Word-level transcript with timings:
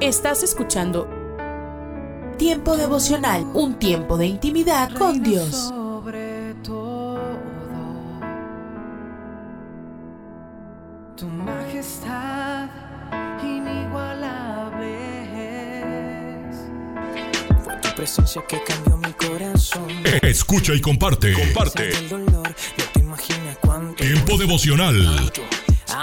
Estás 0.00 0.42
escuchando 0.42 1.08
Tiempo 2.38 2.76
devocional, 2.76 3.46
un 3.54 3.78
tiempo 3.78 4.18
de 4.18 4.26
intimidad 4.26 4.92
con 4.92 5.22
Dios. 5.22 5.54
Sobre 5.54 6.52
todo, 6.62 7.18
tu 11.16 11.26
majestad 11.26 12.68
inigualable 13.42 14.90
es. 16.50 16.56
Fue 17.64 17.76
tu 17.76 17.88
presencia 17.96 18.44
que 18.46 18.62
cambió 18.64 18.98
mi 18.98 19.12
corazón. 19.12 19.88
Escucha 20.20 20.74
y 20.74 20.80
comparte. 20.82 21.32
Comparte. 21.32 21.88
El 21.88 22.08
dolor, 22.10 22.48
no 22.48 22.84
te 22.92 23.00
imaginas 23.00 23.56
cuánto. 23.62 24.04
Tiempo 24.04 24.36
devocional 24.36 25.32
A 25.88 26.02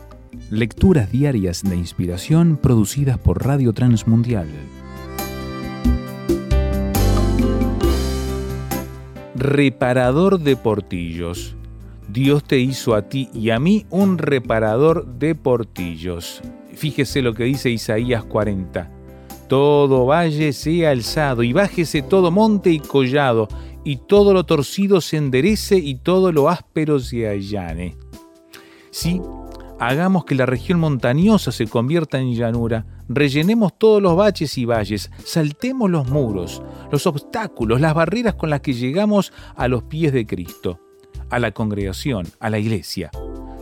Lecturas 0.51 1.09
diarias 1.09 1.63
de 1.63 1.77
inspiración 1.77 2.57
producidas 2.61 3.17
por 3.17 3.41
Radio 3.41 3.71
Transmundial. 3.71 4.49
Reparador 9.33 10.41
de 10.41 10.57
portillos. 10.57 11.55
Dios 12.09 12.43
te 12.43 12.59
hizo 12.59 12.95
a 12.95 13.03
ti 13.03 13.29
y 13.33 13.51
a 13.51 13.59
mí 13.59 13.85
un 13.89 14.17
reparador 14.17 15.05
de 15.05 15.35
portillos. 15.35 16.41
Fíjese 16.73 17.21
lo 17.21 17.33
que 17.33 17.45
dice 17.45 17.69
Isaías 17.69 18.25
40. 18.25 18.91
Todo 19.47 20.05
valle 20.05 20.51
sea 20.51 20.89
alzado 20.89 21.43
y 21.43 21.53
bájese 21.53 22.01
todo 22.01 22.29
monte 22.29 22.71
y 22.71 22.79
collado, 22.79 23.47
y 23.85 23.95
todo 24.05 24.33
lo 24.33 24.43
torcido 24.43 24.99
se 24.99 25.15
enderece 25.15 25.77
y 25.77 25.95
todo 25.95 26.33
lo 26.33 26.49
áspero 26.49 26.99
se 26.99 27.25
allane. 27.25 27.95
Sí, 28.89 29.21
hagamos 29.81 30.25
que 30.25 30.35
la 30.35 30.45
región 30.45 30.79
montañosa 30.79 31.51
se 31.51 31.65
convierta 31.65 32.19
en 32.19 32.35
llanura, 32.35 32.85
rellenemos 33.09 33.75
todos 33.79 33.99
los 33.99 34.15
baches 34.15 34.55
y 34.59 34.65
valles, 34.65 35.09
saltemos 35.25 35.89
los 35.89 36.07
muros, 36.07 36.61
los 36.91 37.07
obstáculos, 37.07 37.81
las 37.81 37.95
barreras 37.95 38.35
con 38.35 38.51
las 38.51 38.61
que 38.61 38.73
llegamos 38.73 39.33
a 39.55 39.67
los 39.67 39.81
pies 39.83 40.13
de 40.13 40.27
Cristo, 40.27 40.79
a 41.31 41.39
la 41.39 41.51
congregación, 41.51 42.27
a 42.39 42.51
la 42.51 42.59
iglesia. 42.59 43.09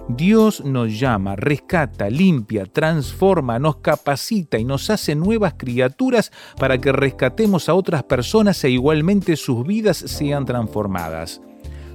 Dios 0.10 0.62
nos 0.66 1.00
llama, 1.00 1.38
rescata, 1.38 2.10
limpia, 2.10 2.66
transforma, 2.66 3.58
nos 3.58 3.78
capacita 3.78 4.58
y 4.58 4.66
nos 4.66 4.90
hace 4.90 5.16
nuevas 5.16 5.54
criaturas 5.56 6.34
para 6.58 6.80
que 6.80 6.92
rescatemos 6.92 7.70
a 7.70 7.76
otras 7.76 8.04
personas 8.04 8.62
e 8.66 8.72
igualmente 8.72 9.38
sus 9.38 9.66
vidas 9.66 9.96
sean 9.96 10.46
transformadas. 10.46 11.40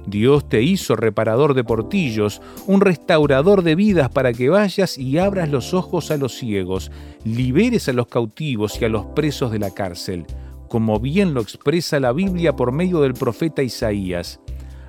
Dios 0.07 0.47
te 0.47 0.61
hizo 0.61 0.95
reparador 0.95 1.53
de 1.53 1.63
portillos, 1.63 2.41
un 2.67 2.81
restaurador 2.81 3.63
de 3.63 3.75
vidas 3.75 4.09
para 4.09 4.33
que 4.33 4.49
vayas 4.49 4.97
y 4.97 5.17
abras 5.17 5.49
los 5.49 5.73
ojos 5.73 6.11
a 6.11 6.17
los 6.17 6.33
ciegos, 6.35 6.91
liberes 7.23 7.89
a 7.89 7.93
los 7.93 8.07
cautivos 8.07 8.81
y 8.81 8.85
a 8.85 8.89
los 8.89 9.05
presos 9.07 9.51
de 9.51 9.59
la 9.59 9.71
cárcel, 9.71 10.25
como 10.69 10.99
bien 10.99 11.33
lo 11.33 11.41
expresa 11.41 11.99
la 11.99 12.11
Biblia 12.11 12.55
por 12.55 12.71
medio 12.71 13.01
del 13.01 13.13
profeta 13.13 13.63
Isaías. 13.63 14.39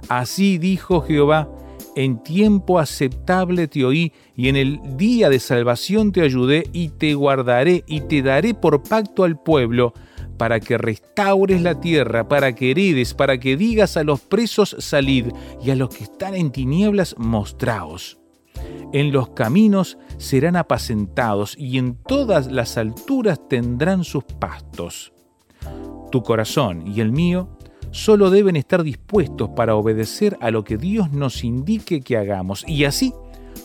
Así 0.09 0.59
dijo 0.59 1.01
Jehová, 1.01 1.49
en 1.97 2.23
tiempo 2.23 2.79
aceptable 2.79 3.69
te 3.69 3.85
oí, 3.85 4.13
y 4.37 4.49
en 4.49 4.57
el 4.57 4.81
día 4.99 5.31
de 5.31 5.41
salvación 5.41 6.13
te 6.13 6.21
ayudé, 6.21 6.69
y 6.75 6.91
te 6.91 7.15
guardaré, 7.15 7.85
y 7.87 8.03
te 8.03 8.21
daré 8.21 8.53
por 8.53 8.83
pacto 8.83 9.25
al 9.25 9.41
pueblo, 9.41 9.95
para 10.37 10.61
que 10.61 10.79
restaures 10.79 11.63
la 11.63 11.81
tierra, 11.81 12.29
para 12.29 12.55
que 12.55 12.71
heredes, 12.71 13.15
para 13.15 13.39
que 13.39 13.57
digas 13.57 13.97
a 13.97 14.05
los 14.05 14.21
presos 14.21 14.77
salid, 14.79 15.27
y 15.63 15.71
a 15.71 15.77
los 15.77 15.91
que 15.91 16.05
están 16.05 16.35
en 16.35 16.51
tinieblas 16.51 17.15
mostraos. 17.19 18.19
En 18.93 19.13
los 19.13 19.31
caminos 19.31 19.99
serán 20.19 20.57
apacentados, 20.57 21.57
y 21.59 21.79
en 21.79 21.97
todas 21.97 22.51
las 22.51 22.77
alturas 22.77 23.41
tendrán 23.49 24.05
sus 24.05 24.25
pastos. 24.25 25.13
Tu 26.11 26.23
corazón 26.23 26.87
y 26.87 27.01
el 27.01 27.13
mío 27.13 27.49
solo 27.91 28.31
deben 28.31 28.57
estar 28.57 28.83
dispuestos 28.83 29.51
para 29.51 29.75
obedecer 29.75 30.37
a 30.41 30.51
lo 30.51 30.65
que 30.65 30.77
Dios 30.77 31.13
nos 31.13 31.45
indique 31.45 32.01
que 32.01 32.17
hagamos, 32.17 32.65
y 32.67 32.85
así 32.85 33.13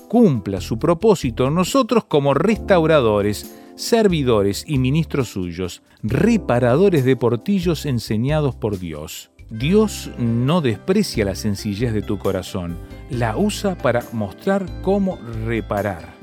cumpla 0.07 0.59
su 0.61 0.77
propósito 0.79 1.49
nosotros 1.49 2.05
como 2.05 2.33
restauradores, 2.33 3.60
servidores 3.81 4.63
y 4.67 4.77
ministros 4.77 5.29
suyos, 5.29 5.81
reparadores 6.03 7.03
de 7.03 7.15
portillos 7.15 7.85
enseñados 7.85 8.55
por 8.55 8.77
Dios. 8.77 9.31
Dios 9.49 10.11
no 10.17 10.61
desprecia 10.61 11.25
la 11.25 11.35
sencillez 11.35 11.91
de 11.91 12.01
tu 12.01 12.19
corazón, 12.19 12.77
la 13.09 13.35
usa 13.35 13.75
para 13.75 14.03
mostrar 14.13 14.65
cómo 14.81 15.17
reparar. 15.45 16.13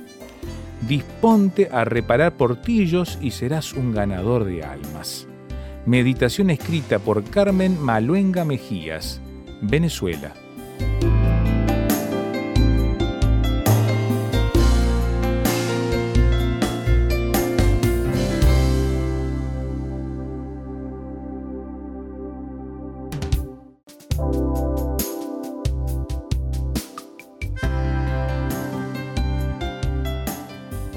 Disponte 0.87 1.69
a 1.73 1.85
reparar 1.85 2.37
portillos 2.37 3.19
y 3.21 3.33
serás 3.33 3.73
un 3.73 3.93
ganador 3.93 4.45
de 4.45 4.63
almas. 4.63 5.27
Meditación 5.85 6.51
escrita 6.51 7.01
por 7.01 7.25
Carmen 7.25 7.79
Maluenga 7.83 8.45
Mejías, 8.45 9.21
Venezuela. 9.61 10.33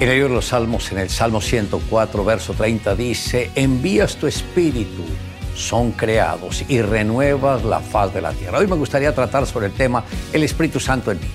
En 0.00 0.10
el 0.10 0.22
de 0.22 0.28
los 0.28 0.46
Salmos, 0.46 0.90
en 0.90 0.98
el 0.98 1.08
Salmo 1.08 1.40
104, 1.40 2.24
verso 2.24 2.52
30, 2.52 2.96
dice, 2.96 3.50
envías 3.54 4.16
tu 4.16 4.26
espíritu, 4.26 5.04
son 5.54 5.92
creados 5.92 6.64
y 6.68 6.82
renuevas 6.82 7.62
la 7.62 7.78
faz 7.78 8.12
de 8.12 8.20
la 8.20 8.32
tierra. 8.32 8.58
Hoy 8.58 8.66
me 8.66 8.74
gustaría 8.74 9.14
tratar 9.14 9.46
sobre 9.46 9.66
el 9.66 9.72
tema 9.72 10.04
el 10.32 10.42
Espíritu 10.42 10.80
Santo 10.80 11.12
en 11.12 11.20
mí. 11.20 11.26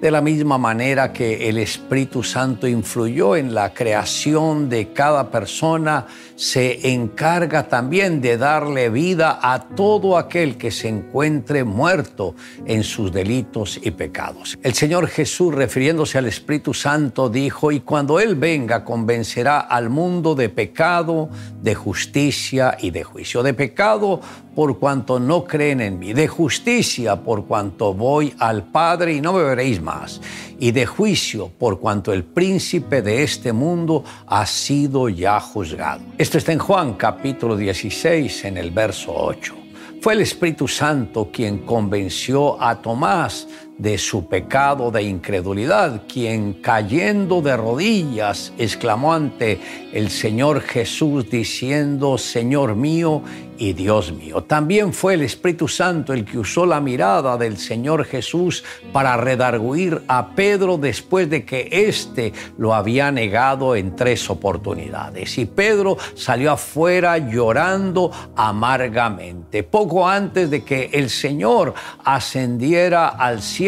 De 0.00 0.10
la 0.10 0.20
misma 0.20 0.58
manera 0.58 1.12
que 1.12 1.48
el 1.48 1.58
Espíritu 1.58 2.22
Santo 2.22 2.66
influyó 2.66 3.36
en 3.36 3.54
la 3.54 3.72
creación 3.72 4.68
de 4.68 4.92
cada 4.92 5.30
persona, 5.30 6.06
se 6.36 6.92
encarga 6.92 7.66
también 7.68 8.20
de 8.20 8.36
darle 8.36 8.90
vida 8.90 9.40
a 9.42 9.60
todo 9.60 10.16
aquel 10.18 10.56
que 10.56 10.70
se 10.70 10.88
encuentre 10.88 11.64
muerto 11.64 12.34
en 12.66 12.84
sus 12.84 13.10
delitos 13.10 13.80
y 13.82 13.90
pecados. 13.90 14.58
El 14.62 14.74
Señor 14.74 15.08
Jesús, 15.08 15.54
refiriéndose 15.54 16.18
al 16.18 16.26
Espíritu 16.26 16.74
Santo, 16.74 17.28
dijo, 17.28 17.72
y 17.72 17.80
cuando 17.80 18.20
Él 18.20 18.36
venga, 18.36 18.84
convencerá 18.84 19.60
al 19.60 19.88
mundo 19.88 20.34
de 20.34 20.50
pecado, 20.50 21.30
de 21.62 21.74
justicia 21.74 22.76
y 22.80 22.90
de 22.90 23.02
juicio. 23.02 23.42
De 23.42 23.54
pecado 23.54 24.20
por 24.56 24.78
cuanto 24.78 25.20
no 25.20 25.44
creen 25.44 25.82
en 25.82 25.98
mí, 25.98 26.14
de 26.14 26.28
justicia 26.28 27.16
por 27.16 27.44
cuanto 27.44 27.92
voy 27.92 28.34
al 28.38 28.64
Padre 28.64 29.12
y 29.12 29.20
no 29.20 29.34
me 29.34 29.42
veréis 29.42 29.82
más, 29.82 30.20
y 30.58 30.72
de 30.72 30.86
juicio 30.86 31.50
por 31.58 31.78
cuanto 31.78 32.10
el 32.12 32.24
príncipe 32.24 33.02
de 33.02 33.22
este 33.22 33.52
mundo 33.52 34.02
ha 34.26 34.46
sido 34.46 35.10
ya 35.10 35.38
juzgado. 35.40 36.00
Esto 36.26 36.38
está 36.38 36.52
en 36.52 36.58
Juan 36.58 36.94
capítulo 36.94 37.56
16 37.56 38.46
en 38.46 38.56
el 38.56 38.72
verso 38.72 39.14
8. 39.14 39.54
Fue 40.00 40.14
el 40.14 40.22
Espíritu 40.22 40.66
Santo 40.66 41.30
quien 41.32 41.58
convenció 41.58 42.60
a 42.60 42.82
Tomás 42.82 43.46
de 43.78 43.98
su 43.98 44.26
pecado 44.26 44.90
de 44.90 45.02
incredulidad, 45.02 46.02
quien 46.06 46.54
cayendo 46.54 47.42
de 47.42 47.56
rodillas 47.56 48.52
exclamó 48.58 49.12
ante 49.12 49.60
el 49.92 50.10
Señor 50.10 50.60
Jesús 50.60 51.28
diciendo, 51.30 52.16
Señor 52.18 52.74
mío 52.74 53.22
y 53.58 53.72
Dios 53.72 54.12
mío. 54.12 54.42
También 54.42 54.92
fue 54.92 55.14
el 55.14 55.22
Espíritu 55.22 55.68
Santo 55.68 56.12
el 56.12 56.24
que 56.24 56.38
usó 56.38 56.66
la 56.66 56.80
mirada 56.80 57.36
del 57.36 57.56
Señor 57.56 58.04
Jesús 58.04 58.64
para 58.92 59.16
redarguir 59.16 60.02
a 60.08 60.34
Pedro 60.34 60.78
después 60.78 61.28
de 61.30 61.44
que 61.44 61.68
éste 61.70 62.32
lo 62.58 62.74
había 62.74 63.10
negado 63.10 63.74
en 63.76 63.96
tres 63.96 64.28
oportunidades. 64.30 65.38
Y 65.38 65.46
Pedro 65.46 65.96
salió 66.14 66.52
afuera 66.52 67.18
llorando 67.18 68.10
amargamente. 68.36 69.62
Poco 69.62 70.06
antes 70.06 70.50
de 70.50 70.62
que 70.62 70.90
el 70.92 71.10
Señor 71.10 71.74
ascendiera 72.04 73.08
al 73.08 73.42
cielo, 73.42 73.65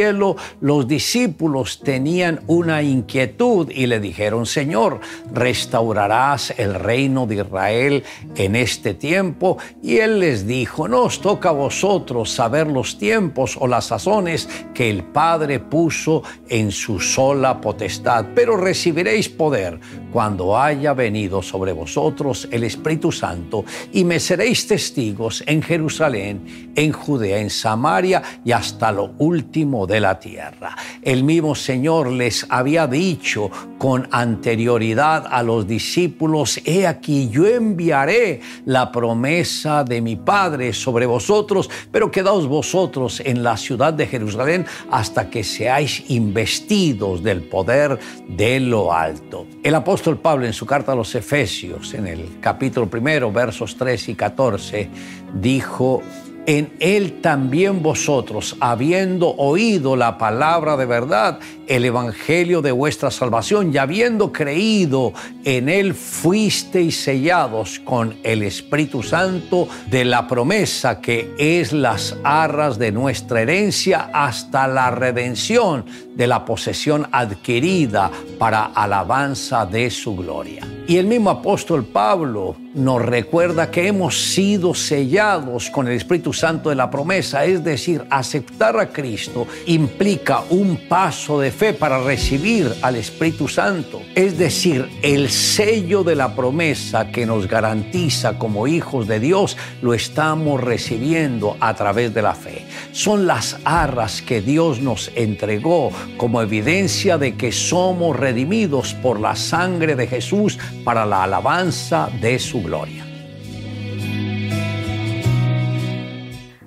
los 0.61 0.89
discípulos 0.89 1.81
tenían 1.81 2.41
una 2.47 2.83
inquietud 2.83 3.71
y 3.71 3.87
le 3.87 4.01
dijeron, 4.01 4.47
Señor, 4.47 5.01
¿restaurarás 5.33 6.55
el 6.57 6.75
reino 6.75 7.27
de 7.27 7.37
Israel 7.37 8.05
en 8.37 8.57
este 8.57 8.95
tiempo? 8.95 9.59
Y 9.83 9.99
él 9.99 10.21
les 10.21 10.47
dijo, 10.47 10.89
no 10.89 11.03
os 11.03 11.21
toca 11.21 11.51
a 11.51 11.53
vosotros 11.53 12.31
saber 12.31 12.67
los 12.67 12.99
tiempos 12.99 13.57
o 13.61 13.67
las 13.67 13.87
sazones 13.87 14.49
que 14.75 14.91
el 14.91 15.05
Padre 15.05 15.61
puso 15.61 16.23
en 16.49 16.71
su 16.71 17.01
sola 17.01 17.61
potestad, 17.61 18.27
pero 18.35 18.57
recibiréis 18.57 19.29
poder 19.29 19.81
cuando 20.13 20.59
haya 20.59 20.95
venido 20.95 21.43
sobre 21.43 21.73
vosotros 21.73 22.49
el 22.51 22.65
Espíritu 22.65 23.13
Santo 23.13 23.65
y 23.93 24.05
me 24.05 24.19
seréis 24.21 24.67
testigos 24.67 25.43
en 25.47 25.63
Jerusalén, 25.63 26.73
en 26.75 26.93
Judea, 26.93 27.39
en 27.39 27.51
Samaria 27.51 28.23
y 28.45 28.53
hasta 28.53 28.91
lo 28.91 29.13
último 29.19 29.87
de 29.87 30.01
la 30.01 30.19
tierra. 30.19 30.77
El 31.03 31.25
mismo 31.25 31.55
Señor 31.55 32.11
les 32.11 32.47
había 32.49 32.87
dicho 32.87 33.51
con 33.79 34.09
anterioridad 34.11 35.27
a 35.31 35.43
los 35.43 35.67
discípulos, 35.67 36.61
he 36.65 36.87
aquí 36.87 37.29
yo 37.29 37.47
enviaré 37.47 38.41
la 38.65 38.91
promesa 38.91 39.85
de 39.85 40.01
mi 40.01 40.17
Padre 40.17 40.73
sobre 40.73 41.07
vosotros, 41.07 41.71
pero 41.93 42.11
quedaos 42.11 42.47
vosotros 42.47 43.21
en 43.25 43.43
la 43.43 43.57
ciudad 43.57 43.93
de 43.93 44.07
Jerusalén 44.07 44.67
hasta 44.91 45.31
que 45.31 45.45
seáis 45.45 46.05
investidos 46.09 47.23
del 47.23 47.43
poder 47.43 47.99
de 48.29 48.61
lo 48.61 48.93
alto. 48.93 49.47
El 49.63 49.75
apóstol 49.75 49.98
Pablo 50.03 50.47
en 50.47 50.53
su 50.53 50.65
carta 50.65 50.93
a 50.93 50.95
los 50.95 51.15
Efesios, 51.15 51.93
en 51.95 52.07
el 52.07 52.41
capítulo 52.41 52.89
primero, 52.89 53.33
versos 53.33 53.77
3 53.77 54.09
y 54.11 54.15
14, 54.15 54.89
dijo, 55.35 56.03
en 56.47 56.73
él 56.81 57.21
también 57.21 57.83
vosotros, 57.83 58.57
habiendo 58.61 59.35
oído 59.37 59.97
la 59.97 60.17
palabra 60.17 60.79
de 60.79 60.87
verdad, 60.87 61.41
el 61.67 61.85
evangelio 61.85 62.63
de 62.63 62.73
vuestra 62.73 63.11
salvación, 63.11 63.75
y 63.75 63.77
habiendo 63.77 64.33
creído 64.33 65.13
en 65.45 65.69
él, 65.69 65.93
fuisteis 65.93 67.03
sellados 67.03 67.79
con 67.81 68.17
el 68.23 68.43
Espíritu 68.43 69.03
Santo 69.03 69.69
de 69.91 70.07
la 70.07 70.27
promesa 70.27 71.03
que 71.03 71.35
es 71.39 71.75
las 71.75 72.17
arras 72.25 72.79
de 72.79 72.93
nuestra 72.93 73.43
herencia 73.43 74.09
hasta 74.15 74.67
la 74.69 74.91
redención 74.91 75.85
de 76.19 76.27
la 76.27 76.45
posesión 76.45 77.07
adquirida 77.13 78.11
para 78.39 78.65
alabanza 78.65 79.65
de 79.65 79.89
su 79.89 80.15
gloria. 80.17 80.67
Y 80.89 80.97
el 80.97 81.07
mismo 81.07 81.29
apóstol 81.29 81.85
Pablo 81.85 82.57
nos 82.75 83.03
recuerda 83.03 83.71
que 83.71 83.89
hemos 83.89 84.33
sido 84.33 84.75
sellados 84.75 85.69
con 85.69 85.87
el 85.87 85.95
Espíritu 85.95 86.33
Santo 86.33 86.71
de 86.71 86.77
la 86.77 86.91
promesa, 86.91 87.45
es 87.45 87.63
decir, 87.63 88.05
aceptar 88.09 88.79
a 88.79 88.89
Cristo 88.89 89.47
implica 89.67 90.43
un 90.49 90.89
paso 90.89 91.41
de 91.41 91.51
fe 91.51 91.75
para 91.75 92.03
recibir 92.03 92.73
al 92.81 92.97
Espíritu 92.97 93.49
Santo, 93.49 94.01
es 94.15 94.39
decir, 94.39 94.89
el 95.03 95.29
sello 95.29 96.05
de 96.05 96.17
la 96.17 96.35
promesa 96.35 97.11
que 97.11 97.27
nos 97.27 97.47
garantiza 97.47 98.39
como 98.39 98.67
hijos 98.67 99.07
de 99.07 99.21
Dios 99.21 99.59
lo 99.83 99.93
estamos 99.93 100.63
recibiendo 100.63 101.57
a 101.61 101.75
través 101.75 102.15
de 102.15 102.23
la 102.23 102.35
fe. 102.35 102.65
Son 102.93 103.27
las 103.27 103.59
arras 103.65 104.23
que 104.23 104.41
Dios 104.41 104.81
nos 104.81 105.11
entregó 105.15 105.91
como 106.17 106.41
evidencia 106.43 107.19
de 107.19 107.37
que 107.37 107.53
somos 107.53 108.17
redimidos 108.17 108.95
por 108.95 109.21
la 109.21 109.37
sangre 109.37 109.97
de 109.97 110.07
Jesús 110.07 110.59
para 110.85 111.05
la 111.05 111.25
alabanza 111.25 112.11
de 112.21 112.39
su 112.39 112.63
gloria. 112.63 113.05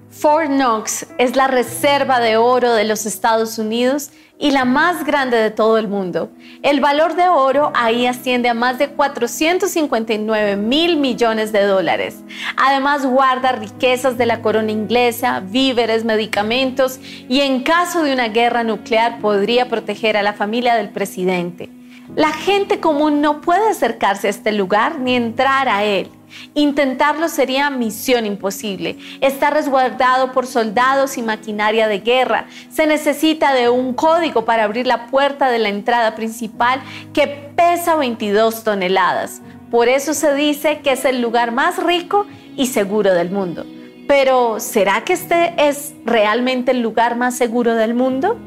Fort 0.09 0.49
Knox 0.49 1.07
es 1.17 1.35
la 1.35 1.47
reserva 1.47 2.19
de 2.19 2.37
oro 2.37 2.73
de 2.73 2.83
los 2.83 3.07
Estados 3.07 3.57
Unidos 3.57 4.11
y 4.41 4.51
la 4.51 4.65
más 4.65 5.05
grande 5.05 5.37
de 5.37 5.51
todo 5.51 5.77
el 5.77 5.87
mundo. 5.87 6.31
El 6.63 6.81
valor 6.81 7.15
de 7.15 7.29
oro 7.29 7.71
ahí 7.75 8.07
asciende 8.07 8.49
a 8.49 8.53
más 8.53 8.79
de 8.79 8.89
459 8.89 10.57
mil 10.57 10.97
millones 10.97 11.51
de 11.51 11.63
dólares. 11.63 12.17
Además 12.57 13.05
guarda 13.05 13.51
riquezas 13.53 14.17
de 14.17 14.25
la 14.25 14.41
corona 14.41 14.71
inglesa, 14.71 15.41
víveres, 15.41 16.03
medicamentos 16.03 16.99
y 17.29 17.41
en 17.41 17.61
caso 17.61 18.03
de 18.03 18.13
una 18.13 18.29
guerra 18.29 18.63
nuclear 18.63 19.19
podría 19.19 19.69
proteger 19.69 20.17
a 20.17 20.23
la 20.23 20.33
familia 20.33 20.75
del 20.75 20.89
presidente. 20.89 21.69
La 22.15 22.33
gente 22.33 22.79
común 22.81 23.21
no 23.21 23.39
puede 23.39 23.69
acercarse 23.69 24.27
a 24.27 24.31
este 24.31 24.51
lugar 24.51 24.99
ni 24.99 25.15
entrar 25.15 25.69
a 25.69 25.85
él. 25.85 26.09
Intentarlo 26.53 27.29
sería 27.29 27.69
misión 27.69 28.25
imposible. 28.25 28.97
Está 29.21 29.49
resguardado 29.49 30.31
por 30.31 30.47
soldados 30.47 31.17
y 31.17 31.21
maquinaria 31.21 31.87
de 31.87 31.99
guerra. 31.99 32.45
Se 32.69 32.87
necesita 32.87 33.53
de 33.53 33.69
un 33.69 33.93
código 33.93 34.45
para 34.45 34.63
abrir 34.63 34.87
la 34.87 35.07
puerta 35.07 35.49
de 35.49 35.59
la 35.59 35.69
entrada 35.69 36.15
principal 36.15 36.81
que 37.13 37.51
pesa 37.55 37.95
22 37.95 38.63
toneladas. 38.63 39.41
Por 39.69 39.87
eso 39.87 40.13
se 40.13 40.33
dice 40.35 40.79
que 40.79 40.91
es 40.91 41.05
el 41.05 41.21
lugar 41.21 41.51
más 41.51 41.81
rico 41.81 42.25
y 42.57 42.67
seguro 42.67 43.13
del 43.13 43.31
mundo. 43.31 43.65
Pero 44.07 44.59
¿será 44.59 45.05
que 45.05 45.13
este 45.13 45.53
es 45.57 45.93
realmente 46.03 46.71
el 46.71 46.81
lugar 46.81 47.15
más 47.15 47.37
seguro 47.37 47.75
del 47.75 47.93
mundo? 47.93 48.37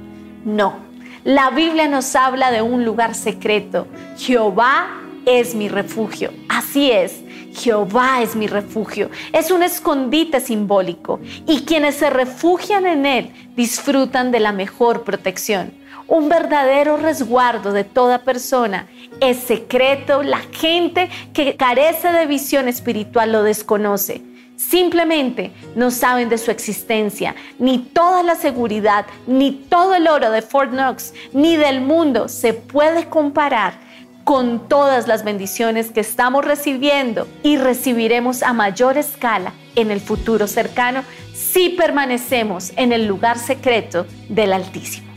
No. 0.45 0.77
La 1.25 1.49
Biblia 1.49 1.89
nos 1.89 2.15
habla 2.17 2.51
de 2.51 2.61
un 2.61 2.85
lugar 2.85 3.15
secreto. 3.15 3.87
Jehová 4.19 5.01
es 5.25 5.55
mi 5.55 5.69
refugio. 5.69 6.31
Así 6.51 6.91
es. 6.91 7.24
Jehová 7.55 8.23
es 8.23 8.37
mi 8.37 8.47
refugio. 8.47 9.11
Es 9.33 9.51
un 9.51 9.63
escondite 9.63 10.41
simbólico 10.41 11.21
y 11.47 11.65
quienes 11.65 11.95
se 11.97 12.11
refugian 12.11 12.87
en 12.87 13.07
él 13.07 13.33
disfrutan 13.57 14.31
de 14.31 14.41
la 14.41 14.53
mejor 14.53 15.05
protección. 15.05 15.73
Un 16.07 16.29
verdadero 16.29 16.99
resguardo 16.99 17.73
de 17.73 17.85
toda 17.85 18.19
persona 18.25 18.87
es 19.21 19.39
secreto. 19.39 20.23
La 20.23 20.41
gente 20.53 21.09
que 21.33 21.57
carece 21.57 22.13
de 22.13 22.27
visión 22.27 22.69
espiritual 22.69 23.33
lo 23.33 23.43
desconoce. 23.43 24.23
Simplemente 24.57 25.53
no 25.75 25.91
saben 25.91 26.29
de 26.29 26.39
su 26.39 26.51
existencia. 26.51 27.35
Ni 27.59 27.79
toda 27.79 28.23
la 28.23 28.35
seguridad, 28.35 29.07
ni 29.27 29.53
todo 29.53 29.95
el 29.95 30.07
oro 30.07 30.31
de 30.31 30.43
Fort 30.43 30.71
Knox, 30.71 31.15
ni 31.33 31.57
del 31.57 31.81
mundo 31.81 32.29
se 32.29 32.53
puede 32.53 33.09
comparar 33.09 33.84
con 34.25 34.69
todas 34.69 35.07
las 35.07 35.23
bendiciones 35.23 35.91
que 35.91 36.01
estamos 36.01 36.45
recibiendo 36.45 37.29
y 37.43 37.59
recibiremos 37.59 38.43
a 38.43 38.53
mayor 38.53 38.97
escala 38.97 39.53
en 39.77 39.91
el 39.91 40.01
futuro 40.01 40.47
cercano 40.47 41.03
si 41.35 41.71
permanecemos 41.71 42.73
en 42.77 42.93
el 42.93 43.07
lugar 43.07 43.39
secreto 43.39 44.07
del 44.29 44.53
Altísimo. 44.53 45.13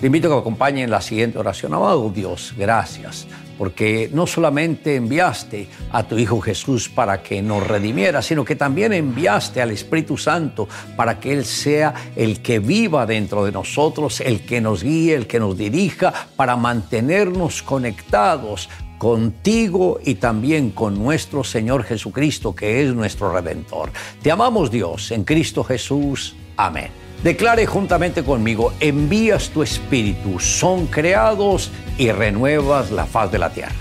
Te 0.00 0.06
invito 0.06 0.26
a 0.26 0.30
que 0.30 0.34
me 0.34 0.40
acompañe 0.40 0.82
en 0.82 0.90
la 0.90 1.00
siguiente 1.00 1.38
oración. 1.38 1.72
Amado 1.72 2.10
Dios, 2.10 2.52
gracias, 2.56 3.26
porque 3.58 4.10
no 4.12 4.26
solamente 4.26 4.96
enviaste 4.96 5.68
a 5.92 6.02
tu 6.04 6.18
Hijo 6.18 6.40
Jesús 6.40 6.88
para 6.88 7.22
que 7.22 7.42
nos 7.42 7.66
redimiera, 7.66 8.22
sino 8.22 8.44
que 8.44 8.56
también 8.56 8.92
enviaste 8.92 9.60
al 9.62 9.70
Espíritu 9.70 10.16
Santo 10.16 10.68
para 10.96 11.20
que 11.20 11.32
Él 11.32 11.44
sea 11.44 11.94
el 12.16 12.40
que 12.40 12.58
viva 12.58 13.06
dentro 13.06 13.44
de 13.44 13.52
nosotros, 13.52 14.20
el 14.20 14.44
que 14.44 14.60
nos 14.60 14.82
guíe, 14.82 15.14
el 15.14 15.26
que 15.26 15.38
nos 15.38 15.56
dirija, 15.56 16.12
para 16.36 16.56
mantenernos 16.56 17.62
conectados 17.62 18.68
contigo 18.98 20.00
y 20.02 20.14
también 20.14 20.70
con 20.70 20.98
nuestro 20.98 21.44
Señor 21.44 21.84
Jesucristo, 21.84 22.54
que 22.54 22.82
es 22.82 22.94
nuestro 22.94 23.32
Redentor. 23.32 23.90
Te 24.22 24.30
amamos 24.30 24.70
Dios 24.70 25.10
en 25.10 25.24
Cristo 25.24 25.62
Jesús. 25.62 26.34
Amén. 26.56 27.03
Declare 27.24 27.64
juntamente 27.64 28.22
conmigo, 28.22 28.74
envías 28.80 29.48
tu 29.48 29.62
espíritu, 29.62 30.38
son 30.38 30.86
creados 30.88 31.70
y 31.96 32.12
renuevas 32.12 32.90
la 32.90 33.06
faz 33.06 33.32
de 33.32 33.38
la 33.38 33.48
tierra. 33.48 33.72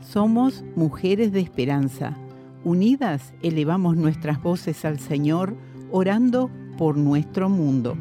Somos 0.00 0.64
mujeres 0.74 1.30
de 1.30 1.38
esperanza. 1.38 2.16
Unidas 2.64 3.32
elevamos 3.40 3.96
nuestras 3.96 4.42
voces 4.42 4.84
al 4.84 4.98
Señor, 4.98 5.54
orando 5.92 6.50
por 6.76 6.96
nuestro 6.96 7.48
mundo. 7.48 7.96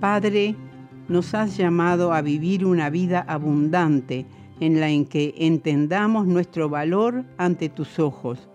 Padre, 0.00 0.54
nos 1.08 1.34
has 1.34 1.56
llamado 1.56 2.12
a 2.12 2.22
vivir 2.22 2.64
una 2.64 2.90
vida 2.90 3.20
abundante 3.20 4.26
en 4.60 4.80
la 4.80 4.90
en 4.90 5.06
que 5.06 5.34
entendamos 5.38 6.26
nuestro 6.26 6.68
valor 6.68 7.24
ante 7.36 7.68
tus 7.68 7.98
ojos. 7.98 8.48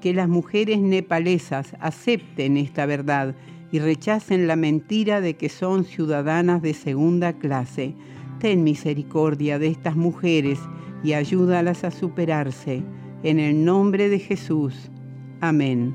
Que 0.00 0.14
las 0.14 0.28
mujeres 0.28 0.78
nepalesas 0.78 1.74
acepten 1.80 2.56
esta 2.56 2.86
verdad 2.86 3.34
y 3.70 3.80
rechacen 3.80 4.46
la 4.46 4.56
mentira 4.56 5.20
de 5.20 5.36
que 5.36 5.48
son 5.48 5.84
ciudadanas 5.84 6.62
de 6.62 6.72
segunda 6.72 7.34
clase. 7.34 7.94
Ten 8.38 8.64
misericordia 8.64 9.58
de 9.58 9.68
estas 9.68 9.96
mujeres 9.96 10.58
y 11.02 11.12
ayúdalas 11.12 11.84
a 11.84 11.90
superarse. 11.90 12.82
En 13.24 13.40
el 13.40 13.64
nombre 13.64 14.08
de 14.08 14.20
Jesús. 14.20 14.90
Amén. 15.40 15.94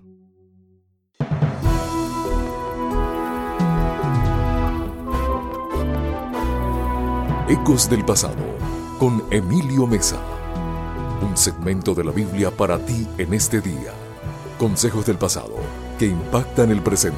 Ecos 7.51 7.89
del 7.89 8.05
Pasado, 8.05 8.37
con 8.97 9.23
Emilio 9.29 9.85
Mesa. 9.85 10.21
Un 11.21 11.35
segmento 11.35 11.93
de 11.93 12.05
la 12.05 12.13
Biblia 12.13 12.49
para 12.49 12.79
ti 12.79 13.05
en 13.17 13.33
este 13.33 13.59
día. 13.59 13.91
Consejos 14.57 15.05
del 15.05 15.17
pasado 15.17 15.55
que 15.99 16.05
impactan 16.05 16.71
el 16.71 16.81
presente. 16.81 17.17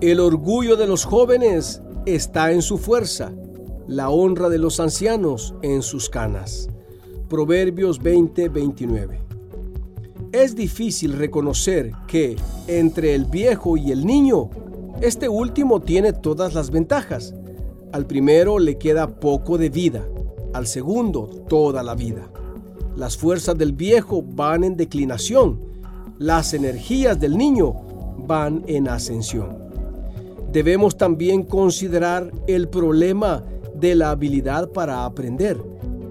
El 0.00 0.20
orgullo 0.20 0.76
de 0.76 0.86
los 0.86 1.04
jóvenes 1.04 1.82
está 2.06 2.52
en 2.52 2.62
su 2.62 2.78
fuerza, 2.78 3.32
la 3.88 4.10
honra 4.10 4.48
de 4.48 4.58
los 4.58 4.78
ancianos 4.78 5.56
en 5.62 5.82
sus 5.82 6.08
canas. 6.08 6.68
Proverbios 7.28 8.00
20:29. 8.00 9.18
Es 10.30 10.54
difícil 10.54 11.14
reconocer 11.14 11.90
que 12.06 12.36
entre 12.68 13.16
el 13.16 13.24
viejo 13.24 13.76
y 13.76 13.90
el 13.90 14.06
niño, 14.06 14.48
este 15.00 15.28
último 15.28 15.80
tiene 15.80 16.12
todas 16.12 16.54
las 16.54 16.70
ventajas. 16.70 17.34
Al 17.92 18.06
primero 18.06 18.58
le 18.58 18.78
queda 18.78 19.20
poco 19.20 19.58
de 19.58 19.68
vida, 19.68 20.04
al 20.52 20.66
segundo 20.66 21.28
toda 21.48 21.82
la 21.82 21.94
vida. 21.94 22.28
Las 22.96 23.16
fuerzas 23.16 23.58
del 23.58 23.72
viejo 23.72 24.22
van 24.22 24.62
en 24.64 24.76
declinación, 24.76 25.60
las 26.18 26.54
energías 26.54 27.18
del 27.18 27.36
niño 27.36 27.74
van 28.26 28.62
en 28.66 28.88
ascensión. 28.88 29.58
Debemos 30.52 30.96
también 30.96 31.42
considerar 31.42 32.30
el 32.46 32.68
problema 32.68 33.44
de 33.74 33.96
la 33.96 34.10
habilidad 34.10 34.70
para 34.70 35.04
aprender, 35.04 35.60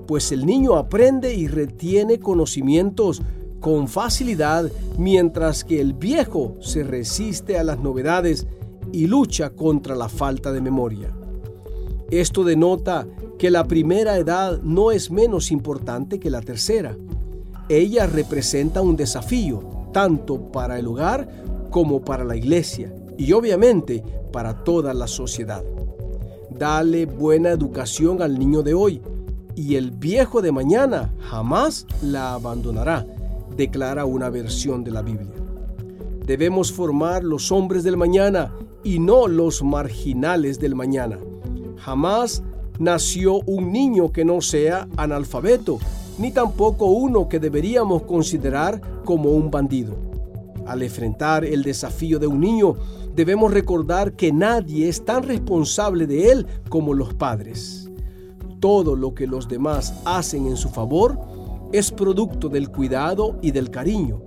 pues 0.05 0.33
el 0.33 0.45
niño 0.45 0.75
aprende 0.75 1.33
y 1.33 1.47
retiene 1.47 2.19
conocimientos 2.19 3.21
con 3.61 3.87
facilidad, 3.87 4.69
mientras 4.97 5.63
que 5.63 5.79
el 5.79 5.93
viejo 5.93 6.57
se 6.59 6.83
resiste 6.83 7.57
a 7.57 7.63
las 7.63 7.79
novedades 7.79 8.45
y 8.93 9.07
lucha 9.07 9.49
contra 9.49 9.95
la 9.95 10.07
falta 10.07 10.53
de 10.53 10.61
memoria. 10.61 11.11
Esto 12.09 12.43
denota 12.43 13.07
que 13.39 13.49
la 13.49 13.65
primera 13.67 14.17
edad 14.17 14.61
no 14.61 14.91
es 14.91 15.11
menos 15.11 15.51
importante 15.51 16.19
que 16.19 16.29
la 16.29 16.41
tercera. 16.41 16.95
Ella 17.67 18.05
representa 18.05 18.81
un 18.81 18.95
desafío 18.95 19.89
tanto 19.91 20.51
para 20.51 20.77
el 20.77 20.87
hogar 20.87 21.27
como 21.71 22.01
para 22.01 22.23
la 22.23 22.35
iglesia 22.35 22.93
y 23.17 23.33
obviamente 23.33 24.03
para 24.31 24.63
toda 24.63 24.93
la 24.93 25.07
sociedad. 25.07 25.63
Dale 26.51 27.07
buena 27.07 27.49
educación 27.49 28.21
al 28.21 28.37
niño 28.37 28.61
de 28.61 28.75
hoy 28.75 29.01
y 29.55 29.75
el 29.75 29.89
viejo 29.89 30.41
de 30.41 30.51
mañana 30.51 31.13
jamás 31.19 31.87
la 32.03 32.33
abandonará, 32.33 33.07
declara 33.57 34.05
una 34.05 34.29
versión 34.29 34.83
de 34.83 34.91
la 34.91 35.01
Biblia. 35.01 35.33
Debemos 36.25 36.71
formar 36.71 37.23
los 37.23 37.51
hombres 37.51 37.83
del 37.83 37.97
mañana 37.97 38.53
y 38.83 38.99
no 38.99 39.27
los 39.27 39.63
marginales 39.63 40.59
del 40.59 40.75
mañana. 40.75 41.17
Jamás 41.77 42.43
nació 42.79 43.41
un 43.45 43.71
niño 43.71 44.11
que 44.11 44.25
no 44.25 44.41
sea 44.41 44.87
analfabeto, 44.97 45.79
ni 46.17 46.31
tampoco 46.31 46.85
uno 46.85 47.27
que 47.27 47.39
deberíamos 47.39 48.03
considerar 48.03 48.81
como 49.03 49.31
un 49.31 49.49
bandido. 49.49 49.95
Al 50.65 50.81
enfrentar 50.81 51.43
el 51.43 51.63
desafío 51.63 52.19
de 52.19 52.27
un 52.27 52.39
niño, 52.39 52.75
debemos 53.15 53.53
recordar 53.53 54.13
que 54.13 54.31
nadie 54.31 54.87
es 54.87 55.03
tan 55.03 55.23
responsable 55.23 56.07
de 56.07 56.31
él 56.31 56.47
como 56.69 56.93
los 56.93 57.13
padres. 57.13 57.89
Todo 58.59 58.95
lo 58.95 59.13
que 59.13 59.27
los 59.27 59.47
demás 59.47 59.93
hacen 60.05 60.47
en 60.47 60.55
su 60.55 60.69
favor 60.69 61.19
es 61.73 61.91
producto 61.91 62.49
del 62.49 62.69
cuidado 62.69 63.37
y 63.41 63.51
del 63.51 63.69
cariño. 63.69 64.21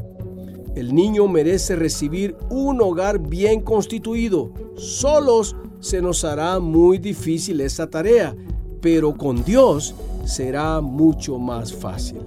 El 0.77 0.95
niño 0.95 1.27
merece 1.27 1.75
recibir 1.75 2.37
un 2.51 2.83
hogar 2.83 3.19
bien 3.19 3.63
constituido. 3.63 4.51
Solos 4.77 5.57
se 5.81 6.03
nos 6.03 6.23
hará 6.23 6.59
muy 6.61 6.99
difícil 6.99 7.63
esa 7.63 7.89
tarea, 7.89 8.37
pero 8.83 9.17
con 9.17 9.43
Dios 9.43 9.95
será 10.27 10.83
mucho 10.83 11.39
más 11.39 11.73
fácil. 11.73 12.21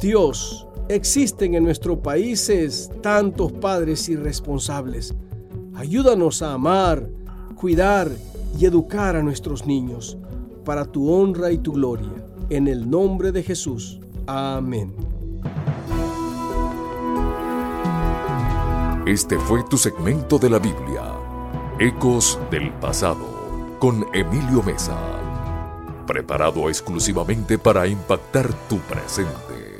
Dios, 0.00 0.66
existen 0.88 1.54
en 1.54 1.64
nuestros 1.64 1.98
países 1.98 2.90
tantos 3.02 3.52
padres 3.52 4.08
irresponsables. 4.08 5.14
Ayúdanos 5.74 6.40
a 6.40 6.54
amar, 6.54 7.06
cuidar 7.56 8.10
y 8.58 8.64
educar 8.64 9.16
a 9.16 9.22
nuestros 9.22 9.66
niños 9.66 10.16
para 10.64 10.86
tu 10.86 11.10
honra 11.10 11.52
y 11.52 11.58
tu 11.58 11.72
gloria. 11.72 12.10
En 12.48 12.68
el 12.68 12.88
nombre 12.88 13.32
de 13.32 13.42
Jesús. 13.42 14.00
Amén. 14.26 15.09
Este 19.06 19.38
fue 19.38 19.64
tu 19.64 19.78
segmento 19.78 20.38
de 20.38 20.50
la 20.50 20.58
Biblia, 20.58 21.14
Ecos 21.78 22.38
del 22.50 22.70
Pasado, 22.74 23.78
con 23.78 24.04
Emilio 24.12 24.62
Mesa, 24.62 24.98
preparado 26.06 26.68
exclusivamente 26.68 27.56
para 27.56 27.86
impactar 27.86 28.52
tu 28.68 28.76
presente. 28.80 29.78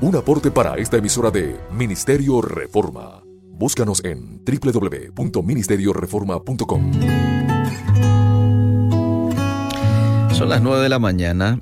Un 0.00 0.16
aporte 0.16 0.50
para 0.50 0.74
esta 0.74 0.96
emisora 0.96 1.30
de 1.30 1.60
Ministerio 1.70 2.42
Reforma. 2.42 3.22
Búscanos 3.52 4.04
en 4.04 4.42
www.ministerioreforma.com. 4.44 6.92
Son 10.32 10.48
las 10.48 10.60
9 10.60 10.82
de 10.82 10.88
la 10.88 10.98
mañana 10.98 11.60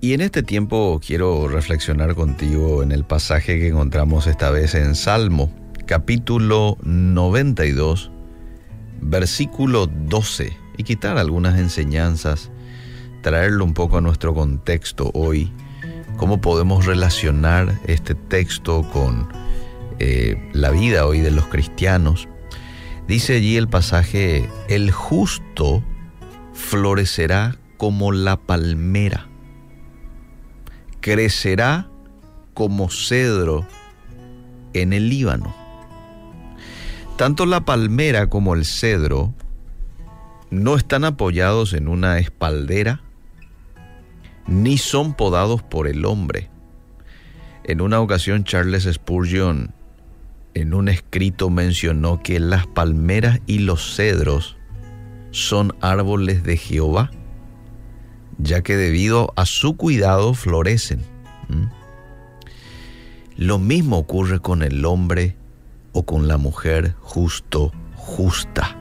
y 0.00 0.12
en 0.12 0.20
este 0.20 0.42
tiempo 0.42 1.00
quiero 1.04 1.48
reflexionar 1.48 2.14
contigo 2.14 2.82
en 2.82 2.92
el 2.92 3.04
pasaje 3.04 3.58
que 3.58 3.68
encontramos 3.68 4.26
esta 4.26 4.50
vez 4.50 4.74
en 4.74 4.94
Salmo, 4.94 5.52
capítulo 5.86 6.78
92, 6.82 8.10
versículo 9.00 9.86
12, 9.86 10.56
y 10.76 10.84
quitar 10.84 11.18
algunas 11.18 11.58
enseñanzas, 11.58 12.50
traerlo 13.22 13.64
un 13.64 13.74
poco 13.74 13.98
a 13.98 14.00
nuestro 14.00 14.34
contexto 14.34 15.10
hoy, 15.14 15.52
cómo 16.16 16.40
podemos 16.40 16.86
relacionar 16.86 17.80
este 17.86 18.14
texto 18.14 18.88
con 18.92 19.28
eh, 19.98 20.50
la 20.52 20.70
vida 20.70 21.06
hoy 21.06 21.20
de 21.20 21.32
los 21.32 21.46
cristianos. 21.46 22.28
Dice 23.08 23.36
allí 23.36 23.56
el 23.56 23.68
pasaje, 23.68 24.48
el 24.68 24.92
justo 24.92 25.82
florecerá 26.52 27.56
como 27.78 28.12
la 28.12 28.36
palmera, 28.36 29.27
crecerá 31.08 31.88
como 32.52 32.90
cedro 32.90 33.66
en 34.74 34.92
el 34.92 35.08
Líbano. 35.08 35.54
Tanto 37.16 37.46
la 37.46 37.62
palmera 37.62 38.28
como 38.28 38.54
el 38.54 38.66
cedro 38.66 39.32
no 40.50 40.76
están 40.76 41.04
apoyados 41.06 41.72
en 41.72 41.88
una 41.88 42.18
espaldera, 42.18 43.00
ni 44.46 44.76
son 44.76 45.14
podados 45.14 45.62
por 45.62 45.88
el 45.88 46.04
hombre. 46.04 46.50
En 47.64 47.80
una 47.80 48.00
ocasión 48.00 48.44
Charles 48.44 48.84
Spurgeon 48.84 49.72
en 50.52 50.74
un 50.74 50.90
escrito 50.90 51.48
mencionó 51.48 52.22
que 52.22 52.38
las 52.38 52.66
palmeras 52.66 53.40
y 53.46 53.60
los 53.60 53.96
cedros 53.96 54.58
son 55.30 55.74
árboles 55.80 56.42
de 56.42 56.58
Jehová, 56.58 57.10
ya 58.38 58.62
que 58.62 58.76
debido 58.76 59.32
a 59.36 59.44
su 59.44 59.76
cuidado 59.76 60.34
florecen. 60.34 61.04
Lo 63.36 63.58
mismo 63.58 63.98
ocurre 63.98 64.40
con 64.40 64.62
el 64.62 64.84
hombre 64.84 65.36
o 65.92 66.04
con 66.04 66.26
la 66.26 66.38
mujer 66.38 66.94
justo, 67.00 67.72
justa. 67.94 68.76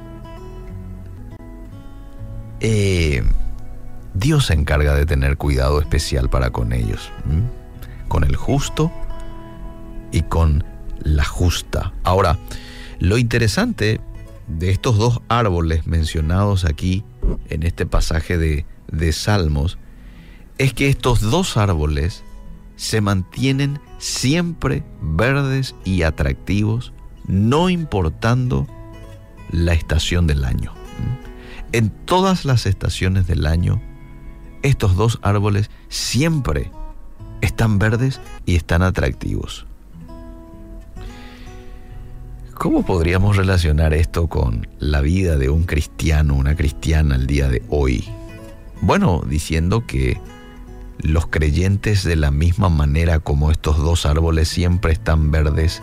Eh, 2.60 3.24
Dios 4.14 4.48
se 4.48 4.54
encarga 4.54 4.96
de 4.96 5.06
tener 5.06 5.38
cuidado 5.38 5.80
especial 5.80 6.30
para 6.30 6.50
con 6.50 6.74
ellos, 6.74 7.12
con 8.08 8.24
el 8.24 8.36
justo 8.36 8.92
y 10.12 10.24
con 10.24 10.64
la 11.04 11.24
justa. 11.24 11.94
Ahora, 12.04 12.40
lo 13.00 13.20
interesante 13.20 14.02
de 14.48 14.72
estos 14.72 14.98
dos 14.98 15.22
árboles 15.28 15.86
mencionados 15.86 16.66
aquí 16.66 17.04
en 17.50 17.62
este 17.62 17.86
pasaje 17.86 18.40
de, 18.40 18.66
de 18.91 19.12
Salmos 19.12 19.77
es 20.58 20.74
que 20.74 20.89
estos 20.89 21.22
dos 21.22 21.58
árboles 21.58 22.24
se 22.75 23.01
mantienen 23.01 23.79
siempre 23.98 24.84
verdes 25.01 25.75
y 25.84 26.03
atractivos, 26.03 26.94
no 27.25 27.70
importando 27.70 28.67
la 29.51 29.74
estación 29.74 30.27
del 30.27 30.46
año. 30.46 30.74
En 31.72 31.89
todas 31.89 32.46
las 32.46 32.65
estaciones 32.65 33.27
del 33.27 33.46
año, 33.46 33.82
estos 34.63 34.96
dos 34.96 35.20
árboles 35.22 35.70
siempre 35.89 36.72
están 37.41 37.79
verdes 37.79 38.20
y 38.46 38.56
están 38.56 38.82
atractivos. 38.82 39.65
¿Cómo 42.53 42.84
podríamos 42.84 43.38
relacionar 43.38 43.94
esto 43.94 44.27
con 44.27 44.67
la 44.79 45.01
vida 45.01 45.38
de 45.38 45.50
un 45.50 45.63
cristiano, 45.63 46.34
una 46.34 46.56
cristiana 46.56 47.13
al 47.15 47.27
día 47.27 47.50
de 47.50 47.62
hoy? 47.70 48.10
Bueno, 48.82 49.24
diciendo 49.28 49.86
que 49.86 50.20
los 51.00 51.28
creyentes 51.28 52.04
de 52.04 52.16
la 52.16 52.32
misma 52.32 52.70
manera 52.70 53.20
como 53.20 53.52
estos 53.52 53.78
dos 53.78 54.06
árboles 54.06 54.48
siempre 54.48 54.94
están 54.94 55.32
verdes, 55.32 55.82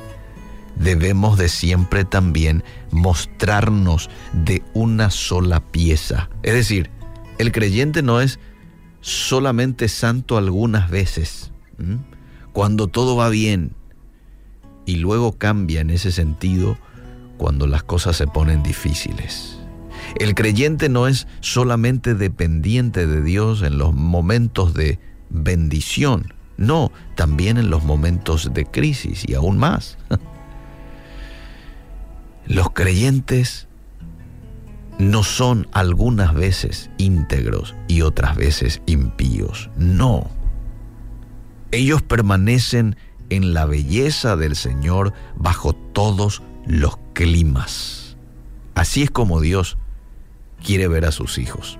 debemos 0.76 1.38
de 1.38 1.48
siempre 1.48 2.04
también 2.04 2.64
mostrarnos 2.90 4.10
de 4.32 4.62
una 4.74 5.10
sola 5.10 5.60
pieza. 5.60 6.30
Es 6.42 6.54
decir, 6.54 6.90
el 7.38 7.52
creyente 7.52 8.02
no 8.02 8.20
es 8.20 8.38
solamente 9.00 9.88
santo 9.88 10.36
algunas 10.36 10.90
veces, 10.90 11.52
cuando 12.52 12.86
todo 12.86 13.16
va 13.16 13.28
bien, 13.28 13.72
y 14.86 14.96
luego 14.96 15.32
cambia 15.32 15.80
en 15.80 15.90
ese 15.90 16.12
sentido 16.12 16.78
cuando 17.36 17.66
las 17.66 17.82
cosas 17.82 18.16
se 18.16 18.26
ponen 18.26 18.62
difíciles. 18.62 19.58
El 20.16 20.34
creyente 20.34 20.88
no 20.88 21.08
es 21.08 21.26
solamente 21.40 22.14
dependiente 22.14 23.06
de 23.06 23.22
Dios 23.22 23.62
en 23.62 23.78
los 23.78 23.94
momentos 23.94 24.74
de 24.74 24.98
bendición, 25.28 26.32
no, 26.56 26.92
también 27.16 27.56
en 27.58 27.70
los 27.70 27.82
momentos 27.82 28.54
de 28.54 28.64
crisis 28.64 29.24
y 29.26 29.34
aún 29.34 29.58
más. 29.58 29.98
Los 32.46 32.70
creyentes 32.70 33.68
no 34.98 35.22
son 35.22 35.66
algunas 35.72 36.34
veces 36.34 36.90
íntegros 36.98 37.74
y 37.88 38.02
otras 38.02 38.36
veces 38.36 38.82
impíos, 38.86 39.70
no. 39.76 40.30
Ellos 41.70 42.02
permanecen 42.02 42.96
en 43.30 43.54
la 43.54 43.64
belleza 43.64 44.36
del 44.36 44.54
Señor 44.54 45.12
bajo 45.36 45.72
todos 45.72 46.42
los 46.66 46.98
climas. 47.14 48.16
Así 48.74 49.02
es 49.02 49.10
como 49.10 49.40
Dios 49.40 49.78
quiere 50.64 50.88
ver 50.88 51.04
a 51.04 51.12
sus 51.12 51.38
hijos. 51.38 51.78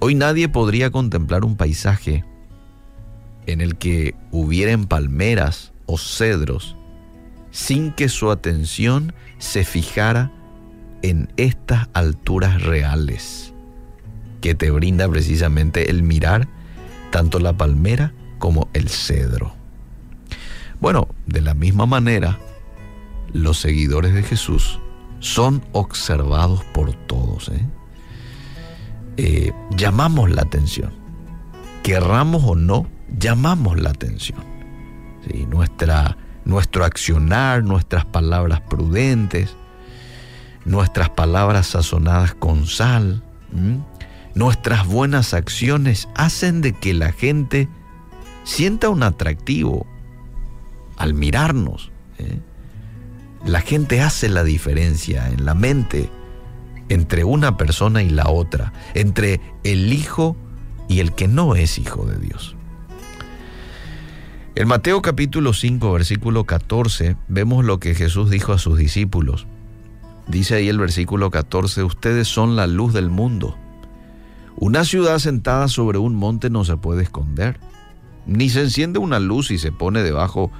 Hoy 0.00 0.16
nadie 0.16 0.48
podría 0.48 0.90
contemplar 0.90 1.44
un 1.44 1.56
paisaje 1.56 2.24
en 3.46 3.60
el 3.60 3.76
que 3.76 4.16
hubieran 4.32 4.86
palmeras 4.86 5.72
o 5.86 5.98
cedros 5.98 6.76
sin 7.52 7.92
que 7.92 8.08
su 8.08 8.30
atención 8.30 9.12
se 9.38 9.64
fijara 9.64 10.32
en 11.02 11.32
estas 11.36 11.88
alturas 11.92 12.62
reales 12.62 13.52
que 14.40 14.54
te 14.54 14.70
brinda 14.70 15.08
precisamente 15.08 15.90
el 15.90 16.02
mirar 16.02 16.48
tanto 17.10 17.38
la 17.38 17.56
palmera 17.56 18.12
como 18.38 18.68
el 18.72 18.88
cedro. 18.88 19.54
Bueno, 20.80 21.08
de 21.26 21.42
la 21.42 21.54
misma 21.54 21.86
manera, 21.86 22.38
los 23.32 23.60
seguidores 23.60 24.14
de 24.14 24.24
Jesús 24.24 24.80
son 25.22 25.62
observados 25.72 26.62
por 26.74 26.92
todos. 27.06 27.48
¿eh? 27.48 27.66
Eh, 29.16 29.52
llamamos 29.70 30.30
la 30.30 30.42
atención. 30.42 30.92
Querramos 31.82 32.42
o 32.44 32.54
no, 32.54 32.86
llamamos 33.18 33.80
la 33.80 33.90
atención. 33.90 34.40
Nuestra, 35.48 36.16
nuestro 36.44 36.84
accionar, 36.84 37.62
nuestras 37.62 38.04
palabras 38.04 38.60
prudentes, 38.62 39.56
nuestras 40.64 41.10
palabras 41.10 41.68
sazonadas 41.68 42.34
con 42.34 42.66
sal, 42.66 43.22
nuestras 44.34 44.86
buenas 44.86 45.34
acciones 45.34 46.08
hacen 46.16 46.60
de 46.60 46.72
que 46.72 46.94
la 46.94 47.12
gente 47.12 47.68
sienta 48.42 48.88
un 48.88 49.04
atractivo 49.04 49.86
al 50.96 51.14
mirarnos. 51.14 51.92
¿eh? 52.18 52.40
La 53.44 53.60
gente 53.60 54.00
hace 54.00 54.28
la 54.28 54.44
diferencia 54.44 55.28
en 55.28 55.44
la 55.44 55.54
mente 55.54 56.08
entre 56.88 57.24
una 57.24 57.56
persona 57.56 58.02
y 58.02 58.08
la 58.08 58.28
otra, 58.28 58.72
entre 58.94 59.40
el 59.64 59.92
hijo 59.92 60.36
y 60.88 61.00
el 61.00 61.12
que 61.12 61.26
no 61.26 61.56
es 61.56 61.78
hijo 61.78 62.06
de 62.06 62.18
Dios. 62.18 62.54
En 64.54 64.68
Mateo 64.68 65.02
capítulo 65.02 65.54
5, 65.54 65.92
versículo 65.92 66.44
14, 66.44 67.16
vemos 67.26 67.64
lo 67.64 67.80
que 67.80 67.96
Jesús 67.96 68.30
dijo 68.30 68.52
a 68.52 68.58
sus 68.58 68.78
discípulos. 68.78 69.46
Dice 70.28 70.56
ahí 70.56 70.68
el 70.68 70.78
versículo 70.78 71.30
14, 71.30 71.82
ustedes 71.82 72.28
son 72.28 72.54
la 72.54 72.68
luz 72.68 72.92
del 72.92 73.10
mundo. 73.10 73.56
Una 74.56 74.84
ciudad 74.84 75.18
sentada 75.18 75.66
sobre 75.66 75.98
un 75.98 76.14
monte 76.14 76.48
no 76.48 76.64
se 76.64 76.76
puede 76.76 77.02
esconder, 77.02 77.58
ni 78.24 78.50
se 78.50 78.60
enciende 78.60 79.00
una 79.00 79.18
luz 79.18 79.50
y 79.50 79.58
se 79.58 79.72
pone 79.72 80.02
debajo 80.02 80.52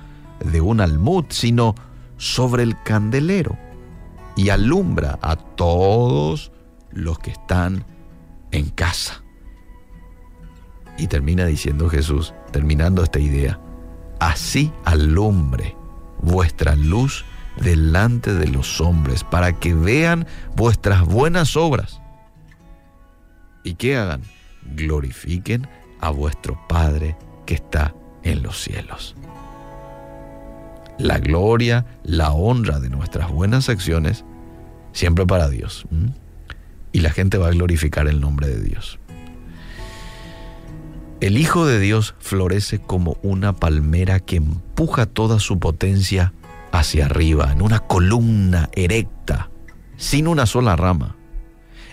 de 0.44 0.60
un 0.60 0.80
almud, 0.80 1.26
sino 1.28 1.76
sobre 2.22 2.62
el 2.62 2.80
candelero 2.84 3.58
y 4.36 4.50
alumbra 4.50 5.18
a 5.22 5.34
todos 5.34 6.52
los 6.92 7.18
que 7.18 7.32
están 7.32 7.84
en 8.52 8.70
casa. 8.70 9.24
Y 10.98 11.08
termina 11.08 11.46
diciendo 11.46 11.90
Jesús, 11.90 12.32
terminando 12.52 13.02
esta 13.02 13.18
idea, 13.18 13.58
así 14.20 14.72
alumbre 14.84 15.74
vuestra 16.20 16.76
luz 16.76 17.24
delante 17.56 18.32
de 18.34 18.46
los 18.46 18.80
hombres, 18.80 19.24
para 19.24 19.58
que 19.58 19.74
vean 19.74 20.24
vuestras 20.54 21.04
buenas 21.04 21.56
obras 21.56 22.00
y 23.64 23.74
que 23.74 23.96
hagan, 23.96 24.22
glorifiquen 24.76 25.66
a 26.00 26.10
vuestro 26.10 26.56
Padre 26.68 27.16
que 27.46 27.54
está 27.54 27.96
en 28.22 28.44
los 28.44 28.62
cielos. 28.62 29.16
La 30.98 31.18
gloria, 31.18 31.86
la 32.04 32.32
honra 32.32 32.80
de 32.80 32.90
nuestras 32.90 33.30
buenas 33.30 33.68
acciones, 33.68 34.24
siempre 34.92 35.26
para 35.26 35.48
Dios. 35.48 35.86
Y 36.92 37.00
la 37.00 37.10
gente 37.10 37.38
va 37.38 37.48
a 37.48 37.52
glorificar 37.52 38.08
el 38.08 38.20
nombre 38.20 38.48
de 38.48 38.62
Dios. 38.62 38.98
El 41.20 41.38
Hijo 41.38 41.66
de 41.66 41.78
Dios 41.78 42.16
florece 42.18 42.80
como 42.80 43.16
una 43.22 43.54
palmera 43.54 44.18
que 44.18 44.36
empuja 44.36 45.06
toda 45.06 45.38
su 45.38 45.60
potencia 45.60 46.32
hacia 46.72 47.06
arriba, 47.06 47.52
en 47.52 47.62
una 47.62 47.78
columna 47.78 48.70
erecta, 48.72 49.50
sin 49.96 50.26
una 50.26 50.46
sola 50.46 50.74
rama. 50.74 51.14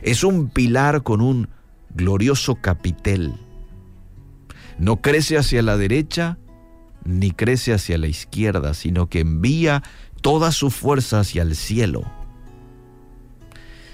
Es 0.01 0.23
un 0.23 0.49
pilar 0.49 1.03
con 1.03 1.21
un 1.21 1.49
glorioso 1.93 2.55
capitel. 2.55 3.35
No 4.79 5.01
crece 5.01 5.37
hacia 5.37 5.61
la 5.61 5.77
derecha 5.77 6.39
ni 7.03 7.31
crece 7.31 7.73
hacia 7.73 7.97
la 7.97 8.07
izquierda, 8.07 8.73
sino 8.73 9.07
que 9.07 9.21
envía 9.21 9.83
toda 10.21 10.51
su 10.51 10.69
fuerza 10.69 11.21
hacia 11.21 11.41
el 11.41 11.55
cielo. 11.55 12.03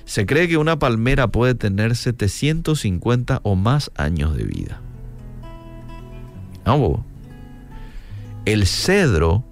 Se 0.05 0.25
cree 0.25 0.47
que 0.47 0.57
una 0.57 0.77
palmera 0.77 1.27
puede 1.27 1.55
tener 1.55 1.95
750 1.95 3.39
o 3.43 3.55
más 3.55 3.91
años 3.95 4.35
de 4.35 4.43
vida. 4.43 4.81
Vamos. 6.63 7.01
El 8.45 8.67
cedro 8.67 9.43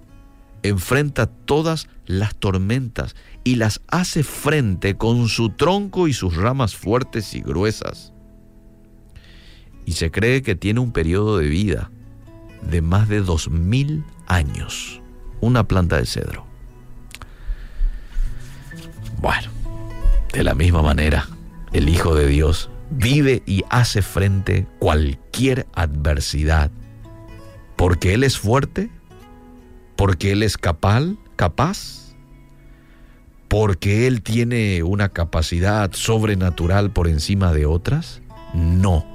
enfrenta 0.62 1.26
todas 1.26 1.88
las 2.06 2.36
tormentas 2.36 3.16
y 3.42 3.56
las 3.56 3.82
hace 3.88 4.22
frente 4.22 4.96
con 4.96 5.28
su 5.28 5.50
tronco 5.50 6.06
y 6.06 6.12
sus 6.12 6.36
ramas 6.36 6.76
fuertes 6.76 7.34
y 7.34 7.40
gruesas. 7.40 8.12
Y 9.86 9.92
se 9.92 10.10
cree 10.10 10.42
que 10.42 10.54
tiene 10.54 10.80
un 10.80 10.92
periodo 10.92 11.38
de 11.38 11.48
vida 11.48 11.90
de 12.70 12.82
más 12.82 13.08
de 13.08 13.20
dos 13.20 13.48
mil 13.48 14.04
años. 14.26 15.00
Una 15.40 15.64
planta 15.64 15.96
de 15.96 16.06
cedro. 16.06 16.46
Bueno, 19.20 19.50
de 20.32 20.44
la 20.44 20.54
misma 20.54 20.82
manera, 20.82 21.28
el 21.72 21.88
Hijo 21.88 22.14
de 22.14 22.26
Dios 22.26 22.70
vive 22.90 23.42
y 23.46 23.64
hace 23.70 24.02
frente 24.02 24.66
cualquier 24.78 25.66
adversidad, 25.74 26.70
porque 27.76 28.14
Él 28.14 28.22
es 28.22 28.38
fuerte, 28.38 28.90
porque 29.96 30.32
Él 30.32 30.42
es 30.42 30.58
capaz, 30.58 31.04
capaz, 31.36 32.14
porque 33.48 34.06
Él 34.06 34.22
tiene 34.22 34.82
una 34.82 35.08
capacidad 35.08 35.92
sobrenatural 35.92 36.90
por 36.90 37.08
encima 37.08 37.52
de 37.52 37.66
otras, 37.66 38.20
no, 38.52 39.06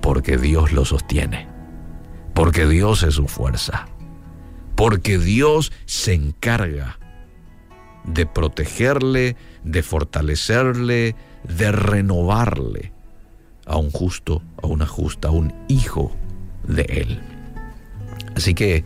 porque 0.00 0.38
Dios 0.38 0.72
lo 0.72 0.84
sostiene, 0.84 1.48
porque 2.34 2.66
Dios 2.66 3.02
es 3.02 3.14
su 3.14 3.26
fuerza, 3.26 3.86
porque 4.76 5.18
Dios 5.18 5.72
se 5.86 6.14
encarga 6.14 6.98
de 8.04 8.26
protegerle, 8.26 9.36
de 9.64 9.82
fortalecerle, 9.82 11.16
de 11.44 11.72
renovarle 11.72 12.92
a 13.66 13.76
un 13.76 13.90
justo, 13.90 14.42
a 14.62 14.66
una 14.66 14.86
justa, 14.86 15.28
a 15.28 15.32
un 15.32 15.54
hijo 15.68 16.16
de 16.66 16.82
Él. 16.82 17.20
Así 18.36 18.54
que 18.54 18.84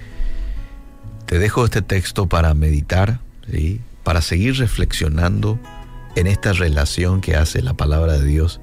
te 1.26 1.38
dejo 1.38 1.64
este 1.64 1.83
texto 1.83 2.28
para 2.28 2.54
meditar, 2.54 3.20
¿sí? 3.50 3.80
para 4.02 4.20
seguir 4.20 4.59
reflexionando 4.59 5.59
en 6.16 6.26
esta 6.26 6.52
relación 6.52 7.20
que 7.20 7.37
hace 7.37 7.62
la 7.62 7.74
palabra 7.74 8.14
de 8.14 8.24
Dios 8.24 8.61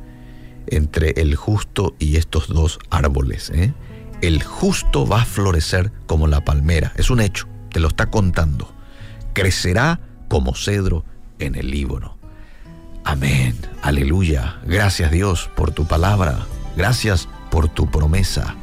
entre 0.67 1.11
el 1.17 1.35
justo 1.35 1.95
y 1.99 2.17
estos 2.17 2.47
dos 2.47 2.79
árboles. 2.89 3.49
¿eh? 3.53 3.73
El 4.21 4.43
justo 4.43 5.07
va 5.07 5.23
a 5.23 5.25
florecer 5.25 5.91
como 6.05 6.27
la 6.27 6.45
palmera, 6.45 6.93
es 6.95 7.09
un 7.09 7.21
hecho, 7.21 7.47
te 7.71 7.79
lo 7.79 7.87
está 7.87 8.11
contando. 8.11 8.71
Crecerá 9.33 9.99
como 10.27 10.53
cedro 10.53 11.03
en 11.39 11.55
el 11.55 11.71
Líbano. 11.71 12.17
Amén, 13.03 13.57
aleluya. 13.81 14.59
Gracias 14.65 15.11
Dios 15.11 15.49
por 15.55 15.71
tu 15.71 15.85
palabra, 15.85 16.45
gracias 16.77 17.27
por 17.49 17.67
tu 17.67 17.89
promesa. 17.89 18.55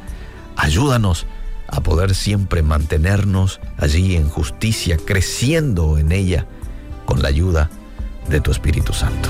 Ayúdanos 0.55 1.25
a 1.67 1.81
poder 1.81 2.15
siempre 2.15 2.63
mantenernos 2.63 3.59
allí 3.77 4.15
en 4.15 4.29
justicia, 4.29 4.97
creciendo 4.97 5.97
en 5.97 6.13
ella 6.13 6.45
con 7.05 7.21
la 7.21 7.27
ayuda 7.27 7.69
de 8.29 8.39
tu 8.39 8.51
Espíritu 8.51 8.93
Santo. 8.93 9.29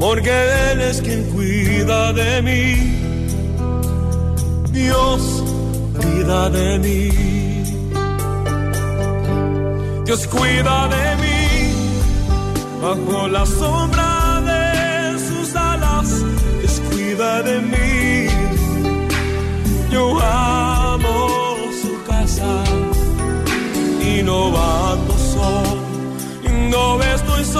porque 0.00 0.32
Él 0.72 0.80
es 0.80 1.02
quien 1.02 1.22
cuida 1.30 2.12
de 2.14 2.42
mí. 2.42 2.66
Dios 4.72 5.44
cuida 6.00 6.48
de 6.48 6.78
mí. 6.78 7.10
Dios 10.06 10.26
cuida 10.26 10.88
de 10.88 11.06
mí 11.22 11.40
bajo 12.82 13.28
la 13.28 13.44
sombra 13.44 14.40
de 14.50 15.18
sus 15.18 15.54
alas. 15.54 16.08
Dios 16.60 16.80
cuida 16.90 17.42
de 17.42 17.60
mí. 17.60 18.26
Yo 19.92 20.18
amo 20.18 21.56
su 21.82 21.92
casa 22.10 22.64
y 24.00 24.22
no 24.22 24.46
ando 24.46 25.14
solo. 25.34 25.80
Y 26.42 26.70
no 26.70 27.02
estoy 27.02 27.44
solo 27.44 27.59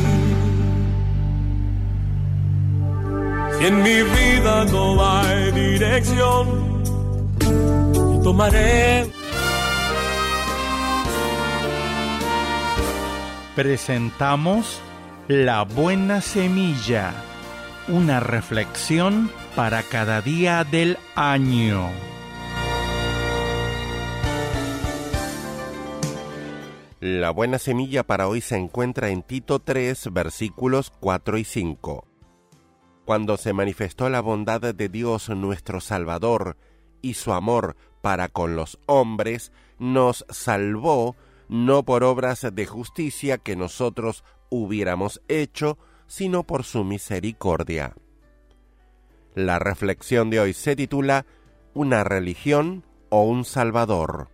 En 3.63 3.83
mi 3.83 4.01
vida 4.01 4.65
no 4.65 5.05
hay 5.05 5.51
dirección. 5.51 6.83
Yo 7.39 8.19
tomaré. 8.23 9.05
Presentamos 13.55 14.81
La 15.27 15.61
Buena 15.61 16.21
Semilla, 16.21 17.13
una 17.87 18.19
reflexión 18.19 19.29
para 19.55 19.83
cada 19.83 20.21
día 20.21 20.63
del 20.63 20.97
año. 21.13 21.87
La 26.99 27.29
buena 27.29 27.59
semilla 27.59 28.01
para 28.01 28.27
hoy 28.27 28.41
se 28.41 28.57
encuentra 28.57 29.09
en 29.09 29.21
Tito 29.21 29.59
3, 29.59 30.11
versículos 30.11 30.91
4 30.99 31.37
y 31.37 31.43
5 31.43 32.10
cuando 33.11 33.35
se 33.35 33.51
manifestó 33.51 34.09
la 34.09 34.21
bondad 34.21 34.73
de 34.73 34.87
Dios 34.87 35.27
nuestro 35.27 35.81
Salvador 35.81 36.55
y 37.01 37.15
su 37.15 37.33
amor 37.33 37.75
para 37.99 38.29
con 38.29 38.55
los 38.55 38.79
hombres, 38.85 39.51
nos 39.79 40.25
salvó 40.29 41.17
no 41.49 41.83
por 41.83 42.05
obras 42.05 42.47
de 42.53 42.65
justicia 42.65 43.37
que 43.37 43.57
nosotros 43.57 44.23
hubiéramos 44.49 45.21
hecho, 45.27 45.77
sino 46.07 46.43
por 46.43 46.63
su 46.63 46.85
misericordia. 46.85 47.97
La 49.35 49.59
reflexión 49.59 50.29
de 50.29 50.39
hoy 50.39 50.53
se 50.53 50.77
titula 50.77 51.25
¿Una 51.73 52.05
religión 52.05 52.85
o 53.09 53.23
un 53.23 53.43
Salvador? 53.43 54.29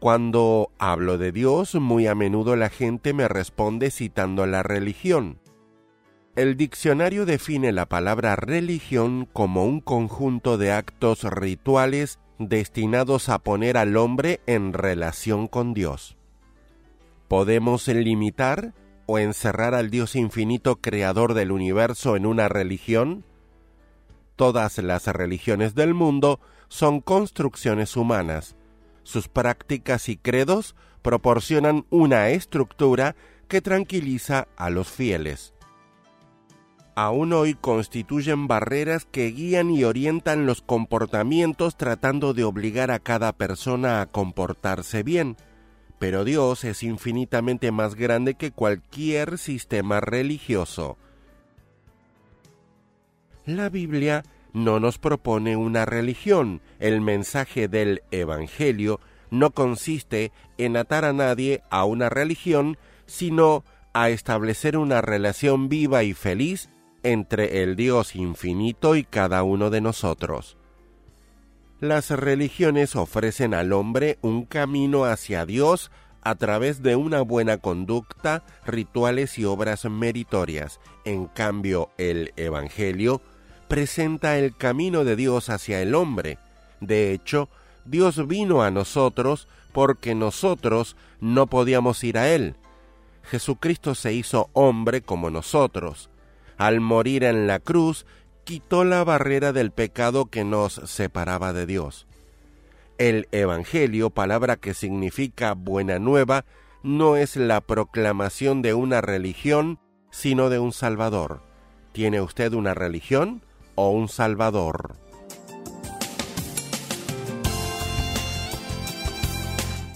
Cuando 0.00 0.72
hablo 0.80 1.18
de 1.18 1.30
Dios, 1.30 1.76
muy 1.76 2.08
a 2.08 2.16
menudo 2.16 2.56
la 2.56 2.68
gente 2.68 3.12
me 3.12 3.28
responde 3.28 3.92
citando 3.92 4.44
la 4.46 4.64
religión. 4.64 5.38
El 6.36 6.58
diccionario 6.58 7.24
define 7.24 7.72
la 7.72 7.86
palabra 7.86 8.36
religión 8.36 9.26
como 9.32 9.64
un 9.64 9.80
conjunto 9.80 10.58
de 10.58 10.70
actos 10.70 11.24
rituales 11.24 12.18
destinados 12.38 13.30
a 13.30 13.38
poner 13.38 13.78
al 13.78 13.96
hombre 13.96 14.42
en 14.44 14.74
relación 14.74 15.46
con 15.48 15.72
Dios. 15.72 16.18
¿Podemos 17.26 17.88
limitar 17.88 18.74
o 19.06 19.18
encerrar 19.18 19.74
al 19.74 19.88
Dios 19.88 20.14
infinito 20.14 20.76
creador 20.76 21.32
del 21.32 21.52
universo 21.52 22.16
en 22.16 22.26
una 22.26 22.48
religión? 22.48 23.24
Todas 24.36 24.76
las 24.76 25.06
religiones 25.06 25.74
del 25.74 25.94
mundo 25.94 26.38
son 26.68 27.00
construcciones 27.00 27.96
humanas. 27.96 28.56
Sus 29.04 29.28
prácticas 29.28 30.10
y 30.10 30.18
credos 30.18 30.76
proporcionan 31.00 31.86
una 31.88 32.28
estructura 32.28 33.16
que 33.48 33.62
tranquiliza 33.62 34.48
a 34.58 34.68
los 34.68 34.88
fieles 34.88 35.55
aún 36.96 37.34
hoy 37.34 37.54
constituyen 37.54 38.48
barreras 38.48 39.04
que 39.04 39.30
guían 39.30 39.70
y 39.70 39.84
orientan 39.84 40.46
los 40.46 40.62
comportamientos 40.62 41.76
tratando 41.76 42.32
de 42.32 42.42
obligar 42.42 42.90
a 42.90 42.98
cada 42.98 43.34
persona 43.34 44.00
a 44.00 44.06
comportarse 44.06 45.02
bien. 45.02 45.36
Pero 45.98 46.24
Dios 46.24 46.64
es 46.64 46.82
infinitamente 46.82 47.70
más 47.70 47.94
grande 47.94 48.34
que 48.34 48.50
cualquier 48.50 49.36
sistema 49.36 50.00
religioso. 50.00 50.96
La 53.44 53.68
Biblia 53.68 54.24
no 54.54 54.80
nos 54.80 54.96
propone 54.98 55.54
una 55.54 55.84
religión. 55.84 56.62
El 56.78 57.02
mensaje 57.02 57.68
del 57.68 58.02
Evangelio 58.10 59.00
no 59.30 59.50
consiste 59.50 60.32
en 60.56 60.78
atar 60.78 61.04
a 61.04 61.12
nadie 61.12 61.62
a 61.68 61.84
una 61.84 62.08
religión, 62.08 62.78
sino 63.04 63.64
a 63.92 64.08
establecer 64.08 64.78
una 64.78 65.02
relación 65.02 65.68
viva 65.68 66.02
y 66.02 66.14
feliz 66.14 66.70
entre 67.12 67.62
el 67.62 67.76
Dios 67.76 68.16
infinito 68.16 68.96
y 68.96 69.04
cada 69.04 69.42
uno 69.44 69.70
de 69.70 69.80
nosotros. 69.80 70.56
Las 71.80 72.10
religiones 72.10 72.96
ofrecen 72.96 73.54
al 73.54 73.72
hombre 73.72 74.18
un 74.22 74.44
camino 74.44 75.04
hacia 75.04 75.46
Dios 75.46 75.90
a 76.22 76.34
través 76.34 76.82
de 76.82 76.96
una 76.96 77.20
buena 77.20 77.58
conducta, 77.58 78.42
rituales 78.64 79.38
y 79.38 79.44
obras 79.44 79.84
meritorias. 79.84 80.80
En 81.04 81.26
cambio, 81.26 81.90
el 81.98 82.32
Evangelio 82.36 83.20
presenta 83.68 84.36
el 84.38 84.56
camino 84.56 85.04
de 85.04 85.14
Dios 85.14 85.48
hacia 85.48 85.80
el 85.82 85.94
hombre. 85.94 86.38
De 86.80 87.12
hecho, 87.12 87.48
Dios 87.84 88.26
vino 88.26 88.62
a 88.62 88.72
nosotros 88.72 89.46
porque 89.72 90.16
nosotros 90.16 90.96
no 91.20 91.46
podíamos 91.46 92.02
ir 92.02 92.18
a 92.18 92.28
Él. 92.34 92.56
Jesucristo 93.22 93.94
se 93.94 94.12
hizo 94.12 94.50
hombre 94.54 95.02
como 95.02 95.30
nosotros. 95.30 96.10
Al 96.58 96.80
morir 96.80 97.24
en 97.24 97.46
la 97.46 97.58
cruz, 97.58 98.06
quitó 98.44 98.84
la 98.84 99.04
barrera 99.04 99.52
del 99.52 99.72
pecado 99.72 100.26
que 100.26 100.44
nos 100.44 100.74
separaba 100.84 101.52
de 101.52 101.66
Dios. 101.66 102.06
El 102.98 103.28
Evangelio, 103.32 104.10
palabra 104.10 104.56
que 104.56 104.72
significa 104.72 105.52
buena 105.52 105.98
nueva, 105.98 106.44
no 106.82 107.16
es 107.16 107.36
la 107.36 107.60
proclamación 107.60 108.62
de 108.62 108.72
una 108.72 109.00
religión, 109.00 109.78
sino 110.10 110.48
de 110.48 110.58
un 110.58 110.72
Salvador. 110.72 111.42
¿Tiene 111.92 112.20
usted 112.20 112.52
una 112.52 112.72
religión 112.72 113.42
o 113.74 113.90
un 113.90 114.08
Salvador? 114.08 114.96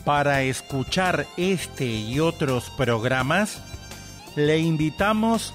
Para 0.04 0.42
escuchar 0.42 1.26
este 1.36 1.84
y 1.84 2.20
otros 2.20 2.70
programas, 2.70 3.62
le 4.34 4.58
invitamos 4.58 5.54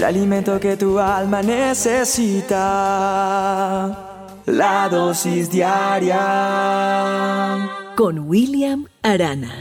el 0.00 0.04
alimento 0.04 0.58
que 0.58 0.78
tu 0.78 0.98
alma 0.98 1.42
necesita, 1.42 2.56
la 4.46 4.88
dosis 4.88 5.50
diaria. 5.50 6.16
Con 7.96 8.20
William 8.20 8.86
Arana. 9.02 9.52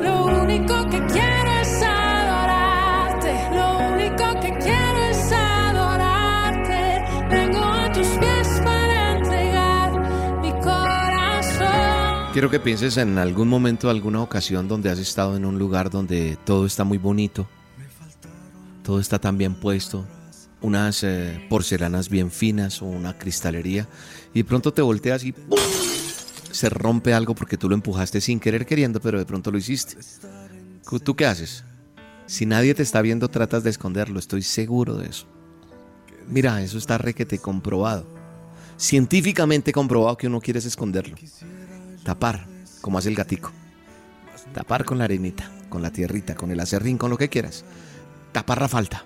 Lo 0.00 0.26
único 0.26 0.88
que 0.88 1.04
quiero 1.06 1.50
es 1.60 1.82
adorarte, 1.82 3.32
lo 3.52 3.78
único 3.92 4.40
que 4.40 4.56
quiero 4.58 4.98
es 5.10 5.32
adorarte. 5.32 7.02
Vengo 7.28 7.58
a 7.58 7.90
tus 7.92 8.06
pies 8.06 8.60
para 8.62 9.18
entregar 9.18 10.40
mi 10.40 10.52
corazón. 10.60 12.32
Quiero 12.32 12.50
que 12.50 12.60
pienses 12.60 12.98
en 12.98 13.18
algún 13.18 13.48
momento, 13.48 13.90
alguna 13.90 14.22
ocasión 14.22 14.68
donde 14.68 14.90
has 14.90 15.00
estado 15.00 15.36
en 15.36 15.44
un 15.44 15.58
lugar 15.58 15.90
donde 15.90 16.38
todo 16.44 16.66
está 16.66 16.84
muy 16.84 16.98
bonito 16.98 17.48
todo 18.88 19.00
está 19.00 19.18
tan 19.18 19.36
bien 19.36 19.54
puesto, 19.54 20.06
unas 20.62 21.04
eh, 21.04 21.46
porcelanas 21.50 22.08
bien 22.08 22.30
finas 22.30 22.80
o 22.80 22.86
una 22.86 23.18
cristalería, 23.18 23.86
y 24.32 24.38
de 24.38 24.44
pronto 24.48 24.72
te 24.72 24.80
volteas 24.80 25.24
y 25.24 25.34
se 26.50 26.70
rompe 26.70 27.12
algo 27.12 27.34
porque 27.34 27.58
tú 27.58 27.68
lo 27.68 27.74
empujaste 27.74 28.22
sin 28.22 28.40
querer 28.40 28.64
queriendo, 28.64 28.98
pero 28.98 29.18
de 29.18 29.26
pronto 29.26 29.50
lo 29.50 29.58
hiciste. 29.58 29.98
¿Tú 31.04 31.14
qué 31.16 31.26
haces? 31.26 31.64
Si 32.24 32.46
nadie 32.46 32.74
te 32.74 32.82
está 32.82 33.02
viendo, 33.02 33.28
tratas 33.28 33.62
de 33.62 33.68
esconderlo, 33.68 34.18
estoy 34.18 34.40
seguro 34.40 34.94
de 34.94 35.10
eso. 35.10 35.26
Mira, 36.26 36.62
eso 36.62 36.78
está 36.78 36.96
requete 36.96 37.38
comprobado. 37.38 38.06
Científicamente 38.78 39.70
comprobado 39.70 40.16
que 40.16 40.28
uno 40.28 40.40
quiere 40.40 40.60
esconderlo. 40.60 41.16
Tapar, 42.04 42.46
como 42.80 42.96
hace 42.96 43.10
el 43.10 43.16
gatico. 43.16 43.52
Tapar 44.54 44.86
con 44.86 44.96
la 44.96 45.04
arenita, 45.04 45.52
con 45.68 45.82
la 45.82 45.92
tierrita, 45.92 46.34
con 46.34 46.50
el 46.50 46.60
acerrín, 46.60 46.96
con 46.96 47.10
lo 47.10 47.18
que 47.18 47.28
quieras 47.28 47.66
taparra 48.32 48.68
falta. 48.68 49.04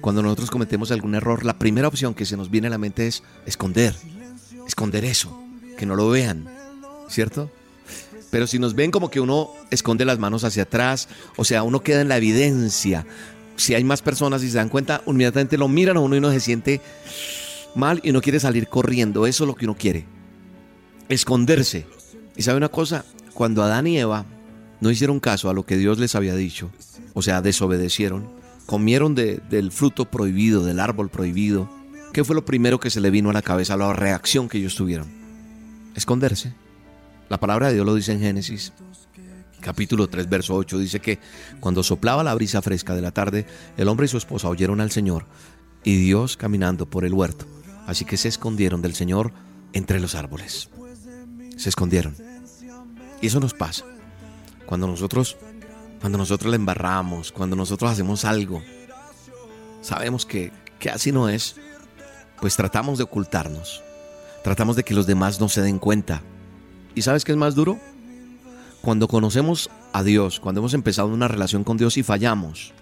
Cuando 0.00 0.22
nosotros 0.22 0.50
cometemos 0.50 0.90
algún 0.90 1.14
error, 1.14 1.44
la 1.44 1.58
primera 1.58 1.88
opción 1.88 2.14
que 2.14 2.24
se 2.24 2.36
nos 2.36 2.50
viene 2.50 2.68
a 2.68 2.70
la 2.70 2.78
mente 2.78 3.06
es 3.06 3.22
esconder, 3.46 3.96
esconder 4.66 5.04
eso, 5.04 5.42
que 5.76 5.86
no 5.86 5.96
lo 5.96 6.08
vean, 6.08 6.48
¿cierto? 7.08 7.50
Pero 8.30 8.46
si 8.46 8.58
nos 8.58 8.74
ven 8.74 8.90
como 8.90 9.10
que 9.10 9.20
uno 9.20 9.50
esconde 9.70 10.04
las 10.04 10.18
manos 10.18 10.44
hacia 10.44 10.64
atrás, 10.64 11.08
o 11.36 11.44
sea, 11.44 11.62
uno 11.62 11.80
queda 11.80 12.00
en 12.02 12.08
la 12.08 12.18
evidencia. 12.18 13.06
Si 13.56 13.74
hay 13.74 13.82
más 13.84 14.02
personas 14.02 14.42
y 14.42 14.50
se 14.50 14.58
dan 14.58 14.68
cuenta, 14.68 15.02
inmediatamente 15.06 15.58
lo 15.58 15.66
miran 15.66 15.96
a 15.96 16.00
uno 16.00 16.14
y 16.14 16.18
uno 16.18 16.30
se 16.30 16.40
siente 16.40 16.80
mal 17.74 18.00
y 18.04 18.12
no 18.12 18.20
quiere 18.20 18.38
salir 18.38 18.68
corriendo. 18.68 19.26
Eso 19.26 19.44
es 19.44 19.48
lo 19.48 19.56
que 19.56 19.64
uno 19.64 19.76
quiere. 19.76 20.04
Esconderse. 21.08 21.86
Y 22.36 22.42
sabe 22.42 22.58
una 22.58 22.68
cosa, 22.68 23.04
cuando 23.34 23.62
Adán 23.62 23.86
y 23.86 23.98
Eva 23.98 24.26
no 24.80 24.90
hicieron 24.90 25.20
caso 25.20 25.50
a 25.50 25.54
lo 25.54 25.64
que 25.64 25.76
Dios 25.76 25.98
les 25.98 26.14
había 26.14 26.34
dicho, 26.34 26.70
o 27.14 27.22
sea, 27.22 27.42
desobedecieron, 27.42 28.28
comieron 28.66 29.14
del 29.14 29.72
fruto 29.72 30.04
prohibido, 30.04 30.64
del 30.64 30.80
árbol 30.80 31.08
prohibido. 31.08 31.68
¿Qué 32.12 32.24
fue 32.24 32.34
lo 32.34 32.44
primero 32.44 32.80
que 32.80 32.90
se 32.90 33.00
le 33.00 33.10
vino 33.10 33.30
a 33.30 33.32
la 33.32 33.42
cabeza, 33.42 33.76
la 33.76 33.92
reacción 33.92 34.48
que 34.48 34.58
ellos 34.58 34.74
tuvieron? 34.74 35.08
Esconderse. 35.94 36.54
La 37.28 37.38
palabra 37.38 37.68
de 37.68 37.74
Dios 37.74 37.86
lo 37.86 37.94
dice 37.94 38.12
en 38.12 38.20
Génesis 38.20 38.72
capítulo 39.60 40.08
3, 40.08 40.28
verso 40.28 40.54
8, 40.54 40.78
dice 40.78 41.00
que 41.00 41.18
cuando 41.60 41.82
soplaba 41.82 42.22
la 42.22 42.34
brisa 42.34 42.62
fresca 42.62 42.94
de 42.94 43.02
la 43.02 43.10
tarde, 43.10 43.46
el 43.76 43.88
hombre 43.88 44.06
y 44.06 44.08
su 44.08 44.16
esposa 44.16 44.48
oyeron 44.48 44.80
al 44.80 44.90
Señor 44.90 45.26
y 45.84 45.96
Dios 45.96 46.36
caminando 46.36 46.86
por 46.86 47.04
el 47.04 47.12
huerto. 47.12 47.46
Así 47.86 48.04
que 48.04 48.16
se 48.16 48.28
escondieron 48.28 48.82
del 48.82 48.94
Señor 48.94 49.32
entre 49.72 50.00
los 50.00 50.14
árboles. 50.14 50.70
Se 51.56 51.68
escondieron. 51.68 52.14
Y 53.20 53.26
eso 53.26 53.40
nos 53.40 53.54
pasa. 53.54 53.84
Cuando 54.68 54.86
nosotros 54.86 55.38
cuando 55.98 56.18
nosotros 56.18 56.50
le 56.50 56.56
embarramos, 56.56 57.32
cuando 57.32 57.56
nosotros 57.56 57.90
hacemos 57.90 58.26
algo, 58.26 58.62
sabemos 59.80 60.26
que, 60.26 60.52
que 60.78 60.90
así 60.90 61.10
no 61.10 61.30
es, 61.30 61.56
pues 62.38 62.54
tratamos 62.54 62.98
de 62.98 63.04
ocultarnos. 63.04 63.82
Tratamos 64.44 64.76
de 64.76 64.84
que 64.84 64.92
los 64.92 65.06
demás 65.06 65.40
no 65.40 65.48
se 65.48 65.62
den 65.62 65.78
cuenta. 65.78 66.22
¿Y 66.94 67.00
sabes 67.00 67.24
qué 67.24 67.32
es 67.32 67.38
más 67.38 67.54
duro? 67.54 67.78
Cuando 68.82 69.08
conocemos 69.08 69.70
a 69.94 70.02
Dios, 70.02 70.38
cuando 70.38 70.60
hemos 70.60 70.74
empezado 70.74 71.08
una 71.08 71.28
relación 71.28 71.64
con 71.64 71.78
Dios 71.78 71.96
y 71.96 72.02
fallamos. 72.02 72.74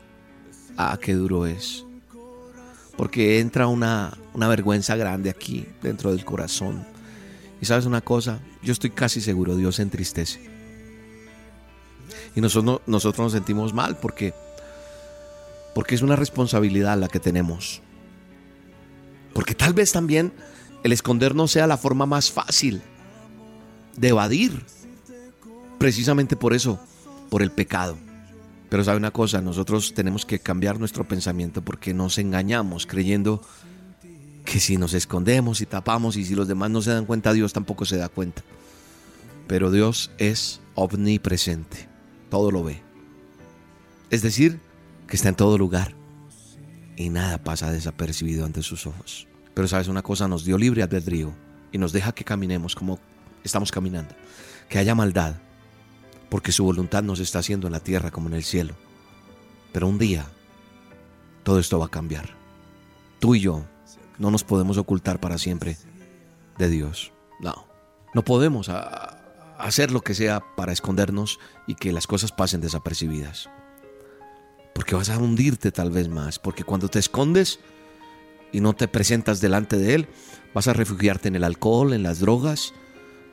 Ah, 0.76 0.98
qué 1.00 1.14
duro 1.14 1.46
es. 1.46 1.84
Porque 2.96 3.38
entra 3.38 3.68
una, 3.68 4.18
una 4.34 4.48
vergüenza 4.48 4.96
grande 4.96 5.30
aquí, 5.30 5.66
dentro 5.82 6.10
del 6.10 6.24
corazón. 6.24 6.84
Y 7.60 7.66
sabes 7.66 7.86
una 7.86 8.00
cosa, 8.00 8.40
yo 8.60 8.72
estoy 8.72 8.90
casi 8.90 9.20
seguro, 9.20 9.54
Dios 9.54 9.76
se 9.76 9.82
entristece. 9.82 10.55
Y 12.36 12.42
nosotros, 12.42 12.82
nosotros 12.86 13.24
nos 13.24 13.32
sentimos 13.32 13.72
mal 13.72 13.96
porque, 13.96 14.34
porque 15.74 15.94
es 15.94 16.02
una 16.02 16.16
responsabilidad 16.16 16.98
la 16.98 17.08
que 17.08 17.18
tenemos. 17.18 17.80
Porque 19.32 19.54
tal 19.54 19.72
vez 19.72 19.90
también 19.90 20.34
el 20.84 20.92
escondernos 20.92 21.50
sea 21.50 21.66
la 21.66 21.78
forma 21.78 22.04
más 22.04 22.30
fácil 22.30 22.82
de 23.96 24.08
evadir. 24.08 24.64
Precisamente 25.78 26.36
por 26.36 26.52
eso, 26.52 26.78
por 27.30 27.42
el 27.42 27.50
pecado. 27.50 27.96
Pero 28.68 28.84
sabe 28.84 28.98
una 28.98 29.12
cosa, 29.12 29.40
nosotros 29.40 29.94
tenemos 29.94 30.26
que 30.26 30.38
cambiar 30.38 30.78
nuestro 30.78 31.08
pensamiento 31.08 31.62
porque 31.62 31.94
nos 31.94 32.18
engañamos 32.18 32.86
creyendo 32.86 33.40
que 34.44 34.60
si 34.60 34.76
nos 34.76 34.92
escondemos 34.92 35.62
y 35.62 35.66
tapamos 35.66 36.16
y 36.16 36.24
si 36.26 36.34
los 36.34 36.48
demás 36.48 36.70
no 36.70 36.82
se 36.82 36.90
dan 36.90 37.06
cuenta, 37.06 37.32
Dios 37.32 37.54
tampoco 37.54 37.86
se 37.86 37.96
da 37.96 38.10
cuenta. 38.10 38.42
Pero 39.46 39.70
Dios 39.70 40.10
es 40.18 40.60
omnipresente 40.74 41.95
todo 42.28 42.50
lo 42.50 42.64
ve. 42.64 42.82
Es 44.10 44.22
decir, 44.22 44.60
que 45.06 45.16
está 45.16 45.28
en 45.28 45.34
todo 45.34 45.58
lugar 45.58 45.94
y 46.96 47.10
nada 47.10 47.38
pasa 47.38 47.70
desapercibido 47.70 48.44
ante 48.44 48.62
sus 48.62 48.86
ojos. 48.86 49.26
Pero 49.54 49.68
sabes 49.68 49.88
una 49.88 50.02
cosa, 50.02 50.28
nos 50.28 50.44
dio 50.44 50.58
libre 50.58 50.82
albedrío 50.82 51.32
y 51.72 51.78
nos 51.78 51.92
deja 51.92 52.12
que 52.12 52.24
caminemos 52.24 52.74
como 52.74 52.98
estamos 53.42 53.70
caminando. 53.70 54.14
Que 54.68 54.78
haya 54.78 54.94
maldad, 54.94 55.36
porque 56.28 56.52
su 56.52 56.64
voluntad 56.64 57.02
nos 57.02 57.20
está 57.20 57.38
haciendo 57.38 57.66
en 57.66 57.72
la 57.72 57.80
tierra 57.80 58.10
como 58.10 58.28
en 58.28 58.34
el 58.34 58.44
cielo. 58.44 58.74
Pero 59.72 59.88
un 59.88 59.98
día 59.98 60.26
todo 61.42 61.58
esto 61.58 61.78
va 61.78 61.86
a 61.86 61.90
cambiar. 61.90 62.30
Tú 63.20 63.34
y 63.34 63.40
yo 63.40 63.64
no 64.18 64.30
nos 64.30 64.44
podemos 64.44 64.78
ocultar 64.78 65.20
para 65.20 65.38
siempre 65.38 65.76
de 66.58 66.68
Dios. 66.68 67.12
No, 67.40 67.66
no 68.14 68.24
podemos. 68.24 68.68
Hacer 69.58 69.90
lo 69.90 70.00
que 70.00 70.14
sea 70.14 70.42
para 70.56 70.72
escondernos 70.72 71.38
y 71.66 71.74
que 71.74 71.92
las 71.92 72.06
cosas 72.06 72.32
pasen 72.32 72.60
desapercibidas. 72.60 73.50
Porque 74.74 74.94
vas 74.94 75.08
a 75.08 75.18
hundirte 75.18 75.72
tal 75.72 75.90
vez 75.90 76.08
más, 76.08 76.38
porque 76.38 76.64
cuando 76.64 76.88
te 76.88 76.98
escondes 76.98 77.60
y 78.52 78.60
no 78.60 78.74
te 78.74 78.88
presentas 78.88 79.40
delante 79.40 79.76
de 79.76 79.94
Él, 79.94 80.08
vas 80.54 80.68
a 80.68 80.72
refugiarte 80.72 81.28
en 81.28 81.36
el 81.36 81.44
alcohol, 81.44 81.92
en 81.92 82.02
las 82.02 82.20
drogas, 82.20 82.74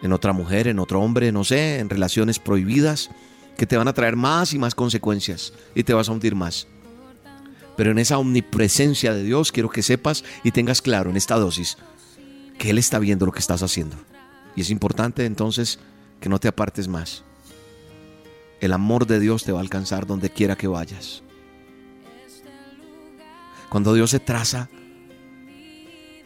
en 0.01 0.13
otra 0.13 0.33
mujer, 0.33 0.67
en 0.67 0.79
otro 0.79 1.01
hombre, 1.01 1.31
no 1.31 1.43
sé, 1.43 1.79
en 1.79 1.89
relaciones 1.89 2.39
prohibidas 2.39 3.09
que 3.57 3.65
te 3.65 3.77
van 3.77 3.87
a 3.87 3.93
traer 3.93 4.15
más 4.15 4.53
y 4.53 4.59
más 4.59 4.75
consecuencias 4.75 5.53
y 5.75 5.83
te 5.83 5.93
vas 5.93 6.09
a 6.09 6.11
hundir 6.11 6.35
más. 6.35 6.67
Pero 7.77 7.91
en 7.91 7.99
esa 7.99 8.17
omnipresencia 8.17 9.13
de 9.13 9.23
Dios 9.23 9.51
quiero 9.51 9.69
que 9.69 9.81
sepas 9.81 10.23
y 10.43 10.51
tengas 10.51 10.81
claro 10.81 11.09
en 11.09 11.17
esta 11.17 11.35
dosis 11.35 11.77
que 12.57 12.69
Él 12.69 12.77
está 12.77 12.99
viendo 12.99 13.25
lo 13.25 13.31
que 13.31 13.39
estás 13.39 13.63
haciendo. 13.63 13.95
Y 14.55 14.61
es 14.61 14.69
importante 14.69 15.25
entonces 15.25 15.79
que 16.23 16.29
no 16.29 16.39
te 16.39 16.47
apartes 16.47 16.87
más. 16.87 17.21
El 18.61 18.71
amor 18.71 19.05
de 19.07 19.19
Dios 19.19 19.43
te 19.43 19.51
va 19.51 19.57
a 19.57 19.61
alcanzar 19.61 20.07
donde 20.07 20.29
quiera 20.29 20.55
que 20.55 20.69
vayas. 20.69 21.21
Cuando 23.67 23.93
Dios 23.93 24.11
se 24.11 24.21
traza 24.21 24.69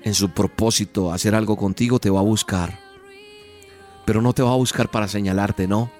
en 0.03 0.13
su 0.13 0.29
propósito 0.29 1.11
hacer 1.11 1.33
algo 1.33 1.57
contigo, 1.57 1.97
te 1.97 2.11
va 2.11 2.19
a 2.19 2.23
buscar. 2.23 2.79
Pero 4.05 4.21
no 4.21 4.33
te 4.33 4.43
va 4.43 4.51
a 4.51 4.57
buscar 4.57 4.91
para 4.91 5.07
señalarte, 5.07 5.67
no. 5.67 5.91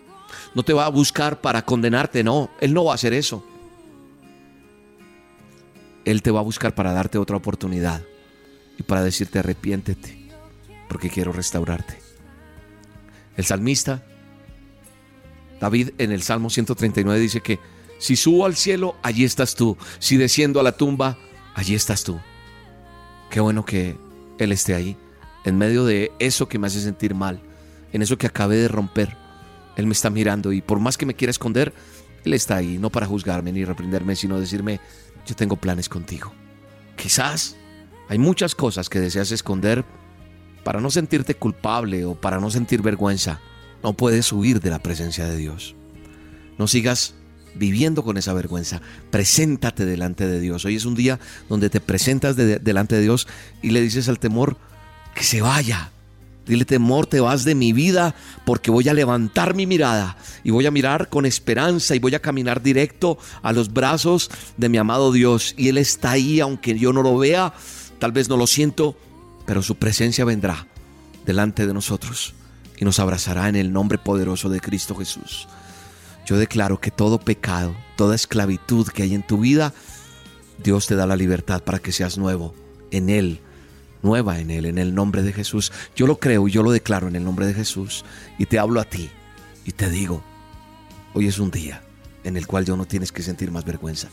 No 0.54 0.62
te 0.62 0.74
va 0.74 0.86
a 0.86 0.90
buscar 0.90 1.42
para 1.42 1.64
condenarte, 1.64 2.24
no. 2.24 2.52
Él 2.62 2.76
no 2.76 2.86
va 2.86 2.92
a 2.92 2.96
hacer 2.96 3.14
eso. 3.14 3.44
Él 6.06 6.22
te 6.22 6.30
va 6.30 6.42
a 6.42 6.44
buscar 6.44 6.76
para 6.76 6.94
darte 6.94 7.18
otra 7.18 7.36
oportunidad 7.36 8.04
y 8.78 8.84
para 8.84 9.02
decirte 9.02 9.40
arrepiéntete, 9.40 10.30
porque 10.88 11.10
quiero 11.10 11.32
restaurarte. 11.32 12.07
El 13.38 13.46
salmista, 13.46 14.04
David 15.60 15.92
en 15.98 16.12
el 16.12 16.24
Salmo 16.24 16.50
139 16.50 17.20
dice 17.20 17.42
que 17.42 17.60
si 18.00 18.16
subo 18.16 18.46
al 18.46 18.56
cielo, 18.56 18.96
allí 19.02 19.24
estás 19.24 19.56
tú. 19.56 19.78
Si 20.00 20.18
desciendo 20.18 20.60
a 20.60 20.64
la 20.64 20.74
tumba, 20.74 21.18
allí 21.56 21.74
estás 21.74 22.04
tú. 22.04 22.20
Qué 23.30 23.40
bueno 23.40 23.66
que 23.66 23.98
Él 24.38 24.52
esté 24.52 24.76
ahí, 24.76 24.98
en 25.46 25.58
medio 25.58 25.86
de 25.86 26.12
eso 26.20 26.48
que 26.48 26.60
me 26.60 26.68
hace 26.68 26.82
sentir 26.82 27.16
mal, 27.16 27.42
en 27.92 28.02
eso 28.02 28.18
que 28.18 28.28
acabé 28.28 28.58
de 28.58 28.68
romper. 28.68 29.16
Él 29.76 29.88
me 29.88 29.94
está 29.94 30.10
mirando 30.10 30.52
y 30.52 30.62
por 30.62 30.80
más 30.80 30.98
que 30.98 31.06
me 31.06 31.16
quiera 31.16 31.32
esconder, 31.32 31.74
Él 32.24 32.34
está 32.34 32.56
ahí, 32.56 32.78
no 32.78 32.90
para 32.90 33.08
juzgarme 33.08 33.52
ni 33.52 33.66
reprenderme, 33.66 34.16
sino 34.16 34.40
decirme, 34.40 34.80
yo 35.26 35.36
tengo 35.36 35.56
planes 35.56 35.90
contigo. 35.90 36.32
Quizás 36.96 37.56
hay 38.10 38.18
muchas 38.18 38.56
cosas 38.56 38.90
que 38.90 39.00
deseas 39.00 39.32
esconder 39.32 39.86
para 40.68 40.82
no 40.82 40.92
sentirte 40.92 41.34
culpable 41.34 42.04
o 42.04 42.16
para 42.16 42.42
no 42.42 42.52
sentir 42.52 42.82
vergüenza. 42.82 43.40
No 43.82 43.94
puedes 43.94 44.34
huir 44.34 44.60
de 44.60 44.70
la 44.70 44.80
presencia 44.80 45.26
de 45.26 45.38
Dios. 45.38 45.76
No 46.58 46.68
sigas 46.68 47.14
viviendo 47.56 48.04
con 48.04 48.18
esa 48.18 48.34
vergüenza. 48.34 48.82
Preséntate 49.10 49.86
delante 49.86 50.28
de 50.28 50.42
Dios. 50.42 50.66
Hoy 50.66 50.76
es 50.76 50.84
un 50.84 50.94
día 50.94 51.22
donde 51.48 51.70
te 51.70 51.80
presentas 51.80 52.36
de- 52.36 52.60
delante 52.60 52.96
de 52.98 53.02
Dios 53.04 53.30
y 53.62 53.70
le 53.70 53.80
dices 53.80 54.10
al 54.10 54.20
temor 54.20 54.58
que 55.16 55.24
se 55.24 55.40
vaya. 55.42 55.92
Dile 56.46 56.66
temor, 56.66 57.06
te 57.06 57.22
vas 57.22 57.46
de 57.46 57.56
mi 57.56 57.72
vida 57.72 58.14
porque 58.46 58.70
voy 58.70 58.90
a 58.90 58.94
levantar 58.94 59.56
mi 59.56 59.66
mirada 59.68 60.18
y 60.44 60.52
voy 60.52 60.66
a 60.66 60.72
mirar 60.72 61.08
con 61.08 61.26
esperanza 61.26 61.96
y 61.96 62.00
voy 62.00 62.14
a 62.14 62.20
caminar 62.22 62.62
directo 62.62 63.18
a 63.42 63.54
los 63.54 63.72
brazos 63.72 64.30
de 64.58 64.68
mi 64.68 64.78
amado 64.78 65.14
Dios. 65.14 65.56
Y 65.58 65.70
Él 65.70 65.78
está 65.78 66.12
ahí, 66.12 66.42
aunque 66.42 66.78
yo 66.78 66.92
no 66.92 67.04
lo 67.04 67.18
vea, 67.18 67.54
tal 68.00 68.12
vez 68.12 68.28
no 68.28 68.36
lo 68.36 68.48
siento, 68.48 68.98
pero 69.48 69.64
su 69.64 69.76
presencia 69.78 70.26
vendrá 70.26 70.68
delante 71.26 71.66
de 71.66 71.74
nosotros 71.74 72.36
y 72.78 72.86
nos 72.86 73.00
abrazará 73.00 73.50
en 73.50 73.56
el 73.56 73.74
nombre 73.74 73.98
poderoso 73.98 74.50
de 74.50 74.60
Cristo 74.60 74.94
Jesús. 74.94 75.48
Yo 76.28 76.38
declaro 76.38 76.80
que 76.80 76.92
todo 76.92 77.18
pecado, 77.18 77.74
toda 77.96 78.14
esclavitud 78.14 78.88
que 78.90 79.04
hay 79.04 79.16
en 79.16 79.26
tu 79.26 79.40
vida, 79.40 79.74
Dios 80.62 80.86
te 80.86 80.96
da 80.96 81.08
la 81.08 81.16
libertad 81.16 81.64
para 81.64 81.80
que 81.80 81.94
seas 81.94 82.18
nuevo 82.18 82.54
en 82.92 83.10
Él, 83.10 83.40
nueva 84.04 84.40
en 84.40 84.52
Él, 84.52 84.66
en 84.66 84.78
el 84.78 84.94
nombre 84.94 85.24
de 85.24 85.32
Jesús. 85.32 85.72
Yo 85.96 86.08
lo 86.08 86.20
creo 86.20 86.50
y 86.50 86.52
yo 86.52 86.62
lo 86.62 86.72
declaro 86.72 87.08
en 87.08 87.16
el 87.16 87.24
nombre 87.24 87.48
de 87.48 87.54
Jesús 87.54 88.04
y 88.38 88.48
te 88.48 88.60
hablo 88.60 88.82
a 88.82 88.84
ti 88.84 89.10
y 89.64 89.72
te 89.72 89.90
digo, 89.90 90.22
hoy 91.14 91.28
es 91.28 91.40
un 91.40 91.52
día 91.52 91.82
en 92.26 92.36
el 92.36 92.48
cual 92.48 92.66
yo 92.66 92.76
no 92.76 92.84
tienes 92.84 93.14
que 93.14 93.24
sentir 93.24 93.50
más 93.50 93.64
vergüenza, 93.64 94.10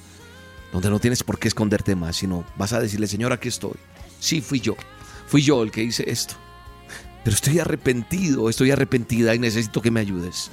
donde 0.72 0.90
no 0.90 1.00
tienes 1.00 1.24
por 1.24 1.40
qué 1.40 1.48
esconderte 1.48 1.96
más, 1.96 2.14
sino 2.14 2.44
vas 2.56 2.72
a 2.72 2.80
decirle, 2.80 3.08
Señor, 3.08 3.32
aquí 3.32 3.48
estoy. 3.48 3.74
Sí, 4.20 4.40
fui 4.40 4.60
yo, 4.60 4.76
fui 5.26 5.42
yo 5.42 5.62
el 5.62 5.70
que 5.70 5.82
hice 5.82 6.10
esto, 6.10 6.34
pero 7.24 7.34
estoy 7.34 7.58
arrepentido, 7.58 8.48
estoy 8.48 8.70
arrepentida 8.70 9.34
y 9.34 9.38
necesito 9.38 9.80
que 9.80 9.90
me 9.90 10.00
ayudes. 10.00 10.50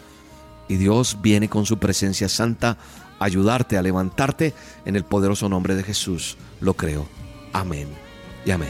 Y 0.67 0.75
Dios 0.75 1.17
viene 1.21 1.49
con 1.49 1.65
su 1.65 1.79
presencia 1.79 2.29
santa 2.29 2.77
a 3.19 3.25
ayudarte, 3.25 3.77
a 3.77 3.81
levantarte 3.81 4.53
en 4.85 4.95
el 4.95 5.03
poderoso 5.03 5.49
nombre 5.49 5.75
de 5.75 5.83
Jesús. 5.83 6.37
Lo 6.61 6.75
creo. 6.75 7.07
Amén 7.51 7.89
y 8.45 8.51
amén. 8.51 8.69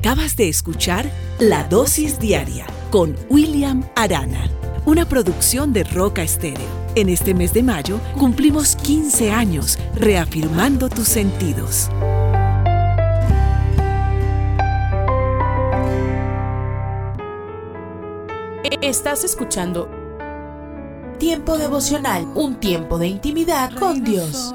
Acabas 0.00 0.34
de 0.34 0.48
escuchar 0.48 1.10
La 1.38 1.64
Dosis 1.64 2.18
Diaria 2.18 2.64
con 2.90 3.14
William 3.28 3.84
Arana, 3.94 4.50
una 4.86 5.06
producción 5.06 5.74
de 5.74 5.84
Roca 5.84 6.22
Estéreo. 6.22 6.66
En 6.94 7.10
este 7.10 7.34
mes 7.34 7.52
de 7.52 7.62
mayo 7.62 8.00
cumplimos 8.18 8.76
15 8.76 9.30
años 9.30 9.78
reafirmando 9.94 10.88
tus 10.88 11.06
sentidos. 11.06 11.90
Estás 18.80 19.24
escuchando 19.24 19.90
Tiempo 21.18 21.58
devocional, 21.58 22.24
un 22.34 22.58
tiempo 22.58 22.96
de 22.96 23.08
intimidad 23.08 23.70
con 23.74 24.02
Dios. 24.02 24.54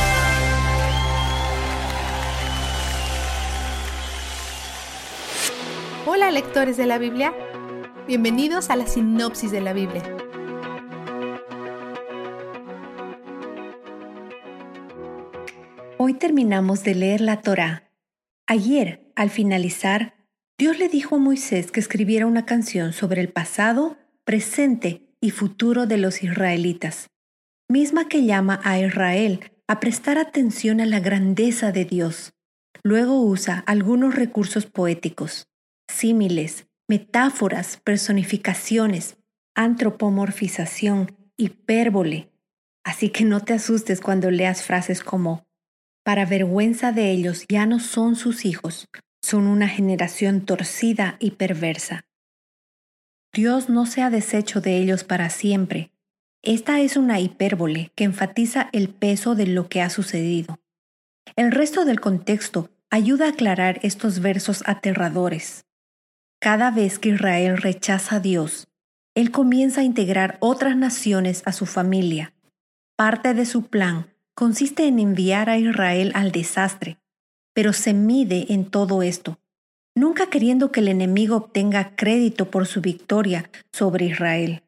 Lectores 6.43 6.75
de 6.75 6.87
la 6.87 6.97
Biblia, 6.97 7.35
bienvenidos 8.07 8.71
a 8.71 8.75
la 8.75 8.87
sinopsis 8.87 9.51
de 9.51 9.61
la 9.61 9.73
Biblia. 9.73 10.01
Hoy 15.99 16.15
terminamos 16.15 16.83
de 16.83 16.95
leer 16.95 17.21
la 17.21 17.41
Torá. 17.41 17.91
Ayer, 18.47 19.11
al 19.15 19.29
finalizar, 19.29 20.15
Dios 20.57 20.79
le 20.79 20.89
dijo 20.89 21.17
a 21.17 21.19
Moisés 21.19 21.71
que 21.71 21.79
escribiera 21.79 22.25
una 22.25 22.43
canción 22.47 22.91
sobre 22.91 23.21
el 23.21 23.29
pasado, 23.29 23.97
presente 24.23 25.13
y 25.21 25.29
futuro 25.29 25.85
de 25.85 25.97
los 25.97 26.23
israelitas, 26.23 27.11
misma 27.69 28.07
que 28.07 28.25
llama 28.25 28.59
a 28.63 28.79
Israel 28.79 29.51
a 29.67 29.79
prestar 29.79 30.17
atención 30.17 30.81
a 30.81 30.87
la 30.87 31.01
grandeza 31.01 31.71
de 31.71 31.85
Dios. 31.85 32.33
Luego 32.81 33.21
usa 33.21 33.63
algunos 33.67 34.15
recursos 34.15 34.65
poéticos, 34.65 35.50
símiles, 35.91 36.67
metáforas, 36.87 37.77
personificaciones, 37.83 39.17
antropomorfización, 39.55 41.15
hipérbole. 41.37 42.31
Así 42.83 43.09
que 43.09 43.23
no 43.23 43.41
te 43.41 43.53
asustes 43.53 44.01
cuando 44.01 44.31
leas 44.31 44.63
frases 44.63 45.03
como 45.03 45.45
para 46.03 46.25
vergüenza 46.25 46.91
de 46.91 47.11
ellos 47.11 47.45
ya 47.47 47.65
no 47.67 47.79
son 47.79 48.15
sus 48.15 48.45
hijos, 48.45 48.87
son 49.21 49.45
una 49.45 49.67
generación 49.67 50.45
torcida 50.45 51.15
y 51.19 51.31
perversa. 51.31 52.05
Dios 53.33 53.69
no 53.69 53.85
se 53.85 54.01
ha 54.01 54.09
deshecho 54.09 54.61
de 54.61 54.77
ellos 54.77 55.03
para 55.03 55.29
siempre. 55.29 55.91
Esta 56.41 56.81
es 56.81 56.97
una 56.97 57.19
hipérbole 57.19 57.91
que 57.95 58.03
enfatiza 58.03 58.69
el 58.73 58.89
peso 58.89 59.35
de 59.35 59.45
lo 59.45 59.69
que 59.69 59.81
ha 59.81 59.91
sucedido. 59.91 60.59
El 61.35 61.51
resto 61.51 61.85
del 61.85 62.01
contexto 62.01 62.71
ayuda 62.89 63.27
a 63.27 63.29
aclarar 63.29 63.79
estos 63.83 64.19
versos 64.21 64.63
aterradores. 64.65 65.65
Cada 66.43 66.71
vez 66.71 66.97
que 66.97 67.09
Israel 67.09 67.57
rechaza 67.57 68.15
a 68.15 68.19
Dios, 68.19 68.67
Él 69.13 69.29
comienza 69.29 69.81
a 69.81 69.83
integrar 69.83 70.37
otras 70.39 70.75
naciones 70.75 71.43
a 71.45 71.51
su 71.51 71.67
familia. 71.67 72.33
Parte 72.97 73.35
de 73.35 73.45
su 73.45 73.67
plan 73.67 74.07
consiste 74.33 74.87
en 74.87 74.97
enviar 74.97 75.51
a 75.51 75.59
Israel 75.59 76.11
al 76.15 76.31
desastre, 76.31 76.97
pero 77.53 77.73
se 77.73 77.93
mide 77.93 78.47
en 78.49 78.65
todo 78.65 79.03
esto, 79.03 79.37
nunca 79.95 80.31
queriendo 80.31 80.71
que 80.71 80.79
el 80.79 80.87
enemigo 80.87 81.35
obtenga 81.35 81.95
crédito 81.95 82.49
por 82.49 82.65
su 82.65 82.81
victoria 82.81 83.47
sobre 83.71 84.05
Israel. 84.05 84.63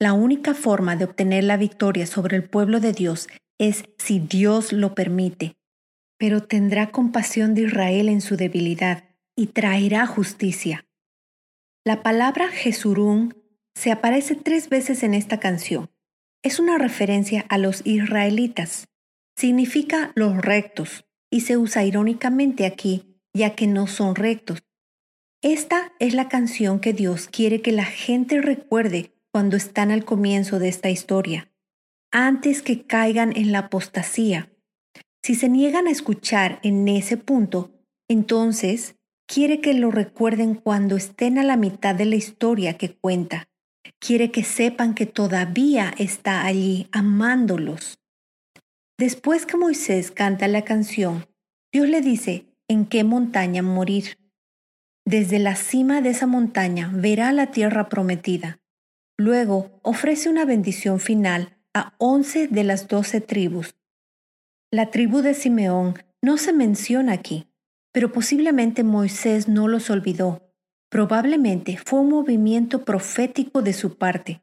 La 0.00 0.12
única 0.12 0.54
forma 0.54 0.96
de 0.96 1.04
obtener 1.04 1.44
la 1.44 1.56
victoria 1.56 2.06
sobre 2.08 2.36
el 2.36 2.42
pueblo 2.42 2.80
de 2.80 2.92
Dios 2.92 3.28
es 3.58 3.84
si 3.96 4.18
Dios 4.18 4.72
lo 4.72 4.96
permite, 4.96 5.54
pero 6.18 6.42
tendrá 6.42 6.90
compasión 6.90 7.54
de 7.54 7.62
Israel 7.62 8.08
en 8.08 8.20
su 8.20 8.36
debilidad 8.36 9.04
y 9.36 9.46
traerá 9.48 10.04
justicia. 10.08 10.85
La 11.86 12.02
palabra 12.02 12.48
Jesurún 12.48 13.36
se 13.76 13.92
aparece 13.92 14.34
tres 14.34 14.68
veces 14.68 15.04
en 15.04 15.14
esta 15.14 15.38
canción 15.38 15.88
es 16.42 16.58
una 16.58 16.78
referencia 16.78 17.46
a 17.48 17.58
los 17.58 17.82
israelitas. 17.84 18.88
Significa 19.36 20.10
los 20.16 20.36
rectos 20.36 21.04
y 21.30 21.42
se 21.42 21.56
usa 21.56 21.84
irónicamente 21.84 22.66
aquí, 22.66 23.20
ya 23.32 23.54
que 23.54 23.68
no 23.68 23.86
son 23.86 24.16
rectos. 24.16 24.64
Esta 25.42 25.92
es 26.00 26.12
la 26.12 26.28
canción 26.28 26.80
que 26.80 26.92
Dios 26.92 27.28
quiere 27.28 27.62
que 27.62 27.70
la 27.70 27.84
gente 27.84 28.40
recuerde 28.40 29.12
cuando 29.32 29.56
están 29.56 29.92
al 29.92 30.04
comienzo 30.04 30.58
de 30.58 30.66
esta 30.66 30.90
historia, 30.90 31.52
antes 32.10 32.62
que 32.62 32.84
caigan 32.84 33.32
en 33.36 33.52
la 33.52 33.60
apostasía. 33.60 34.50
Si 35.22 35.36
se 35.36 35.48
niegan 35.48 35.86
a 35.86 35.92
escuchar 35.92 36.58
en 36.64 36.88
ese 36.88 37.16
punto, 37.16 37.70
entonces 38.08 38.96
quiere 39.26 39.60
que 39.60 39.74
lo 39.74 39.90
recuerden 39.90 40.54
cuando 40.54 40.96
estén 40.96 41.38
a 41.38 41.42
la 41.42 41.56
mitad 41.56 41.94
de 41.94 42.06
la 42.06 42.16
historia 42.16 42.76
que 42.78 42.94
cuenta 42.94 43.48
quiere 43.98 44.30
que 44.30 44.44
sepan 44.44 44.94
que 44.94 45.06
todavía 45.06 45.92
está 45.98 46.44
allí 46.44 46.88
amándolos. 46.92 47.98
Después 48.98 49.46
que 49.46 49.56
Moisés 49.56 50.10
canta 50.10 50.48
la 50.48 50.62
canción, 50.62 51.26
Dios 51.72 51.88
le 51.88 52.00
dice 52.00 52.46
en 52.68 52.86
qué 52.86 53.04
montaña 53.04 53.62
morir. 53.62 54.18
Desde 55.04 55.38
la 55.38 55.54
cima 55.56 56.00
de 56.00 56.10
esa 56.10 56.26
montaña 56.26 56.90
verá 56.94 57.32
la 57.32 57.50
tierra 57.50 57.88
prometida. 57.88 58.60
Luego 59.18 59.78
ofrece 59.82 60.28
una 60.28 60.44
bendición 60.44 61.00
final 61.00 61.58
a 61.74 61.94
once 61.98 62.48
de 62.48 62.64
las 62.64 62.88
doce 62.88 63.20
tribus. 63.20 63.76
La 64.72 64.90
tribu 64.90 65.20
de 65.20 65.34
Simeón 65.34 65.94
no 66.22 66.38
se 66.38 66.52
menciona 66.52 67.12
aquí, 67.12 67.46
pero 67.96 68.12
posiblemente 68.12 68.84
Moisés 68.84 69.48
no 69.48 69.68
los 69.68 69.88
olvidó 69.88 70.46
Probablemente 70.90 71.78
fue 71.82 72.00
un 72.00 72.10
movimiento 72.10 72.84
profético 72.84 73.62
de 73.62 73.72
su 73.72 73.96
parte, 73.96 74.42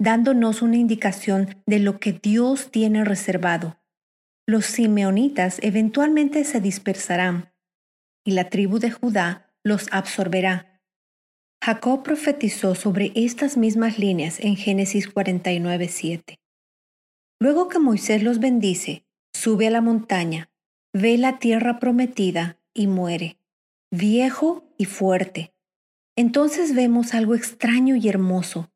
dándonos 0.00 0.62
una 0.62 0.76
indicación 0.76 1.62
de 1.66 1.78
lo 1.78 2.00
que 2.00 2.14
Dios 2.14 2.70
tiene 2.70 3.04
reservado. 3.04 3.78
Los 4.48 4.64
simeonitas 4.64 5.58
eventualmente 5.62 6.42
se 6.44 6.58
dispersarán 6.62 7.52
y 8.24 8.30
la 8.30 8.48
tribu 8.48 8.78
de 8.78 8.90
Judá 8.90 9.52
los 9.62 9.88
absorberá. 9.92 10.80
Jacob 11.62 12.02
profetizó 12.02 12.74
sobre 12.74 13.12
estas 13.14 13.58
mismas 13.58 13.98
líneas 13.98 14.40
en 14.40 14.56
Génesis 14.56 15.06
49:7. 15.12 16.38
Luego 17.40 17.68
que 17.68 17.78
Moisés 17.78 18.22
los 18.22 18.40
bendice, 18.40 19.04
sube 19.34 19.66
a 19.66 19.70
la 19.70 19.82
montaña, 19.82 20.48
ve 20.94 21.18
la 21.18 21.38
tierra 21.38 21.78
prometida 21.78 22.58
y 22.76 22.86
muere, 22.86 23.38
viejo 23.90 24.64
y 24.76 24.84
fuerte, 24.84 25.52
entonces 26.16 26.74
vemos 26.74 27.12
algo 27.12 27.34
extraño 27.34 27.94
y 27.94 28.08
hermoso. 28.08 28.70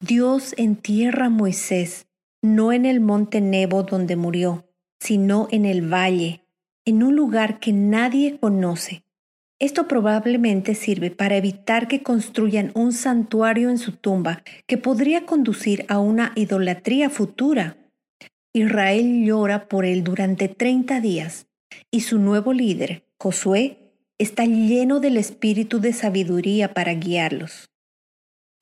Dios 0.00 0.54
entierra 0.56 1.26
a 1.26 1.30
Moisés, 1.30 2.06
no 2.42 2.72
en 2.72 2.86
el 2.86 3.00
monte 3.00 3.42
Nebo 3.42 3.82
donde 3.82 4.16
murió, 4.16 4.66
sino 4.98 5.46
en 5.50 5.66
el 5.66 5.92
valle, 5.92 6.46
en 6.86 7.02
un 7.02 7.14
lugar 7.14 7.60
que 7.60 7.74
nadie 7.74 8.38
conoce. 8.40 9.04
Esto 9.58 9.86
probablemente 9.86 10.74
sirve 10.74 11.10
para 11.10 11.36
evitar 11.36 11.86
que 11.86 12.02
construyan 12.02 12.72
un 12.74 12.94
santuario 12.94 13.68
en 13.68 13.76
su 13.76 13.92
tumba 13.92 14.42
que 14.66 14.78
podría 14.78 15.26
conducir 15.26 15.84
a 15.88 15.98
una 15.98 16.32
idolatría 16.34 17.10
futura. 17.10 17.76
Israel 18.54 19.22
llora 19.22 19.68
por 19.68 19.84
él 19.84 20.02
durante 20.02 20.48
30 20.48 21.02
días 21.02 21.46
y 21.90 22.00
su 22.00 22.18
nuevo 22.18 22.54
líder, 22.54 23.04
Josué, 23.22 23.76
está 24.18 24.46
lleno 24.46 24.98
del 24.98 25.18
espíritu 25.18 25.78
de 25.78 25.92
sabiduría 25.92 26.72
para 26.72 26.94
guiarlos. 26.94 27.68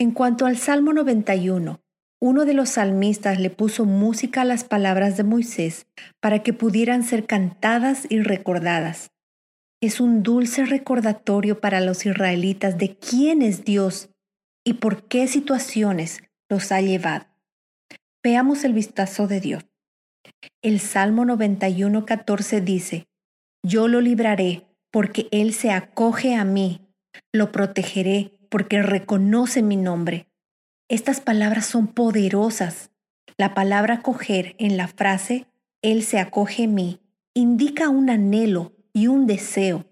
En 0.00 0.10
cuanto 0.10 0.46
al 0.46 0.56
Salmo 0.56 0.92
91, 0.92 1.80
uno 2.20 2.44
de 2.44 2.54
los 2.54 2.70
salmistas 2.70 3.38
le 3.38 3.50
puso 3.50 3.84
música 3.84 4.40
a 4.40 4.44
las 4.44 4.64
palabras 4.64 5.16
de 5.16 5.22
Moisés 5.22 5.86
para 6.18 6.42
que 6.42 6.52
pudieran 6.52 7.04
ser 7.04 7.24
cantadas 7.26 8.06
y 8.10 8.20
recordadas. 8.20 9.12
Es 9.80 10.00
un 10.00 10.24
dulce 10.24 10.64
recordatorio 10.64 11.60
para 11.60 11.80
los 11.80 12.04
israelitas 12.04 12.78
de 12.78 12.96
quién 12.96 13.42
es 13.42 13.64
Dios 13.64 14.10
y 14.64 14.74
por 14.74 15.04
qué 15.04 15.28
situaciones 15.28 16.24
los 16.48 16.72
ha 16.72 16.80
llevado. 16.80 17.26
Veamos 18.24 18.64
el 18.64 18.72
vistazo 18.72 19.28
de 19.28 19.40
Dios. 19.40 19.64
El 20.62 20.80
Salmo 20.80 21.24
91.14 21.24 22.60
dice, 22.60 23.08
Yo 23.62 23.88
lo 23.88 24.00
libraré 24.00 24.66
porque 24.90 25.28
Él 25.30 25.52
se 25.52 25.70
acoge 25.70 26.34
a 26.34 26.44
mí. 26.44 26.80
Lo 27.32 27.52
protegeré 27.52 28.32
porque 28.48 28.82
reconoce 28.82 29.62
mi 29.62 29.76
nombre. 29.76 30.28
Estas 30.88 31.20
palabras 31.20 31.66
son 31.66 31.88
poderosas. 31.88 32.90
La 33.36 33.54
palabra 33.54 34.02
coger 34.02 34.56
en 34.58 34.76
la 34.76 34.88
frase 34.88 35.46
Él 35.82 36.02
se 36.02 36.18
acoge 36.18 36.64
a 36.64 36.68
mí 36.68 37.00
indica 37.34 37.88
un 37.88 38.10
anhelo 38.10 38.72
y 38.92 39.06
un 39.06 39.28
deseo. 39.28 39.86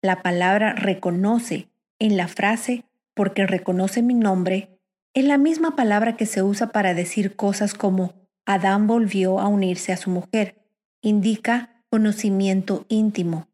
La 0.00 0.22
palabra 0.22 0.72
reconoce 0.72 1.68
en 1.98 2.16
la 2.16 2.26
frase 2.26 2.84
porque 3.12 3.46
reconoce 3.46 4.02
mi 4.02 4.14
nombre 4.14 4.76
es 5.12 5.24
la 5.24 5.36
misma 5.38 5.76
palabra 5.76 6.16
que 6.16 6.26
se 6.26 6.42
usa 6.42 6.72
para 6.72 6.94
decir 6.94 7.36
cosas 7.36 7.74
como 7.74 8.14
Adán 8.44 8.86
volvió 8.86 9.40
a 9.40 9.48
unirse 9.48 9.92
a 9.92 9.96
su 9.96 10.10
mujer. 10.10 10.56
Indica 11.02 11.75
conocimiento 11.90 12.84
íntimo. 12.88 13.48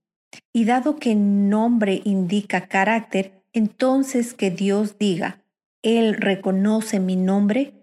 Y 0.53 0.65
dado 0.65 0.97
que 0.97 1.15
nombre 1.15 2.01
indica 2.05 2.69
carácter, 2.69 3.43
entonces 3.53 4.35
que 4.35 4.51
Dios 4.51 4.99
diga, 4.99 5.45
Él 5.83 6.15
reconoce 6.15 7.01
mi 7.01 7.17
nombre, 7.17 7.79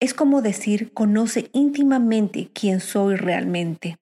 Es 0.00 0.12
como 0.12 0.42
decir, 0.42 0.92
conoce 0.92 1.48
íntimamente 1.54 2.50
quién 2.52 2.80
soy 2.80 3.16
realmente. 3.16 3.96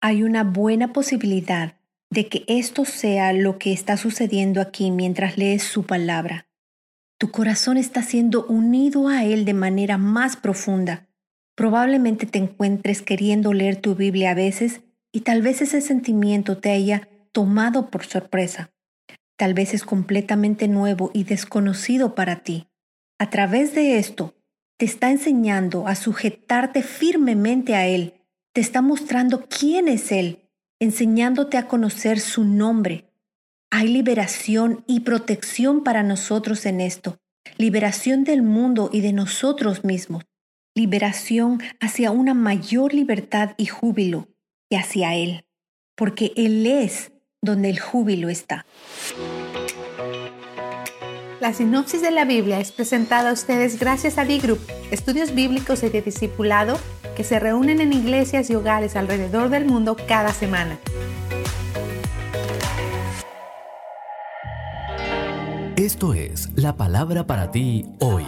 Hay 0.00 0.22
una 0.22 0.44
buena 0.44 0.92
posibilidad 0.92 1.74
de 2.10 2.28
que 2.28 2.44
esto 2.46 2.84
sea 2.84 3.32
lo 3.32 3.58
que 3.58 3.72
está 3.72 3.96
sucediendo 3.96 4.60
aquí 4.60 4.92
mientras 4.92 5.36
lees 5.36 5.64
su 5.64 5.84
palabra. 5.84 6.46
Tu 7.18 7.32
corazón 7.32 7.78
está 7.78 8.02
siendo 8.02 8.46
unido 8.46 9.08
a 9.08 9.24
Él 9.24 9.44
de 9.44 9.54
manera 9.54 9.98
más 9.98 10.36
profunda. 10.36 11.08
Probablemente 11.56 12.26
te 12.26 12.38
encuentres 12.38 13.02
queriendo 13.02 13.52
leer 13.52 13.76
tu 13.76 13.96
Biblia 13.96 14.30
a 14.30 14.34
veces 14.34 14.82
y 15.18 15.22
tal 15.22 15.42
vez 15.42 15.62
ese 15.62 15.80
sentimiento 15.80 16.58
te 16.58 16.70
haya 16.70 17.08
tomado 17.32 17.90
por 17.90 18.06
sorpresa. 18.06 18.70
Tal 19.36 19.52
vez 19.52 19.74
es 19.74 19.82
completamente 19.82 20.68
nuevo 20.68 21.10
y 21.12 21.24
desconocido 21.24 22.14
para 22.14 22.44
ti. 22.44 22.68
A 23.18 23.28
través 23.28 23.74
de 23.74 23.98
esto, 23.98 24.36
te 24.76 24.84
está 24.84 25.10
enseñando 25.10 25.88
a 25.88 25.96
sujetarte 25.96 26.84
firmemente 26.84 27.74
a 27.74 27.88
Él. 27.88 28.14
Te 28.52 28.60
está 28.60 28.80
mostrando 28.80 29.48
quién 29.48 29.88
es 29.88 30.12
Él, 30.12 30.48
enseñándote 30.78 31.56
a 31.56 31.66
conocer 31.66 32.20
su 32.20 32.44
nombre. 32.44 33.10
Hay 33.72 33.88
liberación 33.88 34.84
y 34.86 35.00
protección 35.00 35.82
para 35.82 36.04
nosotros 36.04 36.64
en 36.64 36.80
esto. 36.80 37.18
Liberación 37.56 38.22
del 38.22 38.42
mundo 38.42 38.88
y 38.92 39.00
de 39.00 39.12
nosotros 39.12 39.82
mismos. 39.82 40.22
Liberación 40.76 41.60
hacia 41.80 42.12
una 42.12 42.34
mayor 42.34 42.94
libertad 42.94 43.54
y 43.56 43.66
júbilo 43.66 44.28
y 44.68 44.76
hacia 44.76 45.14
Él. 45.14 45.44
Porque 45.96 46.32
Él 46.36 46.66
es 46.66 47.12
donde 47.42 47.70
el 47.70 47.80
júbilo 47.80 48.28
está. 48.28 48.66
La 51.40 51.52
sinopsis 51.52 52.02
de 52.02 52.10
la 52.10 52.24
Biblia 52.24 52.58
es 52.58 52.72
presentada 52.72 53.30
a 53.30 53.32
ustedes 53.32 53.78
gracias 53.78 54.18
a 54.18 54.24
D-Group, 54.24 54.58
estudios 54.90 55.34
bíblicos 55.34 55.84
y 55.84 55.88
de 55.88 56.02
discipulado 56.02 56.80
que 57.16 57.22
se 57.22 57.38
reúnen 57.38 57.80
en 57.80 57.92
iglesias 57.92 58.50
y 58.50 58.56
hogares 58.56 58.96
alrededor 58.96 59.48
del 59.48 59.64
mundo 59.64 59.96
cada 60.08 60.32
semana. 60.32 60.78
Esto 65.76 66.12
es 66.12 66.50
la 66.56 66.74
palabra 66.74 67.24
para 67.24 67.52
ti 67.52 67.86
hoy. 68.00 68.24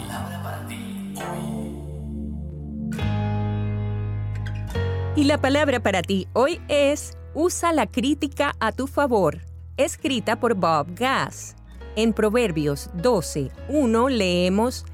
Y 5.20 5.24
la 5.24 5.36
palabra 5.36 5.80
para 5.80 6.00
ti 6.00 6.28
hoy 6.32 6.62
es 6.68 7.18
Usa 7.34 7.74
la 7.74 7.86
crítica 7.86 8.56
a 8.58 8.72
tu 8.72 8.86
favor, 8.86 9.42
escrita 9.76 10.40
por 10.40 10.54
Bob 10.54 10.94
Gass. 10.94 11.56
En 11.94 12.14
Proverbios 12.14 12.88
12, 12.94 13.50
1 13.68 14.08
leemos, 14.08 14.86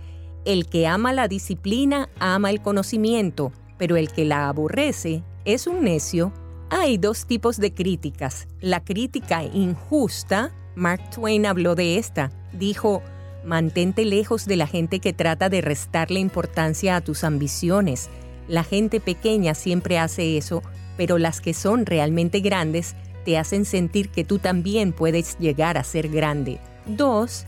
El 0.45 0.67
que 0.67 0.89
ama 0.89 1.13
la 1.13 1.29
disciplina 1.29 2.09
ama 2.19 2.51
el 2.51 2.61
conocimiento, 2.61 3.53
pero 3.79 3.95
el 3.95 4.11
que 4.11 4.25
la 4.25 4.49
aborrece 4.49 5.23
es 5.45 5.69
un 5.69 5.85
necio. 5.85 6.33
Hay 6.71 6.99
dos 6.99 7.27
tipos 7.27 7.59
de 7.59 7.73
críticas. 7.73 8.49
La 8.61 8.83
crítica 8.83 9.45
injusta, 9.45 10.51
Mark 10.75 11.09
Twain 11.11 11.47
habló 11.47 11.77
de 11.77 11.99
esta, 11.99 12.33
dijo, 12.53 13.01
mantente 13.45 14.05
lejos 14.05 14.45
de 14.47 14.57
la 14.57 14.67
gente 14.67 14.99
que 14.99 15.13
trata 15.13 15.49
de 15.49 15.61
restarle 15.61 16.19
importancia 16.19 16.97
a 16.97 17.01
tus 17.01 17.23
ambiciones. 17.23 18.11
La 18.49 18.65
gente 18.65 19.01
pequeña 19.01 19.55
siempre 19.55 19.99
hace 19.99 20.37
eso, 20.37 20.63
pero 20.97 21.19
las 21.19 21.41
que 21.41 21.55
son 21.55 21.87
realmente 21.87 22.41
grandes 22.41 22.95
te 23.25 23.39
hacen 23.39 23.65
sentir 23.65 24.09
que 24.11 24.25
tú 24.25 24.39
también 24.39 24.93
puedes 24.93 25.37
llegar 25.39 25.77
a 25.77 25.85
ser 25.85 26.09
grande. 26.09 26.61
2. 26.87 27.45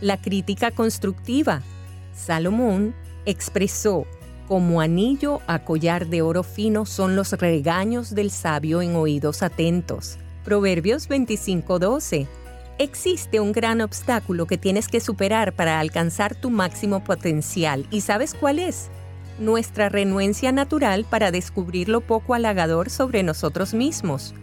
La 0.00 0.20
crítica 0.20 0.70
constructiva. 0.70 1.62
Salomón 2.14 2.94
expresó, 3.24 4.06
como 4.46 4.80
anillo 4.80 5.40
a 5.46 5.60
collar 5.60 6.08
de 6.08 6.20
oro 6.20 6.42
fino 6.42 6.84
son 6.84 7.16
los 7.16 7.32
regaños 7.32 8.14
del 8.14 8.30
sabio 8.30 8.82
en 8.82 8.96
oídos 8.96 9.42
atentos. 9.42 10.18
Proverbios 10.44 11.08
25:12. 11.08 12.26
Existe 12.78 13.40
un 13.40 13.52
gran 13.52 13.80
obstáculo 13.80 14.46
que 14.46 14.58
tienes 14.58 14.88
que 14.88 15.00
superar 15.00 15.54
para 15.54 15.78
alcanzar 15.78 16.34
tu 16.34 16.50
máximo 16.50 17.04
potencial. 17.04 17.86
¿Y 17.90 18.00
sabes 18.00 18.34
cuál 18.34 18.58
es? 18.58 18.90
Nuestra 19.42 19.88
renuencia 19.88 20.52
natural 20.52 21.04
para 21.04 21.32
descubrir 21.32 21.88
lo 21.88 22.00
poco 22.00 22.34
halagador 22.34 22.90
sobre 22.90 23.24
nosotros 23.24 23.74
mismos. 23.74 24.34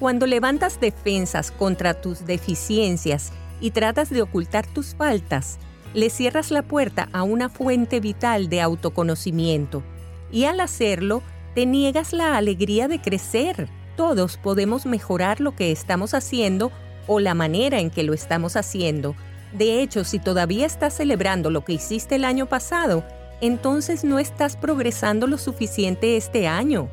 Cuando 0.00 0.26
levantas 0.26 0.80
defensas 0.80 1.52
contra 1.52 1.94
tus 1.94 2.26
deficiencias 2.26 3.30
y 3.60 3.70
tratas 3.70 4.10
de 4.10 4.20
ocultar 4.20 4.66
tus 4.66 4.96
faltas, 4.96 5.60
le 5.94 6.10
cierras 6.10 6.50
la 6.50 6.62
puerta 6.62 7.08
a 7.12 7.22
una 7.22 7.48
fuente 7.48 8.00
vital 8.00 8.48
de 8.48 8.60
autoconocimiento 8.60 9.84
y 10.32 10.42
al 10.42 10.58
hacerlo 10.58 11.22
te 11.54 11.64
niegas 11.64 12.12
la 12.12 12.36
alegría 12.36 12.88
de 12.88 13.00
crecer. 13.00 13.68
Todos 13.96 14.38
podemos 14.38 14.86
mejorar 14.86 15.40
lo 15.40 15.54
que 15.54 15.70
estamos 15.70 16.14
haciendo 16.14 16.72
o 17.06 17.20
la 17.20 17.34
manera 17.34 17.78
en 17.78 17.90
que 17.90 18.02
lo 18.02 18.12
estamos 18.12 18.56
haciendo. 18.56 19.14
De 19.52 19.80
hecho, 19.80 20.02
si 20.02 20.18
todavía 20.18 20.66
estás 20.66 20.94
celebrando 20.94 21.48
lo 21.48 21.64
que 21.64 21.74
hiciste 21.74 22.16
el 22.16 22.24
año 22.24 22.46
pasado, 22.46 23.04
entonces 23.40 24.04
no 24.04 24.18
estás 24.18 24.56
progresando 24.56 25.26
lo 25.26 25.38
suficiente 25.38 26.16
este 26.16 26.48
año. 26.48 26.88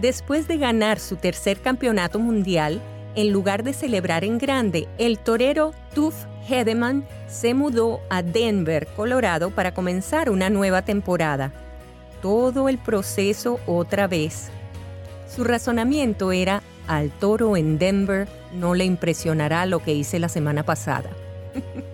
Después 0.00 0.48
de 0.48 0.56
ganar 0.56 0.98
su 0.98 1.16
tercer 1.16 1.60
campeonato 1.60 2.18
mundial, 2.18 2.80
en 3.14 3.30
lugar 3.30 3.62
de 3.62 3.74
celebrar 3.74 4.24
en 4.24 4.38
grande, 4.38 4.88
el 4.96 5.18
torero 5.18 5.72
Tuff 5.94 6.14
Hedeman 6.48 7.06
se 7.28 7.52
mudó 7.54 8.00
a 8.08 8.22
Denver, 8.22 8.86
Colorado, 8.96 9.50
para 9.50 9.74
comenzar 9.74 10.30
una 10.30 10.48
nueva 10.48 10.82
temporada. 10.82 11.52
Todo 12.22 12.68
el 12.68 12.78
proceso 12.78 13.60
otra 13.66 14.06
vez. 14.06 14.50
Su 15.28 15.44
razonamiento 15.44 16.32
era, 16.32 16.62
al 16.86 17.10
toro 17.10 17.56
en 17.56 17.78
Denver 17.78 18.28
no 18.54 18.74
le 18.74 18.84
impresionará 18.84 19.66
lo 19.66 19.80
que 19.80 19.92
hice 19.92 20.18
la 20.18 20.28
semana 20.28 20.62
pasada. 20.62 21.10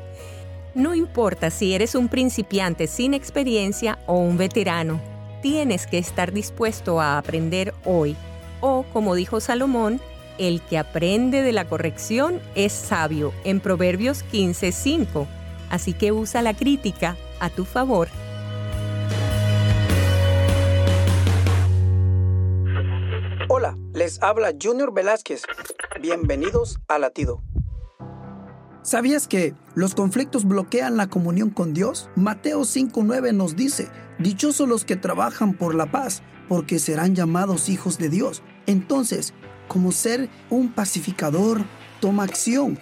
no 0.78 0.94
importa 0.94 1.50
si 1.50 1.74
eres 1.74 1.96
un 1.96 2.08
principiante 2.08 2.86
sin 2.86 3.12
experiencia 3.12 3.98
o 4.06 4.14
un 4.14 4.38
veterano, 4.38 5.00
tienes 5.42 5.88
que 5.88 5.98
estar 5.98 6.32
dispuesto 6.32 7.00
a 7.00 7.18
aprender 7.18 7.74
hoy. 7.84 8.16
O, 8.60 8.84
como 8.92 9.16
dijo 9.16 9.40
Salomón, 9.40 10.00
el 10.38 10.62
que 10.62 10.78
aprende 10.78 11.42
de 11.42 11.52
la 11.52 11.64
corrección 11.64 12.40
es 12.54 12.72
sabio 12.72 13.32
en 13.42 13.58
Proverbios 13.58 14.24
15:5. 14.30 15.26
Así 15.68 15.94
que 15.94 16.12
usa 16.12 16.42
la 16.42 16.54
crítica 16.54 17.16
a 17.40 17.50
tu 17.50 17.64
favor. 17.64 18.08
Hola, 23.48 23.76
les 23.94 24.22
habla 24.22 24.52
Junior 24.62 24.94
Velázquez. 24.94 25.42
Bienvenidos 26.00 26.78
a 26.86 27.00
Latido. 27.00 27.42
¿Sabías 28.82 29.28
que 29.28 29.54
los 29.74 29.94
conflictos 29.94 30.44
bloquean 30.44 30.96
la 30.96 31.08
comunión 31.08 31.50
con 31.50 31.74
Dios? 31.74 32.08
Mateo 32.16 32.64
5:9 32.64 33.32
nos 33.32 33.56
dice, 33.56 33.88
Dichosos 34.18 34.68
los 34.68 34.84
que 34.84 34.96
trabajan 34.96 35.54
por 35.54 35.74
la 35.74 35.90
paz, 35.90 36.22
porque 36.48 36.78
serán 36.78 37.14
llamados 37.14 37.68
hijos 37.68 37.98
de 37.98 38.08
Dios. 38.08 38.42
Entonces, 38.66 39.34
como 39.68 39.92
ser 39.92 40.28
un 40.50 40.72
pacificador, 40.72 41.62
toma 42.00 42.24
acción. 42.24 42.78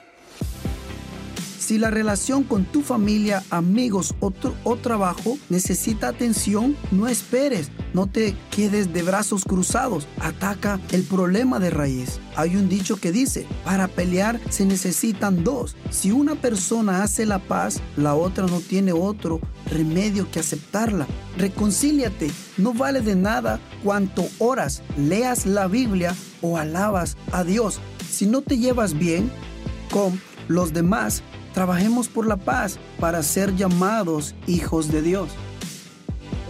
Si 1.66 1.78
la 1.78 1.90
relación 1.90 2.44
con 2.44 2.64
tu 2.64 2.80
familia, 2.80 3.42
amigos 3.50 4.14
o, 4.20 4.30
trabajo 4.76 5.36
necesita 5.48 6.06
atención, 6.06 6.76
no 6.92 7.08
esperes, 7.08 7.72
no 7.92 8.06
te 8.06 8.36
quedes 8.52 8.92
de 8.92 9.02
brazos 9.02 9.44
cruzados, 9.44 10.06
ataca 10.20 10.78
el 10.92 11.02
problema 11.02 11.58
de 11.58 11.70
raíz. 11.70 12.20
Hay 12.36 12.54
un 12.54 12.68
dicho 12.68 12.98
que 12.98 13.10
dice, 13.10 13.48
para 13.64 13.88
pelear 13.88 14.40
se 14.48 14.64
necesitan 14.64 15.42
dos. 15.42 15.74
Si 15.90 16.12
una 16.12 16.36
persona 16.36 17.02
hace 17.02 17.26
la 17.26 17.40
paz, 17.40 17.80
la 17.96 18.14
otra 18.14 18.46
no 18.46 18.60
tiene 18.60 18.92
otro 18.92 19.40
remedio 19.68 20.30
que 20.30 20.38
aceptarla. 20.38 21.08
Reconcíliate, 21.36 22.30
no 22.58 22.74
vale 22.74 23.00
de 23.00 23.16
nada 23.16 23.58
cuanto 23.82 24.24
horas 24.38 24.84
leas 24.96 25.46
la 25.46 25.66
Biblia 25.66 26.14
o 26.42 26.58
alabas 26.58 27.16
a 27.32 27.42
Dios. 27.42 27.80
Si 28.08 28.24
no 28.24 28.42
te 28.42 28.56
llevas 28.56 28.96
bien 28.96 29.32
con 29.90 30.20
los 30.46 30.72
demás, 30.72 31.24
Trabajemos 31.56 32.08
por 32.08 32.26
la 32.26 32.36
paz 32.36 32.78
para 33.00 33.22
ser 33.22 33.56
llamados 33.56 34.34
hijos 34.46 34.92
de 34.92 35.00
Dios. 35.00 35.30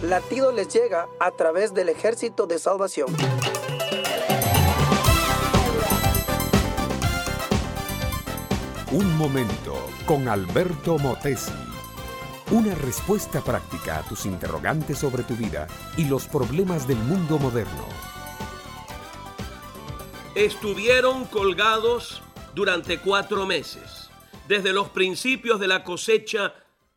Latido 0.03 0.51
les 0.51 0.67
llega 0.67 1.07
a 1.21 1.31
través 1.31 1.73
del 1.73 1.87
ejército 1.87 2.45
de 2.45 2.59
salvación. 2.59 3.07
Un 8.91 9.17
momento 9.17 9.77
con 10.05 10.27
Alberto 10.27 10.97
Motesi. 10.99 11.53
Una 12.51 12.75
respuesta 12.75 13.39
práctica 13.39 13.99
a 13.99 14.03
tus 14.03 14.25
interrogantes 14.25 14.97
sobre 14.97 15.23
tu 15.23 15.37
vida 15.37 15.67
y 15.95 16.03
los 16.03 16.27
problemas 16.27 16.85
del 16.85 16.97
mundo 16.97 17.39
moderno. 17.39 17.85
Estuvieron 20.35 21.23
colgados 21.27 22.21
durante 22.53 22.99
cuatro 22.99 23.45
meses 23.45 24.06
desde 24.47 24.73
los 24.73 24.89
principios 24.89 25.59
de 25.59 25.67
la 25.67 25.83
cosecha 25.83 26.53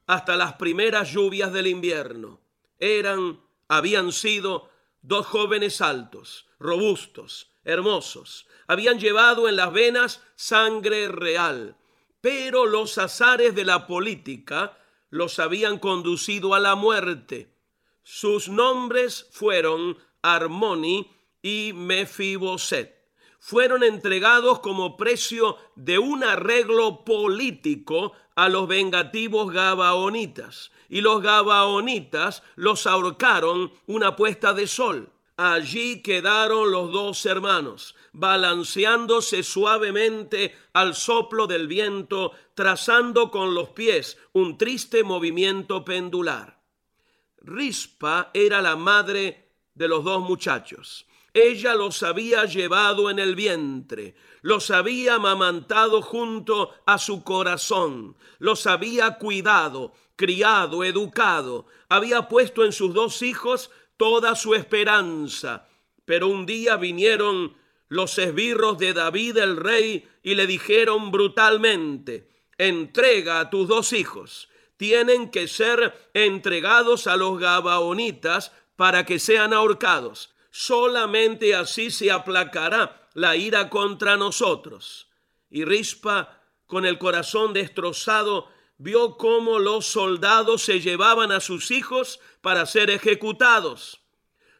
hasta 0.06 0.36
las 0.36 0.54
primeras 0.54 1.12
lluvias 1.12 1.52
del 1.52 1.66
invierno. 1.66 2.40
Eran, 2.78 3.40
habían 3.68 4.12
sido 4.12 4.70
dos 5.02 5.26
jóvenes 5.26 5.80
altos, 5.80 6.46
robustos, 6.58 7.50
hermosos. 7.64 8.46
Habían 8.66 8.98
llevado 8.98 9.48
en 9.48 9.56
las 9.56 9.72
venas 9.72 10.22
sangre 10.34 11.08
real, 11.08 11.76
pero 12.20 12.66
los 12.66 12.98
azares 12.98 13.54
de 13.54 13.64
la 13.64 13.86
política 13.86 14.76
los 15.10 15.38
habían 15.38 15.78
conducido 15.78 16.54
a 16.54 16.60
la 16.60 16.74
muerte. 16.74 17.54
Sus 18.02 18.48
nombres 18.48 19.28
fueron 19.32 19.98
Armoni 20.22 21.10
y 21.42 21.72
Mefiboset. 21.74 22.99
Fueron 23.40 23.82
entregados 23.82 24.60
como 24.60 24.98
precio 24.98 25.56
de 25.74 25.98
un 25.98 26.22
arreglo 26.22 27.04
político 27.04 28.12
a 28.36 28.48
los 28.50 28.68
vengativos 28.68 29.50
gabaonitas, 29.50 30.70
y 30.90 31.00
los 31.00 31.22
gabaonitas 31.22 32.42
los 32.54 32.86
ahorcaron 32.86 33.72
una 33.86 34.14
puesta 34.14 34.52
de 34.52 34.66
sol. 34.66 35.10
Allí 35.36 36.02
quedaron 36.02 36.70
los 36.70 36.92
dos 36.92 37.24
hermanos, 37.24 37.96
balanceándose 38.12 39.42
suavemente 39.42 40.54
al 40.74 40.94
soplo 40.94 41.46
del 41.46 41.66
viento, 41.66 42.32
trazando 42.54 43.30
con 43.30 43.54
los 43.54 43.70
pies 43.70 44.18
un 44.34 44.58
triste 44.58 45.02
movimiento 45.02 45.82
pendular. 45.82 46.60
Rispa 47.38 48.30
era 48.34 48.60
la 48.60 48.76
madre 48.76 49.48
de 49.74 49.88
los 49.88 50.04
dos 50.04 50.20
muchachos. 50.20 51.06
Ella 51.32 51.74
los 51.74 52.02
había 52.02 52.44
llevado 52.44 53.08
en 53.08 53.18
el 53.18 53.36
vientre, 53.36 54.14
los 54.42 54.70
había 54.70 55.14
amamantado 55.14 56.02
junto 56.02 56.72
a 56.86 56.98
su 56.98 57.22
corazón, 57.22 58.16
los 58.38 58.66
había 58.66 59.18
cuidado, 59.18 59.92
criado, 60.16 60.82
educado, 60.82 61.66
había 61.88 62.28
puesto 62.28 62.64
en 62.64 62.72
sus 62.72 62.92
dos 62.94 63.22
hijos 63.22 63.70
toda 63.96 64.34
su 64.34 64.54
esperanza. 64.54 65.68
Pero 66.04 66.26
un 66.26 66.46
día 66.46 66.76
vinieron 66.76 67.56
los 67.88 68.18
esbirros 68.18 68.78
de 68.78 68.92
David 68.92 69.36
el 69.36 69.56
rey 69.56 70.08
y 70.22 70.34
le 70.34 70.46
dijeron 70.46 71.12
brutalmente, 71.12 72.28
entrega 72.58 73.40
a 73.40 73.50
tus 73.50 73.68
dos 73.68 73.92
hijos, 73.92 74.48
tienen 74.76 75.30
que 75.30 75.46
ser 75.46 76.10
entregados 76.14 77.06
a 77.06 77.16
los 77.16 77.38
gabaonitas 77.38 78.52
para 78.76 79.04
que 79.06 79.18
sean 79.18 79.52
ahorcados. 79.52 80.34
Solamente 80.50 81.54
así 81.54 81.90
se 81.90 82.10
aplacará 82.10 83.08
la 83.14 83.36
ira 83.36 83.70
contra 83.70 84.16
nosotros. 84.16 85.08
Y 85.48 85.64
Rispa, 85.64 86.42
con 86.66 86.86
el 86.86 86.98
corazón 86.98 87.52
destrozado, 87.52 88.48
vio 88.78 89.16
cómo 89.16 89.58
los 89.58 89.86
soldados 89.86 90.62
se 90.62 90.80
llevaban 90.80 91.32
a 91.32 91.40
sus 91.40 91.70
hijos 91.70 92.20
para 92.40 92.66
ser 92.66 92.90
ejecutados. 92.90 94.00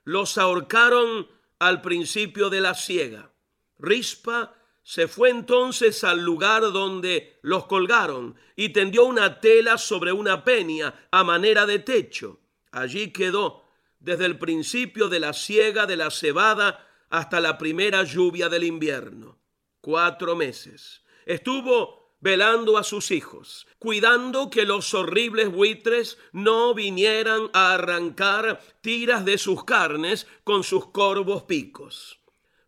Los 0.05 0.39
ahorcaron 0.39 1.29
al 1.59 1.81
principio 1.83 2.51
de 2.51 2.61
la 2.61 2.75
siega. 2.75 3.33
Rispa 3.79 4.55
se 4.83 5.09
fue 5.09 5.31
entonces 5.31 6.05
al 6.05 6.21
lugar 6.21 6.73
donde 6.73 7.39
los 7.43 7.67
colgaron 7.67 8.35
y 8.57 8.71
tendió 8.71 9.05
una 9.05 9.41
tela 9.41 9.79
sobre 9.79 10.13
una 10.13 10.45
peña 10.45 11.09
a 11.11 11.23
manera 11.23 11.67
de 11.67 11.79
techo. 11.79 12.41
Allí 12.73 13.13
quedó 13.13 13.70
desde 14.01 14.27
el 14.27 14.39
principio 14.39 15.09
de 15.09 15.21
la 15.21 15.33
siega 15.33 15.87
de 15.87 15.97
la 15.97 16.11
cebada 16.11 16.87
hasta 17.11 17.41
la 17.41 17.59
primera 17.59 18.03
lluvia 18.03 18.49
del 18.49 18.65
invierno. 18.65 19.39
Cuatro 19.81 20.37
meses. 20.37 21.05
Estuvo 21.27 22.01
velando 22.21 22.77
a 22.77 22.85
sus 22.85 23.11
hijos, 23.11 23.67
cuidando 23.79 24.51
que 24.51 24.65
los 24.65 24.93
horribles 24.95 25.51
buitres 25.51 26.19
no 26.33 26.75
vinieran 26.75 27.51
a 27.53 27.75
arrancar 27.75 28.61
tiras 28.83 29.25
de 29.25 29.39
sus 29.39 29.65
carnes 29.65 30.27
con 30.45 30.63
sus 30.63 30.91
corvos 30.91 31.45
picos. 31.45 32.21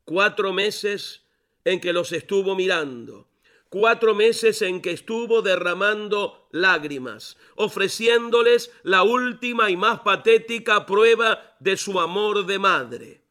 Cuatro 0.05 0.53
meses 0.53 1.27
en 1.65 1.81
que 1.81 1.93
los 1.93 2.13
estuvo 2.13 2.57
mirando, 2.57 3.29
cuatro 3.73 4.15
meses 4.15 4.61
en 4.61 4.83
que 4.83 4.91
estuvo 4.91 5.41
derramando 5.41 6.47
lágrimas, 6.51 7.39
ofreciéndoles 7.55 8.71
la 8.83 9.03
última 9.03 9.71
y 9.71 9.79
más 9.79 10.01
patética 10.01 10.85
prueba 10.85 11.57
de 11.59 11.79
su 11.79 11.99
amor 11.99 12.45
de 12.45 12.59
madre. 12.59 13.25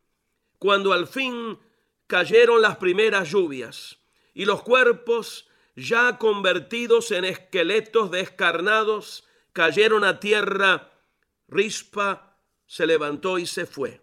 Cuando 0.58 0.94
al 0.94 1.06
fin 1.06 1.60
cayeron 2.08 2.60
las 2.60 2.78
primeras 2.78 3.30
lluvias 3.30 4.00
y 4.34 4.46
los 4.46 4.64
cuerpos 4.64 5.48
ya 5.76 6.18
convertidos 6.18 7.12
en 7.12 7.24
esqueletos 7.26 8.10
descarnados, 8.10 9.24
cayeron 9.54 10.04
a 10.04 10.20
tierra, 10.20 10.92
Rispa 11.50 12.40
se 12.66 12.88
levantó 12.88 13.38
y 13.38 13.46
se 13.46 13.68
fue. 13.68 14.01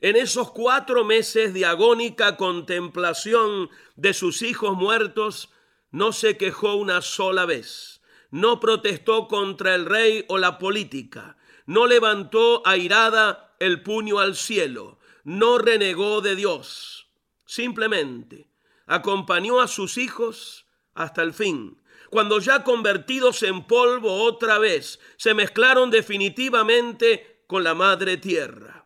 En 0.00 0.14
esos 0.14 0.52
cuatro 0.52 1.04
meses 1.04 1.52
de 1.52 1.66
agónica 1.66 2.36
contemplación 2.36 3.68
de 3.96 4.14
sus 4.14 4.42
hijos 4.42 4.76
muertos, 4.76 5.50
no 5.90 6.12
se 6.12 6.36
quejó 6.36 6.74
una 6.74 7.02
sola 7.02 7.46
vez, 7.46 8.00
no 8.30 8.60
protestó 8.60 9.26
contra 9.26 9.74
el 9.74 9.86
rey 9.86 10.24
o 10.28 10.38
la 10.38 10.58
política, 10.58 11.36
no 11.66 11.88
levantó 11.88 12.62
airada 12.64 13.56
el 13.58 13.82
puño 13.82 14.20
al 14.20 14.36
cielo, 14.36 15.00
no 15.24 15.58
renegó 15.58 16.20
de 16.20 16.36
Dios. 16.36 17.08
Simplemente 17.44 18.46
acompañó 18.86 19.60
a 19.60 19.66
sus 19.66 19.98
hijos 19.98 20.66
hasta 20.94 21.22
el 21.22 21.34
fin. 21.34 21.82
Cuando 22.08 22.38
ya 22.38 22.62
convertidos 22.62 23.42
en 23.42 23.64
polvo 23.64 24.22
otra 24.22 24.58
vez, 24.58 25.00
se 25.16 25.34
mezclaron 25.34 25.90
definitivamente 25.90 27.42
con 27.48 27.64
la 27.64 27.74
madre 27.74 28.16
tierra. 28.16 28.77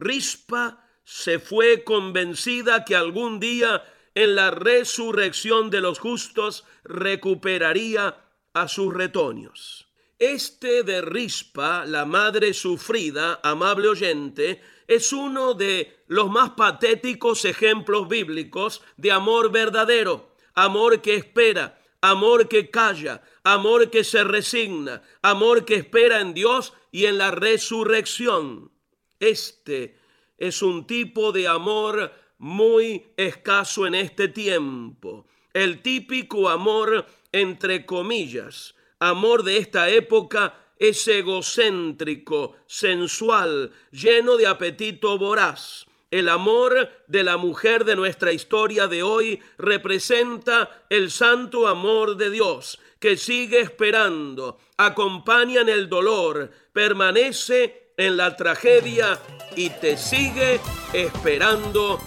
Rispa 0.00 0.82
se 1.04 1.38
fue 1.38 1.84
convencida 1.84 2.86
que 2.86 2.96
algún 2.96 3.38
día 3.38 3.84
en 4.14 4.34
la 4.34 4.50
resurrección 4.50 5.68
de 5.68 5.82
los 5.82 5.98
justos 5.98 6.64
recuperaría 6.84 8.16
a 8.54 8.66
sus 8.66 8.94
retoños. 8.94 9.88
Este 10.18 10.84
de 10.84 11.02
Rispa, 11.02 11.84
la 11.84 12.06
madre 12.06 12.54
sufrida, 12.54 13.40
amable 13.42 13.88
oyente, 13.88 14.62
es 14.88 15.12
uno 15.12 15.52
de 15.52 16.02
los 16.08 16.30
más 16.30 16.50
patéticos 16.50 17.44
ejemplos 17.44 18.08
bíblicos 18.08 18.82
de 18.96 19.12
amor 19.12 19.52
verdadero, 19.52 20.34
amor 20.54 21.02
que 21.02 21.14
espera, 21.14 21.78
amor 22.00 22.48
que 22.48 22.70
calla, 22.70 23.22
amor 23.44 23.90
que 23.90 24.02
se 24.04 24.24
resigna, 24.24 25.02
amor 25.20 25.66
que 25.66 25.74
espera 25.74 26.20
en 26.20 26.32
Dios 26.32 26.72
y 26.90 27.04
en 27.04 27.18
la 27.18 27.30
resurrección. 27.30 28.72
Este 29.20 29.96
es 30.38 30.62
un 30.62 30.86
tipo 30.86 31.30
de 31.30 31.46
amor 31.46 32.12
muy 32.38 33.04
escaso 33.18 33.86
en 33.86 33.94
este 33.94 34.28
tiempo, 34.28 35.26
el 35.52 35.82
típico 35.82 36.48
amor 36.48 37.06
entre 37.32 37.84
comillas, 37.84 38.74
amor 38.98 39.42
de 39.42 39.58
esta 39.58 39.90
época 39.90 40.54
es 40.78 41.06
egocéntrico, 41.06 42.56
sensual, 42.66 43.72
lleno 43.90 44.38
de 44.38 44.46
apetito 44.46 45.18
voraz. 45.18 45.86
El 46.10 46.28
amor 46.28 46.90
de 47.06 47.22
la 47.22 47.36
mujer 47.36 47.84
de 47.84 47.94
nuestra 47.94 48.32
historia 48.32 48.88
de 48.88 49.02
hoy 49.02 49.40
representa 49.58 50.84
el 50.88 51.10
santo 51.10 51.68
amor 51.68 52.16
de 52.16 52.30
Dios, 52.30 52.80
que 52.98 53.16
sigue 53.16 53.60
esperando, 53.60 54.58
acompaña 54.76 55.60
en 55.60 55.68
el 55.68 55.88
dolor, 55.88 56.50
permanece 56.72 57.89
en 58.00 58.16
la 58.16 58.34
tragedia 58.34 59.18
y 59.54 59.70
te 59.70 59.96
sigue 59.96 60.60
esperando 60.92 62.00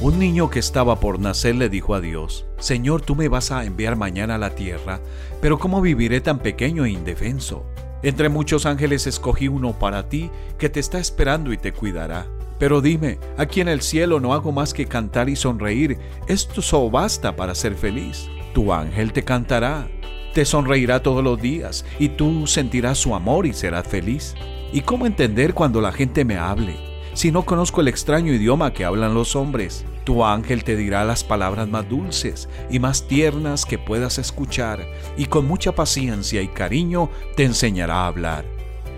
Un 0.00 0.20
niño 0.20 0.48
que 0.48 0.60
estaba 0.60 1.00
por 1.00 1.18
nacer 1.18 1.56
le 1.56 1.68
dijo 1.68 1.92
a 1.92 2.00
Dios, 2.00 2.46
Señor, 2.60 3.02
tú 3.02 3.16
me 3.16 3.26
vas 3.26 3.50
a 3.50 3.64
enviar 3.64 3.96
mañana 3.96 4.36
a 4.36 4.38
la 4.38 4.54
tierra, 4.54 5.00
pero 5.40 5.58
¿cómo 5.58 5.80
viviré 5.80 6.20
tan 6.20 6.38
pequeño 6.38 6.84
e 6.84 6.90
indefenso? 6.90 7.66
Entre 8.04 8.28
muchos 8.28 8.64
ángeles 8.64 9.08
escogí 9.08 9.48
uno 9.48 9.76
para 9.76 10.08
ti 10.08 10.30
que 10.56 10.68
te 10.68 10.78
está 10.78 11.00
esperando 11.00 11.52
y 11.52 11.58
te 11.58 11.72
cuidará. 11.72 12.28
Pero 12.60 12.80
dime, 12.80 13.18
aquí 13.36 13.60
en 13.60 13.66
el 13.66 13.82
cielo 13.82 14.20
no 14.20 14.34
hago 14.34 14.52
más 14.52 14.72
que 14.72 14.86
cantar 14.86 15.28
y 15.28 15.34
sonreír. 15.34 15.98
Esto 16.28 16.62
solo 16.62 16.90
basta 16.90 17.34
para 17.34 17.56
ser 17.56 17.74
feliz. 17.74 18.28
Tu 18.54 18.72
ángel 18.72 19.12
te 19.12 19.24
cantará, 19.24 19.88
te 20.32 20.44
sonreirá 20.44 21.02
todos 21.02 21.24
los 21.24 21.42
días 21.42 21.84
y 21.98 22.10
tú 22.10 22.46
sentirás 22.46 22.98
su 22.98 23.16
amor 23.16 23.46
y 23.46 23.52
serás 23.52 23.88
feliz. 23.88 24.36
¿Y 24.72 24.82
cómo 24.82 25.06
entender 25.06 25.54
cuando 25.54 25.80
la 25.80 25.90
gente 25.90 26.24
me 26.24 26.36
hable? 26.36 26.87
Si 27.18 27.32
no 27.32 27.44
conozco 27.44 27.80
el 27.80 27.88
extraño 27.88 28.32
idioma 28.32 28.72
que 28.72 28.84
hablan 28.84 29.12
los 29.12 29.34
hombres, 29.34 29.84
tu 30.04 30.24
ángel 30.24 30.62
te 30.62 30.76
dirá 30.76 31.04
las 31.04 31.24
palabras 31.24 31.66
más 31.66 31.88
dulces 31.88 32.48
y 32.70 32.78
más 32.78 33.08
tiernas 33.08 33.66
que 33.66 33.76
puedas 33.76 34.18
escuchar 34.18 34.86
y 35.16 35.24
con 35.24 35.44
mucha 35.44 35.74
paciencia 35.74 36.42
y 36.42 36.46
cariño 36.46 37.10
te 37.34 37.42
enseñará 37.42 38.02
a 38.02 38.06
hablar. 38.06 38.44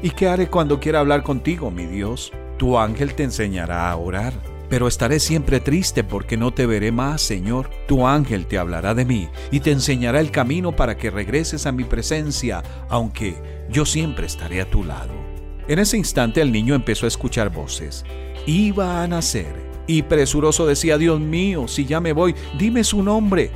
¿Y 0.03 0.11
qué 0.11 0.29
haré 0.29 0.49
cuando 0.49 0.81
quiera 0.81 1.01
hablar 1.01 1.23
contigo, 1.23 1.71
mi 1.71 1.87
Dios? 1.87 2.31
Tu 2.59 2.77
ángel 2.77 3.14
te 3.14 3.23
enseñará 3.23 3.91
a 3.91 3.97
orar. 3.97 4.35
Pero 4.68 4.87
estaré 4.87 5.18
siempre 5.18 5.59
triste 5.59 6.05
porque 6.05 6.37
no 6.37 6.53
te 6.53 6.66
veré 6.66 6.93
más, 6.93 7.23
Señor. 7.23 7.71
Tu 7.89 8.07
ángel 8.07 8.45
te 8.45 8.59
hablará 8.59 8.93
de 8.93 9.07
mí 9.07 9.31
y 9.51 9.61
te 9.61 9.71
enseñará 9.71 10.21
el 10.21 10.31
camino 10.31 10.77
para 10.77 10.99
que 10.99 11.09
regreses 11.09 11.64
a 11.64 11.73
mi 11.73 11.85
presencia, 11.85 12.62
aunque 12.91 13.64
yo 13.71 13.87
siempre 13.87 14.27
estaré 14.27 14.61
a 14.61 14.68
tu 14.68 14.85
lado. 14.85 15.30
En 15.71 15.79
ese 15.79 15.97
instante 15.97 16.41
el 16.41 16.51
niño 16.51 16.75
empezó 16.75 17.07
a 17.07 17.09
escuchar 17.09 17.51
voces. 17.51 18.05
Iba 18.45 19.05
a 19.05 19.07
nacer 19.07 19.55
y 19.87 20.03
presuroso 20.03 20.66
decía, 20.66 20.99
Dios 20.99 21.21
mío, 21.21 21.68
si 21.68 21.87
ya 21.87 22.01
me 22.01 22.12
voy, 22.12 22.35
dime 22.59 22.83
su 22.83 23.05
nombre. 23.05 23.53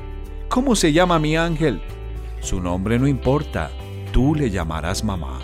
¿Cómo 0.49 0.77
se 0.77 0.93
llama 0.93 1.19
mi 1.19 1.37
ángel? 1.37 1.83
Su 2.39 2.61
nombre 2.61 3.01
no 3.01 3.09
importa, 3.09 3.73
tú 4.13 4.37
le 4.37 4.49
llamarás 4.49 5.03
mamá. 5.03 5.41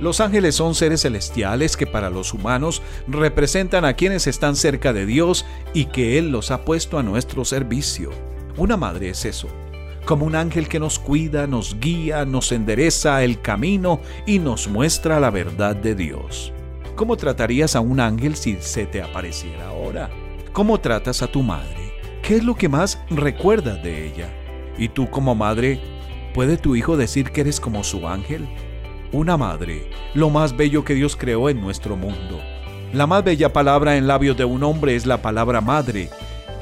Los 0.00 0.18
ángeles 0.18 0.56
son 0.56 0.74
seres 0.74 1.02
celestiales 1.02 1.76
que 1.76 1.86
para 1.86 2.10
los 2.10 2.34
humanos 2.34 2.82
representan 3.06 3.84
a 3.84 3.94
quienes 3.94 4.26
están 4.26 4.56
cerca 4.56 4.92
de 4.92 5.06
Dios 5.06 5.46
y 5.74 5.84
que 5.84 6.18
Él 6.18 6.32
los 6.32 6.50
ha 6.50 6.64
puesto 6.64 6.98
a 6.98 7.04
nuestro 7.04 7.44
servicio. 7.44 8.10
Una 8.56 8.76
madre 8.76 9.10
es 9.10 9.24
eso, 9.24 9.46
como 10.04 10.26
un 10.26 10.34
ángel 10.34 10.68
que 10.68 10.80
nos 10.80 10.98
cuida, 10.98 11.46
nos 11.46 11.78
guía, 11.78 12.24
nos 12.24 12.52
endereza 12.52 13.22
el 13.22 13.40
camino 13.40 14.00
y 14.26 14.38
nos 14.38 14.68
muestra 14.68 15.20
la 15.20 15.30
verdad 15.30 15.76
de 15.76 15.94
Dios. 15.94 16.52
¿Cómo 16.96 17.16
tratarías 17.16 17.76
a 17.76 17.80
un 17.80 18.00
ángel 18.00 18.36
si 18.36 18.56
se 18.60 18.86
te 18.86 19.02
apareciera 19.02 19.68
ahora? 19.68 20.10
¿Cómo 20.52 20.78
tratas 20.78 21.22
a 21.22 21.28
tu 21.28 21.42
madre? 21.42 21.94
¿Qué 22.22 22.36
es 22.36 22.44
lo 22.44 22.54
que 22.54 22.68
más 22.68 22.98
recuerdas 23.10 23.82
de 23.82 24.06
ella? 24.06 24.28
¿Y 24.76 24.88
tú 24.88 25.08
como 25.10 25.34
madre, 25.34 25.80
puede 26.34 26.56
tu 26.56 26.76
hijo 26.76 26.96
decir 26.96 27.30
que 27.30 27.42
eres 27.42 27.60
como 27.60 27.84
su 27.84 28.06
ángel? 28.06 28.48
Una 29.12 29.36
madre, 29.36 29.90
lo 30.14 30.30
más 30.30 30.56
bello 30.56 30.84
que 30.84 30.94
Dios 30.94 31.16
creó 31.16 31.48
en 31.48 31.60
nuestro 31.60 31.96
mundo. 31.96 32.40
La 32.92 33.06
más 33.06 33.24
bella 33.24 33.52
palabra 33.52 33.96
en 33.96 34.06
labios 34.06 34.36
de 34.36 34.44
un 34.44 34.62
hombre 34.62 34.96
es 34.96 35.06
la 35.06 35.22
palabra 35.22 35.60
madre, 35.60 36.10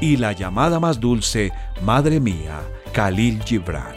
y 0.00 0.16
la 0.16 0.32
llamada 0.32 0.78
más 0.78 1.00
dulce, 1.00 1.50
Madre 1.82 2.20
mía, 2.20 2.60
Khalil 2.92 3.42
Gibran. 3.44 3.94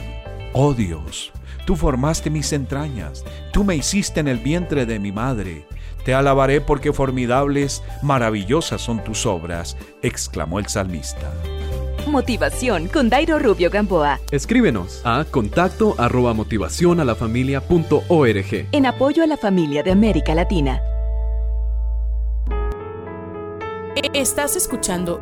Oh 0.54 0.74
Dios, 0.74 1.32
tú 1.66 1.76
formaste 1.76 2.30
mis 2.30 2.52
entrañas, 2.54 3.24
tú 3.54 3.64
me 3.64 3.76
hiciste 3.76 4.20
en 4.20 4.28
el 4.28 4.38
vientre 4.38 4.86
de 4.86 5.00
mi 5.00 5.12
madre. 5.12 5.66
Te 6.04 6.14
alabaré 6.14 6.62
porque 6.62 6.94
formidables, 6.94 7.84
maravillosas 8.02 8.82
son 8.82 9.04
tus 9.04 9.26
obras, 9.26 9.78
exclamó 10.02 10.60
el 10.60 10.68
salmista. 10.68 11.32
Motivación 12.08 12.88
con 12.88 13.10
Dairo 13.10 13.38
Rubio 13.38 13.70
Gamboa. 13.70 14.20
Escríbenos 14.32 15.02
a 15.06 15.24
contacto 15.24 15.96
arroba 15.98 16.34
motivación 16.34 17.00
a 17.00 17.06
la 17.06 17.16
familia 17.16 17.62
punto 17.62 18.04
org. 18.08 18.68
En 18.72 18.86
apoyo 18.86 19.24
a 19.24 19.28
la 19.28 19.38
familia 19.38 19.84
de 19.84 19.92
América 19.92 20.34
Latina. 20.34 20.82
Estás 24.14 24.56
escuchando 24.56 25.22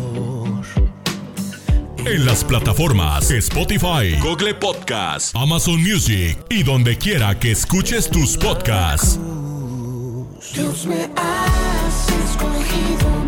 En 2.05 2.25
las 2.25 2.43
plataformas 2.43 3.29
Spotify, 3.29 4.17
Google 4.21 4.55
Podcast, 4.55 5.35
Amazon 5.35 5.81
Music 5.81 6.37
y 6.49 6.63
donde 6.63 6.97
quiera 6.97 7.37
que 7.37 7.51
escuches 7.51 8.09
tus 8.09 8.37
podcasts. 8.37 9.19
Dios 10.53 10.85
me 10.87 11.09
has 11.15 12.09
escogido, 12.09 13.20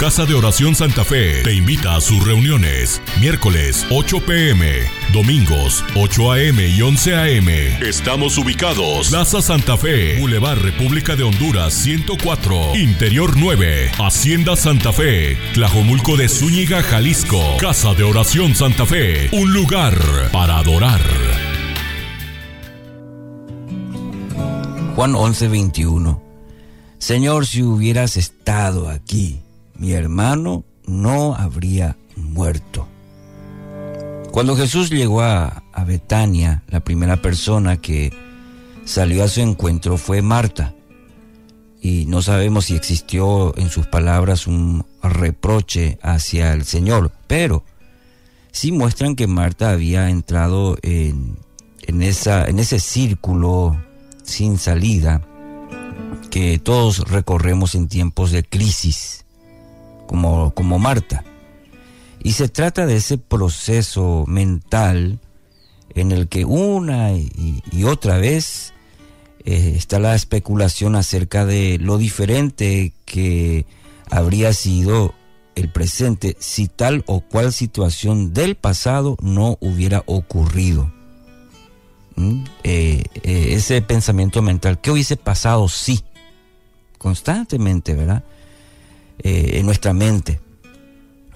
Casa 0.00 0.24
de 0.24 0.32
Oración 0.32 0.74
Santa 0.74 1.04
Fe 1.04 1.42
te 1.42 1.52
invita 1.52 1.94
a 1.94 2.00
sus 2.00 2.26
reuniones. 2.26 3.02
Miércoles 3.20 3.86
8 3.90 4.24
pm, 4.24 4.66
domingos 5.12 5.84
8 5.94 6.32
am 6.32 6.58
y 6.58 6.80
11 6.80 7.14
am. 7.16 7.48
Estamos 7.86 8.38
ubicados. 8.38 9.10
Plaza 9.10 9.42
Santa 9.42 9.76
Fe, 9.76 10.18
Boulevard 10.18 10.58
República 10.58 11.16
de 11.16 11.24
Honduras 11.24 11.74
104, 11.74 12.76
Interior 12.76 13.36
9, 13.36 13.90
Hacienda 13.98 14.56
Santa 14.56 14.90
Fe, 14.94 15.36
Tlajomulco 15.52 16.16
de 16.16 16.30
Zúñiga, 16.30 16.82
Jalisco. 16.82 17.58
Casa 17.60 17.92
de 17.92 18.04
Oración 18.04 18.54
Santa 18.54 18.86
Fe, 18.86 19.28
un 19.32 19.52
lugar 19.52 19.98
para 20.32 20.56
adorar. 20.56 21.02
Juan 24.96 25.14
11:21. 25.14 26.22
Señor, 26.96 27.46
si 27.46 27.62
hubieras 27.62 28.16
estado 28.16 28.88
aquí, 28.88 29.40
mi 29.80 29.92
hermano 29.92 30.62
no 30.86 31.34
habría 31.34 31.96
muerto. 32.14 32.86
Cuando 34.30 34.54
Jesús 34.54 34.90
llegó 34.90 35.22
a, 35.22 35.64
Betania, 35.86 36.62
la 36.68 36.80
primera 36.80 37.16
persona 37.16 37.78
que 37.78 38.12
salió 38.84 39.24
a 39.24 39.28
su 39.28 39.40
encuentro 39.40 39.96
fue 39.96 40.20
Marta. 40.20 40.74
Y 41.80 42.04
no 42.06 42.20
sabemos 42.20 42.66
si 42.66 42.76
existió 42.76 43.56
en 43.56 43.70
sus 43.70 43.86
palabras 43.86 44.46
un 44.46 44.84
reproche 45.02 45.98
hacia 46.02 46.52
el 46.52 46.66
Señor, 46.66 47.10
pero 47.26 47.64
sí 48.52 48.72
muestran 48.72 49.16
que 49.16 49.26
Marta 49.26 49.70
había 49.70 50.10
entrado 50.10 50.76
en, 50.82 51.38
en, 51.80 52.02
esa, 52.02 52.46
en 52.46 52.58
ese 52.58 52.78
círculo 52.78 53.82
sin 54.22 54.58
salida 54.58 55.22
que 56.30 56.58
todos 56.58 57.08
recorremos 57.08 57.74
en 57.74 57.88
tiempos 57.88 58.30
de 58.30 58.44
crisis, 58.44 59.24
como, 60.10 60.52
como 60.54 60.80
Marta. 60.80 61.22
Y 62.20 62.32
se 62.32 62.48
trata 62.48 62.84
de 62.84 62.96
ese 62.96 63.16
proceso 63.16 64.24
mental 64.26 65.20
en 65.94 66.10
el 66.10 66.26
que 66.26 66.44
una 66.44 67.12
y, 67.12 67.84
otra 67.84 68.18
vez 68.18 68.74
eh, 69.44 69.74
está 69.76 70.00
la 70.00 70.16
especulación 70.16 70.96
acerca 70.96 71.46
de 71.46 71.78
lo 71.80 71.96
diferente 71.96 72.92
que 73.04 73.66
habría 74.10 74.52
sido 74.52 75.14
el 75.54 75.70
presente 75.70 76.36
si 76.40 76.66
tal 76.66 77.04
o 77.06 77.20
cual 77.20 77.52
situación 77.52 78.34
del 78.34 78.56
pasado 78.56 79.16
no 79.22 79.58
hubiera 79.60 80.02
ocurrido. 80.06 80.92
¿Mm? 82.16 82.42
Eh, 82.64 83.04
eh, 83.22 83.48
ese 83.52 83.80
pensamiento 83.80 84.42
mental, 84.42 84.80
¿qué 84.80 84.90
hubiese 84.90 85.16
pasado 85.16 85.68
si? 85.68 86.02
Constantemente, 86.98 87.94
¿verdad? 87.94 88.24
Eh, 89.22 89.58
en 89.58 89.66
nuestra 89.66 89.92
mente. 89.92 90.40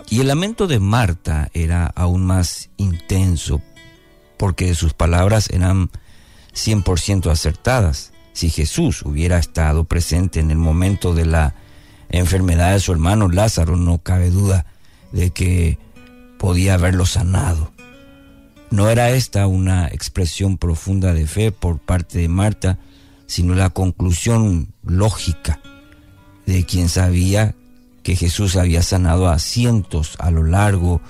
Y 0.08 0.20
el 0.20 0.28
lamento 0.28 0.66
de 0.66 0.80
Marta 0.80 1.50
era 1.52 1.86
aún 1.86 2.24
más 2.24 2.70
intenso 2.78 3.60
porque 4.38 4.74
sus 4.74 4.94
palabras 4.94 5.50
eran 5.50 5.90
100% 6.54 7.30
acertadas. 7.30 8.12
Si 8.32 8.48
Jesús 8.48 9.02
hubiera 9.02 9.38
estado 9.38 9.84
presente 9.84 10.40
en 10.40 10.50
el 10.50 10.56
momento 10.56 11.14
de 11.14 11.26
la 11.26 11.56
enfermedad 12.08 12.72
de 12.72 12.80
su 12.80 12.92
hermano 12.92 13.28
Lázaro, 13.28 13.76
no 13.76 13.98
cabe 13.98 14.30
duda 14.30 14.64
de 15.12 15.30
que 15.30 15.78
podía 16.38 16.74
haberlo 16.74 17.04
sanado. 17.04 17.70
No 18.70 18.88
era 18.88 19.10
esta 19.10 19.46
una 19.46 19.88
expresión 19.88 20.56
profunda 20.56 21.12
de 21.12 21.26
fe 21.26 21.52
por 21.52 21.78
parte 21.78 22.18
de 22.18 22.28
Marta, 22.28 22.78
sino 23.26 23.54
la 23.54 23.68
conclusión 23.68 24.72
lógica 24.82 25.60
de 26.46 26.64
quien 26.64 26.88
sabía 26.88 27.54
que 28.04 28.14
Jesús 28.14 28.54
había 28.54 28.82
sanado 28.82 29.28
a 29.28 29.40
cientos 29.40 30.14
a 30.20 30.30
lo 30.30 30.44
largo 30.44 31.00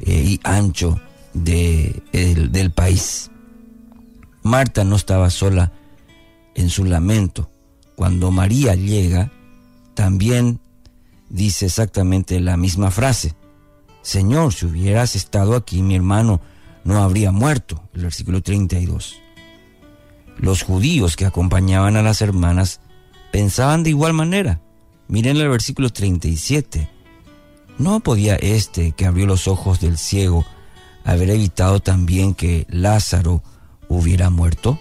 eh, 0.00 0.24
y 0.26 0.40
ancho 0.42 1.00
de, 1.34 2.02
el- 2.12 2.50
del 2.50 2.72
país. 2.72 3.30
Marta 4.42 4.82
no 4.84 4.96
estaba 4.96 5.30
sola 5.30 5.70
en 6.54 6.70
su 6.70 6.84
lamento. 6.84 7.50
Cuando 7.94 8.30
María 8.30 8.74
llega, 8.74 9.30
también 9.94 10.58
dice 11.28 11.66
exactamente 11.66 12.40
la 12.40 12.56
misma 12.56 12.90
frase. 12.90 13.34
Señor, 14.02 14.54
si 14.54 14.64
hubieras 14.64 15.14
estado 15.14 15.54
aquí, 15.54 15.82
mi 15.82 15.94
hermano 15.94 16.40
no 16.84 17.02
habría 17.02 17.30
muerto. 17.32 17.82
El 17.92 18.04
versículo 18.04 18.40
32. 18.42 19.16
Los 20.38 20.62
judíos 20.62 21.16
que 21.16 21.26
acompañaban 21.26 21.96
a 21.96 22.02
las 22.02 22.22
hermanas 22.22 22.80
pensaban 23.30 23.82
de 23.82 23.90
igual 23.90 24.14
manera. 24.14 24.62
Miren 25.10 25.38
el 25.38 25.48
versículo 25.48 25.90
37. 25.90 26.88
¿No 27.78 27.98
podía 27.98 28.36
este 28.36 28.92
que 28.92 29.06
abrió 29.06 29.26
los 29.26 29.48
ojos 29.48 29.80
del 29.80 29.98
ciego 29.98 30.46
haber 31.04 31.30
evitado 31.30 31.80
también 31.80 32.32
que 32.32 32.64
Lázaro 32.70 33.42
hubiera 33.88 34.30
muerto? 34.30 34.78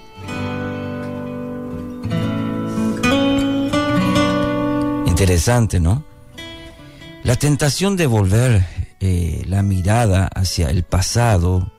Interesante, 5.07 5.79
¿no? 5.79 6.03
La 7.23 7.35
tentación 7.35 7.97
de 7.97 8.05
volver 8.05 8.67
eh, 8.99 9.43
la 9.47 9.63
mirada 9.63 10.27
hacia 10.27 10.69
el 10.69 10.83
pasado 10.83 11.71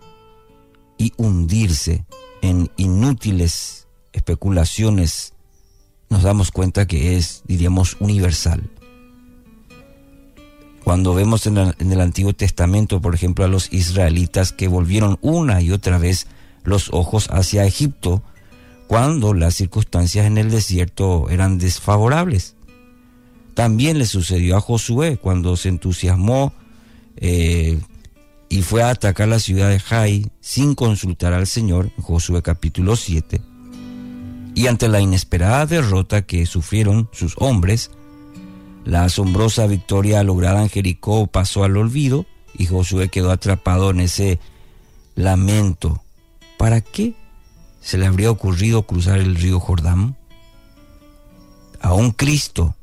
y 0.99 1.13
hundirse 1.19 2.05
en 2.43 2.69
inútiles 2.77 3.87
especulaciones, 4.13 5.35
nos 6.11 6.25
damos 6.25 6.51
cuenta 6.51 6.87
que 6.87 7.17
es, 7.17 7.43
diríamos, 7.47 7.97
universal. 8.01 8.69
Cuando 10.85 11.15
vemos 11.15 11.47
en 11.47 11.57
el, 11.57 12.01
Antiguo 12.01 12.33
Testamento, 12.33 13.01
por 13.01 13.15
ejemplo, 13.15 13.45
a 13.45 13.49
los 13.49 13.73
israelitas 13.73 14.53
que 14.53 14.67
volvieron 14.67 15.19
una 15.21 15.63
y 15.63 15.71
otra 15.71 15.99
vez 15.99 16.27
los 16.65 16.91
ojos 16.93 17.29
hacia 17.31 17.65
Egipto, 17.65 18.23
cuando 18.89 19.35
las 19.35 19.55
circunstancias 19.55 20.27
en 20.27 20.37
el 20.37 20.51
desierto 20.51 21.29
eran 21.31 21.59
desfavorables. 21.59 22.57
También 23.55 23.99
le 23.99 24.07
sucedió 24.07 24.57
a 24.57 24.61
Josué 24.61 25.17
cuando 25.17 25.57
se 25.57 25.69
entusiasmó 25.69 26.53
eh, 27.17 27.79
y 28.49 28.63
fue 28.63 28.83
a 28.83 28.91
atacar 28.91 29.29
la 29.29 29.39
ciudad 29.39 29.69
de 29.69 29.79
Jai 29.79 30.27
sin 30.41 30.75
consultar 30.75 31.35
al 31.35 31.47
Señor, 31.47 31.93
en 31.97 32.03
Josué 32.03 32.43
capítulo 32.43 32.97
7. 32.97 33.50
Y 34.61 34.67
ante 34.67 34.89
la 34.89 35.01
inesperada 35.01 35.65
derrota 35.65 36.21
que 36.21 36.45
sufrieron 36.45 37.09
sus 37.13 37.35
hombres, 37.39 37.91
la 38.85 39.05
asombrosa 39.05 39.67
victoria 39.67 40.23
lograda 40.23 40.61
en 40.61 40.69
Jericó 40.69 41.27
pasó 41.29 41.65
al 41.65 41.79
olvido 41.79 42.27
y 42.53 42.67
Josué 42.67 43.09
quedó 43.09 43.31
atrapado 43.31 43.89
en 43.89 44.01
ese 44.01 44.39
lamento. 45.15 46.03
¿Para 46.59 46.83
qué 46.83 47.15
se 47.81 47.97
le 47.97 48.05
habría 48.05 48.31
ocurrido 48.31 48.83
cruzar 48.83 49.19
el 49.19 49.35
río 49.35 49.61
Jordán? 49.61 50.19
Aún 51.81 52.11
Cristo 52.11 52.75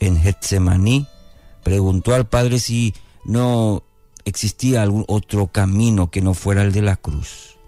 en 0.00 0.20
Getsemaní 0.20 1.06
preguntó 1.62 2.16
al 2.16 2.26
Padre 2.26 2.58
si 2.58 2.94
no 3.24 3.84
existía 4.24 4.82
algún 4.82 5.04
otro 5.06 5.46
camino 5.46 6.10
que 6.10 6.20
no 6.20 6.34
fuera 6.34 6.62
el 6.62 6.72
de 6.72 6.82
la 6.82 6.96
cruz. 6.96 7.58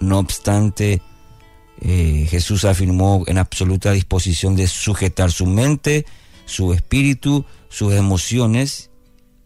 No 0.00 0.18
obstante, 0.18 1.02
eh, 1.80 2.26
Jesús 2.30 2.64
afirmó 2.64 3.24
en 3.26 3.38
absoluta 3.38 3.92
disposición 3.92 4.56
de 4.56 4.66
sujetar 4.66 5.32
su 5.32 5.46
mente, 5.46 6.06
su 6.46 6.72
espíritu, 6.72 7.44
sus 7.68 7.92
emociones, 7.94 8.90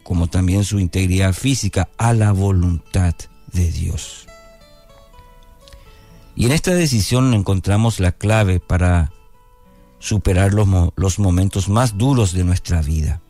como 0.02 0.28
también 0.28 0.64
su 0.64 0.78
integridad 0.78 1.32
física 1.32 1.88
a 1.98 2.12
la 2.12 2.32
voluntad 2.32 3.14
de 3.52 3.70
Dios. 3.70 4.26
Y 6.34 6.46
en 6.46 6.52
esta 6.52 6.74
decisión 6.74 7.34
encontramos 7.34 7.98
la 8.00 8.12
clave 8.12 8.60
para 8.60 9.12
superar 9.98 10.54
los, 10.54 10.68
los 10.96 11.18
momentos 11.18 11.68
más 11.68 11.98
duros 11.98 12.32
de 12.32 12.44
nuestra 12.44 12.80
vida. 12.80 13.20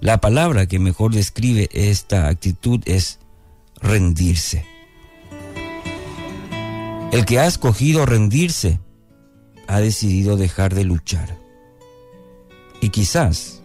La 0.00 0.20
palabra 0.20 0.66
que 0.66 0.78
mejor 0.78 1.12
describe 1.12 1.68
esta 1.72 2.28
actitud 2.28 2.80
es 2.86 3.18
rendirse. 3.80 4.77
El 7.10 7.24
que 7.24 7.38
ha 7.38 7.46
escogido 7.46 8.04
rendirse 8.04 8.80
ha 9.66 9.80
decidido 9.80 10.36
dejar 10.36 10.74
de 10.74 10.84
luchar. 10.84 11.38
Y 12.82 12.90
quizás 12.90 13.62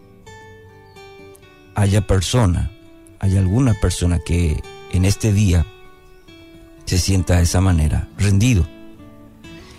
haya 1.75 2.07
persona, 2.07 2.71
haya 3.19 3.39
alguna 3.39 3.73
persona 3.73 4.19
que 4.19 4.63
en 4.93 5.03
este 5.03 5.33
día 5.33 5.65
se 6.85 6.97
sienta 6.97 7.35
de 7.35 7.43
esa 7.43 7.59
manera, 7.59 8.07
rendido, 8.17 8.65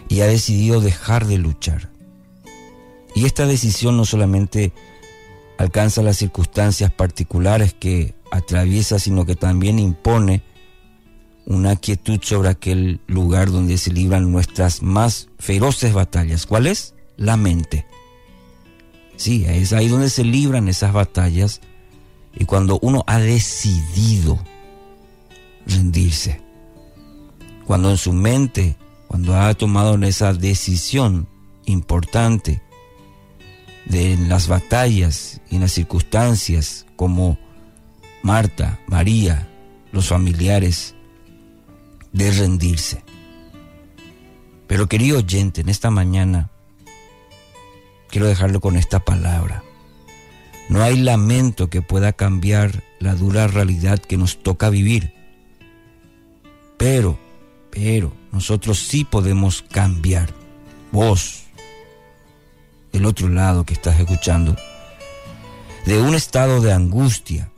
y 0.08 0.20
ha 0.20 0.26
decidido 0.26 0.82
dejar 0.82 1.26
de 1.26 1.38
luchar. 1.38 1.90
Y 3.14 3.24
esta 3.24 3.46
decisión 3.46 3.96
no 3.96 4.04
solamente 4.04 4.74
alcanza 5.56 6.02
las 6.02 6.18
circunstancias 6.18 6.92
particulares 6.92 7.72
que 7.72 8.14
atraviesa, 8.30 8.98
sino 8.98 9.24
que 9.24 9.36
también 9.36 9.78
impone 9.78 10.42
una 11.46 11.76
quietud 11.76 12.20
sobre 12.22 12.48
aquel 12.48 13.00
lugar 13.06 13.50
donde 13.50 13.78
se 13.78 13.92
libran 13.92 14.32
nuestras 14.32 14.82
más 14.82 15.28
feroces 15.38 15.92
batallas. 15.92 16.46
¿Cuál 16.46 16.66
es? 16.66 16.94
La 17.16 17.36
mente. 17.36 17.86
Sí, 19.16 19.44
es 19.46 19.72
ahí 19.72 19.88
donde 19.88 20.10
se 20.10 20.24
libran 20.24 20.68
esas 20.68 20.92
batallas 20.92 21.60
y 22.34 22.44
cuando 22.46 22.78
uno 22.82 23.04
ha 23.06 23.18
decidido 23.18 24.42
rendirse, 25.66 26.40
cuando 27.64 27.90
en 27.90 27.96
su 27.96 28.12
mente, 28.12 28.76
cuando 29.06 29.36
ha 29.36 29.54
tomado 29.54 29.94
esa 30.04 30.32
decisión 30.32 31.28
importante, 31.66 32.60
de 33.84 34.16
las 34.16 34.48
batallas 34.48 35.40
y 35.50 35.56
en 35.56 35.60
las 35.60 35.72
circunstancias 35.72 36.86
como 36.96 37.38
Marta, 38.22 38.80
María, 38.86 39.48
los 39.92 40.08
familiares, 40.08 40.94
de 42.14 42.30
rendirse. 42.30 43.04
Pero 44.66 44.88
querido 44.88 45.18
oyente, 45.18 45.60
en 45.60 45.68
esta 45.68 45.90
mañana 45.90 46.48
quiero 48.08 48.26
dejarlo 48.26 48.60
con 48.60 48.76
esta 48.76 49.00
palabra. 49.00 49.62
No 50.70 50.82
hay 50.82 50.96
lamento 50.96 51.68
que 51.68 51.82
pueda 51.82 52.14
cambiar 52.14 52.82
la 52.98 53.14
dura 53.14 53.48
realidad 53.48 53.98
que 53.98 54.16
nos 54.16 54.42
toca 54.42 54.70
vivir. 54.70 55.12
Pero, 56.78 57.18
pero, 57.70 58.14
nosotros 58.32 58.78
sí 58.78 59.04
podemos 59.04 59.62
cambiar. 59.62 60.32
Vos, 60.92 61.42
del 62.92 63.04
otro 63.04 63.28
lado 63.28 63.64
que 63.64 63.74
estás 63.74 63.98
escuchando, 64.00 64.56
de 65.84 66.00
un 66.00 66.14
estado 66.14 66.62
de 66.62 66.72
angustia, 66.72 67.50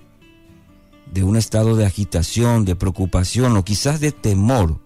de 1.16 1.24
un 1.24 1.38
estado 1.38 1.76
de 1.76 1.86
agitación, 1.86 2.66
de 2.66 2.76
preocupación 2.76 3.56
o 3.56 3.64
quizás 3.64 4.00
de 4.00 4.12
temor, 4.12 4.78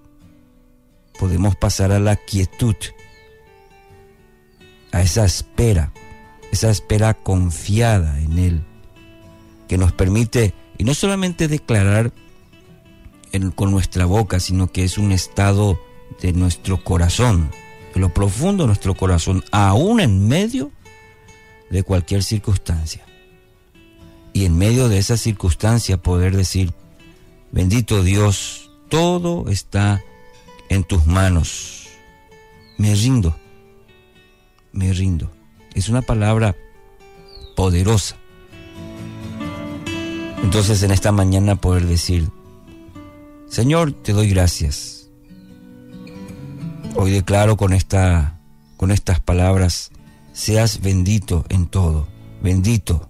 podemos 1.18 1.56
pasar 1.56 1.90
a 1.90 1.98
la 1.98 2.14
quietud, 2.14 2.76
a 4.92 5.02
esa 5.02 5.24
espera, 5.24 5.92
esa 6.52 6.70
espera 6.70 7.14
confiada 7.14 8.20
en 8.20 8.38
Él, 8.38 8.62
que 9.66 9.76
nos 9.76 9.90
permite, 9.92 10.54
y 10.78 10.84
no 10.84 10.94
solamente 10.94 11.48
declarar 11.48 12.12
con 13.56 13.72
nuestra 13.72 14.06
boca, 14.06 14.38
sino 14.38 14.70
que 14.70 14.84
es 14.84 14.98
un 14.98 15.10
estado 15.10 15.80
de 16.22 16.32
nuestro 16.32 16.84
corazón, 16.84 17.50
de 17.92 17.98
lo 17.98 18.14
profundo 18.14 18.62
de 18.62 18.68
nuestro 18.68 18.94
corazón, 18.94 19.42
aún 19.50 19.98
en 19.98 20.28
medio 20.28 20.70
de 21.70 21.82
cualquier 21.82 22.22
circunstancia. 22.22 23.09
Y 24.32 24.44
en 24.44 24.56
medio 24.56 24.88
de 24.88 24.98
esa 24.98 25.16
circunstancia 25.16 25.96
poder 25.96 26.36
decir, 26.36 26.72
bendito 27.52 28.02
Dios, 28.02 28.70
todo 28.88 29.48
está 29.48 30.02
en 30.68 30.84
tus 30.84 31.06
manos. 31.06 31.88
Me 32.78 32.94
rindo, 32.94 33.36
me 34.72 34.92
rindo. 34.92 35.30
Es 35.74 35.88
una 35.88 36.02
palabra 36.02 36.56
poderosa. 37.56 38.16
Entonces 40.42 40.82
en 40.82 40.90
esta 40.90 41.12
mañana 41.12 41.56
poder 41.56 41.86
decir, 41.86 42.28
Señor, 43.48 43.92
te 43.92 44.12
doy 44.12 44.28
gracias 44.30 45.00
Hoy 46.96 47.12
declaro 47.12 47.56
con, 47.56 47.72
esta, 47.72 48.40
con 48.76 48.90
estas 48.90 49.20
palabras, 49.20 49.90
seas 50.32 50.80
bendito 50.80 51.44
en 51.48 51.66
todo, 51.66 52.08
bendito. 52.42 53.09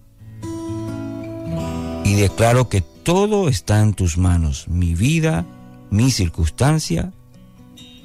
Y 2.10 2.14
declaro 2.14 2.68
que 2.68 2.80
todo 2.80 3.48
está 3.48 3.80
en 3.80 3.94
tus 3.94 4.18
manos, 4.18 4.66
mi 4.66 4.96
vida, 4.96 5.46
mi 5.90 6.10
circunstancia, 6.10 7.12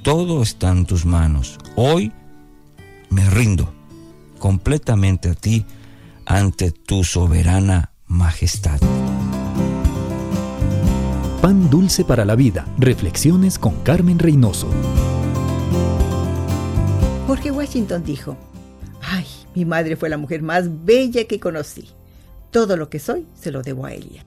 todo 0.04 0.44
está 0.44 0.70
en 0.70 0.86
tus 0.86 1.04
manos. 1.04 1.58
Hoy 1.74 2.12
me 3.10 3.28
rindo 3.28 3.74
completamente 4.38 5.30
a 5.30 5.34
ti 5.34 5.66
ante 6.24 6.70
tu 6.70 7.02
soberana 7.02 7.90
majestad. 8.06 8.78
Pan 11.42 11.68
dulce 11.68 12.04
para 12.04 12.24
la 12.24 12.36
vida. 12.36 12.64
Reflexiones 12.78 13.58
con 13.58 13.74
Carmen 13.82 14.20
Reynoso. 14.20 14.68
Jorge 17.26 17.50
Washington 17.50 18.04
dijo, 18.04 18.36
Ay, 19.02 19.26
mi 19.56 19.64
madre 19.64 19.96
fue 19.96 20.08
la 20.08 20.16
mujer 20.16 20.42
más 20.42 20.84
bella 20.84 21.24
que 21.24 21.40
conocí. 21.40 21.95
Todo 22.56 22.78
lo 22.78 22.88
que 22.88 23.00
soy 23.00 23.26
se 23.38 23.50
lo 23.50 23.60
debo 23.60 23.84
a 23.84 23.92
ella. 23.92 24.24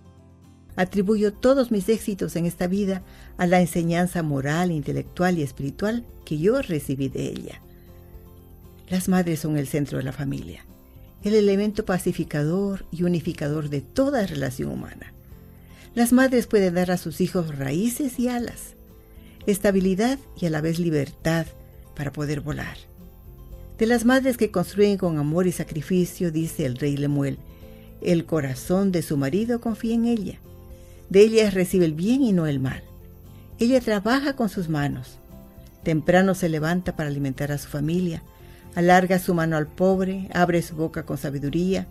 Atribuyo 0.76 1.34
todos 1.34 1.72
mis 1.72 1.90
éxitos 1.90 2.36
en 2.36 2.46
esta 2.46 2.68
vida 2.68 3.02
a 3.38 3.48
la 3.48 3.60
enseñanza 3.60 4.22
moral, 4.22 4.70
intelectual 4.70 5.40
y 5.40 5.42
espiritual 5.42 6.06
que 6.26 6.38
yo 6.38 6.62
recibí 6.62 7.10
de 7.10 7.26
ella. 7.26 7.60
Las 8.88 9.10
madres 9.10 9.40
son 9.40 9.58
el 9.58 9.68
centro 9.68 9.98
de 9.98 10.04
la 10.04 10.12
familia, 10.12 10.64
el 11.24 11.34
elemento 11.34 11.86
pacificador 11.86 12.86
y 12.92 13.02
unificador 13.02 13.68
de 13.70 13.82
toda 13.82 14.28
relación 14.28 14.70
humana. 14.70 15.12
Las 15.96 16.14
madres 16.14 16.46
pueden 16.46 16.76
dar 16.76 16.92
a 16.92 16.98
sus 16.98 17.22
hijos 17.22 17.58
raíces 17.58 18.20
y 18.20 18.28
alas, 18.28 18.76
estabilidad 19.48 20.20
y 20.40 20.46
a 20.46 20.52
la 20.52 20.62
vez 20.62 20.78
libertad 20.78 21.48
para 21.96 22.12
poder 22.12 22.42
volar. 22.42 22.78
De 23.80 23.88
las 23.88 24.06
madres 24.06 24.38
que 24.38 24.52
construyen 24.52 25.00
con 25.00 25.18
amor 25.18 25.48
y 25.48 25.52
sacrificio, 25.52 26.32
dice 26.32 26.68
el 26.68 26.78
rey 26.78 26.96
Lemuel, 26.96 27.40
el 28.02 28.26
corazón 28.26 28.92
de 28.92 29.02
su 29.02 29.18
marido 29.18 29.62
confía 29.62 29.96
en 29.96 30.06
ella. 30.06 30.40
De 31.10 31.22
ella 31.22 31.50
recibe 31.50 31.86
el 31.86 31.94
bien 31.94 32.22
y 32.22 32.34
no 32.34 32.48
el 32.48 32.60
mal. 32.60 32.84
Ella 33.60 33.82
trabaja 33.82 34.36
con 34.36 34.50
sus 34.50 34.70
manos. 34.70 35.20
Temprano 35.84 36.36
se 36.36 36.50
levanta 36.50 36.96
para 36.96 37.10
alimentar 37.10 37.52
a 37.52 37.58
su 37.58 37.68
familia. 37.68 38.24
Alarga 38.76 39.20
su 39.20 39.34
mano 39.34 39.58
al 39.58 39.68
pobre, 39.68 40.30
abre 40.34 40.62
su 40.62 40.76
boca 40.76 41.04
con 41.06 41.18
sabiduría. 41.18 41.88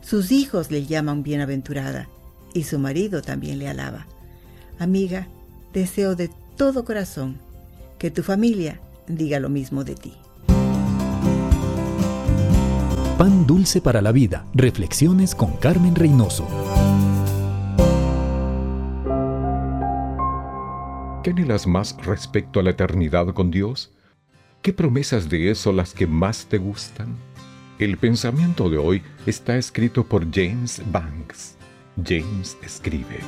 Sus 0.00 0.32
hijos 0.32 0.70
le 0.70 0.86
llaman 0.86 1.22
bienaventurada 1.22 2.08
y 2.54 2.64
su 2.64 2.78
marido 2.78 3.22
también 3.22 3.58
le 3.58 3.68
alaba. 3.68 4.06
Amiga, 4.78 5.28
deseo 5.72 6.16
de 6.16 6.30
todo 6.56 6.84
corazón 6.84 7.38
que 7.98 8.10
tu 8.10 8.22
familia 8.22 8.80
diga 9.06 9.40
lo 9.40 9.48
mismo 9.48 9.84
de 9.84 9.94
ti. 9.94 10.14
Pan 13.20 13.46
dulce 13.46 13.82
para 13.82 14.00
la 14.00 14.12
vida. 14.12 14.46
Reflexiones 14.54 15.34
con 15.34 15.54
Carmen 15.58 15.94
Reynoso. 15.94 16.48
¿Qué 21.22 21.28
anhelas 21.28 21.66
más 21.66 21.94
respecto 22.02 22.60
a 22.60 22.62
la 22.62 22.70
eternidad 22.70 23.26
con 23.34 23.50
Dios? 23.50 23.92
¿Qué 24.62 24.72
promesas 24.72 25.28
de 25.28 25.50
eso 25.50 25.70
las 25.70 25.92
que 25.92 26.06
más 26.06 26.46
te 26.46 26.56
gustan? 26.56 27.14
El 27.78 27.98
pensamiento 27.98 28.70
de 28.70 28.78
hoy 28.78 29.02
está 29.26 29.58
escrito 29.58 30.02
por 30.04 30.24
James 30.32 30.80
Banks. 30.90 31.58
James 32.02 32.56
escribe. 32.62 33.20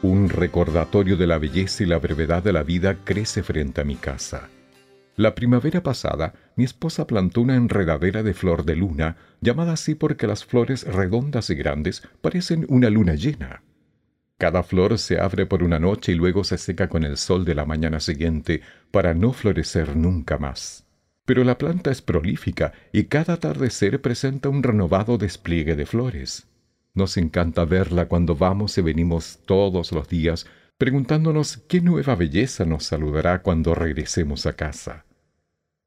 Un 0.00 0.30
recordatorio 0.30 1.18
de 1.18 1.26
la 1.26 1.36
belleza 1.36 1.82
y 1.82 1.86
la 1.86 1.98
brevedad 1.98 2.42
de 2.42 2.54
la 2.54 2.62
vida 2.62 2.96
crece 3.04 3.42
frente 3.42 3.82
a 3.82 3.84
mi 3.84 3.96
casa. 3.96 4.48
La 5.16 5.36
primavera 5.36 5.82
pasada, 5.82 6.34
mi 6.56 6.64
esposa 6.64 7.06
plantó 7.06 7.40
una 7.40 7.54
enredadera 7.54 8.24
de 8.24 8.34
flor 8.34 8.64
de 8.64 8.74
luna, 8.74 9.16
llamada 9.40 9.74
así 9.74 9.94
porque 9.94 10.26
las 10.26 10.44
flores 10.44 10.84
redondas 10.84 11.50
y 11.50 11.54
grandes 11.54 12.02
parecen 12.20 12.66
una 12.68 12.90
luna 12.90 13.14
llena. 13.14 13.62
Cada 14.38 14.64
flor 14.64 14.98
se 14.98 15.20
abre 15.20 15.46
por 15.46 15.62
una 15.62 15.78
noche 15.78 16.12
y 16.12 16.14
luego 16.16 16.42
se 16.42 16.58
seca 16.58 16.88
con 16.88 17.04
el 17.04 17.16
sol 17.16 17.44
de 17.44 17.54
la 17.54 17.64
mañana 17.64 18.00
siguiente 18.00 18.62
para 18.90 19.14
no 19.14 19.32
florecer 19.32 19.96
nunca 19.96 20.38
más. 20.38 20.84
Pero 21.24 21.44
la 21.44 21.58
planta 21.58 21.92
es 21.92 22.02
prolífica 22.02 22.72
y 22.92 23.04
cada 23.04 23.34
atardecer 23.34 24.02
presenta 24.02 24.48
un 24.48 24.64
renovado 24.64 25.16
despliegue 25.16 25.76
de 25.76 25.86
flores. 25.86 26.48
Nos 26.92 27.16
encanta 27.16 27.64
verla 27.64 28.06
cuando 28.06 28.34
vamos 28.34 28.76
y 28.78 28.82
venimos 28.82 29.38
todos 29.46 29.92
los 29.92 30.08
días 30.08 30.46
preguntándonos 30.78 31.58
qué 31.68 31.80
nueva 31.80 32.14
belleza 32.16 32.64
nos 32.64 32.84
saludará 32.84 33.42
cuando 33.42 33.74
regresemos 33.74 34.46
a 34.46 34.54
casa. 34.54 35.04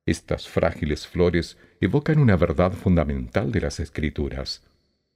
Estas 0.05 0.47
frágiles 0.47 1.07
flores 1.07 1.57
evocan 1.81 2.19
una 2.19 2.37
verdad 2.37 2.71
fundamental 2.71 3.51
de 3.51 3.61
las 3.61 3.79
Escrituras. 3.79 4.63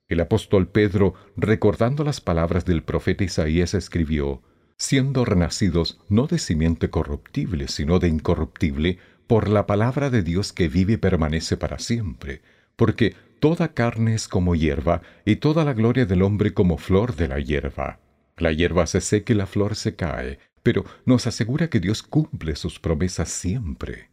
El 0.09 0.19
apóstol 0.19 0.67
Pedro, 0.67 1.13
recordando 1.37 2.03
las 2.03 2.19
palabras 2.19 2.65
del 2.65 2.83
profeta 2.83 3.23
Isaías, 3.23 3.73
escribió, 3.73 4.41
siendo 4.77 5.23
renacidos 5.23 6.01
no 6.09 6.27
de 6.27 6.37
simiente 6.37 6.89
corruptible, 6.89 7.69
sino 7.69 7.99
de 7.99 8.09
incorruptible, 8.09 8.99
por 9.27 9.47
la 9.47 9.65
palabra 9.65 10.09
de 10.09 10.23
Dios 10.23 10.51
que 10.51 10.67
vive 10.67 10.93
y 10.93 10.97
permanece 10.97 11.55
para 11.55 11.79
siempre, 11.79 12.41
porque 12.75 13.15
toda 13.39 13.73
carne 13.73 14.15
es 14.15 14.27
como 14.27 14.55
hierba, 14.55 15.01
y 15.23 15.37
toda 15.37 15.63
la 15.63 15.71
gloria 15.71 16.05
del 16.05 16.21
hombre 16.21 16.53
como 16.53 16.77
flor 16.77 17.15
de 17.15 17.29
la 17.29 17.39
hierba. 17.39 17.99
La 18.41 18.51
hierba 18.51 18.87
se 18.87 19.01
seca 19.01 19.33
y 19.33 19.35
la 19.35 19.45
flor 19.45 19.75
se 19.75 19.95
cae, 19.95 20.39
pero 20.63 20.83
nos 21.05 21.27
asegura 21.27 21.69
que 21.69 21.79
Dios 21.79 22.01
cumple 22.01 22.55
sus 22.55 22.79
promesas 22.79 23.29
siempre. 23.29 24.09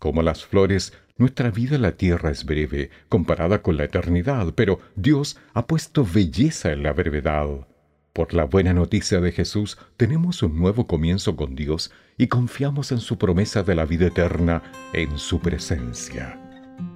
Como 0.00 0.22
las 0.22 0.44
flores, 0.44 0.94
nuestra 1.16 1.52
vida 1.52 1.76
en 1.76 1.82
la 1.82 1.92
tierra 1.92 2.32
es 2.32 2.44
breve, 2.44 2.90
comparada 3.08 3.62
con 3.62 3.76
la 3.76 3.84
eternidad, 3.84 4.52
pero 4.56 4.80
Dios 4.96 5.38
ha 5.54 5.68
puesto 5.68 6.04
belleza 6.04 6.72
en 6.72 6.82
la 6.82 6.92
brevedad. 6.92 7.68
Por 8.12 8.34
la 8.34 8.46
buena 8.46 8.72
noticia 8.72 9.20
de 9.20 9.30
Jesús 9.30 9.78
tenemos 9.96 10.42
un 10.42 10.58
nuevo 10.58 10.88
comienzo 10.88 11.36
con 11.36 11.54
Dios 11.54 11.92
y 12.18 12.26
confiamos 12.26 12.90
en 12.90 12.98
su 12.98 13.16
promesa 13.16 13.62
de 13.62 13.76
la 13.76 13.84
vida 13.84 14.08
eterna 14.08 14.64
en 14.92 15.16
su 15.18 15.38
presencia. 15.38 16.36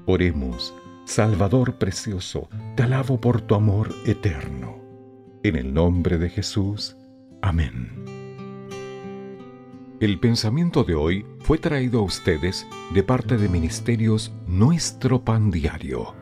Oremos, 0.07 0.75
Salvador 1.05 1.77
precioso, 1.77 2.49
te 2.75 2.83
alabo 2.83 3.21
por 3.21 3.41
tu 3.41 3.55
amor 3.55 3.95
eterno. 4.05 4.86
En 5.47 5.55
el 5.55 5.73
nombre 5.73 6.19
de 6.19 6.29
Jesús. 6.29 6.97
Amén. 7.41 7.93
El 10.01 10.19
pensamiento 10.19 10.83
de 10.83 10.97
hoy 10.97 11.25
fue 11.39 11.59
traído 11.59 12.01
a 12.01 12.03
ustedes 12.03 12.67
de 12.93 13.05
parte 13.05 13.37
de 13.37 13.49
Ministerios 13.49 14.33
Nuestro 14.49 15.25
Pan 15.25 15.53
Diario. 15.53 16.17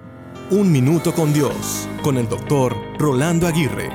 Un 0.50 0.70
minuto 0.70 1.14
con 1.14 1.32
Dios, 1.32 1.88
con 2.02 2.18
el 2.18 2.28
doctor 2.28 2.76
Rolando 2.98 3.46
Aguirre. 3.46 3.88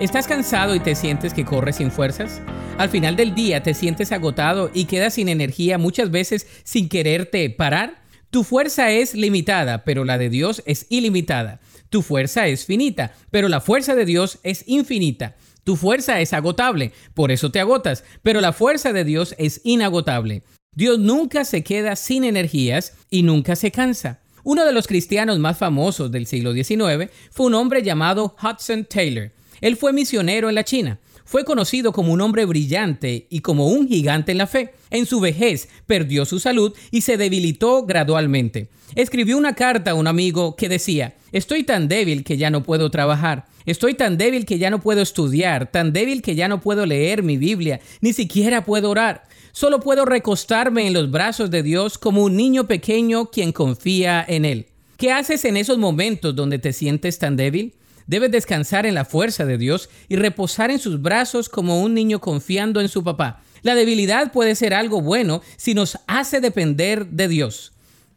¿Estás 0.00 0.28
cansado 0.28 0.76
y 0.76 0.78
te 0.78 0.94
sientes 0.94 1.34
que 1.34 1.44
corres 1.44 1.74
sin 1.74 1.90
fuerzas? 1.90 2.40
Al 2.78 2.88
final 2.88 3.16
del 3.16 3.34
día 3.34 3.64
te 3.64 3.74
sientes 3.74 4.12
agotado 4.12 4.70
y 4.72 4.84
quedas 4.84 5.14
sin 5.14 5.28
energía 5.28 5.76
muchas 5.76 6.12
veces 6.12 6.46
sin 6.62 6.88
quererte 6.88 7.50
parar. 7.50 8.00
Tu 8.30 8.44
fuerza 8.44 8.92
es 8.92 9.16
limitada, 9.16 9.82
pero 9.82 10.04
la 10.04 10.18
de 10.18 10.30
Dios 10.30 10.62
es 10.66 10.86
ilimitada. 10.88 11.58
Tu 11.90 12.02
fuerza 12.02 12.46
es 12.46 12.66
finita, 12.66 13.14
pero 13.30 13.48
la 13.48 13.60
fuerza 13.60 13.94
de 13.94 14.04
Dios 14.04 14.38
es 14.42 14.64
infinita. 14.66 15.36
Tu 15.64 15.76
fuerza 15.76 16.20
es 16.20 16.32
agotable, 16.32 16.92
por 17.14 17.32
eso 17.32 17.50
te 17.50 17.60
agotas, 17.60 18.04
pero 18.22 18.40
la 18.40 18.52
fuerza 18.52 18.92
de 18.92 19.04
Dios 19.04 19.34
es 19.38 19.60
inagotable. 19.64 20.42
Dios 20.72 20.98
nunca 20.98 21.44
se 21.44 21.64
queda 21.64 21.96
sin 21.96 22.24
energías 22.24 22.94
y 23.10 23.22
nunca 23.22 23.56
se 23.56 23.70
cansa. 23.70 24.20
Uno 24.44 24.64
de 24.64 24.72
los 24.72 24.86
cristianos 24.86 25.38
más 25.38 25.58
famosos 25.58 26.12
del 26.12 26.26
siglo 26.26 26.52
XIX 26.52 27.10
fue 27.30 27.46
un 27.46 27.54
hombre 27.54 27.82
llamado 27.82 28.36
Hudson 28.40 28.84
Taylor. 28.84 29.32
Él 29.60 29.76
fue 29.76 29.92
misionero 29.92 30.48
en 30.48 30.54
la 30.54 30.64
China. 30.64 31.00
Fue 31.26 31.44
conocido 31.44 31.92
como 31.92 32.12
un 32.12 32.20
hombre 32.20 32.44
brillante 32.44 33.26
y 33.28 33.40
como 33.40 33.66
un 33.66 33.88
gigante 33.88 34.32
en 34.32 34.38
la 34.38 34.46
fe. 34.46 34.74
En 34.90 35.06
su 35.06 35.20
vejez 35.20 35.68
perdió 35.86 36.24
su 36.24 36.38
salud 36.38 36.72
y 36.92 37.00
se 37.00 37.16
debilitó 37.16 37.84
gradualmente. 37.84 38.68
Escribió 38.94 39.36
una 39.36 39.54
carta 39.54 39.90
a 39.90 39.94
un 39.94 40.06
amigo 40.06 40.54
que 40.54 40.68
decía, 40.68 41.14
estoy 41.32 41.64
tan 41.64 41.88
débil 41.88 42.22
que 42.22 42.36
ya 42.36 42.48
no 42.50 42.62
puedo 42.62 42.90
trabajar. 42.90 43.46
Estoy 43.66 43.94
tan 43.94 44.16
débil 44.16 44.46
que 44.46 44.58
ya 44.58 44.70
no 44.70 44.80
puedo 44.80 45.02
estudiar, 45.02 45.70
tan 45.72 45.92
débil 45.92 46.22
que 46.22 46.36
ya 46.36 46.46
no 46.46 46.60
puedo 46.60 46.86
leer 46.86 47.24
mi 47.24 47.36
Biblia, 47.36 47.80
ni 48.00 48.12
siquiera 48.12 48.64
puedo 48.64 48.90
orar. 48.90 49.24
Solo 49.50 49.80
puedo 49.80 50.04
recostarme 50.04 50.86
en 50.86 50.92
los 50.92 51.10
brazos 51.10 51.50
de 51.50 51.64
Dios 51.64 51.98
como 51.98 52.22
un 52.22 52.36
niño 52.36 52.68
pequeño 52.68 53.30
quien 53.30 53.50
confía 53.50 54.24
en 54.28 54.44
Él. 54.44 54.66
¿Qué 54.96 55.10
haces 55.10 55.44
en 55.44 55.56
esos 55.56 55.78
momentos 55.78 56.36
donde 56.36 56.60
te 56.60 56.72
sientes 56.72 57.18
tan 57.18 57.36
débil? 57.36 57.74
Debes 58.06 58.30
descansar 58.30 58.86
en 58.86 58.94
la 58.94 59.04
fuerza 59.04 59.44
de 59.44 59.58
Dios 59.58 59.90
y 60.08 60.16
reposar 60.16 60.70
en 60.70 60.78
sus 60.78 61.02
brazos 61.02 61.48
como 61.48 61.82
un 61.82 61.94
niño 61.94 62.20
confiando 62.20 62.80
en 62.80 62.88
su 62.88 63.02
papá. 63.02 63.42
La 63.62 63.74
debilidad 63.74 64.32
puede 64.32 64.54
ser 64.54 64.74
algo 64.74 65.00
bueno 65.00 65.42
si 65.56 65.74
nos 65.74 65.98
hace 66.06 66.40
depender 66.40 67.06
de 67.06 67.26
Dios. 67.26 67.72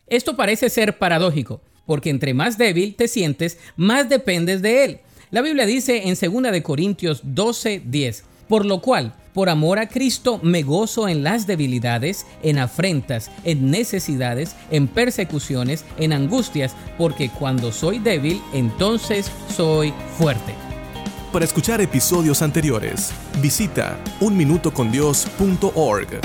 Esto 0.06 0.36
parece 0.36 0.70
ser 0.70 0.98
paradójico, 0.98 1.62
porque 1.86 2.12
entre 2.12 2.34
más 2.34 2.58
débil 2.58 2.96
te 2.96 3.08
sientes, 3.08 3.58
más 3.76 4.10
dependes 4.10 4.62
de 4.62 4.86
Él. 4.86 5.00
La 5.32 5.42
Biblia 5.42 5.66
dice 5.66 6.08
en 6.08 6.16
2 6.16 6.52
de 6.52 6.64
Corintios 6.64 7.24
12:10, 7.24 8.24
por 8.48 8.66
lo 8.66 8.82
cual, 8.82 9.14
por 9.34 9.50
amor 9.50 9.80
a 9.80 9.88
Cristo, 9.88 10.40
me 10.44 10.64
gozo 10.64 11.08
en 11.08 11.24
las 11.24 11.48
debilidades, 11.48 12.26
en 12.44 12.58
afrentas, 12.58 13.32
en 13.44 13.72
necesidades, 13.72 14.56
en 14.72 14.88
persecuciones, 14.88 15.86
en 15.98 16.14
angustias, 16.14 16.76
porque 16.98 17.30
cuando 17.30 17.72
soy 17.72 18.00
débil, 18.00 18.42
entonces 18.54 19.32
soy 19.56 19.94
fuerte. 20.18 20.54
Para 21.32 21.46
escuchar 21.46 21.80
episodios 21.80 22.42
anteriores, 22.42 23.12
visita 23.40 24.00
unminutocondios.org. 24.20 26.22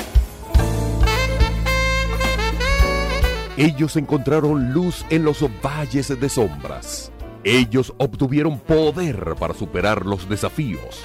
Ellos 3.57 3.97
encontraron 3.97 4.73
luz 4.73 5.05
en 5.11 5.23
los 5.23 5.45
valles 5.63 6.19
de 6.19 6.29
sombras. 6.29 7.13
Ellos 7.45 7.95
obtuvieron 7.99 8.59
poder 8.59 9.37
para 9.39 9.55
superar 9.55 10.07
los 10.07 10.29
desafíos. 10.29 11.05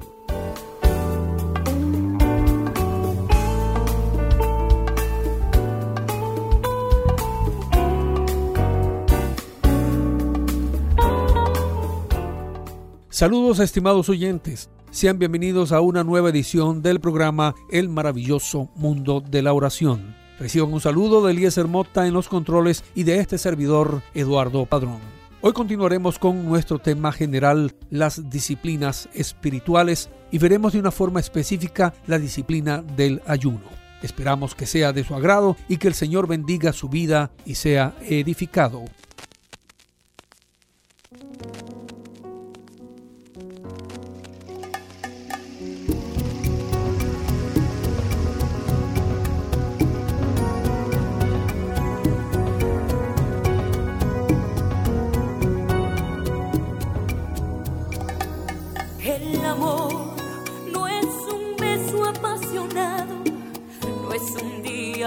Saludos 13.21 13.59
estimados 13.59 14.09
oyentes. 14.09 14.71
Sean 14.89 15.19
bienvenidos 15.19 15.71
a 15.71 15.81
una 15.81 16.03
nueva 16.03 16.31
edición 16.31 16.81
del 16.81 16.99
programa 16.99 17.53
El 17.69 17.87
maravilloso 17.87 18.71
mundo 18.73 19.21
de 19.21 19.43
la 19.43 19.53
oración. 19.53 20.15
Reciban 20.39 20.73
un 20.73 20.81
saludo 20.81 21.23
de 21.23 21.33
Eliezer 21.33 21.67
Mota 21.67 22.07
en 22.07 22.15
los 22.15 22.27
controles 22.27 22.83
y 22.95 23.03
de 23.03 23.19
este 23.19 23.37
servidor 23.37 24.01
Eduardo 24.15 24.65
Padrón. 24.65 24.97
Hoy 25.41 25.53
continuaremos 25.53 26.17
con 26.17 26.43
nuestro 26.45 26.79
tema 26.79 27.11
general, 27.11 27.75
las 27.91 28.31
disciplinas 28.31 29.07
espirituales, 29.13 30.09
y 30.31 30.39
veremos 30.39 30.73
de 30.73 30.79
una 30.79 30.89
forma 30.89 31.19
específica 31.19 31.93
la 32.07 32.17
disciplina 32.17 32.81
del 32.81 33.21
ayuno. 33.27 33.69
Esperamos 34.01 34.55
que 34.55 34.65
sea 34.65 34.93
de 34.93 35.03
su 35.03 35.13
agrado 35.13 35.55
y 35.69 35.77
que 35.77 35.87
el 35.87 35.93
Señor 35.93 36.25
bendiga 36.25 36.73
su 36.73 36.89
vida 36.89 37.29
y 37.45 37.53
sea 37.53 37.93
edificado. 38.01 38.83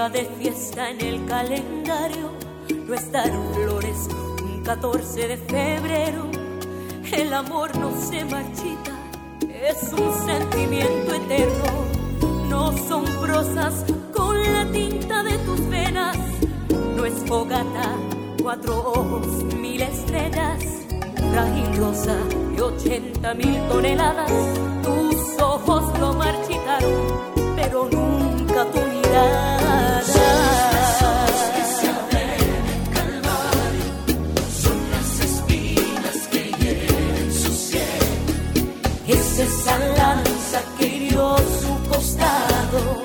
De 0.09 0.25
fiesta 0.37 0.91
en 0.91 1.01
el 1.01 1.25
calendario, 1.25 2.31
no 2.85 2.93
estar 2.93 3.27
flores 3.53 4.07
un 4.43 4.61
14 4.63 5.27
de 5.27 5.37
febrero. 5.37 6.29
El 7.11 7.33
amor 7.33 7.75
no 7.77 7.91
se 7.99 8.23
marchita, 8.25 8.91
es 9.49 9.91
un 9.93 10.13
sentimiento 10.27 11.15
eterno. 11.15 11.65
No 12.49 12.77
son 12.87 13.03
prosas 13.19 13.83
con 14.15 14.37
la 14.53 14.71
tinta 14.71 15.23
de 15.23 15.37
tus 15.39 15.67
venas, 15.69 16.17
no 16.95 17.03
es 17.03 17.15
fogata, 17.25 17.95
cuatro 18.43 18.77
ojos, 18.77 19.43
mil 19.55 19.81
estrellas, 19.81 20.84
de 21.35 22.61
80 22.61 23.33
mil 23.33 23.59
toneladas. 23.67 24.31
Tus 24.83 25.41
ojos 25.41 25.99
lo 25.99 26.13
marchitaron, 26.13 26.93
pero 27.57 27.89
nunca 27.91 28.65
tu 28.71 28.79
mirada. 28.79 29.65
esa 39.37 39.77
lanza 39.77 40.61
que 40.77 40.87
hirió 40.87 41.35
su 41.37 41.89
costado, 41.89 43.03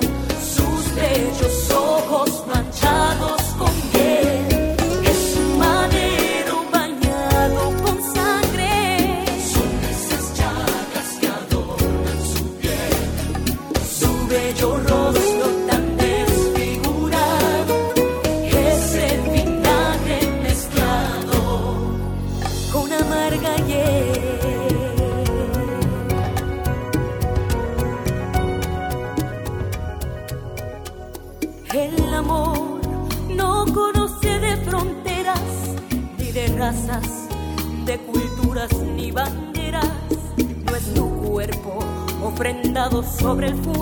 sobre 43.31 43.47
el 43.47 43.55
fuego, 43.55 43.80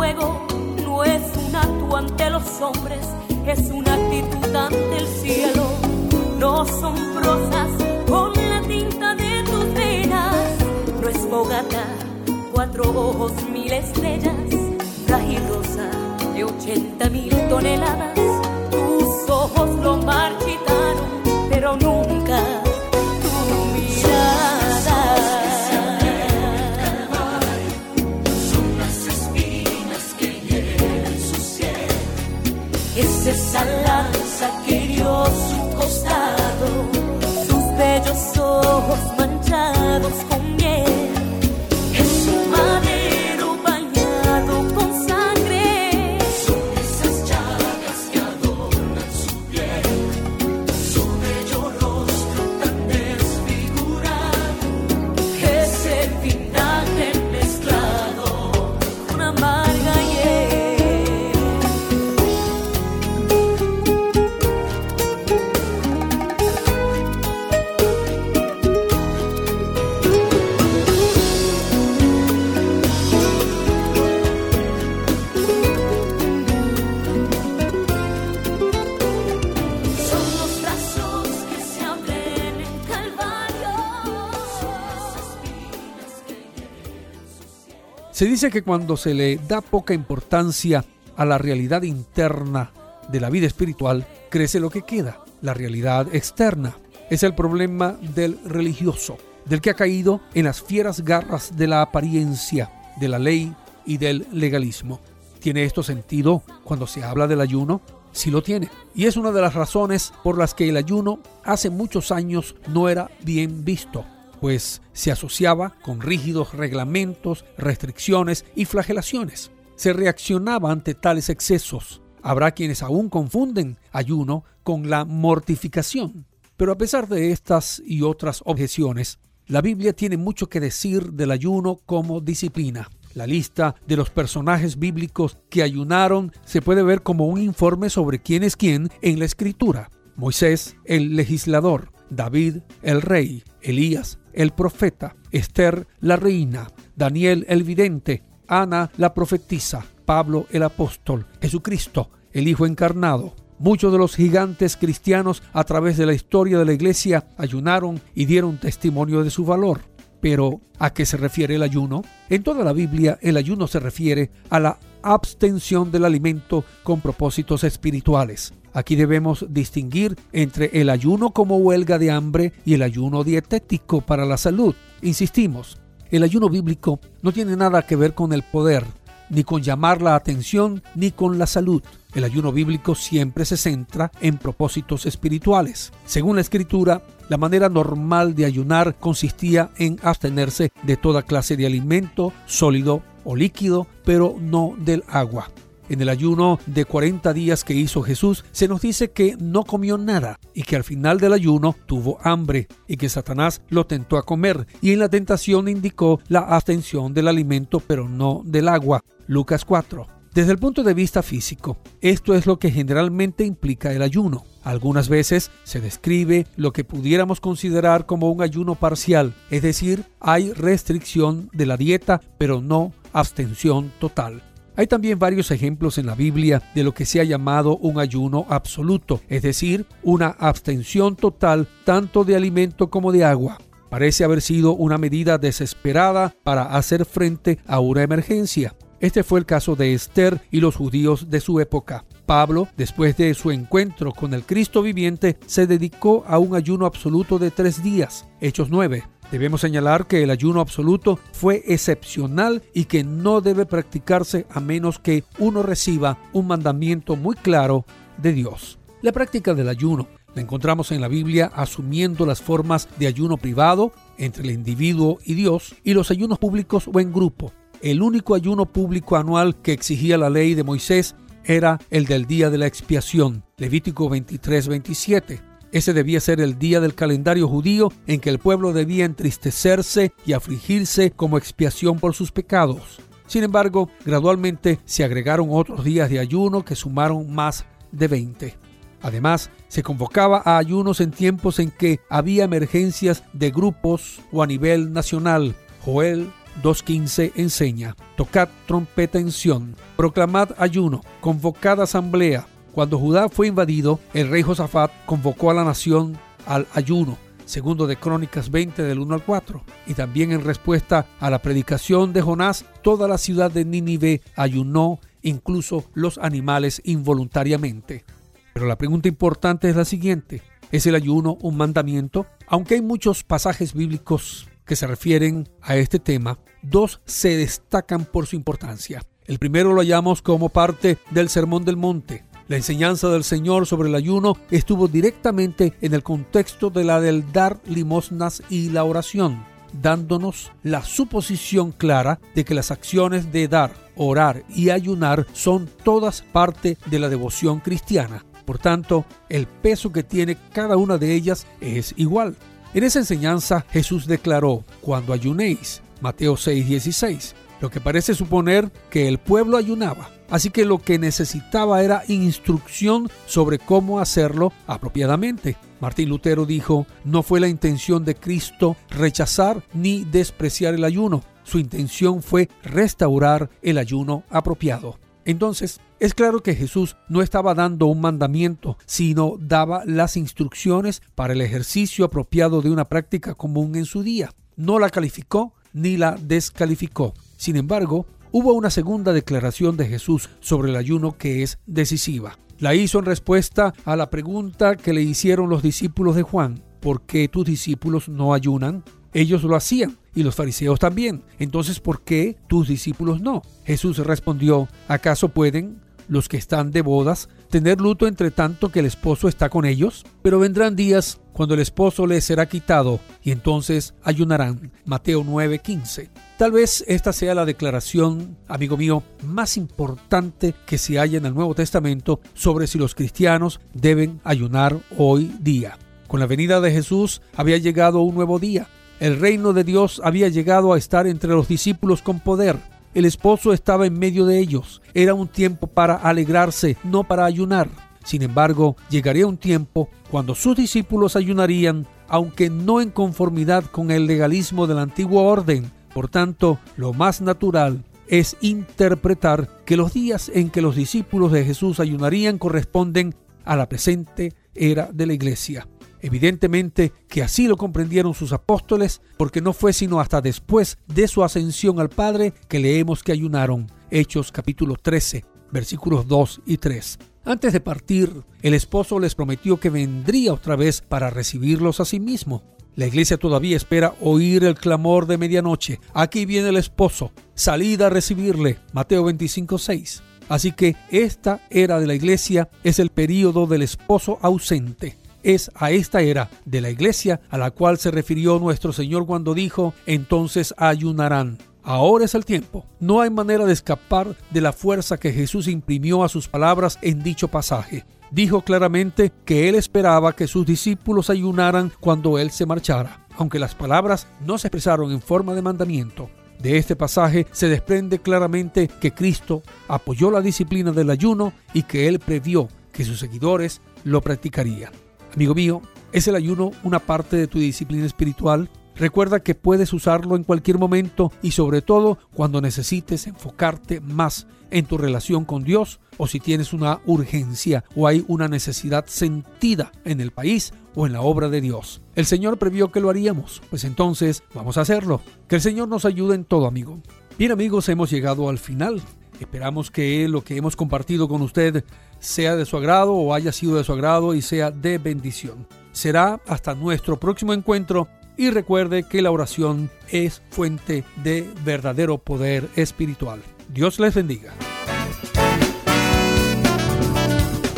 Se 88.19 88.25
dice 88.25 88.51
que 88.51 88.63
cuando 88.63 88.97
se 88.97 89.13
le 89.13 89.37
da 89.37 89.61
poca 89.61 89.93
importancia 89.93 90.83
a 91.15 91.23
la 91.23 91.37
realidad 91.37 91.83
interna 91.83 92.73
de 93.07 93.21
la 93.21 93.29
vida 93.29 93.47
espiritual, 93.47 94.05
crece 94.29 94.59
lo 94.59 94.69
que 94.69 94.81
queda, 94.81 95.23
la 95.41 95.53
realidad 95.53 96.13
externa. 96.13 96.75
Es 97.09 97.23
el 97.23 97.33
problema 97.33 97.97
del 98.13 98.37
religioso, 98.43 99.17
del 99.45 99.61
que 99.61 99.69
ha 99.69 99.73
caído 99.73 100.19
en 100.33 100.43
las 100.43 100.61
fieras 100.61 101.05
garras 101.05 101.55
de 101.55 101.67
la 101.67 101.81
apariencia, 101.81 102.69
de 102.99 103.07
la 103.07 103.19
ley 103.19 103.55
y 103.85 103.95
del 103.95 104.27
legalismo. 104.33 104.99
¿Tiene 105.39 105.63
esto 105.63 105.81
sentido 105.81 106.43
cuando 106.65 106.87
se 106.87 107.05
habla 107.05 107.25
del 107.25 107.39
ayuno? 107.39 107.79
Sí 108.11 108.31
lo 108.31 108.43
tiene. 108.43 108.69
Y 108.93 109.05
es 109.05 109.15
una 109.15 109.31
de 109.31 109.39
las 109.39 109.53
razones 109.53 110.11
por 110.25 110.37
las 110.37 110.53
que 110.53 110.67
el 110.67 110.75
ayuno 110.75 111.19
hace 111.45 111.69
muchos 111.69 112.11
años 112.11 112.57
no 112.67 112.89
era 112.89 113.09
bien 113.23 113.63
visto, 113.63 114.03
pues 114.39 114.81
se 114.93 115.11
asociaba 115.11 115.75
con 115.81 116.01
rígidos 116.01 116.53
reglamentos, 116.53 117.45
restricciones 117.57 118.45
y 118.55 118.65
flagelaciones. 118.65 119.51
Se 119.75 119.93
reaccionaba 119.93 120.71
ante 120.71 120.93
tales 120.93 121.29
excesos. 121.29 122.01
Habrá 122.21 122.51
quienes 122.51 122.83
aún 122.83 123.09
confunden 123.09 123.77
ayuno 123.91 124.43
con 124.63 124.89
la 124.89 125.05
mortificación. 125.05 126.25
Pero 126.57 126.73
a 126.73 126.77
pesar 126.77 127.07
de 127.07 127.31
estas 127.31 127.81
y 127.85 128.01
otras 128.01 128.41
objeciones, 128.45 129.19
la 129.47 129.61
Biblia 129.61 129.93
tiene 129.93 130.17
mucho 130.17 130.47
que 130.47 130.59
decir 130.59 131.13
del 131.13 131.31
ayuno 131.31 131.79
como 131.85 132.21
disciplina. 132.21 132.89
La 133.15 133.25
lista 133.25 133.75
de 133.87 133.97
los 133.97 134.09
personajes 134.09 134.77
bíblicos 134.77 135.37
que 135.49 135.63
ayunaron 135.63 136.31
se 136.45 136.61
puede 136.61 136.83
ver 136.83 137.01
como 137.01 137.25
un 137.25 137.41
informe 137.41 137.89
sobre 137.89 138.21
quién 138.21 138.43
es 138.43 138.55
quién 138.55 138.89
en 139.01 139.17
la 139.17 139.25
escritura. 139.25 139.89
Moisés, 140.15 140.75
el 140.85 141.15
legislador, 141.15 141.91
David, 142.09 142.57
el 142.83 143.01
rey, 143.01 143.43
Elías, 143.61 144.18
el 144.33 144.51
profeta, 144.51 145.15
Esther, 145.31 145.87
la 145.99 146.15
reina, 146.15 146.67
Daniel, 146.95 147.45
el 147.49 147.63
vidente, 147.63 148.23
Ana, 148.47 148.91
la 148.97 149.13
profetisa, 149.13 149.85
Pablo, 150.05 150.47
el 150.49 150.63
apóstol, 150.63 151.27
Jesucristo, 151.41 152.09
el 152.31 152.47
Hijo 152.47 152.65
encarnado. 152.65 153.35
Muchos 153.59 153.91
de 153.91 153.97
los 153.97 154.15
gigantes 154.15 154.77
cristianos 154.77 155.43
a 155.53 155.63
través 155.65 155.97
de 155.97 156.05
la 156.05 156.13
historia 156.13 156.57
de 156.57 156.65
la 156.65 156.73
iglesia 156.73 157.27
ayunaron 157.37 158.01
y 158.15 158.25
dieron 158.25 158.57
testimonio 158.57 159.23
de 159.23 159.29
su 159.29 159.45
valor. 159.45 159.81
Pero, 160.21 160.61
¿a 160.79 160.93
qué 160.93 161.05
se 161.05 161.17
refiere 161.17 161.55
el 161.55 161.63
ayuno? 161.63 162.03
En 162.29 162.43
toda 162.43 162.63
la 162.63 162.73
Biblia 162.73 163.19
el 163.21 163.37
ayuno 163.37 163.67
se 163.67 163.79
refiere 163.79 164.31
a 164.49 164.59
la 164.59 164.79
abstención 165.01 165.91
del 165.91 166.05
alimento 166.05 166.63
con 166.83 167.01
propósitos 167.01 167.63
espirituales. 167.63 168.53
Aquí 168.79 168.95
debemos 168.95 169.45
distinguir 169.49 170.15
entre 170.31 170.79
el 170.79 170.89
ayuno 170.89 171.31
como 171.31 171.57
huelga 171.57 171.99
de 171.99 172.11
hambre 172.11 172.53
y 172.63 172.75
el 172.75 172.81
ayuno 172.81 173.25
dietético 173.25 173.99
para 173.99 174.25
la 174.25 174.37
salud. 174.37 174.73
Insistimos, 175.01 175.77
el 176.09 176.23
ayuno 176.23 176.47
bíblico 176.47 177.01
no 177.21 177.33
tiene 177.33 177.57
nada 177.57 177.81
que 177.81 177.97
ver 177.97 178.13
con 178.13 178.31
el 178.31 178.41
poder, 178.41 178.85
ni 179.29 179.43
con 179.43 179.61
llamar 179.61 180.01
la 180.01 180.15
atención, 180.15 180.81
ni 180.95 181.11
con 181.11 181.37
la 181.37 181.45
salud. 181.45 181.83
El 182.15 182.23
ayuno 182.23 182.53
bíblico 182.53 182.95
siempre 182.95 183.43
se 183.43 183.57
centra 183.57 184.13
en 184.21 184.37
propósitos 184.37 185.05
espirituales. 185.05 185.91
Según 186.05 186.37
la 186.37 186.41
escritura, 186.41 187.01
la 187.27 187.35
manera 187.35 187.67
normal 187.67 188.33
de 188.33 188.45
ayunar 188.45 188.95
consistía 188.97 189.71
en 189.75 189.99
abstenerse 190.03 190.71
de 190.83 190.95
toda 190.95 191.23
clase 191.23 191.57
de 191.57 191.65
alimento, 191.65 192.31
sólido 192.45 193.03
o 193.25 193.35
líquido, 193.35 193.87
pero 194.05 194.37
no 194.39 194.73
del 194.79 195.03
agua. 195.09 195.49
En 195.89 196.01
el 196.01 196.09
ayuno 196.09 196.59
de 196.67 196.85
40 196.85 197.33
días 197.33 197.63
que 197.63 197.73
hizo 197.73 198.03
Jesús, 198.03 198.45
se 198.51 198.67
nos 198.67 198.81
dice 198.81 199.09
que 199.09 199.35
no 199.39 199.63
comió 199.63 199.97
nada 199.97 200.39
y 200.53 200.61
que 200.61 200.75
al 200.75 200.83
final 200.83 201.19
del 201.19 201.33
ayuno 201.33 201.75
tuvo 201.87 202.19
hambre 202.23 202.67
y 202.87 202.97
que 202.97 203.09
Satanás 203.09 203.63
lo 203.69 203.87
tentó 203.87 204.17
a 204.17 204.23
comer 204.23 204.67
y 204.81 204.91
en 204.91 204.99
la 204.99 205.09
tentación 205.09 205.67
indicó 205.67 206.19
la 206.27 206.41
abstención 206.41 207.15
del 207.15 207.27
alimento 207.27 207.79
pero 207.79 208.07
no 208.07 208.43
del 208.45 208.67
agua. 208.67 209.03
Lucas 209.25 209.65
4. 209.65 210.05
Desde 210.33 210.51
el 210.51 210.59
punto 210.59 210.83
de 210.83 210.93
vista 210.93 211.23
físico, 211.23 211.79
esto 212.01 212.35
es 212.35 212.45
lo 212.45 212.59
que 212.59 212.69
generalmente 212.69 213.43
implica 213.43 213.91
el 213.91 214.03
ayuno. 214.03 214.45
Algunas 214.63 215.09
veces 215.09 215.49
se 215.63 215.81
describe 215.81 216.45
lo 216.55 216.71
que 216.71 216.83
pudiéramos 216.83 217.39
considerar 217.39 218.05
como 218.05 218.31
un 218.31 218.43
ayuno 218.43 218.75
parcial, 218.75 219.33
es 219.49 219.63
decir, 219.63 220.05
hay 220.19 220.53
restricción 220.53 221.49
de 221.51 221.65
la 221.65 221.77
dieta, 221.77 222.21
pero 222.37 222.61
no 222.61 222.93
abstención 223.11 223.91
total. 223.99 224.43
Hay 224.79 224.87
también 224.87 225.19
varios 225.19 225.51
ejemplos 225.51 225.97
en 225.97 226.05
la 226.05 226.15
Biblia 226.15 226.63
de 226.73 226.85
lo 226.85 226.93
que 226.93 227.05
se 227.05 227.19
ha 227.19 227.25
llamado 227.25 227.75
un 227.75 227.99
ayuno 227.99 228.45
absoluto, 228.47 229.19
es 229.27 229.41
decir, 229.41 229.85
una 230.03 230.27
abstención 230.27 231.17
total 231.17 231.67
tanto 231.83 232.23
de 232.23 232.37
alimento 232.37 232.89
como 232.89 233.11
de 233.11 233.25
agua. 233.25 233.57
Parece 233.89 234.23
haber 234.23 234.41
sido 234.41 234.71
una 234.71 234.97
medida 234.97 235.37
desesperada 235.37 236.33
para 236.45 236.77
hacer 236.77 237.03
frente 237.03 237.59
a 237.67 237.81
una 237.81 238.03
emergencia. 238.03 238.73
Este 239.01 239.23
fue 239.23 239.39
el 239.39 239.45
caso 239.45 239.75
de 239.75 239.93
Esther 239.93 240.39
y 240.49 240.61
los 240.61 240.77
judíos 240.77 241.29
de 241.29 241.41
su 241.41 241.59
época. 241.59 242.05
Pablo, 242.25 242.69
después 242.77 243.17
de 243.17 243.33
su 243.33 243.51
encuentro 243.51 244.13
con 244.13 244.33
el 244.33 244.43
Cristo 244.45 244.81
viviente, 244.81 245.37
se 245.45 245.67
dedicó 245.67 246.23
a 246.25 246.39
un 246.39 246.55
ayuno 246.55 246.85
absoluto 246.85 247.37
de 247.37 247.51
tres 247.51 247.83
días. 247.83 248.29
Hechos 248.39 248.69
9. 248.69 249.03
Debemos 249.31 249.61
señalar 249.61 250.07
que 250.07 250.23
el 250.23 250.31
ayuno 250.31 250.59
absoluto 250.59 251.19
fue 251.33 251.61
excepcional 251.67 252.63
y 252.73 252.85
que 252.85 253.03
no 253.03 253.41
debe 253.41 253.67
practicarse 253.67 254.47
a 254.49 254.59
menos 254.59 254.97
que 254.97 255.23
uno 255.37 255.61
reciba 255.61 256.17
un 256.33 256.47
mandamiento 256.47 257.15
muy 257.15 257.35
claro 257.35 257.85
de 258.17 258.33
Dios. 258.33 258.79
La 259.03 259.11
práctica 259.11 259.53
del 259.53 259.69
ayuno 259.69 260.07
la 260.33 260.41
encontramos 260.41 260.91
en 260.91 261.01
la 261.01 261.07
Biblia 261.07 261.51
asumiendo 261.53 262.25
las 262.25 262.41
formas 262.41 262.87
de 262.97 263.05
ayuno 263.05 263.37
privado 263.37 263.93
entre 264.17 264.43
el 264.43 264.51
individuo 264.51 265.19
y 265.23 265.35
Dios 265.35 265.75
y 265.83 265.93
los 265.93 266.09
ayunos 266.09 266.39
públicos 266.39 266.89
o 266.91 266.99
en 266.99 267.13
grupo. 267.13 267.53
El 267.81 268.01
único 268.01 268.33
ayuno 268.33 268.65
público 268.65 269.15
anual 269.15 269.61
que 269.61 269.73
exigía 269.73 270.17
la 270.17 270.29
ley 270.31 270.55
de 270.55 270.63
Moisés 270.63 271.15
era 271.45 271.79
el 271.91 272.05
del 272.05 272.25
día 272.25 272.49
de 272.49 272.57
la 272.57 272.67
expiación, 272.67 273.43
Levítico 273.57 274.09
23-27. 274.09 275.48
Ese 275.71 275.93
debía 275.93 276.19
ser 276.19 276.41
el 276.41 276.57
día 276.57 276.79
del 276.79 276.95
calendario 276.95 277.47
judío 277.47 277.91
en 278.07 278.19
que 278.19 278.31
el 278.31 278.39
pueblo 278.39 278.73
debía 278.73 279.05
entristecerse 279.05 280.13
y 280.25 280.33
afligirse 280.33 281.11
como 281.11 281.37
expiación 281.37 281.99
por 281.99 282.15
sus 282.15 282.31
pecados. 282.31 282.99
Sin 283.27 283.43
embargo, 283.43 283.89
gradualmente 284.03 284.79
se 284.85 285.03
agregaron 285.03 285.49
otros 285.51 285.83
días 285.83 286.09
de 286.09 286.17
ayuno 286.17 286.65
que 286.65 286.75
sumaron 286.75 287.31
más 287.31 287.65
de 287.91 288.07
20. 288.07 288.57
Además, 289.01 289.51
se 289.67 289.83
convocaba 289.83 290.41
a 290.43 290.57
ayunos 290.57 290.99
en 291.01 291.11
tiempos 291.11 291.59
en 291.59 291.69
que 291.69 291.99
había 292.09 292.43
emergencias 292.45 293.23
de 293.33 293.51
grupos 293.51 294.21
o 294.31 294.41
a 294.41 294.47
nivel 294.47 294.91
nacional. 294.91 295.55
Joel 295.85 296.31
2.15 296.63 297.33
enseña, 297.35 297.95
tocad 298.17 298.49
trompeta 298.65 299.19
en 299.19 299.31
Sión, 299.31 299.75
proclamad 299.95 300.49
ayuno, 300.57 301.01
convocad 301.21 301.81
asamblea, 301.81 302.47
cuando 302.71 302.99
Judá 302.99 303.29
fue 303.29 303.47
invadido, 303.47 303.99
el 304.13 304.29
rey 304.29 304.41
Josafat 304.41 304.91
convocó 305.05 305.51
a 305.51 305.53
la 305.53 305.63
nación 305.63 306.17
al 306.45 306.67
ayuno, 306.73 307.17
segundo 307.45 307.87
de 307.87 307.97
Crónicas 307.97 308.51
20 308.51 308.83
del 308.83 308.99
1 308.99 309.15
al 309.15 309.23
4. 309.23 309.63
Y 309.87 309.93
también 309.95 310.31
en 310.31 310.43
respuesta 310.43 311.07
a 311.19 311.29
la 311.29 311.39
predicación 311.41 312.13
de 312.13 312.21
Jonás, 312.21 312.65
toda 312.81 313.07
la 313.07 313.17
ciudad 313.17 313.51
de 313.51 313.65
Nínive 313.65 314.21
ayunó, 314.35 314.99
incluso 315.21 315.85
los 315.93 316.17
animales 316.17 316.81
involuntariamente. 316.85 318.05
Pero 318.53 318.67
la 318.67 318.77
pregunta 318.77 319.07
importante 319.07 319.69
es 319.69 319.75
la 319.75 319.85
siguiente. 319.85 320.41
¿Es 320.71 320.85
el 320.85 320.95
ayuno 320.95 321.37
un 321.41 321.57
mandamiento? 321.57 322.27
Aunque 322.47 322.75
hay 322.75 322.81
muchos 322.81 323.23
pasajes 323.23 323.73
bíblicos 323.73 324.47
que 324.65 324.75
se 324.75 324.85
refieren 324.85 325.49
a 325.61 325.77
este 325.77 325.97
tema, 325.97 326.37
dos 326.61 327.01
se 327.05 327.35
destacan 327.35 328.05
por 328.05 328.27
su 328.27 328.35
importancia. 328.35 329.01
El 329.25 329.39
primero 329.39 329.73
lo 329.73 329.81
hallamos 329.81 330.21
como 330.21 330.49
parte 330.49 330.97
del 331.11 331.29
Sermón 331.29 331.65
del 331.65 331.77
Monte, 331.77 332.23
la 332.49 332.57
enseñanza 332.57 333.09
del 333.09 333.23
Señor 333.23 333.67
sobre 333.67 333.89
el 333.89 333.95
ayuno 333.95 334.35
estuvo 334.49 334.87
directamente 334.87 335.73
en 335.81 335.93
el 335.93 336.01
contexto 336.01 336.71
de 336.71 336.83
la 336.83 336.99
del 336.99 337.31
dar 337.31 337.59
limosnas 337.67 338.41
y 338.49 338.71
la 338.71 338.83
oración, 338.83 339.45
dándonos 339.71 340.51
la 340.63 340.83
suposición 340.83 341.71
clara 341.71 342.19
de 342.33 342.43
que 342.43 342.55
las 342.55 342.71
acciones 342.71 343.31
de 343.31 343.47
dar, 343.47 343.71
orar 343.95 344.43
y 344.49 344.71
ayunar 344.71 345.27
son 345.31 345.69
todas 345.83 346.23
parte 346.23 346.79
de 346.87 346.97
la 346.97 347.07
devoción 347.07 347.59
cristiana. 347.59 348.25
Por 348.45 348.57
tanto, 348.57 349.05
el 349.29 349.45
peso 349.45 349.91
que 349.91 350.01
tiene 350.01 350.35
cada 350.51 350.75
una 350.75 350.97
de 350.97 351.13
ellas 351.13 351.45
es 351.61 351.93
igual. 351.97 352.35
En 352.73 352.83
esa 352.83 352.97
enseñanza 352.97 353.63
Jesús 353.69 354.07
declaró, 354.07 354.63
cuando 354.81 355.13
ayunéis, 355.13 355.83
Mateo 356.01 356.35
6:16, 356.35 357.35
lo 357.61 357.69
que 357.69 357.79
parece 357.79 358.15
suponer 358.15 358.71
que 358.89 359.07
el 359.07 359.19
pueblo 359.19 359.55
ayunaba 359.55 360.09
Así 360.29 360.51
que 360.51 360.65
lo 360.65 360.79
que 360.79 360.99
necesitaba 360.99 361.83
era 361.83 362.03
instrucción 362.07 363.09
sobre 363.25 363.57
cómo 363.57 363.99
hacerlo 363.99 364.53
apropiadamente. 364.67 365.57
Martín 365.81 366.09
Lutero 366.09 366.45
dijo, 366.45 366.85
no 367.03 367.23
fue 367.23 367.39
la 367.39 367.47
intención 367.47 368.05
de 368.05 368.15
Cristo 368.15 368.75
rechazar 368.89 369.63
ni 369.73 370.03
despreciar 370.03 370.73
el 370.73 370.83
ayuno. 370.83 371.23
Su 371.43 371.57
intención 371.57 372.21
fue 372.21 372.49
restaurar 372.63 373.49
el 373.61 373.77
ayuno 373.77 374.23
apropiado. 374.29 374.99
Entonces, 375.25 375.79
es 375.99 376.13
claro 376.13 376.41
que 376.41 376.55
Jesús 376.55 376.95
no 377.07 377.21
estaba 377.21 377.53
dando 377.53 377.87
un 377.87 378.01
mandamiento, 378.01 378.77
sino 378.85 379.35
daba 379.39 379.83
las 379.85 380.15
instrucciones 380.15 381.01
para 381.15 381.33
el 381.33 381.41
ejercicio 381.41 382.05
apropiado 382.05 382.61
de 382.61 382.69
una 382.69 382.85
práctica 382.85 383.33
común 383.33 383.75
en 383.75 383.85
su 383.85 384.03
día. 384.03 384.33
No 384.55 384.79
la 384.79 384.89
calificó 384.89 385.53
ni 385.73 385.97
la 385.97 386.15
descalificó. 386.19 387.13
Sin 387.37 387.55
embargo, 387.55 388.05
hubo 388.31 388.53
una 388.53 388.69
segunda 388.69 389.13
declaración 389.13 389.77
de 389.77 389.87
Jesús 389.87 390.29
sobre 390.39 390.69
el 390.69 390.75
ayuno 390.75 391.17
que 391.17 391.43
es 391.43 391.59
decisiva. 391.65 392.37
La 392.59 392.75
hizo 392.75 392.99
en 392.99 393.05
respuesta 393.05 393.73
a 393.85 393.95
la 393.95 394.09
pregunta 394.09 394.75
que 394.75 394.93
le 394.93 395.01
hicieron 395.01 395.49
los 395.49 395.63
discípulos 395.63 396.15
de 396.15 396.23
Juan. 396.23 396.61
¿Por 396.81 397.01
qué 397.03 397.27
tus 397.27 397.45
discípulos 397.45 398.09
no 398.09 398.33
ayunan? 398.33 398.83
Ellos 399.13 399.43
lo 399.43 399.55
hacían 399.55 399.97
y 400.13 400.23
los 400.23 400.35
fariseos 400.35 400.79
también. 400.79 401.23
Entonces, 401.39 401.79
¿por 401.79 402.01
qué 402.01 402.37
tus 402.47 402.67
discípulos 402.67 403.21
no? 403.21 403.41
Jesús 403.65 403.97
respondió, 403.99 404.67
¿acaso 404.87 405.29
pueden 405.29 405.81
los 406.07 406.27
que 406.27 406.37
están 406.37 406.71
de 406.71 406.81
bodas 406.81 407.29
tener 407.49 407.79
luto 407.79 408.07
entre 408.07 408.31
tanto 408.31 408.69
que 408.69 408.79
el 408.79 408.85
esposo 408.85 409.27
está 409.27 409.49
con 409.49 409.65
ellos? 409.65 410.05
Pero 410.21 410.39
vendrán 410.39 410.75
días 410.75 411.21
cuando 411.31 411.55
el 411.55 411.61
esposo 411.61 412.05
les 412.05 412.25
será 412.25 412.47
quitado 412.47 412.99
y 413.23 413.31
entonces 413.31 413.93
ayunarán. 414.03 414.71
Mateo 414.85 415.23
9:15. 415.23 416.09
Tal 416.39 416.53
vez 416.53 416.85
esta 416.87 417.11
sea 417.11 417.35
la 417.35 417.43
declaración, 417.43 418.37
amigo 418.47 418.77
mío, 418.77 419.03
más 419.25 419.57
importante 419.57 420.55
que 420.65 420.77
se 420.77 420.97
haya 420.97 421.17
en 421.17 421.25
el 421.25 421.35
Nuevo 421.35 421.53
Testamento 421.53 422.21
sobre 422.33 422.65
si 422.65 422.77
los 422.77 422.95
cristianos 422.95 423.59
deben 423.73 424.21
ayunar 424.23 424.79
hoy 424.97 425.35
día. 425.41 425.77
Con 426.07 426.21
la 426.21 426.27
venida 426.27 426.61
de 426.61 426.71
Jesús 426.71 427.21
había 427.35 427.57
llegado 427.57 427.99
un 427.99 428.15
nuevo 428.15 428.39
día. 428.39 428.69
El 429.01 429.19
reino 429.19 429.51
de 429.51 429.65
Dios 429.65 429.99
había 430.01 430.29
llegado 430.29 430.71
a 430.71 430.77
estar 430.77 431.07
entre 431.07 431.31
los 431.31 431.49
discípulos 431.49 432.01
con 432.01 432.21
poder. 432.21 432.55
el 432.93 433.03
esposo 433.03 433.51
estaba 433.51 433.85
en 433.85 433.99
medio 433.99 434.25
de 434.25 434.39
ellos. 434.39 434.81
Era 434.93 435.15
un 435.15 435.27
tiempo 435.27 435.67
para 435.67 435.95
alegrarse, 435.95 436.77
no 436.85 437.03
para 437.03 437.25
ayunar. 437.25 437.67
Sin 438.05 438.21
embargo, 438.21 438.77
llegaría 438.89 439.27
un 439.27 439.35
tiempo 439.35 439.89
cuando 440.09 440.35
sus 440.35 440.55
discípulos 440.55 441.17
ayunarían, 441.17 441.85
aunque 442.07 442.49
no 442.49 442.79
en 442.79 442.91
conformidad 442.91 443.65
con 443.65 443.91
el 443.91 444.05
legalismo 444.05 444.67
de 444.67 444.75
la 444.75 444.83
antigua 444.83 445.23
orden. 445.23 445.69
Por 445.93 446.09
tanto, 446.09 446.59
lo 446.77 446.93
más 446.93 447.21
natural 447.21 447.83
es 448.07 448.37
interpretar 448.41 449.49
que 449.65 449.77
los 449.77 449.93
días 449.93 450.31
en 450.33 450.49
que 450.49 450.61
los 450.61 450.75
discípulos 450.75 451.31
de 451.31 451.45
Jesús 451.45 451.79
ayunarían 451.79 452.37
corresponden 452.37 453.15
a 453.45 453.55
la 453.55 453.69
presente 453.69 454.33
era 454.55 454.89
de 454.91 455.05
la 455.05 455.13
iglesia. 455.13 455.67
Evidentemente 456.01 456.93
que 457.07 457.23
así 457.23 457.47
lo 457.47 457.57
comprendieron 457.57 458.13
sus 458.13 458.31
apóstoles, 458.31 459.01
porque 459.17 459.41
no 459.41 459.53
fue 459.53 459.73
sino 459.73 459.99
hasta 459.99 460.21
después 460.21 460.77
de 460.87 461.07
su 461.07 461.23
ascensión 461.23 461.79
al 461.79 461.89
Padre 461.89 462.33
que 462.47 462.59
leemos 462.59 463.03
que 463.03 463.11
ayunaron. 463.11 463.67
Hechos 463.91 464.31
capítulo 464.31 464.75
13, 464.75 465.25
versículos 465.51 466.07
2 466.07 466.41
y 466.45 466.57
3. 466.57 466.99
Antes 467.25 467.53
de 467.53 467.59
partir, 467.59 468.23
el 468.41 468.53
esposo 468.53 468.99
les 468.99 469.13
prometió 469.13 469.59
que 469.59 469.69
vendría 469.69 470.33
otra 470.33 470.55
vez 470.55 470.81
para 470.81 471.09
recibirlos 471.09 471.79
a 471.79 471.85
sí 471.85 471.99
mismo. 471.99 472.43
La 472.79 472.87
iglesia 472.87 473.17
todavía 473.17 473.57
espera 473.57 473.93
oír 473.99 474.45
el 474.45 474.55
clamor 474.55 475.05
de 475.05 475.17
medianoche. 475.17 475.81
Aquí 475.93 476.25
viene 476.25 476.47
el 476.47 476.55
esposo. 476.55 477.11
Salida 477.35 477.87
a 477.87 477.89
recibirle. 477.89 478.57
Mateo 478.71 479.03
25, 479.03 479.57
6. 479.57 480.01
Así 480.29 480.53
que 480.53 480.77
esta 480.89 481.41
era 481.49 481.77
de 481.81 481.87
la 481.87 481.93
iglesia 481.93 482.47
es 482.63 482.79
el 482.79 482.89
período 482.89 483.47
del 483.47 483.63
esposo 483.63 484.17
ausente. 484.21 484.95
Es 485.23 485.51
a 485.55 485.71
esta 485.71 485.99
era 485.99 486.29
de 486.45 486.61
la 486.61 486.69
iglesia 486.69 487.19
a 487.29 487.37
la 487.37 487.51
cual 487.51 487.79
se 487.79 487.91
refirió 487.91 488.39
nuestro 488.39 488.71
Señor 488.71 489.05
cuando 489.05 489.33
dijo, 489.33 489.73
entonces 489.85 490.53
ayunarán. 490.55 491.37
Ahora 491.69 492.05
es 492.05 492.15
el 492.15 492.25
tiempo. 492.25 492.65
No 492.79 492.99
hay 492.99 493.11
manera 493.11 493.45
de 493.45 493.53
escapar 493.53 494.15
de 494.31 494.41
la 494.41 494.53
fuerza 494.53 494.97
que 494.97 495.13
Jesús 495.13 495.47
imprimió 495.47 496.03
a 496.03 496.09
sus 496.09 496.27
palabras 496.27 496.79
en 496.81 497.03
dicho 497.03 497.27
pasaje. 497.27 497.85
Dijo 498.09 498.41
claramente 498.41 499.11
que 499.23 499.47
él 499.47 499.53
esperaba 499.53 500.15
que 500.15 500.25
sus 500.25 500.47
discípulos 500.47 501.11
ayunaran 501.11 501.71
cuando 501.79 502.17
él 502.17 502.31
se 502.31 502.47
marchara, 502.47 503.05
aunque 503.15 503.37
las 503.37 503.53
palabras 503.53 504.07
no 504.25 504.39
se 504.39 504.47
expresaron 504.47 504.91
en 504.91 504.99
forma 504.99 505.35
de 505.35 505.43
mandamiento. 505.43 506.09
De 506.39 506.57
este 506.57 506.75
pasaje 506.75 507.27
se 507.31 507.49
desprende 507.49 507.99
claramente 507.99 508.67
que 508.67 508.91
Cristo 508.91 509.43
apoyó 509.67 510.09
la 510.09 510.21
disciplina 510.21 510.71
del 510.71 510.89
ayuno 510.89 511.33
y 511.53 511.61
que 511.61 511.87
él 511.87 511.99
previó 511.99 512.47
que 512.73 512.83
sus 512.83 512.97
seguidores 512.97 513.61
lo 513.83 514.01
practicarían. 514.01 514.73
Amigo 515.13 515.35
mío, 515.35 515.61
¿es 515.91 516.07
el 516.07 516.15
ayuno 516.15 516.49
una 516.63 516.79
parte 516.79 517.15
de 517.15 517.27
tu 517.27 517.37
disciplina 517.37 517.85
espiritual? 517.85 518.49
Recuerda 518.79 519.19
que 519.19 519.35
puedes 519.35 519.73
usarlo 519.73 520.15
en 520.15 520.23
cualquier 520.23 520.57
momento 520.57 521.11
y 521.21 521.31
sobre 521.31 521.61
todo 521.61 521.97
cuando 522.13 522.39
necesites 522.39 523.07
enfocarte 523.07 523.81
más 523.81 524.25
en 524.51 524.65
tu 524.65 524.77
relación 524.77 525.25
con 525.25 525.43
Dios 525.43 525.81
o 525.97 526.07
si 526.07 526.21
tienes 526.21 526.53
una 526.53 526.79
urgencia 526.85 527.65
o 527.75 527.87
hay 527.87 528.05
una 528.07 528.29
necesidad 528.29 528.85
sentida 528.87 529.73
en 529.83 529.99
el 529.99 530.11
país 530.11 530.53
o 530.75 530.87
en 530.87 530.93
la 530.93 531.01
obra 531.01 531.27
de 531.27 531.41
Dios. 531.41 531.81
El 531.95 532.05
Señor 532.05 532.37
previó 532.37 532.71
que 532.71 532.79
lo 532.79 532.89
haríamos, 532.89 533.41
pues 533.49 533.65
entonces 533.65 534.23
vamos 534.33 534.57
a 534.57 534.61
hacerlo. 534.61 535.01
Que 535.27 535.35
el 535.35 535.41
Señor 535.41 535.67
nos 535.67 535.83
ayude 535.83 536.15
en 536.15 536.23
todo, 536.23 536.47
amigo. 536.47 536.79
Bien 537.17 537.33
amigos, 537.33 537.67
hemos 537.67 537.91
llegado 537.91 538.29
al 538.29 538.37
final. 538.37 538.81
Esperamos 539.19 539.71
que 539.71 540.07
lo 540.07 540.23
que 540.23 540.37
hemos 540.37 540.55
compartido 540.55 541.09
con 541.09 541.21
usted 541.21 541.65
sea 541.99 542.37
de 542.37 542.45
su 542.45 542.55
agrado 542.55 542.93
o 542.93 543.13
haya 543.13 543.33
sido 543.33 543.57
de 543.57 543.65
su 543.65 543.73
agrado 543.73 544.15
y 544.15 544.21
sea 544.21 544.51
de 544.51 544.77
bendición. 544.77 545.45
Será 545.73 546.21
hasta 546.27 546.55
nuestro 546.55 546.97
próximo 546.97 547.33
encuentro 547.33 547.89
y 548.19 548.29
recuerde 548.31 548.83
que 548.83 549.01
la 549.01 549.11
oración 549.11 549.69
es 549.87 550.21
fuente 550.29 550.83
de 550.97 551.25
verdadero 551.45 551.99
poder 551.99 552.49
espiritual. 552.57 553.21
Dios 553.47 553.79
les 553.79 553.95
bendiga. 553.95 554.33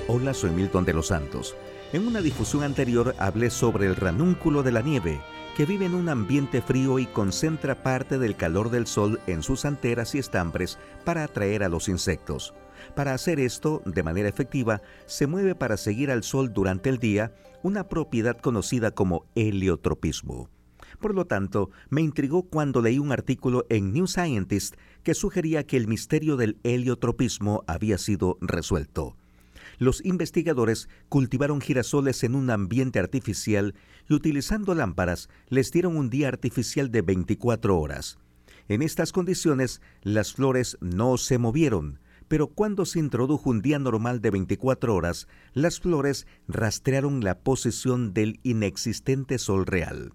Hola, 0.08 0.34
soy 0.34 0.52
Milton 0.52 0.86
de 0.86 0.94
los 0.94 1.08
Santos. 1.08 1.56
En 1.94 2.06
una 2.06 2.22
difusión 2.22 2.64
anterior 2.64 3.16
hablé 3.18 3.50
sobre 3.50 3.86
el 3.86 3.96
ranúnculo 3.96 4.62
de 4.62 4.74
la 4.74 4.82
nieve, 4.82 5.22
que 5.56 5.66
vive 5.66 5.86
en 5.86 5.96
un 5.96 6.10
ambiente 6.10 6.62
frío 6.62 7.00
y 7.00 7.06
concentra 7.06 7.82
parte 7.82 8.20
del 8.20 8.36
calor 8.36 8.70
del 8.72 8.88
sol 8.88 9.22
en 9.26 9.42
sus 9.42 9.64
anteras 9.64 10.14
y 10.14 10.18
estambres 10.18 10.78
para 11.06 11.24
atraer 11.24 11.64
a 11.64 11.70
los 11.70 11.88
insectos. 11.88 12.54
Para 12.94 13.14
hacer 13.14 13.40
esto 13.40 13.82
de 13.86 14.04
manera 14.04 14.28
efectiva, 14.28 14.82
se 15.06 15.28
mueve 15.28 15.56
para 15.56 15.78
seguir 15.78 16.12
al 16.12 16.24
sol 16.24 16.52
durante 16.52 16.90
el 16.90 16.98
día, 16.98 17.34
una 17.64 17.88
propiedad 17.88 18.38
conocida 18.38 18.92
como 18.92 19.26
heliotropismo. 19.36 20.50
Por 21.00 21.16
lo 21.16 21.26
tanto, 21.26 21.70
me 21.90 22.02
intrigó 22.02 22.44
cuando 22.44 22.82
leí 22.82 23.00
un 23.00 23.14
artículo 23.14 23.66
en 23.70 23.94
New 23.94 24.08
Scientist 24.08 24.76
que 25.04 25.14
sugería 25.14 25.66
que 25.66 25.78
el 25.78 25.88
misterio 25.88 26.36
del 26.36 26.58
heliotropismo 26.64 27.64
había 27.66 27.98
sido 27.98 28.38
resuelto. 28.42 29.16
Los 29.78 30.04
investigadores 30.04 30.90
cultivaron 31.08 31.62
girasoles 31.62 32.24
en 32.24 32.36
un 32.36 32.50
ambiente 32.50 33.00
artificial 33.00 33.76
y 34.10 34.14
utilizando 34.14 34.74
lámparas 34.74 35.30
les 35.50 35.72
dieron 35.72 35.98
un 35.98 36.10
día 36.10 36.30
artificial 36.30 36.92
de 36.92 37.02
24 37.04 37.80
horas. 37.80 38.18
En 38.68 38.82
estas 38.82 39.12
condiciones, 39.12 39.82
las 40.02 40.34
flores 40.34 40.78
no 40.82 41.18
se 41.18 41.38
movieron, 41.38 42.00
pero 42.28 42.48
cuando 42.48 42.86
se 42.86 43.00
introdujo 43.00 43.50
un 43.50 43.62
día 43.62 43.80
normal 43.80 44.22
de 44.22 44.32
24 44.32 44.94
horas, 44.94 45.28
las 45.54 45.80
flores 45.80 46.28
rastrearon 46.48 47.24
la 47.24 47.40
posición 47.40 48.14
del 48.14 48.40
inexistente 48.44 49.38
sol 49.38 49.66
real. 49.66 50.12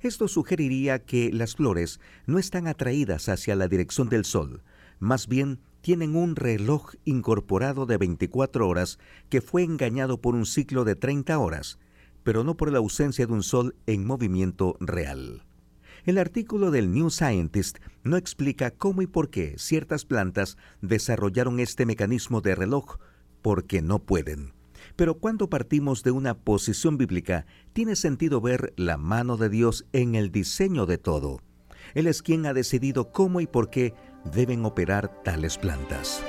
Esto 0.00 0.26
sugeriría 0.26 1.04
que 1.04 1.30
las 1.32 1.54
flores 1.54 2.00
no 2.26 2.38
están 2.38 2.66
atraídas 2.66 3.28
hacia 3.28 3.54
la 3.54 3.68
dirección 3.68 4.08
del 4.08 4.24
sol, 4.24 4.64
más 4.98 5.28
bien 5.28 5.60
tienen 5.82 6.16
un 6.16 6.36
reloj 6.36 6.94
incorporado 7.04 7.84
de 7.84 7.98
24 7.98 8.66
horas 8.66 8.98
que 9.28 9.40
fue 9.42 9.64
engañado 9.64 10.20
por 10.20 10.34
un 10.34 10.46
ciclo 10.46 10.84
de 10.84 10.96
30 10.96 11.38
horas, 11.38 11.78
pero 12.22 12.44
no 12.44 12.56
por 12.56 12.72
la 12.72 12.78
ausencia 12.78 13.26
de 13.26 13.32
un 13.32 13.42
sol 13.42 13.74
en 13.86 14.06
movimiento 14.06 14.76
real. 14.80 15.44
El 16.04 16.18
artículo 16.18 16.70
del 16.70 16.92
New 16.92 17.10
Scientist 17.10 17.78
no 18.02 18.16
explica 18.16 18.70
cómo 18.70 19.02
y 19.02 19.06
por 19.06 19.28
qué 19.28 19.54
ciertas 19.58 20.04
plantas 20.04 20.56
desarrollaron 20.80 21.60
este 21.60 21.84
mecanismo 21.84 22.40
de 22.40 22.54
reloj, 22.54 22.98
porque 23.40 23.82
no 23.82 23.98
pueden. 24.00 24.52
Pero 24.96 25.18
cuando 25.18 25.48
partimos 25.48 26.02
de 26.02 26.10
una 26.10 26.34
posición 26.34 26.96
bíblica, 26.96 27.46
tiene 27.72 27.96
sentido 27.96 28.40
ver 28.40 28.72
la 28.76 28.96
mano 28.96 29.36
de 29.36 29.48
Dios 29.48 29.86
en 29.92 30.14
el 30.14 30.30
diseño 30.32 30.86
de 30.86 30.98
todo. 30.98 31.40
Él 31.94 32.06
es 32.06 32.22
quien 32.22 32.46
ha 32.46 32.54
decidido 32.54 33.12
cómo 33.12 33.40
y 33.40 33.46
por 33.46 33.70
qué 33.70 33.94
deben 34.24 34.64
operar 34.64 35.22
tales 35.22 35.58
plantas. 35.58 36.22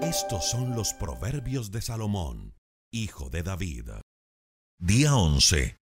Estos 0.02 0.48
son 0.48 0.76
los 0.76 0.94
proverbios 0.94 1.72
de 1.72 1.82
Salomón, 1.82 2.54
hijo 2.92 3.30
de 3.30 3.42
David. 3.42 3.90
Día 4.78 5.16
11, 5.16 5.76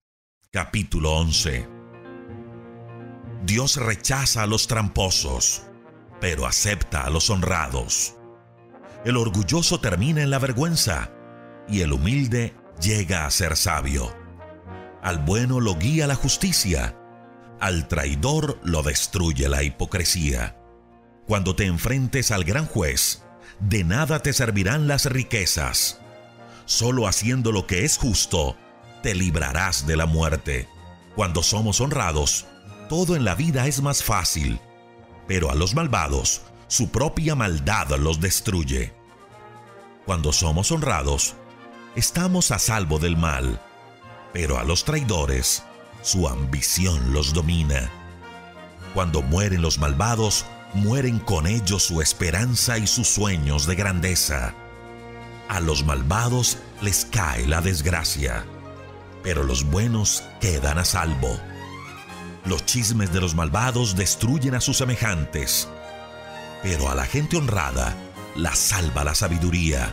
capítulo 0.57 1.13
11. 1.13 1.69
Dios 3.45 3.77
rechaza 3.77 4.43
a 4.43 4.47
los 4.47 4.67
tramposos, 4.67 5.65
pero 6.19 6.47
acepta 6.47 7.03
a 7.03 7.11
los 7.11 7.29
honrados. 7.29 8.15
El 9.05 9.19
orgulloso 9.19 9.81
termina 9.81 10.23
en 10.23 10.31
la 10.31 10.39
vergüenza 10.39 11.13
y 11.69 11.83
el 11.83 11.93
humilde 11.93 12.55
llega 12.81 13.27
a 13.27 13.31
ser 13.31 13.55
sabio. 13.55 14.17
Al 15.03 15.19
bueno 15.19 15.61
lo 15.61 15.77
guía 15.77 16.07
la 16.07 16.15
justicia, 16.15 16.97
al 17.61 17.87
traidor 17.87 18.59
lo 18.65 18.83
destruye 18.83 19.51
la 19.51 19.63
hipocresía. 19.63 20.57
Cuando 21.27 21.55
te 21.55 21.67
enfrentes 21.67 22.31
al 22.31 22.45
gran 22.45 22.65
juez, 22.65 23.23
de 23.61 23.85
nada 23.85 24.21
te 24.21 24.33
servirán 24.33 24.89
las 24.89 25.05
riquezas. 25.05 26.01
Solo 26.65 27.07
haciendo 27.07 27.53
lo 27.53 27.67
que 27.67 27.85
es 27.85 27.99
justo, 27.99 28.57
te 29.03 29.15
librarás 29.15 29.87
de 29.87 29.97
la 29.97 30.07
muerte. 30.07 30.69
Cuando 31.15 31.43
somos 31.43 31.81
honrados, 31.81 32.47
todo 32.89 33.17
en 33.17 33.25
la 33.25 33.35
vida 33.35 33.67
es 33.67 33.81
más 33.83 34.03
fácil, 34.03 34.61
pero 35.27 35.51
a 35.51 35.55
los 35.55 35.75
malvados, 35.75 36.43
su 36.69 36.91
propia 36.91 37.35
maldad 37.35 37.89
los 37.99 38.21
destruye. 38.21 38.93
Cuando 40.05 40.33
somos 40.33 40.71
honrados, 40.71 41.35
estamos 41.97 42.51
a 42.51 42.59
salvo 42.59 42.99
del 42.99 43.17
mal, 43.17 43.61
pero 44.33 44.59
a 44.59 44.65
los 44.65 44.85
traidores, 44.85 45.63
su 46.03 46.29
ambición 46.29 47.13
los 47.13 47.33
domina. 47.33 47.91
Cuando 48.95 49.23
mueren 49.23 49.63
los 49.63 49.79
malvados, 49.79 50.45
mueren 50.75 51.19
con 51.19 51.47
ellos 51.47 51.83
su 51.83 52.01
esperanza 52.01 52.79
y 52.79 52.87
sus 52.87 53.09
sueños 53.09 53.67
de 53.67 53.75
grandeza. 53.75 54.55
A 55.49 55.61
los 55.61 55.85
malvados 55.85 56.59
les 56.83 57.05
cae 57.05 57.47
la 57.47 57.61
desgracia, 57.61 58.45
pero 59.27 59.43
los 59.43 59.65
buenos 59.65 60.23
quedan 60.41 60.79
a 60.79 60.85
salvo. 60.85 61.37
Los 62.45 62.65
chismes 62.65 63.13
de 63.13 63.21
los 63.21 63.35
malvados 63.35 63.97
destruyen 63.97 64.55
a 64.55 64.61
sus 64.61 64.77
semejantes, 64.77 65.67
pero 66.63 66.89
a 66.89 66.95
la 66.95 67.07
gente 67.07 67.37
honrada 67.37 67.93
la 68.37 68.55
salva 68.55 69.03
la 69.03 69.17
sabiduría. 69.17 69.93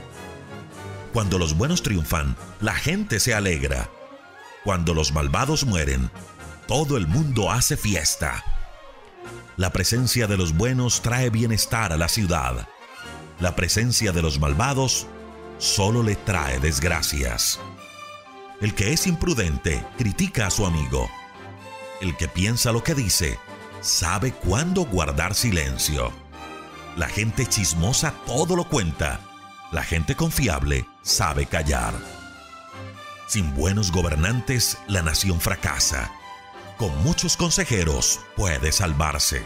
Cuando 1.13 1.39
los 1.39 1.57
buenos 1.57 1.81
triunfan, 1.81 2.37
la 2.61 2.75
gente 2.75 3.19
se 3.19 3.33
alegra. 3.33 3.89
Cuando 4.63 4.93
los 4.93 5.13
malvados 5.13 5.65
mueren, 5.65 6.11
todo 6.67 6.95
el 6.95 7.07
mundo 7.07 7.51
hace 7.51 7.75
fiesta. 7.75 8.43
La 9.57 9.71
presencia 9.73 10.27
de 10.27 10.37
los 10.37 10.53
buenos 10.53 11.01
trae 11.01 11.31
bienestar 11.31 11.91
a 11.91 11.97
la 11.97 12.07
ciudad. 12.07 12.67
La 13.39 13.55
presencia 13.55 14.11
de 14.11 14.21
los 14.21 14.39
malvados 14.39 15.07
solo 15.57 16.03
le 16.03 16.17
trae 16.17 16.59
desgracias. 16.59 17.59
El 18.63 18.73
que 18.75 18.93
es 18.93 19.07
imprudente 19.07 19.85
critica 19.97 20.47
a 20.47 20.49
su 20.49 20.65
amigo. 20.65 21.11
El 21.99 22.15
que 22.15 22.29
piensa 22.29 22.71
lo 22.71 22.81
que 22.81 22.95
dice 22.95 23.37
sabe 23.81 24.31
cuándo 24.31 24.85
guardar 24.85 25.35
silencio. 25.35 26.13
La 26.95 27.09
gente 27.09 27.45
chismosa 27.45 28.13
todo 28.25 28.55
lo 28.55 28.63
cuenta. 28.69 29.19
La 29.73 29.83
gente 29.83 30.15
confiable 30.15 30.85
sabe 31.01 31.45
callar. 31.45 31.93
Sin 33.27 33.53
buenos 33.53 33.91
gobernantes, 33.91 34.77
la 34.87 35.01
nación 35.01 35.41
fracasa 35.41 36.09
con 36.77 37.03
muchos 37.03 37.35
consejeros 37.35 38.21
puede 38.37 38.71
salvarse. 38.71 39.43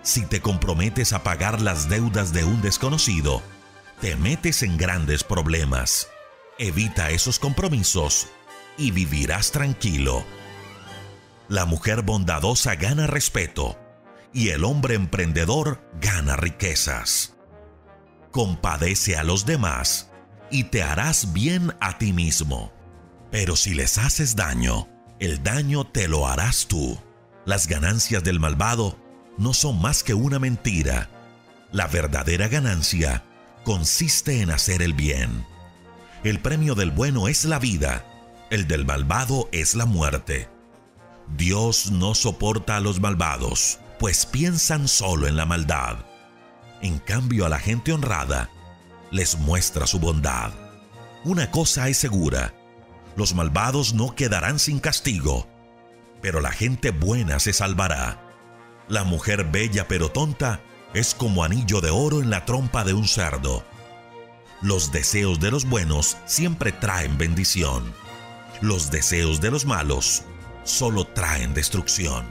Si 0.00 0.24
te 0.24 0.40
comprometes 0.40 1.12
a 1.12 1.22
pagar 1.22 1.60
las 1.60 1.90
deudas 1.90 2.32
de 2.32 2.44
un 2.44 2.62
desconocido, 2.62 3.42
te 4.00 4.16
metes 4.16 4.62
en 4.62 4.78
grandes 4.78 5.22
problemas. 5.22 6.08
Evita 6.58 7.10
esos 7.10 7.38
compromisos 7.38 8.28
y 8.78 8.92
vivirás 8.92 9.50
tranquilo. 9.50 10.24
La 11.48 11.64
mujer 11.64 12.02
bondadosa 12.02 12.76
gana 12.76 13.06
respeto 13.06 13.78
y 14.32 14.50
el 14.50 14.64
hombre 14.64 14.94
emprendedor 14.94 15.82
gana 16.00 16.36
riquezas. 16.36 17.34
Compadece 18.30 19.16
a 19.16 19.24
los 19.24 19.46
demás 19.46 20.10
y 20.50 20.64
te 20.64 20.82
harás 20.82 21.32
bien 21.32 21.74
a 21.80 21.98
ti 21.98 22.12
mismo. 22.12 22.72
Pero 23.30 23.56
si 23.56 23.74
les 23.74 23.98
haces 23.98 24.36
daño, 24.36 24.88
el 25.18 25.42
daño 25.42 25.84
te 25.84 26.08
lo 26.08 26.26
harás 26.26 26.66
tú. 26.68 26.98
Las 27.44 27.66
ganancias 27.66 28.22
del 28.22 28.40
malvado 28.40 28.98
no 29.38 29.54
son 29.54 29.80
más 29.80 30.02
que 30.02 30.14
una 30.14 30.38
mentira. 30.38 31.10
La 31.72 31.86
verdadera 31.86 32.48
ganancia 32.48 33.24
consiste 33.64 34.40
en 34.42 34.50
hacer 34.50 34.82
el 34.82 34.92
bien. 34.92 35.46
El 36.24 36.40
premio 36.40 36.74
del 36.74 36.90
bueno 36.90 37.28
es 37.28 37.44
la 37.44 37.58
vida, 37.58 38.04
el 38.50 38.66
del 38.66 38.86
malvado 38.86 39.48
es 39.52 39.74
la 39.74 39.84
muerte. 39.84 40.48
Dios 41.36 41.90
no 41.90 42.14
soporta 42.14 42.76
a 42.76 42.80
los 42.80 43.00
malvados, 43.00 43.78
pues 43.98 44.24
piensan 44.24 44.88
solo 44.88 45.26
en 45.26 45.36
la 45.36 45.44
maldad. 45.44 45.98
En 46.80 46.98
cambio 46.98 47.44
a 47.44 47.48
la 47.48 47.58
gente 47.58 47.92
honrada 47.92 48.50
les 49.10 49.38
muestra 49.38 49.86
su 49.86 49.98
bondad. 49.98 50.52
Una 51.24 51.50
cosa 51.50 51.88
es 51.88 51.98
segura, 51.98 52.54
los 53.16 53.34
malvados 53.34 53.94
no 53.94 54.14
quedarán 54.14 54.58
sin 54.58 54.78
castigo, 54.78 55.48
pero 56.22 56.40
la 56.40 56.52
gente 56.52 56.90
buena 56.90 57.40
se 57.40 57.52
salvará. 57.52 58.22
La 58.88 59.04
mujer 59.04 59.44
bella 59.44 59.88
pero 59.88 60.10
tonta 60.10 60.60
es 60.94 61.14
como 61.14 61.44
anillo 61.44 61.80
de 61.80 61.90
oro 61.90 62.22
en 62.22 62.30
la 62.30 62.46
trompa 62.46 62.84
de 62.84 62.94
un 62.94 63.06
cerdo. 63.06 63.64
Los 64.62 64.90
deseos 64.90 65.40
de 65.40 65.50
los 65.50 65.68
buenos 65.68 66.16
siempre 66.24 66.72
traen 66.72 67.18
bendición. 67.18 67.92
Los 68.60 68.90
deseos 68.90 69.40
de 69.40 69.52
los 69.52 69.64
malos 69.66 70.24
solo 70.64 71.06
traen 71.06 71.54
destrucción. 71.54 72.26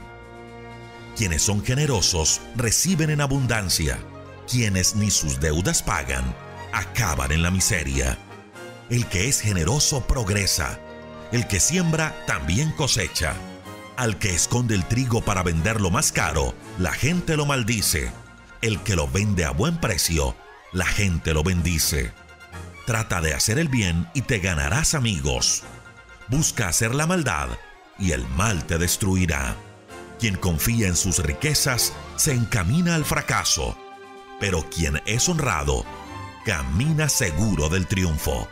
Quienes 1.16 1.42
son 1.42 1.64
generosos 1.64 2.40
reciben 2.54 3.10
en 3.10 3.20
abundancia. 3.20 3.98
Quienes 4.48 4.94
ni 4.94 5.10
sus 5.10 5.40
deudas 5.40 5.82
pagan, 5.82 6.34
acaban 6.72 7.32
en 7.32 7.42
la 7.42 7.50
miseria. 7.50 8.18
El 8.90 9.06
que 9.06 9.28
es 9.28 9.40
generoso 9.40 10.06
progresa. 10.06 10.78
El 11.32 11.46
que 11.46 11.60
siembra 11.60 12.14
también 12.26 12.72
cosecha. 12.72 13.34
Al 13.96 14.18
que 14.18 14.34
esconde 14.34 14.74
el 14.74 14.84
trigo 14.84 15.22
para 15.22 15.42
venderlo 15.42 15.90
más 15.90 16.12
caro, 16.12 16.54
la 16.78 16.92
gente 16.92 17.36
lo 17.36 17.46
maldice. 17.46 18.12
El 18.60 18.82
que 18.82 18.96
lo 18.96 19.08
vende 19.08 19.44
a 19.44 19.50
buen 19.50 19.78
precio, 19.78 20.36
la 20.72 20.86
gente 20.86 21.32
lo 21.32 21.42
bendice. 21.42 22.12
Trata 22.86 23.20
de 23.20 23.34
hacer 23.34 23.58
el 23.58 23.68
bien 23.68 24.08
y 24.14 24.22
te 24.22 24.38
ganarás 24.38 24.94
amigos. 24.94 25.64
Busca 26.28 26.68
hacer 26.68 26.94
la 26.94 27.06
maldad 27.06 27.48
y 27.98 28.12
el 28.12 28.26
mal 28.28 28.64
te 28.66 28.78
destruirá. 28.78 29.56
Quien 30.18 30.36
confía 30.36 30.88
en 30.88 30.96
sus 30.96 31.20
riquezas 31.20 31.92
se 32.16 32.32
encamina 32.32 32.94
al 32.94 33.04
fracaso, 33.04 33.78
pero 34.40 34.68
quien 34.68 35.00
es 35.06 35.28
honrado 35.28 35.84
camina 36.44 37.08
seguro 37.08 37.68
del 37.68 37.86
triunfo. 37.86 38.48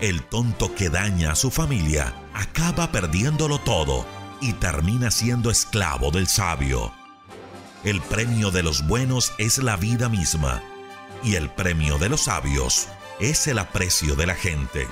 El 0.00 0.22
tonto 0.22 0.74
que 0.74 0.90
daña 0.90 1.32
a 1.32 1.36
su 1.36 1.50
familia 1.50 2.14
acaba 2.34 2.92
perdiéndolo 2.92 3.58
todo 3.58 4.06
y 4.40 4.52
termina 4.54 5.10
siendo 5.10 5.50
esclavo 5.50 6.10
del 6.10 6.28
sabio. 6.28 6.92
El 7.84 8.00
premio 8.02 8.50
de 8.50 8.62
los 8.62 8.86
buenos 8.86 9.32
es 9.38 9.58
la 9.58 9.76
vida 9.76 10.08
misma 10.08 10.62
y 11.22 11.36
el 11.36 11.48
premio 11.50 11.98
de 11.98 12.08
los 12.08 12.22
sabios 12.22 12.88
es 13.18 13.46
el 13.46 13.58
aprecio 13.58 14.14
de 14.14 14.26
la 14.26 14.34
gente. 14.34 14.86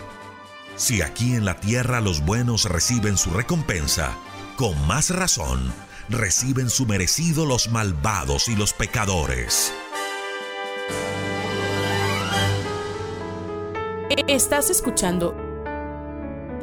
Si 0.77 1.01
aquí 1.01 1.35
en 1.35 1.47
la 1.47 1.59
tierra 1.59 2.03
los 2.03 2.25
buenos 2.25 2.67
reciben 2.67 3.17
su 3.17 3.31
recompensa, 3.31 4.17
con 4.57 4.87
más 4.87 5.11
razón 5.11 5.73
reciben 6.09 6.71
su 6.71 6.87
merecido 6.87 7.47
los 7.47 7.71
malvados 7.71 8.49
y 8.49 8.57
los 8.57 8.73
pecadores. 8.73 9.73
Estás 14.29 14.71
escuchando 14.71 15.35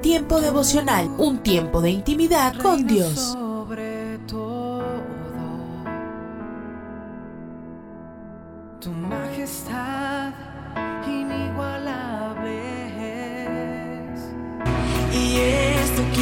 Tiempo 0.02 0.42
devocional, 0.42 1.08
un 1.18 1.44
tiempo 1.44 1.82
de 1.82 1.92
intimidad 1.92 2.56
con 2.58 2.86
Dios. 2.86 3.38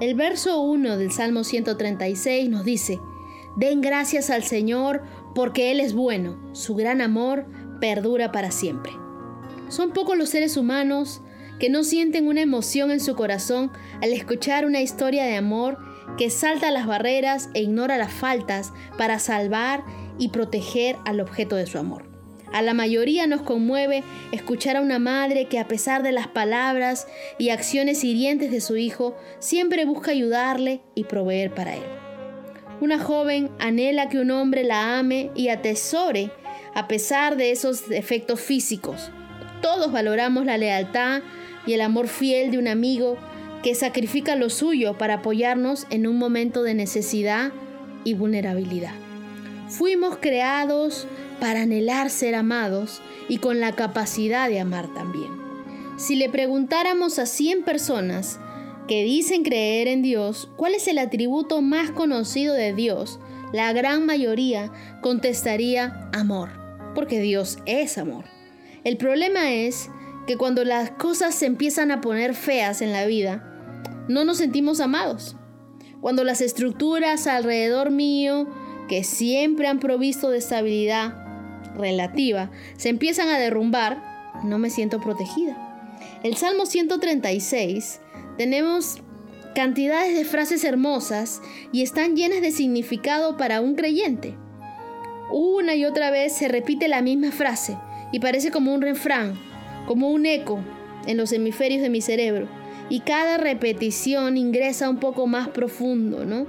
El 0.00 0.14
verso 0.14 0.60
1 0.60 0.96
del 0.96 1.10
Salmo 1.10 1.42
136 1.42 2.48
nos 2.48 2.64
dice, 2.64 3.00
Den 3.56 3.80
gracias 3.80 4.30
al 4.30 4.44
Señor 4.44 5.02
porque 5.34 5.72
Él 5.72 5.80
es 5.80 5.92
bueno, 5.92 6.38
su 6.52 6.76
gran 6.76 7.00
amor 7.00 7.46
perdura 7.80 8.30
para 8.30 8.52
siempre. 8.52 8.92
Son 9.68 9.92
pocos 9.92 10.16
los 10.16 10.28
seres 10.28 10.56
humanos 10.56 11.20
que 11.58 11.68
no 11.68 11.82
sienten 11.82 12.28
una 12.28 12.42
emoción 12.42 12.92
en 12.92 13.00
su 13.00 13.16
corazón 13.16 13.72
al 14.00 14.12
escuchar 14.12 14.64
una 14.66 14.80
historia 14.80 15.24
de 15.24 15.36
amor 15.36 15.78
que 16.16 16.30
salta 16.30 16.70
las 16.70 16.86
barreras 16.86 17.50
e 17.54 17.62
ignora 17.62 17.98
las 17.98 18.12
faltas 18.12 18.72
para 18.96 19.18
salvar 19.18 19.82
y 20.16 20.28
proteger 20.28 20.96
al 21.04 21.20
objeto 21.20 21.56
de 21.56 21.66
su 21.66 21.76
amor. 21.76 22.07
A 22.52 22.62
la 22.62 22.74
mayoría 22.74 23.26
nos 23.26 23.42
conmueve 23.42 24.02
escuchar 24.32 24.76
a 24.76 24.80
una 24.80 24.98
madre 24.98 25.46
que 25.46 25.58
a 25.58 25.68
pesar 25.68 26.02
de 26.02 26.12
las 26.12 26.28
palabras 26.28 27.06
y 27.38 27.50
acciones 27.50 28.04
hirientes 28.04 28.50
de 28.50 28.60
su 28.60 28.76
hijo, 28.76 29.16
siempre 29.38 29.84
busca 29.84 30.12
ayudarle 30.12 30.80
y 30.94 31.04
proveer 31.04 31.52
para 31.54 31.76
él. 31.76 31.82
Una 32.80 32.98
joven 32.98 33.50
anhela 33.58 34.08
que 34.08 34.18
un 34.18 34.30
hombre 34.30 34.64
la 34.64 34.98
ame 34.98 35.30
y 35.34 35.48
atesore 35.48 36.30
a 36.74 36.86
pesar 36.88 37.36
de 37.36 37.50
esos 37.50 37.88
defectos 37.88 38.40
físicos. 38.40 39.10
Todos 39.60 39.90
valoramos 39.90 40.46
la 40.46 40.56
lealtad 40.56 41.22
y 41.66 41.72
el 41.72 41.80
amor 41.80 42.08
fiel 42.08 42.50
de 42.50 42.58
un 42.58 42.68
amigo 42.68 43.18
que 43.62 43.74
sacrifica 43.74 44.36
lo 44.36 44.48
suyo 44.48 44.96
para 44.96 45.14
apoyarnos 45.14 45.86
en 45.90 46.06
un 46.06 46.16
momento 46.16 46.62
de 46.62 46.74
necesidad 46.74 47.52
y 48.04 48.14
vulnerabilidad. 48.14 48.92
Fuimos 49.68 50.16
creados 50.16 51.06
para 51.40 51.62
anhelar 51.62 52.10
ser 52.10 52.34
amados 52.34 53.00
y 53.28 53.38
con 53.38 53.60
la 53.60 53.72
capacidad 53.72 54.48
de 54.48 54.60
amar 54.60 54.92
también. 54.94 55.30
Si 55.96 56.16
le 56.16 56.28
preguntáramos 56.28 57.18
a 57.18 57.26
100 57.26 57.64
personas 57.64 58.38
que 58.86 59.04
dicen 59.04 59.42
creer 59.42 59.88
en 59.88 60.02
Dios, 60.02 60.48
¿cuál 60.56 60.74
es 60.74 60.88
el 60.88 60.98
atributo 60.98 61.60
más 61.60 61.90
conocido 61.90 62.54
de 62.54 62.72
Dios? 62.72 63.18
La 63.52 63.72
gran 63.72 64.06
mayoría 64.06 64.72
contestaría 65.00 66.08
amor, 66.12 66.50
porque 66.94 67.20
Dios 67.20 67.58
es 67.66 67.98
amor. 67.98 68.24
El 68.84 68.96
problema 68.96 69.52
es 69.52 69.90
que 70.26 70.36
cuando 70.36 70.64
las 70.64 70.90
cosas 70.92 71.34
se 71.34 71.46
empiezan 71.46 71.90
a 71.90 72.00
poner 72.00 72.34
feas 72.34 72.80
en 72.80 72.92
la 72.92 73.06
vida, 73.06 73.44
no 74.08 74.24
nos 74.24 74.38
sentimos 74.38 74.80
amados. 74.80 75.36
Cuando 76.00 76.24
las 76.24 76.40
estructuras 76.40 77.26
alrededor 77.26 77.90
mío, 77.90 78.48
que 78.88 79.04
siempre 79.04 79.66
han 79.66 79.80
provisto 79.80 80.30
de 80.30 80.38
estabilidad, 80.38 81.27
relativa 81.76 82.50
se 82.76 82.88
empiezan 82.88 83.28
a 83.28 83.38
derrumbar, 83.38 84.32
no 84.44 84.58
me 84.58 84.70
siento 84.70 85.00
protegida. 85.00 85.56
El 86.22 86.36
Salmo 86.36 86.66
136 86.66 88.00
tenemos 88.36 88.98
cantidades 89.54 90.16
de 90.16 90.24
frases 90.24 90.64
hermosas 90.64 91.40
y 91.72 91.82
están 91.82 92.16
llenas 92.16 92.40
de 92.40 92.52
significado 92.52 93.36
para 93.36 93.60
un 93.60 93.74
creyente. 93.74 94.36
Una 95.30 95.74
y 95.74 95.84
otra 95.84 96.10
vez 96.10 96.32
se 96.32 96.48
repite 96.48 96.88
la 96.88 97.02
misma 97.02 97.32
frase 97.32 97.76
y 98.12 98.20
parece 98.20 98.50
como 98.50 98.72
un 98.72 98.82
refrán, 98.82 99.34
como 99.86 100.10
un 100.10 100.26
eco 100.26 100.60
en 101.06 101.16
los 101.16 101.32
hemisferios 101.32 101.82
de 101.82 101.90
mi 101.90 102.00
cerebro. 102.00 102.48
Y 102.88 103.00
cada 103.00 103.36
repetición 103.36 104.36
ingresa 104.36 104.88
un 104.88 104.98
poco 104.98 105.26
más 105.26 105.48
profundo, 105.48 106.24
¿no? 106.24 106.46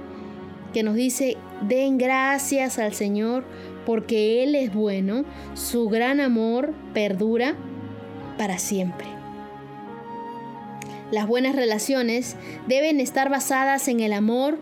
Que 0.72 0.82
nos 0.82 0.94
dice, 0.94 1.36
den 1.68 1.98
gracias 1.98 2.78
al 2.78 2.94
Señor 2.94 3.44
porque 3.86 4.42
Él 4.42 4.54
es 4.54 4.72
bueno, 4.72 5.24
su 5.54 5.88
gran 5.88 6.20
amor 6.20 6.74
perdura 6.94 7.56
para 8.38 8.58
siempre. 8.58 9.06
Las 11.10 11.26
buenas 11.26 11.56
relaciones 11.56 12.36
deben 12.68 13.00
estar 13.00 13.30
basadas 13.30 13.88
en 13.88 14.00
el 14.00 14.12
amor 14.12 14.58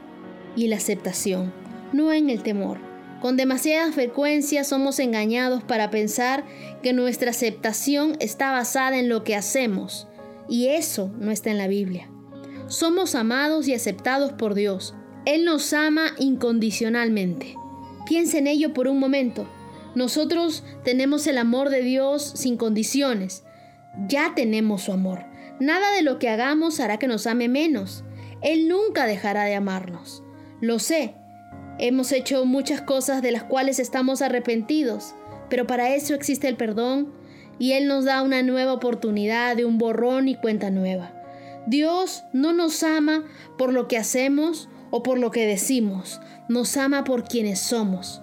y 0.57 0.69
la 0.69 0.77
aceptación, 0.77 1.53
no 1.93 2.13
en 2.13 2.31
el 2.31 2.43
temor. 2.43 2.79
Con 3.21 3.37
demasiada 3.37 3.93
frecuencia 3.93 4.65
somos 4.65 4.99
engañados 4.99 5.63
para 5.63 5.91
pensar 5.91 6.45
que 6.83 6.93
nuestra 6.93 7.31
aceptación 7.31 8.17
está 8.21 8.53
basada 8.53 8.99
en 8.99 9.09
lo 9.09 9.25
que 9.25 9.37
hacemos, 9.37 10.09
y 10.49 10.69
eso 10.69 11.13
no 11.19 11.31
está 11.31 11.51
en 11.51 11.59
la 11.59 11.69
Biblia. 11.69 12.09
Somos 12.69 13.15
amados 13.15 13.69
y 13.69 13.75
aceptados 13.75 14.33
por 14.33 14.55
Dios. 14.55 14.95
Él 15.27 15.45
nos 15.45 15.73
ama 15.73 16.13
incondicionalmente. 16.19 17.55
Piensa 18.09 18.39
en 18.39 18.47
ello 18.47 18.73
por 18.73 18.89
un 18.89 18.99
momento. 18.99 19.47
Nosotros 19.95 20.65
tenemos 20.83 21.27
el 21.27 21.37
amor 21.37 21.69
de 21.69 21.83
Dios 21.83 22.33
sin 22.35 22.57
condiciones. 22.57 23.45
Ya 24.09 24.33
tenemos 24.35 24.85
su 24.85 24.93
amor. 24.93 25.27
Nada 25.61 25.93
de 25.93 26.01
lo 26.01 26.19
que 26.19 26.31
hagamos 26.31 26.81
hará 26.81 26.99
que 26.99 27.07
nos 27.07 27.27
ame 27.27 27.49
menos. 27.49 28.05
Él 28.41 28.67
nunca 28.67 29.05
dejará 29.05 29.45
de 29.45 29.55
amarnos. 29.55 30.23
Lo 30.63 30.79
sé. 30.79 31.17
Hemos 31.79 32.11
hecho 32.13 32.47
muchas 32.47 32.81
cosas 32.81 33.21
de 33.21 33.31
las 33.31 33.45
cuales 33.45 33.79
estamos 33.79 34.23
arrepentidos, 34.23 35.15
pero 35.51 35.67
para 35.67 35.95
eso 35.95 36.15
existe 36.15 36.49
el 36.49 36.57
perdón 36.57 37.13
y 37.59 37.73
Él 37.73 37.89
nos 37.89 38.07
da 38.07 38.23
una 38.23 38.43
nueva 38.43 38.73
oportunidad 38.73 39.55
de 39.55 39.67
un 39.67 39.77
borrón 39.77 40.29
y 40.29 40.35
cuenta 40.35 40.71
nueva. 40.71 41.13
Dios 41.67 42.25
no 42.33 42.55
nos 42.55 42.83
ama 42.83 43.25
por 43.59 43.75
lo 43.75 43.87
que 43.87 43.99
hacemos 43.99 44.71
o 44.91 45.03
por 45.03 45.19
lo 45.19 45.31
que 45.31 45.47
decimos, 45.47 46.21
nos 46.49 46.77
ama 46.77 47.05
por 47.05 47.25
quienes 47.25 47.61
somos, 47.61 48.23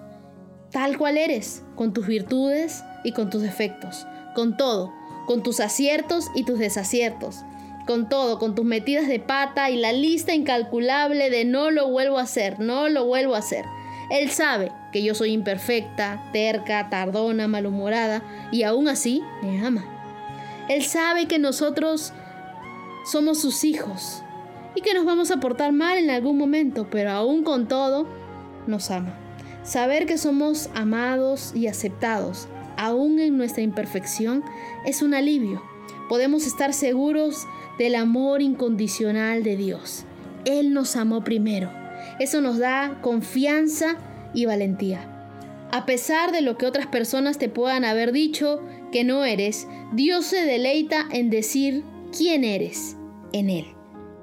tal 0.72 0.98
cual 0.98 1.16
eres, 1.16 1.62
con 1.76 1.92
tus 1.92 2.06
virtudes 2.06 2.82
y 3.04 3.12
con 3.12 3.30
tus 3.30 3.42
defectos, 3.42 4.06
con 4.34 4.56
todo, 4.56 4.92
con 5.26 5.42
tus 5.42 5.60
aciertos 5.60 6.26
y 6.34 6.44
tus 6.44 6.58
desaciertos, 6.58 7.44
con 7.86 8.08
todo, 8.08 8.38
con 8.38 8.54
tus 8.54 8.64
metidas 8.64 9.06
de 9.06 9.20
pata 9.20 9.70
y 9.70 9.76
la 9.76 9.92
lista 9.92 10.34
incalculable 10.34 11.30
de 11.30 11.44
no 11.44 11.70
lo 11.70 11.88
vuelvo 11.88 12.18
a 12.18 12.22
hacer, 12.22 12.58
no 12.58 12.88
lo 12.88 13.04
vuelvo 13.04 13.34
a 13.34 13.38
hacer. 13.38 13.64
Él 14.10 14.30
sabe 14.30 14.72
que 14.92 15.02
yo 15.02 15.14
soy 15.14 15.32
imperfecta, 15.32 16.28
terca, 16.32 16.88
tardona, 16.90 17.48
malhumorada 17.48 18.22
y 18.52 18.62
aún 18.62 18.88
así 18.88 19.22
me 19.42 19.64
ama. 19.64 19.84
Él 20.68 20.84
sabe 20.84 21.26
que 21.26 21.38
nosotros 21.38 22.12
somos 23.04 23.40
sus 23.40 23.64
hijos 23.64 24.22
y 24.74 24.80
que 24.80 24.94
nos 24.94 25.04
vamos 25.04 25.30
a 25.30 25.38
portar 25.38 25.72
mal 25.72 25.96
en 25.96 26.10
algún 26.10 26.36
momento, 26.36 26.88
pero 26.90 27.10
aún 27.10 27.42
con 27.42 27.66
todo, 27.66 28.06
nos 28.66 28.90
ama. 28.90 29.14
Saber 29.62 30.06
que 30.06 30.18
somos 30.18 30.70
amados 30.74 31.52
y 31.54 31.66
aceptados, 31.66 32.48
aún 32.76 33.18
en 33.18 33.36
nuestra 33.36 33.62
imperfección, 33.62 34.44
es 34.84 35.02
un 35.02 35.14
alivio. 35.14 35.62
Podemos 36.08 36.46
estar 36.46 36.72
seguros 36.72 37.46
del 37.78 37.94
amor 37.94 38.42
incondicional 38.42 39.42
de 39.42 39.56
Dios. 39.56 40.04
Él 40.44 40.72
nos 40.72 40.96
amó 40.96 41.24
primero. 41.24 41.70
Eso 42.20 42.40
nos 42.40 42.58
da 42.58 42.98
confianza 43.02 43.96
y 44.32 44.46
valentía. 44.46 45.12
A 45.72 45.84
pesar 45.84 46.30
de 46.30 46.42
lo 46.42 46.56
que 46.56 46.66
otras 46.66 46.86
personas 46.86 47.38
te 47.38 47.48
puedan 47.48 47.84
haber 47.84 48.12
dicho 48.12 48.62
que 48.92 49.02
no 49.02 49.24
eres, 49.24 49.66
Dios 49.92 50.26
se 50.26 50.44
deleita 50.44 51.06
en 51.10 51.28
decir 51.28 51.82
quién 52.16 52.44
eres 52.44 52.96
en 53.32 53.50
Él. 53.50 53.66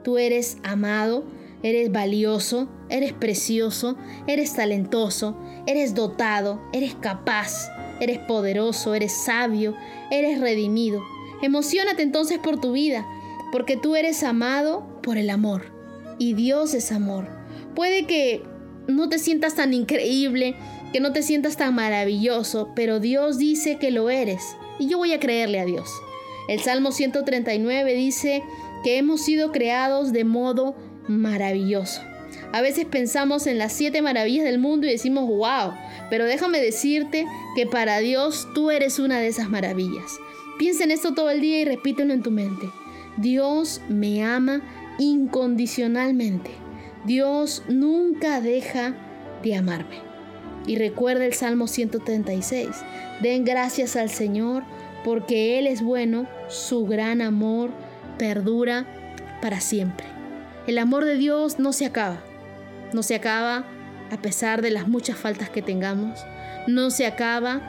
Tú 0.03 0.17
eres 0.17 0.57
amado, 0.63 1.25
eres 1.63 1.91
valioso, 1.91 2.67
eres 2.89 3.13
precioso, 3.13 3.97
eres 4.27 4.53
talentoso, 4.53 5.37
eres 5.65 5.95
dotado, 5.95 6.61
eres 6.73 6.93
capaz, 6.95 7.69
eres 7.99 8.19
poderoso, 8.19 8.93
eres 8.93 9.13
sabio, 9.13 9.75
eres 10.11 10.39
redimido. 10.39 11.01
Emocionate 11.41 12.03
entonces 12.03 12.37
por 12.37 12.59
tu 12.59 12.73
vida, 12.73 13.07
porque 13.51 13.77
tú 13.77 13.95
eres 13.95 14.23
amado 14.23 14.99
por 15.01 15.17
el 15.17 15.29
amor. 15.29 15.73
Y 16.19 16.33
Dios 16.33 16.73
es 16.73 16.91
amor. 16.91 17.27
Puede 17.75 18.05
que 18.05 18.43
no 18.87 19.09
te 19.09 19.17
sientas 19.17 19.55
tan 19.55 19.73
increíble, 19.73 20.55
que 20.91 20.99
no 20.99 21.11
te 21.11 21.23
sientas 21.23 21.57
tan 21.57 21.73
maravilloso, 21.73 22.69
pero 22.75 22.99
Dios 22.99 23.37
dice 23.37 23.77
que 23.77 23.89
lo 23.89 24.09
eres. 24.09 24.55
Y 24.77 24.87
yo 24.87 24.97
voy 24.97 25.13
a 25.13 25.19
creerle 25.19 25.59
a 25.59 25.65
Dios. 25.65 25.89
El 26.49 26.59
Salmo 26.59 26.91
139 26.91 27.95
dice, 27.95 28.43
que 28.83 28.97
hemos 28.97 29.21
sido 29.21 29.51
creados 29.51 30.11
de 30.11 30.25
modo 30.25 30.75
maravilloso. 31.07 32.01
A 32.51 32.61
veces 32.61 32.85
pensamos 32.85 33.47
en 33.47 33.57
las 33.57 33.73
siete 33.73 34.01
maravillas 34.01 34.45
del 34.45 34.59
mundo 34.59 34.85
y 34.85 34.91
decimos, 34.91 35.27
wow, 35.27 35.73
pero 36.09 36.25
déjame 36.25 36.59
decirte 36.59 37.25
que 37.55 37.65
para 37.65 37.99
Dios 37.99 38.47
tú 38.53 38.69
eres 38.69 38.99
una 38.99 39.19
de 39.19 39.27
esas 39.27 39.49
maravillas. 39.49 40.19
Piensa 40.59 40.83
en 40.83 40.91
esto 40.91 41.13
todo 41.13 41.31
el 41.31 41.41
día 41.41 41.61
y 41.61 41.65
repítelo 41.65 42.13
en 42.13 42.21
tu 42.21 42.29
mente. 42.29 42.69
Dios 43.17 43.81
me 43.89 44.23
ama 44.23 44.61
incondicionalmente. 44.99 46.51
Dios 47.05 47.63
nunca 47.67 48.39
deja 48.39 48.95
de 49.41 49.55
amarme. 49.55 49.97
Y 50.65 50.77
recuerda 50.77 51.25
el 51.25 51.33
Salmo 51.33 51.67
136. 51.67 52.69
Den 53.21 53.43
gracias 53.43 53.95
al 53.95 54.09
Señor 54.09 54.63
porque 55.03 55.59
Él 55.59 55.67
es 55.67 55.81
bueno, 55.81 56.27
su 56.47 56.85
gran 56.85 57.21
amor 57.21 57.71
perdura 58.17 58.85
para 59.41 59.59
siempre. 59.59 60.05
El 60.67 60.77
amor 60.77 61.05
de 61.05 61.17
Dios 61.17 61.59
no 61.59 61.73
se 61.73 61.85
acaba. 61.85 62.23
No 62.93 63.03
se 63.03 63.15
acaba 63.15 63.65
a 64.11 64.17
pesar 64.21 64.61
de 64.61 64.71
las 64.71 64.87
muchas 64.87 65.17
faltas 65.17 65.49
que 65.49 65.61
tengamos. 65.61 66.19
No 66.67 66.89
se 66.89 67.05
acaba 67.05 67.61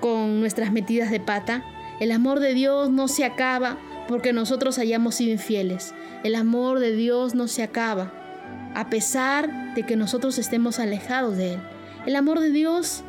con 0.00 0.40
nuestras 0.40 0.72
metidas 0.72 1.10
de 1.10 1.20
pata. 1.20 1.64
El 2.00 2.12
amor 2.12 2.40
de 2.40 2.54
Dios 2.54 2.90
no 2.90 3.08
se 3.08 3.24
acaba 3.24 3.78
porque 4.08 4.32
nosotros 4.32 4.78
hayamos 4.78 5.14
sido 5.14 5.32
infieles. 5.32 5.94
El 6.24 6.34
amor 6.34 6.80
de 6.80 6.92
Dios 6.92 7.34
no 7.34 7.46
se 7.46 7.62
acaba 7.62 8.12
a 8.74 8.90
pesar 8.90 9.74
de 9.74 9.84
que 9.84 9.96
nosotros 9.96 10.38
estemos 10.38 10.78
alejados 10.78 11.36
de 11.36 11.54
Él. 11.54 11.60
El 12.06 12.16
amor 12.16 12.40
de 12.40 12.50
Dios 12.50 13.02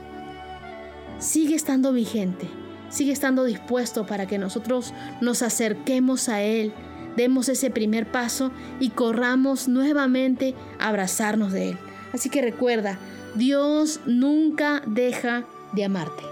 sigue 1.20 1.56
estando 1.56 1.94
vigente, 1.94 2.48
sigue 2.90 3.12
estando 3.12 3.46
dispuesto 3.46 4.06
para 4.06 4.28
que 4.28 4.38
nosotros 4.38 4.94
nos 5.22 5.42
acerquemos 5.42 6.30
a 6.30 6.42
Él, 6.42 6.74
demos 7.16 7.50
ese 7.50 7.70
primer 7.70 8.12
paso 8.12 8.52
y 8.80 8.90
corramos 8.90 9.68
nuevamente 9.68 10.56
a 10.80 10.90
abrazarnos 10.90 11.52
de 11.52 11.70
Él. 11.70 11.78
Así 12.14 12.30
que 12.30 12.42
recuerda, 12.42 12.98
Dios 13.36 14.02
nunca 14.06 14.82
deja 14.86 15.46
de 15.74 15.86
amarte. 15.86 16.24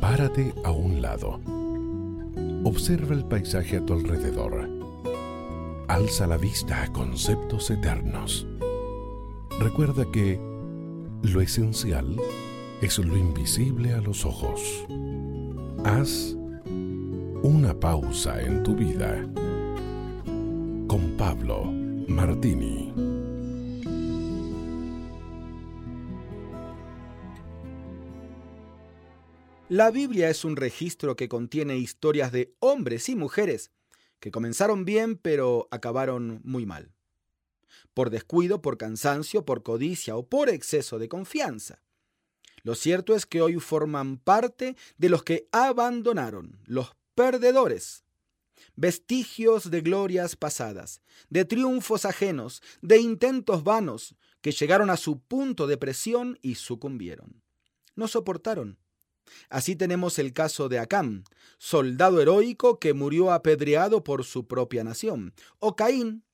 Párate 0.00 0.54
a 0.64 0.70
un 0.70 1.02
lado. 1.02 1.40
Observa 2.64 3.14
el 3.14 3.24
paisaje 3.24 3.76
a 3.76 3.84
tu 3.84 3.92
alrededor. 3.94 4.68
Alza 5.88 6.26
la 6.26 6.36
vista 6.36 6.82
a 6.82 6.92
conceptos 6.92 7.70
eternos. 7.70 8.46
Recuerda 9.60 10.04
que 10.10 10.40
lo 11.22 11.40
esencial 11.40 12.16
es 12.80 12.98
lo 12.98 13.16
invisible 13.16 13.92
a 13.92 14.00
los 14.00 14.24
ojos. 14.24 14.86
Haz 15.84 16.34
una 17.42 17.72
pausa 17.78 18.42
en 18.42 18.64
tu 18.64 18.74
vida. 18.74 19.22
Con 20.88 21.14
Pablo 21.16 21.66
Martini. 22.08 22.92
La 29.68 29.92
Biblia 29.92 30.28
es 30.30 30.44
un 30.44 30.56
registro 30.56 31.14
que 31.14 31.28
contiene 31.28 31.76
historias 31.76 32.32
de 32.32 32.56
hombres 32.58 33.08
y 33.08 33.14
mujeres 33.14 33.70
que 34.18 34.32
comenzaron 34.32 34.84
bien 34.84 35.16
pero 35.16 35.68
acabaron 35.70 36.40
muy 36.42 36.66
mal. 36.66 36.92
Por 37.94 38.10
descuido, 38.10 38.62
por 38.62 38.78
cansancio, 38.78 39.44
por 39.44 39.62
codicia 39.62 40.16
o 40.16 40.28
por 40.28 40.48
exceso 40.48 40.98
de 40.98 41.08
confianza. 41.08 41.82
Lo 42.62 42.74
cierto 42.74 43.14
es 43.14 43.26
que 43.26 43.42
hoy 43.42 43.60
forman 43.60 44.18
parte 44.18 44.76
de 44.96 45.08
los 45.08 45.22
que 45.22 45.48
abandonaron, 45.52 46.58
los 46.64 46.94
perdedores. 47.14 48.04
Vestigios 48.74 49.70
de 49.70 49.80
glorias 49.80 50.36
pasadas, 50.36 51.00
de 51.30 51.44
triunfos 51.44 52.04
ajenos, 52.04 52.62
de 52.82 52.98
intentos 52.98 53.64
vanos 53.64 54.14
que 54.40 54.52
llegaron 54.52 54.90
a 54.90 54.96
su 54.96 55.20
punto 55.20 55.66
de 55.66 55.76
presión 55.76 56.38
y 56.42 56.56
sucumbieron. 56.56 57.42
No 57.94 58.08
soportaron 58.08 58.78
Así 59.48 59.76
tenemos 59.76 60.18
el 60.18 60.32
caso 60.32 60.68
de 60.68 60.78
Acam, 60.78 61.24
soldado 61.58 62.20
heroico 62.20 62.78
que 62.78 62.94
murió 62.94 63.32
apedreado 63.32 64.04
por 64.04 64.24
su 64.24 64.46
propia 64.46 64.84
nación, 64.84 65.34
o 65.58 65.76
Caín, 65.76 66.24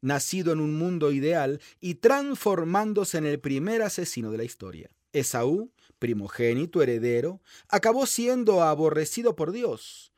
nacido 0.00 0.52
en 0.52 0.60
un 0.60 0.76
mundo 0.76 1.12
ideal 1.12 1.60
y 1.80 1.96
transformándose 1.96 3.18
en 3.18 3.26
el 3.26 3.40
primer 3.40 3.82
asesino 3.82 4.30
de 4.30 4.38
la 4.38 4.44
historia. 4.44 4.90
Esaú, 5.12 5.72
primogénito, 5.98 6.82
heredero, 6.82 7.40
acabó 7.68 8.06
siendo 8.06 8.62
aborrecido 8.62 9.36
por 9.36 9.52
Dios. 9.52 10.12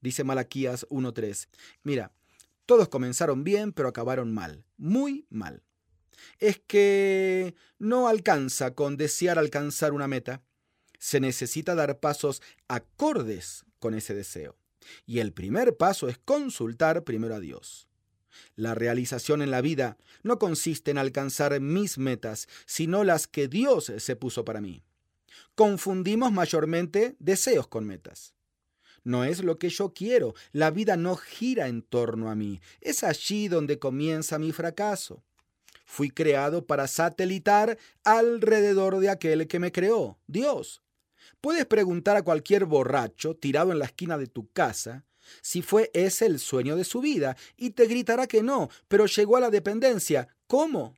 Dice 0.00 0.24
Malaquías 0.24 0.86
1.3. 0.88 1.48
Mira, 1.82 2.12
todos 2.66 2.88
comenzaron 2.88 3.44
bien, 3.44 3.72
pero 3.72 3.88
acabaron 3.88 4.32
mal, 4.32 4.64
muy 4.76 5.26
mal. 5.28 5.62
Es 6.38 6.60
que 6.66 7.54
no 7.78 8.08
alcanza 8.08 8.74
con 8.74 8.96
desear 8.96 9.38
alcanzar 9.38 9.92
una 9.92 10.08
meta 10.08 10.42
se 11.00 11.18
necesita 11.18 11.74
dar 11.74 11.98
pasos 11.98 12.42
acordes 12.68 13.64
con 13.80 13.94
ese 13.94 14.14
deseo. 14.14 14.56
Y 15.06 15.18
el 15.18 15.32
primer 15.32 15.76
paso 15.76 16.08
es 16.08 16.18
consultar 16.18 17.04
primero 17.04 17.34
a 17.34 17.40
Dios. 17.40 17.88
La 18.56 18.74
realización 18.74 19.42
en 19.42 19.50
la 19.50 19.60
vida 19.60 19.96
no 20.22 20.38
consiste 20.38 20.90
en 20.90 20.98
alcanzar 20.98 21.58
mis 21.60 21.98
metas, 21.98 22.48
sino 22.66 23.04
las 23.04 23.26
que 23.26 23.48
Dios 23.48 23.92
se 23.98 24.16
puso 24.16 24.44
para 24.44 24.60
mí. 24.60 24.82
Confundimos 25.54 26.32
mayormente 26.32 27.16
deseos 27.18 27.66
con 27.66 27.86
metas. 27.86 28.34
No 29.02 29.24
es 29.24 29.42
lo 29.42 29.58
que 29.58 29.70
yo 29.70 29.94
quiero, 29.94 30.34
la 30.52 30.70
vida 30.70 30.96
no 30.96 31.16
gira 31.16 31.68
en 31.68 31.82
torno 31.82 32.30
a 32.30 32.34
mí, 32.34 32.60
es 32.80 33.02
allí 33.02 33.48
donde 33.48 33.78
comienza 33.78 34.38
mi 34.38 34.52
fracaso. 34.52 35.22
Fui 35.86 36.10
creado 36.10 36.66
para 36.66 36.86
satelitar 36.86 37.78
alrededor 38.04 38.98
de 38.98 39.08
aquel 39.08 39.48
que 39.48 39.58
me 39.58 39.72
creó, 39.72 40.18
Dios. 40.26 40.82
Puedes 41.40 41.66
preguntar 41.66 42.16
a 42.16 42.22
cualquier 42.22 42.66
borracho 42.66 43.34
tirado 43.34 43.72
en 43.72 43.78
la 43.78 43.86
esquina 43.86 44.18
de 44.18 44.26
tu 44.26 44.50
casa 44.52 45.04
si 45.42 45.62
fue 45.62 45.90
ese 45.94 46.26
el 46.26 46.38
sueño 46.38 46.76
de 46.76 46.84
su 46.84 47.00
vida 47.00 47.36
y 47.56 47.70
te 47.70 47.86
gritará 47.86 48.26
que 48.26 48.42
no, 48.42 48.70
pero 48.88 49.06
llegó 49.06 49.36
a 49.36 49.40
la 49.40 49.50
dependencia. 49.50 50.28
¿Cómo? 50.46 50.96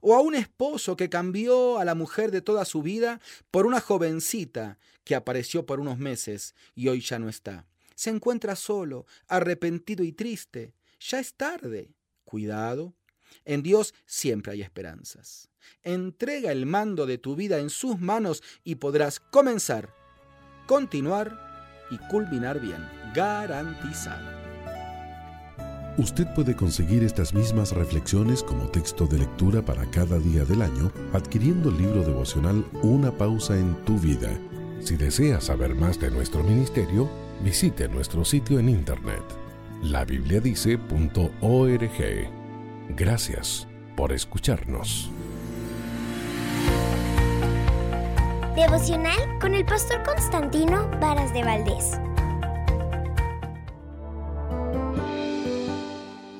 O 0.00 0.14
a 0.14 0.20
un 0.20 0.34
esposo 0.34 0.96
que 0.96 1.08
cambió 1.08 1.78
a 1.78 1.84
la 1.84 1.94
mujer 1.94 2.30
de 2.30 2.42
toda 2.42 2.64
su 2.64 2.82
vida 2.82 3.20
por 3.50 3.66
una 3.66 3.80
jovencita 3.80 4.78
que 5.04 5.14
apareció 5.14 5.66
por 5.66 5.80
unos 5.80 5.98
meses 5.98 6.54
y 6.74 6.88
hoy 6.88 7.00
ya 7.00 7.18
no 7.18 7.28
está. 7.28 7.66
Se 7.94 8.10
encuentra 8.10 8.54
solo, 8.54 9.06
arrepentido 9.26 10.04
y 10.04 10.12
triste. 10.12 10.74
Ya 11.00 11.18
es 11.18 11.34
tarde. 11.34 11.94
Cuidado. 12.24 12.94
En 13.44 13.62
Dios 13.62 13.94
siempre 14.06 14.52
hay 14.52 14.62
esperanzas. 14.62 15.48
Entrega 15.82 16.52
el 16.52 16.66
mando 16.66 17.06
de 17.06 17.18
tu 17.18 17.36
vida 17.36 17.58
en 17.58 17.70
sus 17.70 17.98
manos 17.98 18.42
y 18.64 18.76
podrás 18.76 19.20
comenzar, 19.20 19.94
continuar 20.66 21.86
y 21.90 21.98
culminar 22.08 22.60
bien. 22.60 22.97
Garantizado. 23.18 24.38
Usted 25.96 26.28
puede 26.36 26.54
conseguir 26.54 27.02
estas 27.02 27.34
mismas 27.34 27.72
reflexiones 27.72 28.44
como 28.44 28.68
texto 28.68 29.08
de 29.08 29.18
lectura 29.18 29.60
para 29.60 29.84
cada 29.90 30.20
día 30.20 30.44
del 30.44 30.62
año 30.62 30.92
adquiriendo 31.12 31.70
el 31.70 31.78
libro 31.78 32.04
devocional 32.04 32.64
Una 32.84 33.10
pausa 33.10 33.58
en 33.58 33.74
tu 33.84 33.98
vida. 33.98 34.30
Si 34.80 34.96
desea 34.96 35.40
saber 35.40 35.74
más 35.74 35.98
de 35.98 36.12
nuestro 36.12 36.44
ministerio, 36.44 37.10
visite 37.42 37.88
nuestro 37.88 38.24
sitio 38.24 38.60
en 38.60 38.68
internet 38.68 39.24
labibliadice.org. 39.82 42.30
Gracias 42.90 43.66
por 43.96 44.12
escucharnos. 44.12 45.10
Devocional 48.54 49.38
con 49.40 49.54
el 49.54 49.64
pastor 49.64 50.04
Constantino 50.04 50.88
Varas 51.00 51.32
de 51.32 51.42
Valdés. 51.42 51.98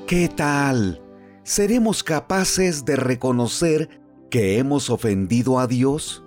¿Qué 0.09 0.30
tal? 0.30 1.02
¿Seremos 1.43 2.02
capaces 2.02 2.86
de 2.86 2.97
reconocer 2.97 4.01
que 4.30 4.56
hemos 4.56 4.89
ofendido 4.89 5.59
a 5.59 5.66
Dios? 5.66 6.24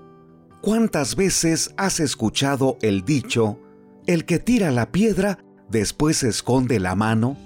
¿Cuántas 0.61 1.15
veces 1.15 1.73
has 1.77 1.99
escuchado 1.99 2.77
el 2.83 3.03
dicho, 3.05 3.57
el 4.05 4.25
que 4.25 4.37
tira 4.37 4.69
la 4.69 4.91
piedra 4.91 5.39
después 5.67 6.21
esconde 6.21 6.79
la 6.79 6.93
mano? 6.93 7.37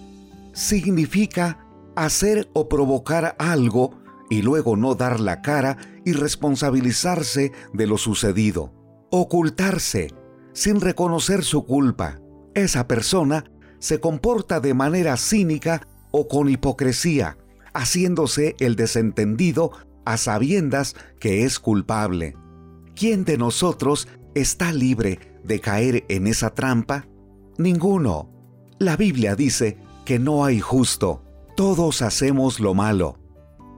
Significa 0.51 1.65
hacer 1.95 2.49
o 2.51 2.67
provocar 2.67 3.37
algo 3.39 3.91
y 4.29 4.41
luego 4.41 4.75
no 4.75 4.93
dar 4.93 5.21
la 5.21 5.41
cara 5.41 5.77
y 6.03 6.11
responsabilizarse 6.11 7.53
de 7.71 7.87
lo 7.87 7.97
sucedido. 7.97 8.73
Ocultarse 9.09 10.09
sin 10.51 10.81
reconocer 10.81 11.45
su 11.45 11.63
culpa. 11.65 12.19
Esa 12.55 12.89
persona 12.89 13.45
se 13.79 14.01
comporta 14.01 14.59
de 14.59 14.73
manera 14.73 15.15
cínica 15.15 15.87
o 16.15 16.27
con 16.27 16.49
hipocresía, 16.49 17.37
haciéndose 17.73 18.55
el 18.59 18.75
desentendido 18.75 19.71
a 20.05 20.17
sabiendas 20.17 20.95
que 21.19 21.43
es 21.43 21.59
culpable. 21.59 22.35
¿Quién 22.95 23.25
de 23.25 23.37
nosotros 23.37 24.07
está 24.33 24.71
libre 24.71 25.19
de 25.43 25.59
caer 25.59 26.05
en 26.09 26.27
esa 26.27 26.53
trampa? 26.53 27.07
Ninguno. 27.57 28.31
La 28.79 28.95
Biblia 28.95 29.35
dice 29.35 29.77
que 30.05 30.19
no 30.19 30.45
hay 30.45 30.59
justo. 30.59 31.23
Todos 31.55 32.01
hacemos 32.01 32.59
lo 32.59 32.73
malo 32.73 33.19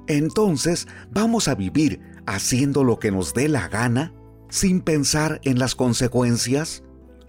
entonces 0.08 0.88
vamos 1.12 1.48
a 1.48 1.56
vivir 1.56 2.02
haciendo 2.26 2.84
lo 2.84 2.98
que 3.00 3.12
nos 3.12 3.34
dé 3.34 3.48
la 3.48 3.68
gana, 3.68 4.14
sin 4.50 4.82
pensar 4.82 5.40
en 5.44 5.60
las 5.60 5.76
consecuencias, 5.76 6.84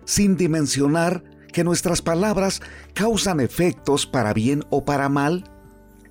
sin 0.04 0.36
dimensionar 0.36 1.24
que 1.52 1.64
nuestras 1.64 2.02
palabras 2.02 2.60
causan 2.94 3.40
efectos 3.40 4.06
para 4.06 4.32
bien 4.32 4.64
o 4.70 4.84
para 4.84 5.08
mal. 5.08 5.44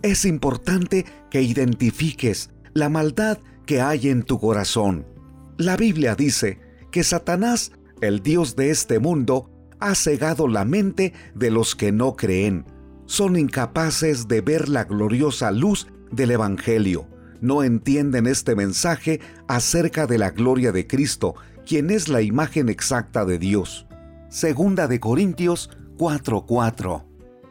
Es 0.01 0.25
importante 0.25 1.05
que 1.29 1.41
identifiques 1.41 2.49
la 2.73 2.89
maldad 2.89 3.39
que 3.65 3.81
hay 3.81 4.09
en 4.09 4.23
tu 4.23 4.39
corazón. 4.39 5.05
La 5.57 5.77
Biblia 5.77 6.15
dice 6.15 6.59
que 6.91 7.03
Satanás, 7.03 7.71
el 8.01 8.21
Dios 8.21 8.55
de 8.55 8.69
este 8.69 8.99
mundo, 8.99 9.49
ha 9.79 9.95
cegado 9.95 10.47
la 10.47 10.65
mente 10.65 11.13
de 11.35 11.51
los 11.51 11.75
que 11.75 11.91
no 11.91 12.15
creen. 12.15 12.65
Son 13.05 13.37
incapaces 13.37 14.27
de 14.27 14.41
ver 14.41 14.69
la 14.69 14.83
gloriosa 14.83 15.51
luz 15.51 15.87
del 16.11 16.31
Evangelio, 16.31 17.07
no 17.41 17.63
entienden 17.63 18.27
este 18.27 18.55
mensaje 18.55 19.19
acerca 19.47 20.07
de 20.07 20.17
la 20.17 20.31
gloria 20.31 20.71
de 20.71 20.87
Cristo, 20.87 21.35
quien 21.65 21.89
es 21.89 22.07
la 22.07 22.21
imagen 22.21 22.69
exacta 22.69 23.25
de 23.25 23.37
Dios. 23.37 23.86
Segunda 24.29 24.87
de 24.87 24.99
Corintios 24.99 25.69
4:4. 25.97 27.05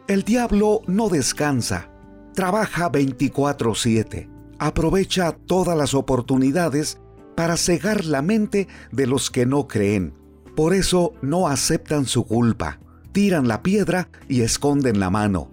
El 0.08 0.24
diablo 0.24 0.82
no 0.86 1.08
descansa, 1.08 1.90
trabaja 2.34 2.90
24/7, 2.90 4.28
aprovecha 4.58 5.32
todas 5.32 5.76
las 5.76 5.94
oportunidades 5.94 7.00
para 7.34 7.56
cegar 7.56 8.04
la 8.04 8.20
mente 8.20 8.68
de 8.92 9.06
los 9.06 9.30
que 9.30 9.46
no 9.46 9.66
creen. 9.68 10.12
Por 10.54 10.74
eso 10.74 11.14
no 11.22 11.48
aceptan 11.48 12.04
su 12.04 12.24
culpa, 12.26 12.78
tiran 13.12 13.48
la 13.48 13.62
piedra 13.62 14.10
y 14.28 14.42
esconden 14.42 15.00
la 15.00 15.08
mano. 15.08 15.50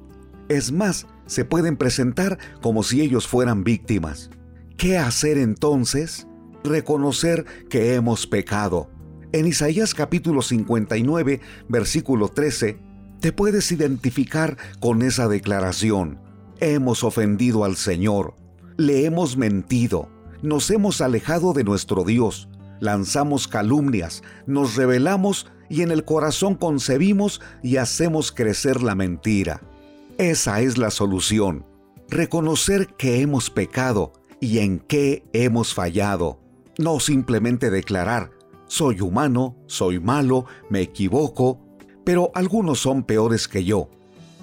Es 0.50 0.74
más, 0.74 1.08
se 1.26 1.46
pueden 1.46 1.78
presentar 1.78 2.38
como 2.62 2.84
si 2.84 3.02
ellos 3.02 3.28
fueran 3.28 3.64
víctimas. 3.64 4.30
¿Qué 4.76 4.98
hacer 4.98 5.38
entonces? 5.38 6.28
Reconocer 6.66 7.46
que 7.70 7.96
hemos 7.96 8.28
pecado. 8.28 8.90
En 9.34 9.48
Isaías 9.48 9.96
capítulo 9.96 10.44
59, 10.44 11.42
versículo 11.68 12.30
13, 12.30 12.78
te 13.20 13.32
puedes 13.32 13.72
identificar 13.72 14.58
con 14.80 15.02
esa 15.02 15.28
declaración. 15.28 16.20
Hemos 16.60 17.04
ofendido 17.04 17.66
al 17.66 17.76
Señor, 17.76 18.36
le 18.78 19.06
hemos 19.06 19.36
mentido, 19.36 20.08
nos 20.44 20.70
hemos 20.70 21.02
alejado 21.02 21.54
de 21.54 21.64
nuestro 21.64 22.04
Dios, 22.04 22.48
lanzamos 22.80 23.48
calumnias, 23.48 24.22
nos 24.46 24.76
rebelamos 24.76 25.48
y 25.68 25.82
en 25.82 25.90
el 25.90 26.06
corazón 26.06 26.54
concebimos 26.54 27.42
y 27.64 27.78
hacemos 27.78 28.32
crecer 28.32 28.84
la 28.84 28.94
mentira. 28.94 29.62
Esa 30.20 30.62
es 30.62 30.78
la 30.78 30.92
solución. 30.92 31.66
Reconocer 32.08 32.86
que 33.00 33.22
hemos 33.22 33.50
pecado 33.50 34.14
y 34.40 34.60
en 34.60 34.78
qué 34.78 35.24
hemos 35.34 35.74
fallado. 35.74 36.40
No 36.78 37.00
simplemente 37.00 37.72
declarar, 37.72 38.30
soy 38.74 39.02
humano, 39.02 39.56
soy 39.68 40.00
malo, 40.00 40.48
me 40.68 40.82
equivoco, 40.82 41.60
pero 42.04 42.32
algunos 42.34 42.80
son 42.80 43.04
peores 43.04 43.48
que 43.48 43.64
yo. 43.64 43.88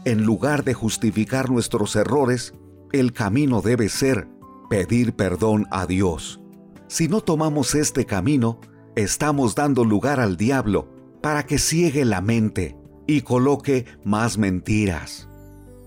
En 0.05 0.23
lugar 0.23 0.63
de 0.63 0.73
justificar 0.73 1.51
nuestros 1.51 1.97
errores, 1.97 2.55
el 2.93 3.13
camino 3.13 3.61
debe 3.61 3.89
ser 3.89 4.29
pedir 4.69 5.15
perdón 5.15 5.67
a 5.73 5.85
Dios. 5.85 6.41
Si 6.87 7.09
no 7.09 7.23
tomamos 7.23 7.75
este 7.75 8.07
camino, 8.07 8.61
estamos 8.95 9.57
dando 9.57 9.85
lugar 9.85 10.21
al 10.21 10.37
diablo 10.37 10.87
para 11.21 11.45
que 11.45 11.59
ciegue 11.59 12.05
la 12.05 12.21
mente 12.21 12.77
y 13.09 13.23
coloque 13.23 13.85
más 14.05 14.39
mentiras 14.39 15.27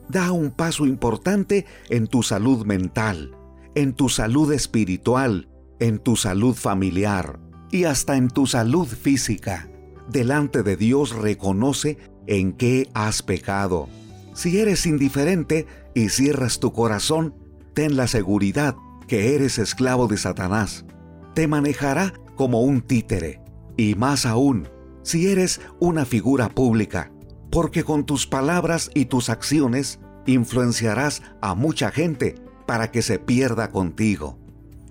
da 0.09 0.33
un 0.33 0.51
paso 0.51 0.85
importante 0.85 1.65
en 1.89 2.07
tu 2.07 2.21
salud 2.23 2.65
mental, 2.65 3.35
en 3.73 3.93
tu 3.93 4.09
salud 4.09 4.51
espiritual, 4.51 5.49
en 5.79 5.97
tu 5.97 6.17
salud 6.17 6.53
familiar 6.53 7.39
y 7.73 7.85
hasta 7.85 8.17
en 8.17 8.29
tu 8.29 8.45
salud 8.45 8.87
física. 8.87 9.67
Delante 10.07 10.61
de 10.61 10.77
Dios 10.77 11.15
reconoce 11.15 11.97
en 12.27 12.53
qué 12.53 12.87
has 12.93 13.23
pecado. 13.23 13.89
Si 14.35 14.59
eres 14.59 14.85
indiferente 14.85 15.65
y 15.95 16.09
cierras 16.09 16.59
tu 16.59 16.71
corazón, 16.71 17.33
ten 17.73 17.97
la 17.97 18.07
seguridad 18.07 18.75
que 19.07 19.33
eres 19.33 19.57
esclavo 19.57 20.07
de 20.07 20.17
Satanás. 20.17 20.85
Te 21.33 21.47
manejará 21.47 22.13
como 22.35 22.61
un 22.61 22.81
títere. 22.81 23.41
Y 23.75 23.95
más 23.95 24.27
aún, 24.27 24.69
si 25.01 25.27
eres 25.27 25.59
una 25.79 26.05
figura 26.05 26.49
pública, 26.49 27.11
porque 27.51 27.83
con 27.83 28.05
tus 28.05 28.27
palabras 28.27 28.91
y 28.93 29.05
tus 29.05 29.29
acciones 29.29 29.99
influenciarás 30.27 31.23
a 31.41 31.55
mucha 31.55 31.89
gente 31.89 32.35
para 32.67 32.91
que 32.91 33.01
se 33.01 33.17
pierda 33.17 33.71
contigo. 33.71 34.37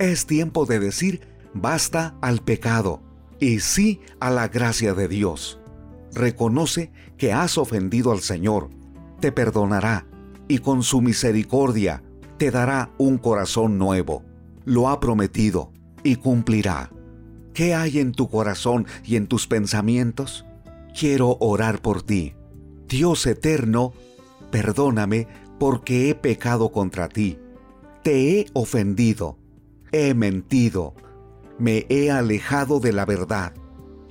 Es 0.01 0.27
tiempo 0.27 0.67
de 0.67 0.81
decir 0.81 1.32
basta 1.55 2.17
al 2.21 2.41
pecado 2.41 3.03
y 3.41 3.61
sí 3.61 4.01
a 4.21 4.31
la 4.31 4.49
gracia 4.49 4.95
de 4.95 5.09
Dios. 5.09 5.61
Reconoce 6.15 6.93
que 7.17 7.33
has 7.33 7.59
ofendido 7.59 8.13
al 8.13 8.21
Señor, 8.21 8.71
te 9.21 9.33
perdonará 9.33 10.07
y 10.49 10.59
con 10.59 10.83
su 10.83 11.01
misericordia 11.01 12.03
te 12.39 12.51
dará 12.51 12.91
un 12.99 13.19
corazón 13.19 13.79
nuevo. 13.79 14.25
Lo 14.65 14.89
ha 14.89 15.01
prometido 15.01 15.73
y 16.03 16.17
cumplirá. 16.17 16.91
¿Qué 17.55 17.75
hay 17.75 17.99
en 17.99 18.13
tu 18.13 18.29
corazón 18.29 18.87
y 19.05 19.17
en 19.17 19.27
tus 19.27 19.47
pensamientos? 19.47 20.45
Quiero 20.95 21.37
orar 21.41 21.81
por 21.81 22.03
ti 22.03 22.35
Dios 22.93 23.27
eterno, 23.27 23.95
perdóname 24.51 25.27
porque 25.59 26.11
he 26.11 26.15
pecado 26.15 26.73
contra 26.73 27.09
ti. 27.09 27.39
Te 28.03 28.39
he 28.39 28.47
ofendido, 28.53 29.39
he 29.93 30.13
mentido, 30.13 30.95
me 31.63 31.87
he 31.89 32.11
alejado 32.11 32.81
de 32.81 32.93
la 32.93 33.05
verdad. 33.07 33.55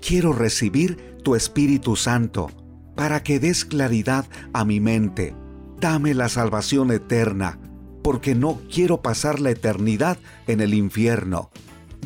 Quiero 0.02 0.32
recibir 0.32 1.18
tu 1.22 1.36
Espíritu 1.36 1.98
Santo 1.98 2.50
para 2.96 3.24
que 3.24 3.40
des 3.40 3.66
claridad 3.66 4.26
a 4.54 4.64
mi 4.64 4.80
mente. 4.80 5.36
Dame 5.80 6.14
la 6.14 6.30
salvación 6.30 6.92
eterna, 6.92 7.60
porque 8.04 8.36
no 8.36 8.62
quiero 8.74 9.02
pasar 9.02 9.42
la 9.42 9.52
eternidad 9.52 10.18
en 10.48 10.62
el 10.62 10.74
infierno. 10.74 11.50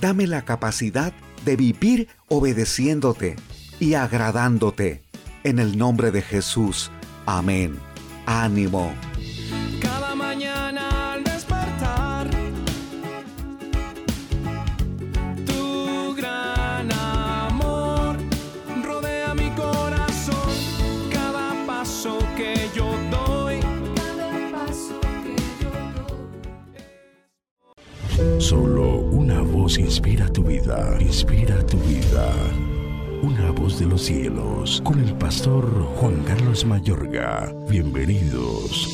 Dame 0.01 0.25
la 0.25 0.43
capacidad 0.45 1.13
de 1.45 1.55
vivir 1.55 2.07
obedeciéndote 2.27 3.35
y 3.79 3.93
agradándote. 3.93 5.03
En 5.43 5.59
el 5.59 5.77
nombre 5.77 6.09
de 6.09 6.23
Jesús. 6.23 6.89
Amén. 7.27 7.75
Ánimo. 8.25 8.91
Solo 28.37 28.99
una 28.99 29.41
voz 29.41 29.77
inspira 29.77 30.31
tu 30.31 30.41
vida, 30.43 30.97
inspira 31.01 31.65
tu 31.65 31.75
vida. 31.79 32.31
Una 33.21 33.51
voz 33.51 33.77
de 33.77 33.87
los 33.87 34.03
cielos, 34.03 34.81
con 34.85 35.03
el 35.03 35.13
pastor 35.15 35.65
Juan 35.97 36.23
Carlos 36.23 36.63
Mayorga. 36.63 37.53
Bienvenidos. 37.69 38.87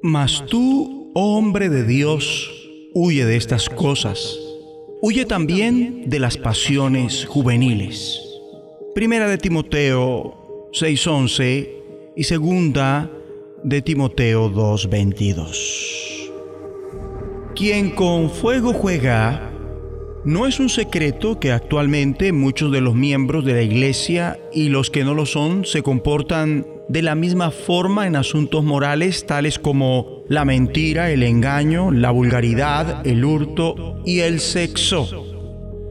Mas 0.00 0.44
tú, 0.46 1.10
hombre 1.14 1.70
de 1.70 1.84
Dios, 1.84 2.52
huye 2.94 3.24
de 3.24 3.36
estas 3.36 3.68
cosas. 3.68 4.38
Huye 5.02 5.24
también 5.24 6.08
de 6.08 6.20
las 6.20 6.36
pasiones 6.36 7.26
juveniles. 7.26 8.20
Primera 8.94 9.28
de 9.28 9.38
Timoteo 9.38 10.68
6:11 10.72 11.68
y 12.14 12.22
segunda 12.22 13.10
de 13.64 13.82
Timoteo 13.82 14.48
2:22. 14.48 16.15
Quien 17.56 17.92
con 17.92 18.28
fuego 18.28 18.74
juega, 18.74 19.50
no 20.26 20.46
es 20.46 20.60
un 20.60 20.68
secreto 20.68 21.40
que 21.40 21.52
actualmente 21.52 22.30
muchos 22.32 22.70
de 22.70 22.82
los 22.82 22.94
miembros 22.94 23.46
de 23.46 23.54
la 23.54 23.62
Iglesia 23.62 24.38
y 24.52 24.68
los 24.68 24.90
que 24.90 25.04
no 25.04 25.14
lo 25.14 25.24
son 25.24 25.64
se 25.64 25.82
comportan 25.82 26.66
de 26.90 27.00
la 27.00 27.14
misma 27.14 27.50
forma 27.50 28.06
en 28.06 28.14
asuntos 28.14 28.62
morales 28.62 29.24
tales 29.24 29.58
como 29.58 30.22
la 30.28 30.44
mentira, 30.44 31.10
el 31.10 31.22
engaño, 31.22 31.90
la 31.92 32.10
vulgaridad, 32.10 33.06
el 33.06 33.24
hurto 33.24 34.02
y 34.04 34.20
el 34.20 34.40
sexo. 34.40 35.24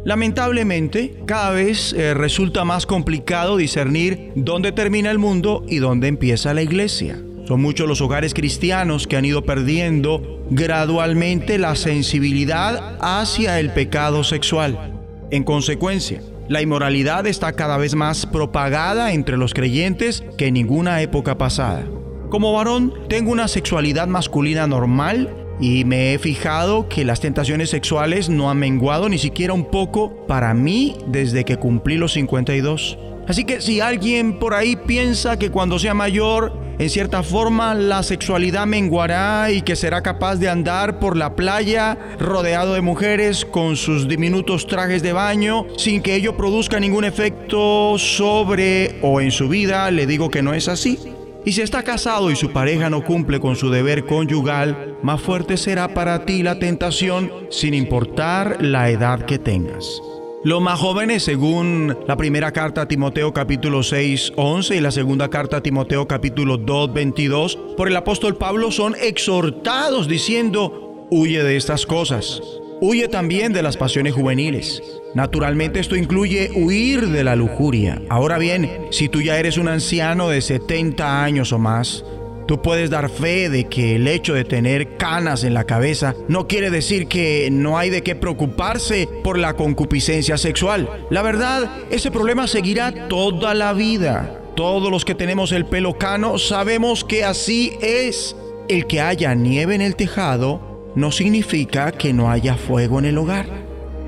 Lamentablemente, 0.05 1.15
cada 1.25 1.49
vez 1.49 1.93
eh, 1.93 2.13
resulta 2.13 2.63
más 2.63 2.85
complicado 2.85 3.57
discernir 3.57 4.33
dónde 4.35 4.71
termina 4.71 5.09
el 5.09 5.17
mundo 5.17 5.65
y 5.67 5.77
dónde 5.77 6.09
empieza 6.09 6.53
la 6.53 6.61
iglesia. 6.61 7.19
Son 7.47 7.61
muchos 7.61 7.87
los 7.87 8.01
hogares 8.01 8.33
cristianos 8.33 9.05
que 9.07 9.17
han 9.17 9.25
ido 9.25 9.43
perdiendo 9.43 10.43
gradualmente 10.49 11.59
la 11.59 11.75
sensibilidad 11.75 12.97
hacia 13.01 13.59
el 13.59 13.71
pecado 13.71 14.23
sexual. 14.23 14.93
En 15.29 15.43
consecuencia, 15.43 16.21
la 16.47 16.61
inmoralidad 16.61 17.27
está 17.27 17.53
cada 17.53 17.77
vez 17.77 17.95
más 17.95 18.25
propagada 18.25 19.13
entre 19.13 19.37
los 19.37 19.53
creyentes 19.53 20.23
que 20.37 20.47
en 20.47 20.55
ninguna 20.55 21.01
época 21.01 21.37
pasada. 21.37 21.85
Como 22.29 22.53
varón, 22.53 22.93
tengo 23.09 23.31
una 23.31 23.47
sexualidad 23.47 24.07
masculina 24.07 24.65
normal 24.65 25.29
y 25.59 25.85
me 25.85 26.13
he 26.13 26.19
fijado 26.19 26.89
que 26.89 27.05
las 27.05 27.21
tentaciones 27.21 27.69
sexuales 27.69 28.29
no 28.29 28.49
han 28.49 28.57
menguado 28.57 29.07
ni 29.07 29.17
siquiera 29.17 29.53
un 29.53 29.65
poco 29.65 30.25
para 30.27 30.53
mí 30.53 30.97
desde 31.07 31.45
que 31.45 31.57
cumplí 31.57 31.97
los 31.97 32.13
52. 32.13 32.97
Así 33.27 33.43
que 33.43 33.61
si 33.61 33.79
alguien 33.79 34.37
por 34.39 34.53
ahí 34.53 34.75
piensa 34.75 35.37
que 35.37 35.49
cuando 35.49 35.79
sea 35.79 35.93
mayor, 35.93 36.65
en 36.77 36.89
cierta 36.89 37.23
forma 37.23 37.73
la 37.73 38.03
sexualidad 38.03 38.67
menguará 38.67 39.49
y 39.51 39.61
que 39.61 39.75
será 39.75 40.01
capaz 40.01 40.35
de 40.35 40.49
andar 40.49 40.99
por 40.99 41.15
la 41.15 41.35
playa 41.35 41.97
rodeado 42.19 42.73
de 42.73 42.81
mujeres 42.81 43.45
con 43.45 43.77
sus 43.77 44.07
diminutos 44.07 44.67
trajes 44.67 45.01
de 45.01 45.13
baño 45.13 45.65
sin 45.77 46.01
que 46.01 46.15
ello 46.15 46.35
produzca 46.35 46.79
ningún 46.79 47.05
efecto 47.05 47.97
sobre 47.97 48.99
o 49.01 49.21
en 49.21 49.31
su 49.31 49.47
vida, 49.47 49.89
le 49.89 50.05
digo 50.05 50.29
que 50.29 50.41
no 50.41 50.53
es 50.53 50.67
así. 50.67 50.99
Y 51.45 51.51
si 51.53 51.61
está 51.61 51.83
casado 51.83 52.31
y 52.31 52.35
su 52.35 52.51
pareja 52.51 52.89
no 52.89 53.03
cumple 53.03 53.39
con 53.39 53.55
su 53.55 53.69
deber 53.69 54.05
conyugal, 54.05 54.97
más 55.03 55.21
fuerte 55.21 55.57
será 55.57 55.93
para 55.93 56.25
ti 56.25 56.41
la 56.41 56.57
tentación 56.57 57.31
sin 57.51 57.73
importar 57.75 58.57
la 58.61 58.89
edad 58.89 59.25
que 59.25 59.37
tengas. 59.37 60.01
Los 60.45 60.61
más 60.61 60.79
jóvenes, 60.79 61.23
según 61.23 61.97
la 62.07 62.17
primera 62.17 62.51
carta 62.51 62.81
a 62.81 62.87
Timoteo 62.87 63.33
capítulo 63.33 63.81
6, 63.81 64.33
11 64.35 64.75
y 64.75 64.79
la 64.79 64.91
segunda 64.91 65.27
carta 65.27 65.57
a 65.57 65.63
Timoteo 65.63 66.07
capítulo 66.07 66.57
2, 66.57 66.93
22, 66.93 67.57
por 67.75 67.87
el 67.87 67.95
apóstol 67.95 68.37
Pablo 68.37 68.69
son 68.69 68.93
exhortados 69.01 70.07
diciendo, 70.07 71.07
huye 71.09 71.41
de 71.41 71.57
estas 71.57 71.87
cosas. 71.87 72.43
Huye 72.79 73.07
también 73.07 73.53
de 73.53 73.63
las 73.63 73.75
pasiones 73.75 74.13
juveniles. 74.13 74.83
Naturalmente 75.15 75.79
esto 75.79 75.95
incluye 75.95 76.51
huir 76.53 77.07
de 77.07 77.23
la 77.23 77.35
lujuria. 77.35 77.99
Ahora 78.09 78.37
bien, 78.37 78.69
si 78.91 79.09
tú 79.09 79.23
ya 79.23 79.39
eres 79.39 79.57
un 79.57 79.67
anciano 79.67 80.29
de 80.29 80.41
70 80.41 81.23
años 81.23 81.53
o 81.53 81.57
más, 81.57 82.05
tú 82.47 82.61
puedes 82.61 82.89
dar 82.89 83.09
fe 83.09 83.49
de 83.49 83.65
que 83.65 83.95
el 83.95 84.07
hecho 84.07 84.33
de 84.33 84.43
tener 84.43 84.97
canas 84.97 85.43
en 85.43 85.53
la 85.53 85.63
cabeza 85.63 86.15
no 86.27 86.47
quiere 86.47 86.69
decir 86.69 87.07
que 87.07 87.49
no 87.51 87.77
hay 87.77 87.89
de 87.89 88.03
qué 88.03 88.15
preocuparse 88.15 89.07
por 89.23 89.37
la 89.37 89.55
concupiscencia 89.55 90.37
sexual. 90.37 90.89
La 91.09 91.21
verdad, 91.21 91.69
ese 91.89 92.11
problema 92.11 92.47
seguirá 92.47 93.07
toda 93.07 93.53
la 93.53 93.73
vida. 93.73 94.41
Todos 94.55 94.89
los 94.89 95.03
que 95.03 95.15
tenemos 95.15 95.51
el 95.51 95.65
pelo 95.65 95.97
cano 95.97 96.37
sabemos 96.37 97.03
que 97.03 97.23
así 97.23 97.73
es. 97.81 98.35
El 98.67 98.87
que 98.87 99.01
haya 99.01 99.35
nieve 99.35 99.75
en 99.75 99.81
el 99.81 99.95
tejado 99.95 100.91
no 100.95 101.11
significa 101.11 101.91
que 101.91 102.13
no 102.13 102.31
haya 102.31 102.55
fuego 102.55 102.99
en 102.99 103.05
el 103.05 103.17
hogar. 103.17 103.47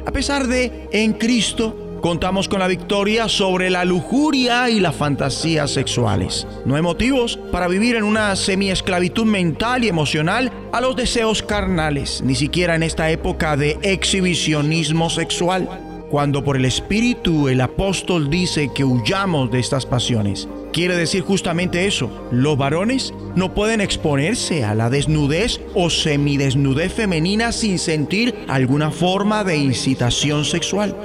A 0.06 0.12
pesar 0.12 0.48
de, 0.48 0.88
en 0.92 1.14
Cristo, 1.14 1.87
contamos 2.02 2.48
con 2.48 2.60
la 2.60 2.68
victoria 2.68 3.28
sobre 3.28 3.70
la 3.70 3.86
lujuria 3.86 4.70
y 4.70 4.80
las 4.80 4.96
fantasías 4.96 5.72
sexuales. 5.72 6.48
No 6.66 6.76
hay 6.76 6.82
motivos 6.82 7.38
para 7.52 7.68
vivir 7.68 7.96
en 7.96 8.04
una 8.04 8.36
semi-esclavitud 8.36 9.26
mental 9.26 9.84
y 9.84 9.90
emocional 9.90 10.52
a 10.72 10.82
los 10.82 10.96
deseos 10.96 11.42
carnales, 11.42 12.22
ni 12.24 12.36
siquiera 12.36 12.76
en 12.76 12.84
esta 12.84 13.10
época 13.10 13.58
de 13.58 13.78
exhibicionismo 13.82 15.10
sexual. 15.10 15.68
Cuando 16.10 16.42
por 16.42 16.56
el 16.56 16.64
Espíritu 16.64 17.50
el 17.50 17.60
apóstol 17.60 18.30
dice 18.30 18.70
que 18.74 18.86
huyamos 18.86 19.52
de 19.52 19.60
estas 19.60 19.86
pasiones, 19.86 20.48
quiere 20.72 20.96
decir 20.96 21.22
justamente 21.22 21.86
eso. 21.86 22.10
Los 22.32 22.58
varones 22.58 23.14
no 23.36 23.54
pueden 23.54 23.82
exponerse 23.82 24.64
a 24.64 24.74
la 24.74 24.90
desnudez 24.90 25.60
o 25.74 25.90
semidesnudez 25.90 26.94
femenina 26.94 27.52
sin 27.52 27.78
sentir 27.78 28.36
alguna 28.48 28.92
forma 28.92 29.44
de 29.44 29.58
incitación 29.58 30.46
sexual. 30.46 30.96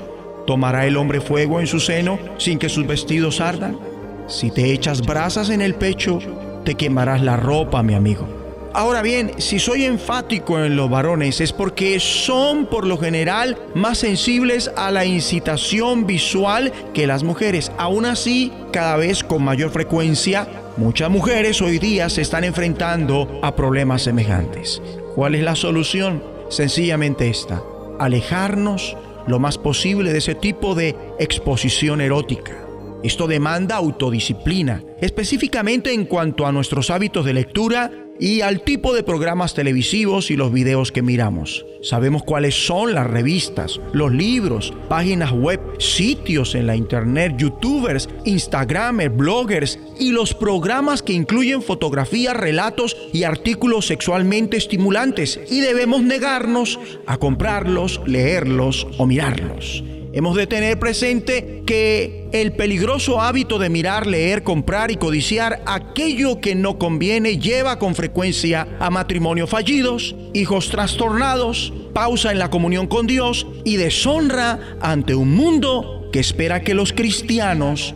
¿Tomará 0.47 0.87
el 0.87 0.97
hombre 0.97 1.21
fuego 1.21 1.61
en 1.61 1.67
su 1.67 1.81
seno 1.81 2.19
sin 2.39 2.59
que 2.59 2.69
sus 2.69 2.87
vestidos 2.87 3.41
ardan? 3.41 3.79
Si 4.27 4.51
te 4.51 4.73
echas 4.73 5.03
brasas 5.03 5.51
en 5.51 5.61
el 5.61 5.75
pecho, 5.75 6.19
te 6.65 6.75
quemarás 6.75 7.23
la 7.23 7.37
ropa, 7.37 7.83
mi 7.83 7.95
amigo. 7.95 8.27
Ahora 8.75 9.03
bien, 9.03 9.33
si 9.37 9.59
soy 9.59 9.85
enfático 9.85 10.59
en 10.59 10.77
los 10.77 10.89
varones 10.89 11.43
es 11.43 11.53
porque 11.53 12.01
son 12.01 12.65
por 12.65 12.87
lo 12.87 12.97
general 12.97 13.59
más 13.75 13.99
sensibles 13.99 14.71
a 14.77 14.91
la 14.91 15.05
incitación 15.05 16.07
visual 16.07 16.73
que 16.95 17.07
las 17.07 17.23
mujeres. 17.23 17.71
Aún 17.77 18.07
así, 18.07 18.51
cada 18.73 18.97
vez 18.97 19.23
con 19.23 19.45
mayor 19.45 19.71
frecuencia, 19.71 20.49
muchas 20.79 21.11
mujeres 21.11 21.61
hoy 21.61 21.79
día 21.79 22.09
se 22.09 22.23
están 22.23 22.45
enfrentando 22.45 23.41
a 23.43 23.55
problemas 23.55 24.03
semejantes. 24.03 24.81
¿Cuál 25.15 25.35
es 25.35 25.43
la 25.43 25.55
solución? 25.55 26.23
Sencillamente 26.49 27.29
esta, 27.29 27.63
alejarnos 27.99 28.97
lo 29.27 29.39
más 29.39 29.59
posible 29.59 30.13
de 30.13 30.19
ese 30.19 30.35
tipo 30.35 30.75
de 30.75 30.97
exposición 31.19 32.01
erótica. 32.01 32.67
Esto 33.03 33.27
demanda 33.27 33.77
autodisciplina, 33.77 34.83
específicamente 35.01 35.93
en 35.93 36.05
cuanto 36.05 36.47
a 36.47 36.53
nuestros 36.53 36.91
hábitos 36.91 37.25
de 37.25 37.35
lectura 37.35 37.91
y 38.23 38.41
al 38.43 38.61
tipo 38.61 38.95
de 38.95 39.03
programas 39.03 39.53
televisivos 39.53 40.31
y 40.31 40.37
los 40.37 40.53
videos 40.53 40.93
que 40.93 41.03
miramos. 41.03 41.67
Sabemos 41.83 42.23
cuáles 42.23 42.55
son 42.55 42.95
las 42.95 43.09
revistas, 43.09 43.81
los 43.93 44.13
libros, 44.13 44.73
páginas 44.89 45.33
web, 45.33 45.61
sitios 45.81 46.55
en 46.55 46.69
la 46.69 46.77
internet, 46.77 47.35
youtubers, 47.37 48.09
instagramers, 48.25 49.17
bloggers 49.17 49.77
y 49.99 50.13
los 50.13 50.35
programas 50.35 51.03
que 51.03 51.15
incluyen 51.15 51.63
fotografías, 51.63 52.37
relatos 52.37 52.97
y 53.13 53.25
artículos 53.25 53.89
sexualmente 53.89 54.57
estimulantes 54.57 55.41
y 55.51 55.59
debemos 55.59 56.05
negarnos 56.05 56.79
a 57.09 57.17
comprarlos, 57.17 58.01
leerlos 58.07 58.87
o 58.99 59.07
mirarlos. 59.07 59.83
Hemos 60.15 60.37
de 60.37 60.47
tener 60.47 60.79
presente 60.79 61.63
que 61.67 62.29
el 62.33 62.53
peligroso 62.53 63.23
hábito 63.23 63.59
de 63.59 63.71
mirar, 63.71 64.07
leer, 64.07 64.43
comprar 64.43 64.91
y 64.91 64.97
codiciar 64.97 65.63
aquello 65.65 66.39
que 66.41 66.55
no 66.55 66.79
conviene 66.79 67.39
lleva 67.39 67.79
con 67.79 67.95
frecuencia 67.95 68.69
a 68.79 68.91
matrimonios 68.91 69.49
fallidos, 69.49 70.15
hijos 70.35 70.69
trastornados, 70.69 71.73
pausa 71.95 72.31
en 72.31 72.39
la 72.39 72.51
comunión 72.51 72.89
con 72.89 73.07
Dios 73.07 73.47
y 73.65 73.77
deshonra 73.77 74.77
ante 74.83 75.15
un 75.15 75.35
mundo 75.35 76.11
que 76.13 76.21
espera 76.21 76.63
que 76.63 76.75
los 76.75 76.93
cristianos 76.93 77.95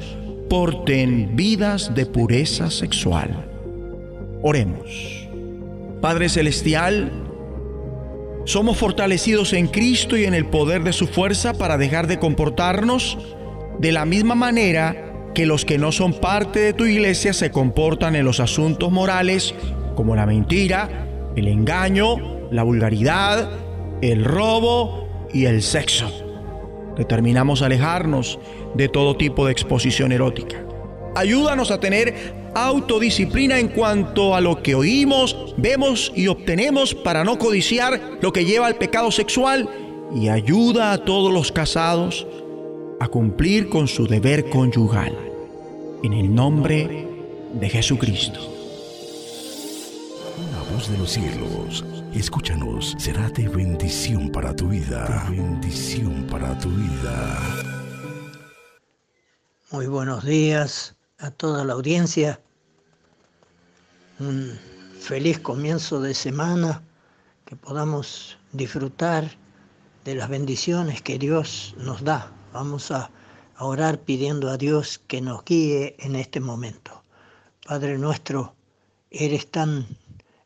porten 0.49 1.37
vidas 1.37 1.95
de 1.95 2.07
pureza 2.07 2.71
sexual. 2.71 3.47
Oremos. 4.43 5.29
Padre 6.01 6.31
Celestial, 6.31 7.26
somos 8.47 8.79
fortalecidos 8.79 9.53
en 9.53 9.67
Cristo 9.67 10.17
y 10.17 10.25
en 10.25 10.33
el 10.33 10.47
poder 10.47 10.85
de 10.85 10.93
su 10.93 11.09
fuerza 11.09 11.53
para 11.53 11.77
dejar 11.77 12.07
de 12.07 12.19
comportarnos 12.19 13.19
de 13.81 13.91
la 13.91 14.07
misma 14.07 14.37
manera 14.37 15.31
que 15.35 15.47
los 15.47 15.65
que 15.65 15.79
no 15.79 15.91
son 15.91 16.15
parte 16.15 16.61
de 16.61 16.73
tu 16.73 16.87
iglesia 16.87 17.33
se 17.33 17.51
comportan 17.51 18.15
en 18.15 18.25
los 18.25 18.39
asuntos 18.39 18.91
morales 18.93 19.53
como 19.97 20.15
la 20.15 20.27
mentira, 20.27 21.33
el 21.35 21.49
engaño, 21.49 22.49
la 22.53 22.63
vulgaridad, 22.63 23.51
el 24.01 24.25
robo 24.25 25.09
y 25.35 25.47
el 25.47 25.61
sexo. 25.61 26.09
Determinamos 26.97 27.63
alejarnos 27.63 28.39
de 28.75 28.89
todo 28.89 29.17
tipo 29.17 29.45
de 29.45 29.53
exposición 29.53 30.13
erótica. 30.13 30.65
Ayúdanos 31.17 31.71
a 31.73 31.81
tener 31.81 32.15
autodisciplina 32.65 33.59
en 33.59 33.69
cuanto 33.69 34.35
a 34.35 34.41
lo 34.41 34.63
que 34.63 34.75
oímos, 34.75 35.55
vemos 35.57 36.13
y 36.15 36.29
obtenemos 36.29 36.95
para 36.95 37.23
no 37.25 37.39
codiciar 37.39 38.19
lo 38.23 38.33
que 38.33 38.45
lleva 38.45 38.67
al 38.67 38.77
pecado 38.77 39.11
sexual 39.11 39.69
y 40.15 40.29
ayuda 40.29 40.93
a 40.93 41.05
todos 41.05 41.33
los 41.33 41.53
casados 41.53 42.27
a 43.01 43.09
cumplir 43.09 43.69
con 43.69 43.89
su 43.89 44.07
deber 44.07 44.49
conyugal. 44.49 45.17
En 46.03 46.13
el 46.13 46.35
nombre 46.35 47.09
de 47.53 47.69
Jesucristo. 47.69 48.41
La 50.53 50.73
voz 50.73 50.91
de 50.91 50.99
los 50.99 51.11
cielos, 51.11 51.85
escúchanos, 52.15 52.95
será 52.99 53.29
de 53.31 53.49
bendición 53.49 54.31
para 54.31 54.55
tu 54.55 54.69
vida. 54.69 55.27
bendición 55.31 56.27
para 56.31 56.59
tu 56.59 56.71
vida. 56.71 57.39
Muy 59.71 59.87
buenos 59.87 60.25
días 60.25 60.95
a 61.19 61.31
toda 61.31 61.65
la 61.65 61.73
audiencia. 61.73 62.41
Un 64.19 64.59
feliz 64.99 65.41
comienzo 65.41 66.01
de 66.01 66.15
semana, 66.15 66.83
que 67.45 67.55
podamos 67.55 68.39
disfrutar 68.51 69.37
de 70.07 70.15
las 70.15 70.31
bendiciones 70.31 71.03
que 71.03 71.19
Dios 71.19 71.75
nos 71.77 72.03
da. 72.03 72.33
Vamos 72.55 72.91
a, 72.91 73.11
orar 73.59 74.01
pidiendo 74.01 74.49
a 74.49 74.57
Dios 74.57 75.03
que 75.07 75.21
nos 75.21 75.45
guíe 75.45 75.97
en 75.99 76.17
este 76.17 76.41
momento. 76.41 77.03
Padre 77.67 77.99
nuestro, 77.99 78.55
eres 79.11 79.51
tan 79.51 79.87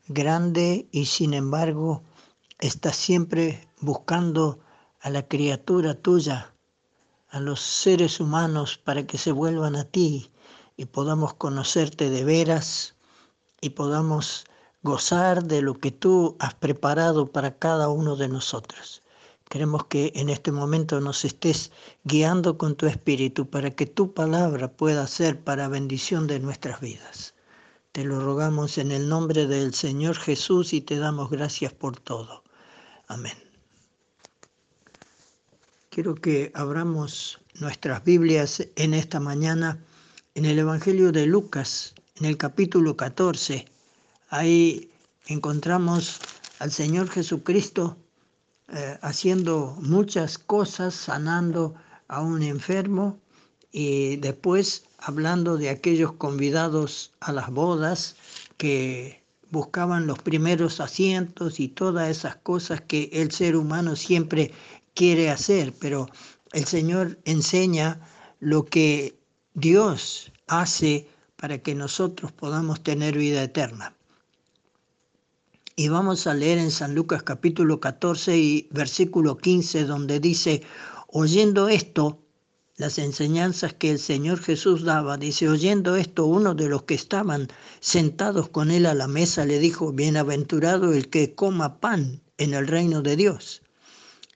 grande 0.09 0.89
y 0.91 1.05
sin 1.05 1.33
embargo 1.33 2.03
estás 2.59 2.97
siempre 2.97 3.69
buscando 3.79 4.59
a 4.99 5.09
la 5.09 5.25
criatura 5.25 5.93
tuya, 5.93 6.53
a 7.29 7.39
los 7.39 7.61
seres 7.61 8.19
humanos 8.19 8.77
para 8.77 9.07
que 9.07 9.17
se 9.17 9.31
vuelvan 9.31 9.77
a 9.77 9.85
ti 9.85 10.29
y 10.75 10.87
podamos 10.87 11.35
conocerte 11.35 12.09
de 12.09 12.25
veras 12.25 12.95
y 13.61 13.69
podamos 13.71 14.45
gozar 14.83 15.43
de 15.43 15.61
lo 15.61 15.75
que 15.75 15.91
tú 15.91 16.35
has 16.39 16.55
preparado 16.55 17.31
para 17.31 17.57
cada 17.57 17.89
uno 17.89 18.15
de 18.15 18.27
nosotros. 18.27 19.03
Queremos 19.49 19.85
que 19.85 20.11
en 20.15 20.29
este 20.29 20.51
momento 20.51 20.99
nos 20.99 21.23
estés 21.25 21.71
guiando 22.03 22.57
con 22.57 22.75
tu 22.75 22.87
espíritu 22.87 23.49
para 23.49 23.71
que 23.71 23.85
tu 23.85 24.13
palabra 24.13 24.71
pueda 24.71 25.05
ser 25.07 25.43
para 25.43 25.67
bendición 25.67 26.25
de 26.25 26.39
nuestras 26.39 26.79
vidas. 26.79 27.35
Te 27.91 28.05
lo 28.05 28.21
rogamos 28.21 28.77
en 28.77 28.91
el 28.91 29.09
nombre 29.09 29.47
del 29.47 29.73
Señor 29.73 30.15
Jesús 30.15 30.71
y 30.71 30.81
te 30.81 30.97
damos 30.97 31.29
gracias 31.29 31.73
por 31.73 31.99
todo. 31.99 32.43
Amén. 33.07 33.37
Quiero 35.89 36.15
que 36.15 36.53
abramos 36.55 37.41
nuestras 37.55 38.05
Biblias 38.05 38.65
en 38.77 38.93
esta 38.93 39.19
mañana 39.19 39.83
en 40.35 40.45
el 40.45 40.57
Evangelio 40.57 41.11
de 41.11 41.25
Lucas, 41.25 41.93
en 42.21 42.25
el 42.25 42.37
capítulo 42.37 42.95
14, 42.95 43.65
ahí 44.29 44.91
encontramos 45.25 46.19
al 46.59 46.71
Señor 46.71 47.09
Jesucristo 47.09 47.97
eh, 48.71 48.99
haciendo 49.01 49.75
muchas 49.81 50.37
cosas, 50.37 50.93
sanando 50.93 51.73
a 52.09 52.21
un 52.21 52.43
enfermo 52.43 53.17
y 53.71 54.17
después 54.17 54.83
hablando 54.99 55.57
de 55.57 55.71
aquellos 55.71 56.11
convidados 56.11 57.11
a 57.21 57.31
las 57.31 57.49
bodas 57.49 58.15
que 58.57 59.23
buscaban 59.49 60.05
los 60.05 60.19
primeros 60.19 60.79
asientos 60.79 61.59
y 61.59 61.69
todas 61.69 62.07
esas 62.07 62.35
cosas 62.35 62.81
que 62.81 63.09
el 63.13 63.31
ser 63.31 63.55
humano 63.55 63.95
siempre 63.95 64.51
quiere 64.93 65.31
hacer, 65.31 65.73
pero 65.79 66.07
el 66.51 66.65
Señor 66.65 67.17
enseña 67.25 67.99
lo 68.39 68.63
que 68.63 69.17
Dios 69.55 70.31
hace 70.45 71.07
para 71.41 71.57
que 71.57 71.73
nosotros 71.73 72.31
podamos 72.31 72.83
tener 72.83 73.17
vida 73.17 73.41
eterna. 73.41 73.95
Y 75.75 75.87
vamos 75.89 76.27
a 76.27 76.35
leer 76.35 76.59
en 76.59 76.69
San 76.69 76.93
Lucas 76.93 77.23
capítulo 77.23 77.79
14 77.79 78.37
y 78.37 78.67
versículo 78.69 79.37
15, 79.37 79.85
donde 79.85 80.19
dice, 80.19 80.61
oyendo 81.07 81.67
esto, 81.67 82.19
las 82.77 82.99
enseñanzas 82.99 83.73
que 83.73 83.89
el 83.89 83.97
Señor 83.97 84.39
Jesús 84.39 84.83
daba, 84.83 85.17
dice, 85.17 85.49
oyendo 85.49 85.95
esto, 85.95 86.27
uno 86.27 86.53
de 86.53 86.69
los 86.69 86.83
que 86.83 86.93
estaban 86.93 87.47
sentados 87.79 88.49
con 88.49 88.69
él 88.69 88.85
a 88.85 88.93
la 88.93 89.07
mesa 89.07 89.43
le 89.43 89.57
dijo, 89.57 89.91
bienaventurado 89.91 90.93
el 90.93 91.09
que 91.09 91.33
coma 91.33 91.79
pan 91.79 92.21
en 92.37 92.53
el 92.53 92.67
reino 92.67 93.01
de 93.01 93.15
Dios. 93.15 93.63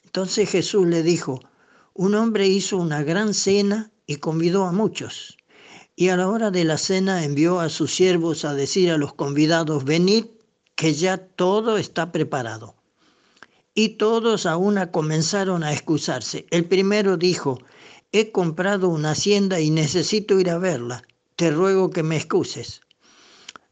Entonces 0.06 0.49
Jesús 0.49 0.88
le 0.88 1.03
dijo, 1.03 1.40
un 1.94 2.15
hombre 2.15 2.48
hizo 2.48 2.77
una 2.77 3.03
gran 3.03 3.36
cena 3.36 3.91
y 4.07 4.15
convidó 4.15 4.65
a 4.65 4.72
muchos. 4.72 5.38
Y 5.95 6.09
a 6.09 6.17
la 6.17 6.27
hora 6.27 6.51
de 6.51 6.65
la 6.65 6.77
cena 6.77 7.23
envió 7.23 7.59
a 7.59 7.69
sus 7.69 7.95
siervos 7.95 8.43
a 8.43 8.53
decir 8.53 8.91
a 8.91 8.97
los 8.97 9.13
convidados, 9.13 9.85
venid, 9.85 10.26
que 10.76 10.93
ya 10.93 11.17
todo 11.17 11.77
está 11.77 12.11
preparado. 12.11 12.76
Y 13.73 13.89
todos 13.97 14.45
a 14.45 14.57
una 14.57 14.91
comenzaron 14.91 15.63
a 15.63 15.72
excusarse. 15.72 16.45
El 16.49 16.65
primero 16.65 17.15
dijo, 17.15 17.59
he 18.11 18.31
comprado 18.31 18.89
una 18.89 19.11
hacienda 19.11 19.59
y 19.61 19.69
necesito 19.69 20.39
ir 20.39 20.49
a 20.49 20.57
verla. 20.57 21.03
Te 21.38 21.51
ruego 21.51 21.89
que 21.89 22.03
me 22.03 22.17
excuses. 22.17 22.81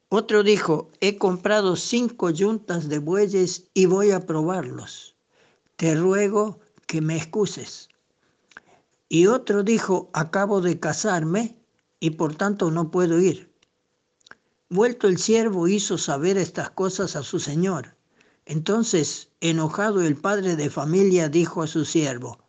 Otro 0.08 0.44
dijo, 0.44 0.92
he 1.02 1.18
comprado 1.18 1.76
cinco 1.76 2.30
yuntas 2.30 2.88
de 2.88 3.00
bueyes 3.00 3.66
y 3.74 3.86
voy 3.86 4.12
a 4.12 4.26
probarlos. 4.26 5.16
Te 5.76 5.96
ruego 5.96 6.60
que 6.88 7.02
me 7.02 7.18
excuses. 7.18 7.90
Y 9.10 9.28
otro 9.28 9.64
dijo, 9.64 10.10
acabo 10.14 10.62
de 10.62 10.80
casarme 10.80 11.58
y 12.04 12.10
por 12.10 12.36
tanto 12.36 12.70
no 12.70 12.92
puedo 12.92 13.18
ir. 13.22 13.50
Vuelto 14.68 15.08
el 15.08 15.18
siervo 15.18 15.70
hizo 15.70 15.98
saber 15.98 16.36
estas 16.36 16.70
cosas 16.70 17.16
a 17.16 17.24
su 17.24 17.40
señor. 17.40 17.96
Entonces, 18.46 19.30
enojado 19.40 20.02
el 20.02 20.18
padre 20.18 20.58
de 20.58 20.70
familia 20.70 21.30
dijo 21.30 21.64
a 21.64 21.68
su 21.68 21.86
siervo, 21.86 22.40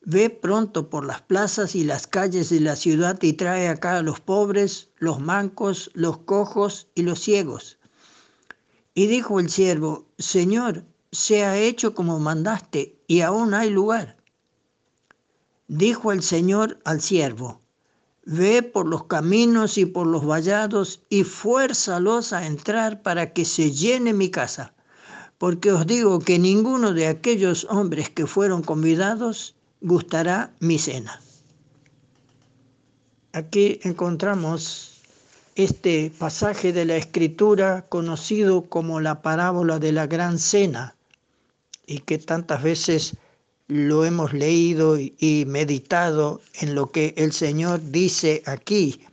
Ve 0.00 0.30
pronto 0.30 0.88
por 0.88 1.04
las 1.04 1.20
plazas 1.20 1.74
y 1.74 1.84
las 1.84 2.06
calles 2.06 2.48
de 2.48 2.60
la 2.60 2.74
ciudad 2.74 3.20
y 3.20 3.34
trae 3.34 3.68
acá 3.68 3.98
a 3.98 4.02
los 4.02 4.18
pobres, 4.18 4.88
los 4.96 5.20
mancos, 5.20 5.90
los 5.92 6.16
cojos 6.16 6.88
y 6.94 7.02
los 7.02 7.20
ciegos. 7.20 7.76
Y 8.94 9.08
dijo 9.08 9.40
el 9.40 9.50
siervo, 9.50 10.06
Señor, 10.16 10.86
se 11.12 11.44
ha 11.44 11.58
hecho 11.58 11.94
como 11.94 12.18
mandaste 12.18 12.98
y 13.08 13.20
aún 13.20 13.52
hay 13.52 13.68
lugar. 13.68 14.16
Dijo 15.68 16.12
el 16.12 16.22
Señor 16.22 16.80
al 16.86 17.02
siervo, 17.02 17.60
Ve 18.26 18.62
por 18.62 18.88
los 18.88 19.04
caminos 19.04 19.78
y 19.78 19.86
por 19.86 20.06
los 20.06 20.26
vallados 20.26 21.00
y 21.08 21.22
fuérzalos 21.22 22.32
a 22.32 22.44
entrar 22.44 23.00
para 23.00 23.32
que 23.32 23.44
se 23.44 23.70
llene 23.70 24.12
mi 24.12 24.30
casa. 24.30 24.74
Porque 25.38 25.70
os 25.70 25.86
digo 25.86 26.18
que 26.18 26.38
ninguno 26.38 26.92
de 26.92 27.06
aquellos 27.06 27.66
hombres 27.70 28.10
que 28.10 28.26
fueron 28.26 28.62
convidados 28.62 29.54
gustará 29.80 30.50
mi 30.58 30.78
cena. 30.78 31.20
Aquí 33.32 33.78
encontramos 33.84 35.00
este 35.54 36.10
pasaje 36.18 36.72
de 36.72 36.84
la 36.84 36.96
escritura 36.96 37.86
conocido 37.88 38.62
como 38.62 39.00
la 39.00 39.22
parábola 39.22 39.78
de 39.78 39.92
la 39.92 40.08
gran 40.08 40.38
cena 40.38 40.96
y 41.86 42.00
que 42.00 42.18
tantas 42.18 42.62
veces 42.62 43.16
lo 43.68 44.04
hemos 44.04 44.32
leído 44.32 44.98
y 44.98 45.44
meditado 45.46 46.40
en 46.54 46.74
lo 46.74 46.92
que 46.92 47.14
el 47.16 47.32
Señor 47.32 47.80
dice 47.90 48.42
aquí. 48.46 49.04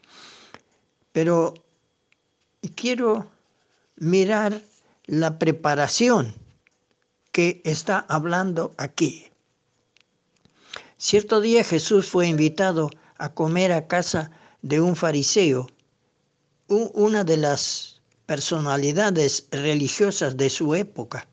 Pero 1.12 1.54
quiero 2.76 3.32
mirar 3.96 4.62
la 5.06 5.38
preparación 5.40 6.36
que 7.32 7.62
está 7.66 8.06
hablando 8.10 8.74
aquí. 8.78 9.28
Cierto 10.98 11.42
día 11.42 11.64
Jesús 11.64 12.08
fue 12.08 12.28
invitado 12.28 12.90
a 13.18 13.34
comer 13.34 13.72
a 13.72 13.88
casa 13.88 14.32
de 14.62 14.80
un 14.80 14.96
fariseo, 14.96 15.68
una 16.68 17.24
de 17.24 17.38
las 17.38 18.02
personalidades 18.26 19.48
religiosas 19.52 20.38
de 20.38 20.50
su 20.50 20.76
época. 20.76 21.28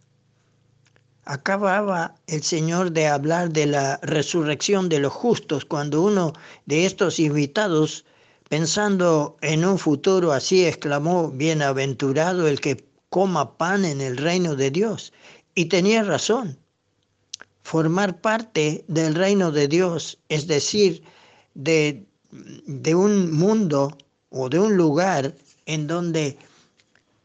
Acababa 1.30 2.16
el 2.26 2.42
Señor 2.42 2.90
de 2.90 3.06
hablar 3.06 3.52
de 3.52 3.64
la 3.64 4.00
resurrección 4.02 4.88
de 4.88 4.98
los 4.98 5.12
justos 5.12 5.64
cuando 5.64 6.02
uno 6.02 6.32
de 6.66 6.84
estos 6.84 7.20
invitados, 7.20 8.04
pensando 8.48 9.36
en 9.40 9.64
un 9.64 9.78
futuro 9.78 10.32
así, 10.32 10.66
exclamó, 10.66 11.30
Bienaventurado 11.30 12.48
el 12.48 12.60
que 12.60 12.84
coma 13.10 13.56
pan 13.56 13.84
en 13.84 14.00
el 14.00 14.16
reino 14.16 14.56
de 14.56 14.72
Dios. 14.72 15.12
Y 15.54 15.66
tenía 15.66 16.02
razón. 16.02 16.58
Formar 17.62 18.20
parte 18.20 18.84
del 18.88 19.14
reino 19.14 19.52
de 19.52 19.68
Dios, 19.68 20.18
es 20.28 20.48
decir, 20.48 21.00
de, 21.54 22.04
de 22.32 22.92
un 22.96 23.30
mundo 23.30 23.96
o 24.30 24.48
de 24.48 24.58
un 24.58 24.76
lugar 24.76 25.32
en 25.66 25.86
donde 25.86 26.36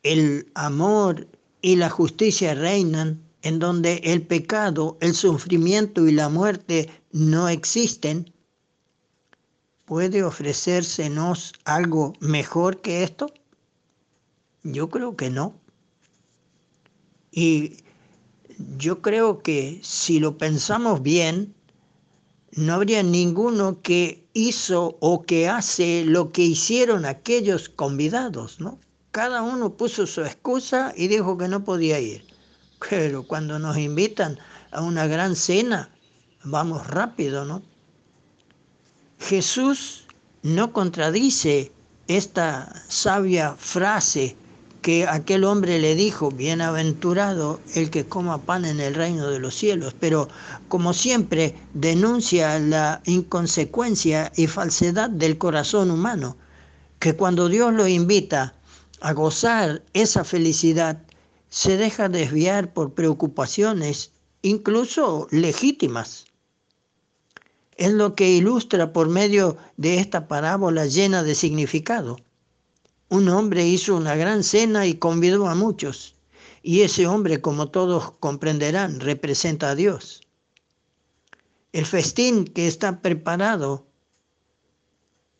el 0.03 0.47
amor 0.53 1.25
y 1.63 1.75
la 1.75 1.89
justicia 1.89 2.53
reinan, 2.53 3.24
en 3.45 3.59
donde 3.59 4.01
el 4.03 4.23
pecado, 4.23 4.97
el 5.01 5.13
sufrimiento 5.13 6.07
y 6.07 6.11
la 6.11 6.29
muerte 6.29 6.89
no 7.11 7.47
existen, 7.47 8.33
¿puede 9.85 10.23
ofrecérsenos 10.23 11.53
algo 11.63 12.13
mejor 12.19 12.81
que 12.81 13.03
esto? 13.03 13.31
Yo 14.63 14.89
creo 14.89 15.15
que 15.15 15.29
no. 15.29 15.53
Y 17.31 17.83
yo 18.77 19.03
creo 19.03 19.43
que 19.43 19.79
si 19.83 20.19
lo 20.19 20.39
pensamos 20.39 21.03
bien, 21.03 21.53
no 22.53 22.73
habría 22.73 23.03
ninguno 23.03 23.79
que 23.83 24.27
hizo 24.33 24.97
o 25.01 25.21
que 25.21 25.47
hace 25.47 26.03
lo 26.03 26.31
que 26.31 26.41
hicieron 26.41 27.05
aquellos 27.05 27.69
convidados, 27.69 28.59
¿no? 28.59 28.79
Cada 29.11 29.43
uno 29.43 29.77
puso 29.77 30.07
su 30.07 30.21
excusa 30.21 30.93
y 30.97 31.09
dijo 31.09 31.37
que 31.37 31.47
no 31.47 31.63
podía 31.63 31.99
ir. 31.99 32.34
Pero 32.89 33.23
cuando 33.23 33.59
nos 33.59 33.77
invitan 33.77 34.37
a 34.71 34.81
una 34.81 35.07
gran 35.07 35.35
cena, 35.35 35.89
vamos 36.43 36.85
rápido, 36.87 37.45
¿no? 37.45 37.61
Jesús 39.19 40.05
no 40.43 40.71
contradice 40.71 41.71
esta 42.07 42.83
sabia 42.87 43.55
frase 43.57 44.35
que 44.85 45.07
aquel 45.07 45.45
hombre 45.45 45.79
le 45.79 45.95
dijo, 45.95 46.29
bienaventurado 46.29 47.59
el 47.73 47.89
que 47.89 48.05
coma 48.05 48.43
pan 48.43 48.65
en 48.65 48.79
el 48.79 48.93
reino 48.93 49.31
de 49.31 49.39
los 49.39 49.55
cielos, 49.55 49.95
pero 49.99 50.27
como 50.67 50.93
siempre 50.93 51.55
denuncia 51.73 52.59
la 52.59 53.01
inconsecuencia 53.05 54.31
y 54.35 54.45
falsedad 54.45 55.09
del 55.09 55.39
corazón 55.39 55.89
humano, 55.89 56.37
que 56.99 57.15
cuando 57.15 57.49
Dios 57.49 57.73
lo 57.73 57.87
invita 57.87 58.53
a 59.01 59.13
gozar 59.13 59.81
esa 59.93 60.23
felicidad, 60.23 61.01
se 61.49 61.77
deja 61.77 62.09
desviar 62.09 62.73
por 62.73 62.93
preocupaciones, 62.93 64.11
incluso 64.41 65.27
legítimas. 65.31 66.25
Es 67.77 67.91
lo 67.91 68.15
que 68.15 68.29
ilustra 68.29 68.93
por 68.93 69.09
medio 69.09 69.57
de 69.77 69.99
esta 69.99 70.27
parábola 70.27 70.85
llena 70.85 71.23
de 71.23 71.35
significado. 71.35 72.17
Un 73.09 73.29
hombre 73.29 73.67
hizo 73.67 73.95
una 73.95 74.15
gran 74.15 74.43
cena 74.43 74.85
y 74.87 74.95
convidó 74.95 75.47
a 75.47 75.55
muchos, 75.55 76.15
y 76.63 76.81
ese 76.81 77.05
hombre, 77.05 77.41
como 77.41 77.69
todos 77.69 78.11
comprenderán, 78.19 78.99
representa 78.99 79.69
a 79.69 79.75
Dios. 79.75 80.21
El 81.71 81.85
festín 81.85 82.45
que 82.45 82.67
está 82.67 83.01
preparado 83.01 83.84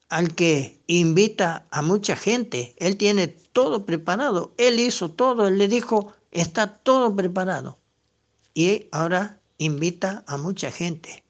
al 0.09 0.35
que 0.35 0.81
invita 0.87 1.65
a 1.71 1.81
mucha 1.81 2.15
gente. 2.15 2.75
Él 2.77 2.97
tiene 2.97 3.27
todo 3.27 3.85
preparado. 3.85 4.53
Él 4.57 4.79
hizo 4.79 5.11
todo. 5.11 5.47
Él 5.47 5.57
le 5.57 5.67
dijo, 5.67 6.13
está 6.31 6.77
todo 6.77 7.15
preparado. 7.15 7.77
Y 8.53 8.87
ahora 8.91 9.39
invita 9.57 10.23
a 10.27 10.37
mucha 10.37 10.71
gente. 10.71 11.23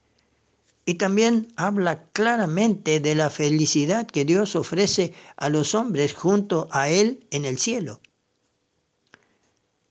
Y 0.85 0.95
también 0.95 1.51
habla 1.55 2.03
claramente 2.11 2.99
de 2.99 3.15
la 3.15 3.29
felicidad 3.29 4.05
que 4.05 4.25
Dios 4.25 4.55
ofrece 4.55 5.13
a 5.35 5.49
los 5.49 5.73
hombres 5.73 6.13
junto 6.13 6.67
a 6.71 6.89
Él 6.89 7.25
en 7.31 7.45
el 7.45 7.57
cielo. 7.57 8.01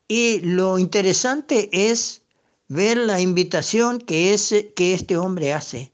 Y 0.06 0.40
lo 0.40 0.78
interesante 0.78 1.68
es 1.72 2.22
ver 2.68 2.96
la 2.98 3.20
invitación 3.20 3.98
que, 3.98 4.36
que 4.76 4.94
este 4.94 5.16
hombre 5.16 5.52
hace. 5.52 5.92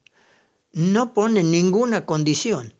No 0.72 1.14
pone 1.14 1.42
ninguna 1.42 2.04
condición 2.04 2.74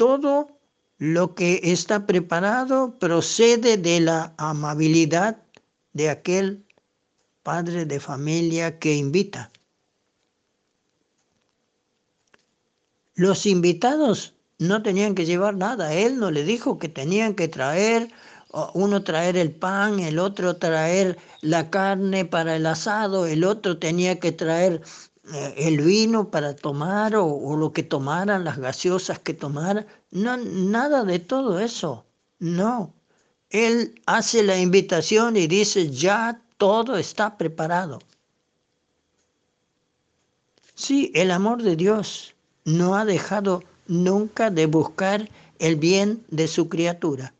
todo 0.00 0.48
lo 0.96 1.34
que 1.34 1.60
está 1.62 2.06
preparado 2.06 2.98
procede 2.98 3.76
de 3.76 4.00
la 4.00 4.32
amabilidad 4.38 5.42
de 5.92 6.08
aquel 6.08 6.64
padre 7.42 7.84
de 7.84 8.00
familia 8.00 8.78
que 8.78 8.94
invita. 8.94 9.52
Los 13.14 13.44
invitados 13.44 14.32
no 14.58 14.82
tenían 14.82 15.14
que 15.14 15.26
llevar 15.26 15.54
nada, 15.56 15.92
él 15.92 16.18
no 16.18 16.30
le 16.30 16.44
dijo 16.44 16.78
que 16.78 16.88
tenían 16.88 17.34
que 17.34 17.48
traer, 17.48 18.10
uno 18.72 19.04
traer 19.04 19.36
el 19.36 19.52
pan, 19.52 20.00
el 20.00 20.18
otro 20.18 20.56
traer 20.56 21.18
la 21.42 21.68
carne 21.68 22.24
para 22.24 22.56
el 22.56 22.64
asado, 22.64 23.26
el 23.26 23.44
otro 23.44 23.78
tenía 23.78 24.18
que 24.18 24.32
traer 24.32 24.80
el 25.56 25.80
vino 25.80 26.30
para 26.30 26.54
tomar 26.54 27.16
o, 27.16 27.26
o, 27.26 27.56
lo 27.56 27.72
que 27.72 27.82
tomaran, 27.82 28.44
las 28.44 28.58
gaseosas 28.58 29.18
que 29.18 29.34
tomaran. 29.34 29.86
No, 30.10 30.36
nada 30.36 31.04
de 31.04 31.18
todo 31.18 31.60
eso. 31.60 32.04
No. 32.38 32.94
Él 33.50 34.00
hace 34.06 34.42
la 34.42 34.58
invitación 34.58 35.36
y 35.36 35.46
dice, 35.46 35.90
ya 35.90 36.40
todo 36.56 36.96
está 36.96 37.36
preparado. 37.36 38.00
Sí, 40.74 41.12
el 41.14 41.30
amor 41.30 41.62
de 41.62 41.76
Dios 41.76 42.34
no 42.64 42.94
ha 42.94 43.04
dejado 43.04 43.62
nunca 43.86 44.50
de 44.50 44.66
buscar 44.66 45.28
el 45.58 45.76
bien 45.76 46.24
de 46.28 46.48
su 46.48 46.68
criatura. 46.68 47.34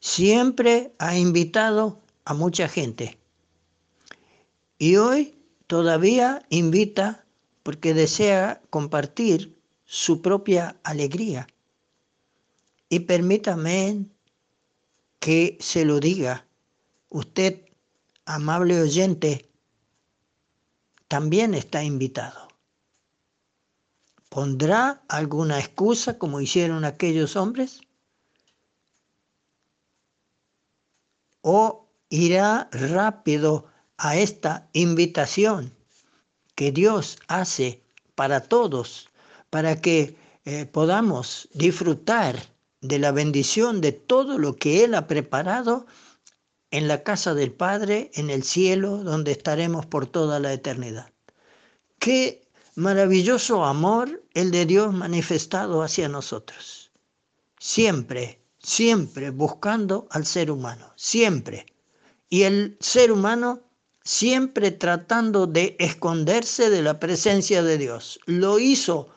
Siempre 0.00 0.92
ha 0.98 1.16
invitado 1.16 2.00
a 2.24 2.34
mucha 2.34 2.68
gente. 2.68 3.18
Y 4.78 4.96
hoy 4.96 5.35
todavía 5.66 6.44
invita 6.48 7.24
porque 7.62 7.94
desea 7.94 8.62
compartir 8.70 9.60
su 9.84 10.22
propia 10.22 10.76
alegría. 10.82 11.46
Y 12.88 13.00
permítame 13.00 14.06
que 15.18 15.56
se 15.60 15.84
lo 15.84 15.98
diga. 15.98 16.46
Usted, 17.08 17.66
amable 18.24 18.80
oyente, 18.80 19.50
también 21.08 21.54
está 21.54 21.82
invitado. 21.82 22.48
¿Pondrá 24.28 25.02
alguna 25.08 25.58
excusa 25.58 26.18
como 26.18 26.40
hicieron 26.40 26.84
aquellos 26.84 27.36
hombres? 27.36 27.80
¿O 31.40 31.88
irá 32.08 32.68
rápido 32.72 33.66
a 33.98 34.16
esta 34.16 34.68
invitación 34.72 35.72
que 36.54 36.72
Dios 36.72 37.18
hace 37.28 37.82
para 38.14 38.40
todos, 38.40 39.08
para 39.50 39.80
que 39.80 40.16
eh, 40.44 40.66
podamos 40.66 41.48
disfrutar 41.52 42.36
de 42.80 42.98
la 42.98 43.12
bendición 43.12 43.80
de 43.80 43.92
todo 43.92 44.38
lo 44.38 44.56
que 44.56 44.84
Él 44.84 44.94
ha 44.94 45.06
preparado 45.06 45.86
en 46.70 46.88
la 46.88 47.02
casa 47.02 47.34
del 47.34 47.52
Padre, 47.52 48.10
en 48.14 48.30
el 48.30 48.42
cielo, 48.42 49.02
donde 49.02 49.32
estaremos 49.32 49.86
por 49.86 50.06
toda 50.06 50.40
la 50.40 50.52
eternidad. 50.52 51.10
Qué 51.98 52.46
maravilloso 52.74 53.64
amor 53.64 54.22
el 54.34 54.50
de 54.50 54.66
Dios 54.66 54.92
manifestado 54.92 55.82
hacia 55.82 56.08
nosotros. 56.08 56.90
Siempre, 57.58 58.40
siempre 58.58 59.30
buscando 59.30 60.06
al 60.10 60.26
ser 60.26 60.50
humano, 60.50 60.92
siempre. 60.96 61.66
Y 62.28 62.42
el 62.42 62.76
ser 62.80 63.12
humano 63.12 63.60
siempre 64.06 64.70
tratando 64.70 65.48
de 65.48 65.76
esconderse 65.80 66.70
de 66.70 66.80
la 66.80 67.00
presencia 67.00 67.64
de 67.64 67.76
Dios. 67.76 68.20
Lo 68.24 68.60
hizo 68.60 69.08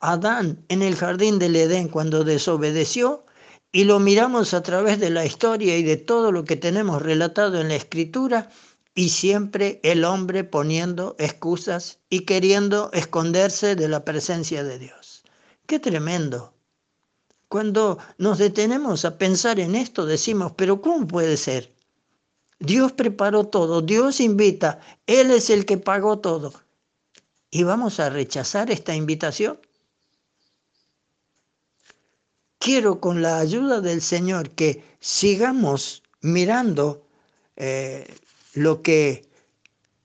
Adán 0.00 0.64
en 0.68 0.82
el 0.82 0.96
jardín 0.96 1.38
del 1.38 1.54
Edén 1.54 1.88
cuando 1.88 2.24
desobedeció 2.24 3.26
y 3.72 3.84
lo 3.84 4.00
miramos 4.00 4.54
a 4.54 4.62
través 4.62 4.98
de 5.00 5.10
la 5.10 5.26
historia 5.26 5.76
y 5.76 5.82
de 5.82 5.98
todo 5.98 6.32
lo 6.32 6.44
que 6.44 6.56
tenemos 6.56 7.02
relatado 7.02 7.60
en 7.60 7.68
la 7.68 7.76
escritura 7.76 8.48
y 8.94 9.10
siempre 9.10 9.80
el 9.82 10.02
hombre 10.04 10.44
poniendo 10.44 11.14
excusas 11.18 11.98
y 12.08 12.20
queriendo 12.20 12.90
esconderse 12.94 13.76
de 13.76 13.88
la 13.88 14.02
presencia 14.04 14.64
de 14.64 14.78
Dios. 14.78 15.24
Qué 15.66 15.78
tremendo. 15.78 16.54
Cuando 17.48 17.98
nos 18.16 18.38
detenemos 18.38 19.04
a 19.04 19.18
pensar 19.18 19.60
en 19.60 19.74
esto 19.74 20.06
decimos, 20.06 20.52
pero 20.56 20.80
¿cómo 20.80 21.06
puede 21.06 21.36
ser? 21.36 21.77
Dios 22.60 22.92
preparó 22.92 23.44
todo, 23.44 23.82
Dios 23.82 24.20
invita, 24.20 24.80
Él 25.06 25.30
es 25.30 25.50
el 25.50 25.64
que 25.64 25.78
pagó 25.78 26.18
todo. 26.18 26.52
¿Y 27.50 27.62
vamos 27.62 28.00
a 28.00 28.10
rechazar 28.10 28.70
esta 28.70 28.94
invitación? 28.94 29.58
Quiero 32.58 33.00
con 33.00 33.22
la 33.22 33.38
ayuda 33.38 33.80
del 33.80 34.02
Señor 34.02 34.50
que 34.50 34.84
sigamos 35.00 36.02
mirando 36.20 37.06
eh, 37.56 38.12
lo 38.54 38.82
que 38.82 39.28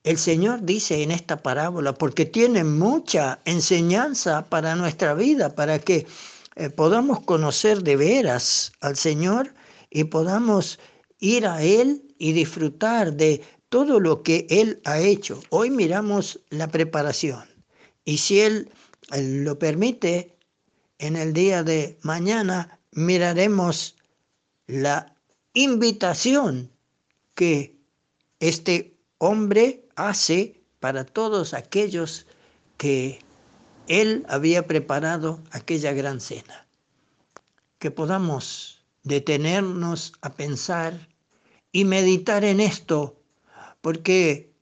el 0.04 0.18
Señor 0.18 0.64
dice 0.64 1.02
en 1.02 1.12
esta 1.12 1.42
parábola, 1.42 1.94
porque 1.94 2.26
tiene 2.26 2.64
mucha 2.64 3.40
enseñanza 3.46 4.48
para 4.50 4.76
nuestra 4.76 5.14
vida, 5.14 5.56
para 5.56 5.80
que 5.80 6.06
eh, 6.56 6.70
podamos 6.70 7.22
conocer 7.22 7.82
de 7.84 7.96
veras 7.96 8.74
al 8.82 8.96
Señor 8.96 9.54
y 9.90 10.04
podamos 10.04 10.80
ir 11.20 11.48
a 11.48 11.64
Él 11.64 12.03
y 12.18 12.34
disfrutar 12.34 13.14
de 13.14 13.41
todo 13.69 13.99
lo 13.99 14.23
que 14.23 14.45
Él 14.49 14.81
ha 14.85 14.99
hecho. 14.99 15.41
Hoy 15.49 15.69
miramos 15.69 16.40
la 16.49 16.68
preparación 16.68 17.44
y 18.06 18.18
si 18.18 18.41
Él, 18.41 18.69
lo 19.11 19.60
permite, 19.60 20.35
en 20.98 21.15
el 21.15 21.34
día 21.34 21.64
de 21.64 21.99
mañana 22.02 22.80
miraremos 22.91 23.95
la 24.68 25.14
invitación 25.53 26.72
que 27.35 27.76
este 28.40 28.95
hombre 29.18 29.85
hace 29.95 30.61
para 30.80 31.06
todos 31.06 31.53
aquellos 31.53 32.26
que 32.77 33.19
él 33.88 34.26
había 34.30 34.65
preparado 34.68 35.41
aquella 35.52 35.94
gran 35.94 36.19
cena. 36.19 36.68
Que 37.80 37.91
podamos 37.91 38.84
detenernos 39.03 40.14
a 40.22 40.34
pensar 40.34 41.10
y 41.74 41.84
meditar 41.84 42.45
en 42.45 42.62
esto, 42.62 43.20
porque 43.82 44.54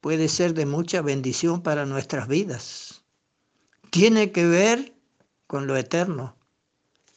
puede 0.00 0.28
ser 0.28 0.54
de 0.54 0.64
mucha 0.64 1.02
bendición 1.02 1.62
para 1.62 1.84
nuestras 1.84 2.28
vidas. 2.28 3.02
Tiene 3.90 4.32
que 4.32 4.46
ver 4.46 4.94
con 5.46 5.66
lo 5.66 5.76
eterno, 5.76 6.36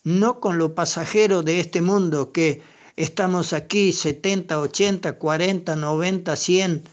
no 0.03 0.39
con 0.39 0.57
lo 0.57 0.75
pasajero 0.75 1.43
de 1.43 1.59
este 1.59 1.81
mundo 1.81 2.31
que 2.31 2.61
estamos 2.95 3.53
aquí 3.53 3.93
70, 3.93 4.59
80, 4.59 5.17
40, 5.17 5.75
90, 5.75 6.35
100 6.35 6.83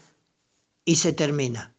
y 0.85 0.95
se 0.95 1.13
termina. 1.13 1.73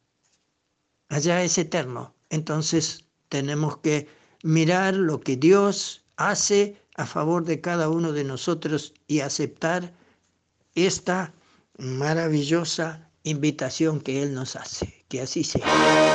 Allá 1.09 1.43
es 1.45 1.57
eterno. 1.59 2.15
Entonces 2.31 3.05
tenemos 3.29 3.79
que 3.79 4.09
mirar 4.43 4.95
lo 4.95 5.21
que 5.21 5.37
Dios 5.37 6.05
hace 6.17 6.83
a 6.97 7.07
favor 7.07 7.45
de 7.45 7.61
cada 7.61 7.89
uno 7.89 8.13
de 8.13 8.25
nosotros 8.25 8.95
y 9.07 9.21
aceptar 9.21 9.93
esta 10.77 11.33
maravillosa 11.79 13.11
invitación 13.25 14.01
que 14.01 14.23
Él 14.23 14.35
nos 14.35 14.55
hace. 14.55 15.05
Que 15.09 15.23
así 15.23 15.43
sea. 15.43 15.67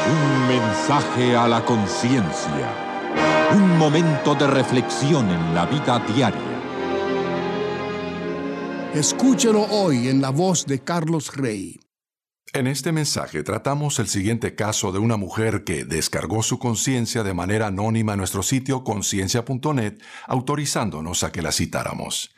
Un 0.07 0.47
mensaje 0.47 1.35
a 1.35 1.47
la 1.47 1.65
conciencia. 1.65 3.49
Un 3.53 3.77
momento 3.77 4.35
de 4.35 4.47
reflexión 4.47 5.29
en 5.29 5.53
la 5.53 5.65
vida 5.65 5.99
diaria. 6.13 6.41
Escúchelo 8.93 9.63
hoy 9.63 10.09
en 10.09 10.21
la 10.21 10.29
voz 10.29 10.65
de 10.65 10.79
Carlos 10.79 11.35
Rey. 11.35 11.79
En 12.53 12.67
este 12.67 12.91
mensaje 12.91 13.43
tratamos 13.43 13.97
el 13.99 14.07
siguiente 14.07 14.55
caso 14.55 14.91
de 14.91 14.99
una 14.99 15.15
mujer 15.15 15.63
que 15.63 15.85
descargó 15.85 16.43
su 16.43 16.59
conciencia 16.59 17.23
de 17.23 17.33
manera 17.33 17.67
anónima 17.67 18.13
en 18.13 18.17
nuestro 18.19 18.43
sitio 18.43 18.83
conciencia.net, 18.83 20.01
autorizándonos 20.27 21.23
a 21.23 21.31
que 21.31 21.41
la 21.41 21.53
citáramos. 21.53 22.31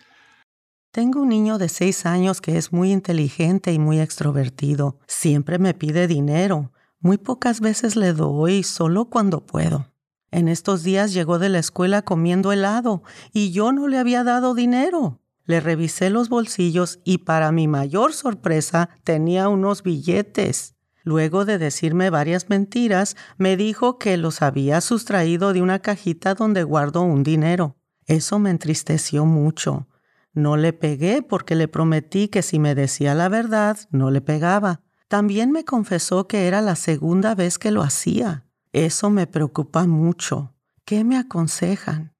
Tengo 0.93 1.23
un 1.23 1.29
niño 1.29 1.57
de 1.57 1.69
seis 1.69 2.05
años 2.05 2.39
que 2.39 2.55
es 2.55 2.71
muy 2.71 2.91
inteligente 2.91 3.73
y 3.73 3.79
muy 3.79 3.99
extrovertido. 3.99 4.99
Siempre 5.07 5.57
me 5.57 5.73
pide 5.73 6.05
dinero. 6.05 6.71
Muy 6.99 7.17
pocas 7.17 7.61
veces 7.61 7.95
le 7.95 8.13
doy, 8.13 8.61
solo 8.61 9.05
cuando 9.05 9.43
puedo. 9.43 9.87
En 10.29 10.47
estos 10.47 10.83
días 10.83 11.11
llegó 11.11 11.39
de 11.39 11.49
la 11.49 11.57
escuela 11.57 12.03
comiendo 12.03 12.51
helado 12.51 13.01
y 13.31 13.51
yo 13.51 13.71
no 13.71 13.87
le 13.87 13.97
había 13.97 14.23
dado 14.23 14.53
dinero. 14.53 15.19
Le 15.45 15.61
revisé 15.61 16.11
los 16.11 16.29
bolsillos 16.29 16.99
y 17.03 17.17
para 17.17 17.51
mi 17.51 17.67
mayor 17.67 18.13
sorpresa 18.13 18.89
tenía 19.03 19.49
unos 19.49 19.81
billetes. 19.81 20.75
Luego 21.01 21.43
de 21.43 21.57
decirme 21.57 22.11
varias 22.11 22.51
mentiras, 22.51 23.15
me 23.39 23.57
dijo 23.57 23.97
que 23.97 24.15
los 24.17 24.43
había 24.43 24.79
sustraído 24.79 25.53
de 25.53 25.63
una 25.63 25.79
cajita 25.79 26.35
donde 26.35 26.61
guardo 26.61 27.01
un 27.01 27.23
dinero. 27.23 27.77
Eso 28.05 28.37
me 28.37 28.51
entristeció 28.51 29.25
mucho. 29.25 29.87
No 30.33 30.57
le 30.57 30.73
pegué 30.73 31.21
porque 31.21 31.55
le 31.55 31.67
prometí 31.67 32.27
que 32.27 32.41
si 32.41 32.59
me 32.59 32.75
decía 32.75 33.13
la 33.13 33.29
verdad, 33.29 33.77
no 33.91 34.09
le 34.09 34.21
pegaba. 34.21 34.81
También 35.07 35.51
me 35.51 35.63
confesó 35.63 36.27
que 36.27 36.47
era 36.47 36.61
la 36.61 36.75
segunda 36.75 37.35
vez 37.35 37.59
que 37.59 37.69
lo 37.69 37.83
hacía. 37.83 38.45
Eso 38.71 39.11
me 39.11 39.27
preocupa 39.27 39.85
mucho. 39.85 40.55
¿Qué 40.85 41.03
me 41.03 41.17
aconsejan? 41.17 42.15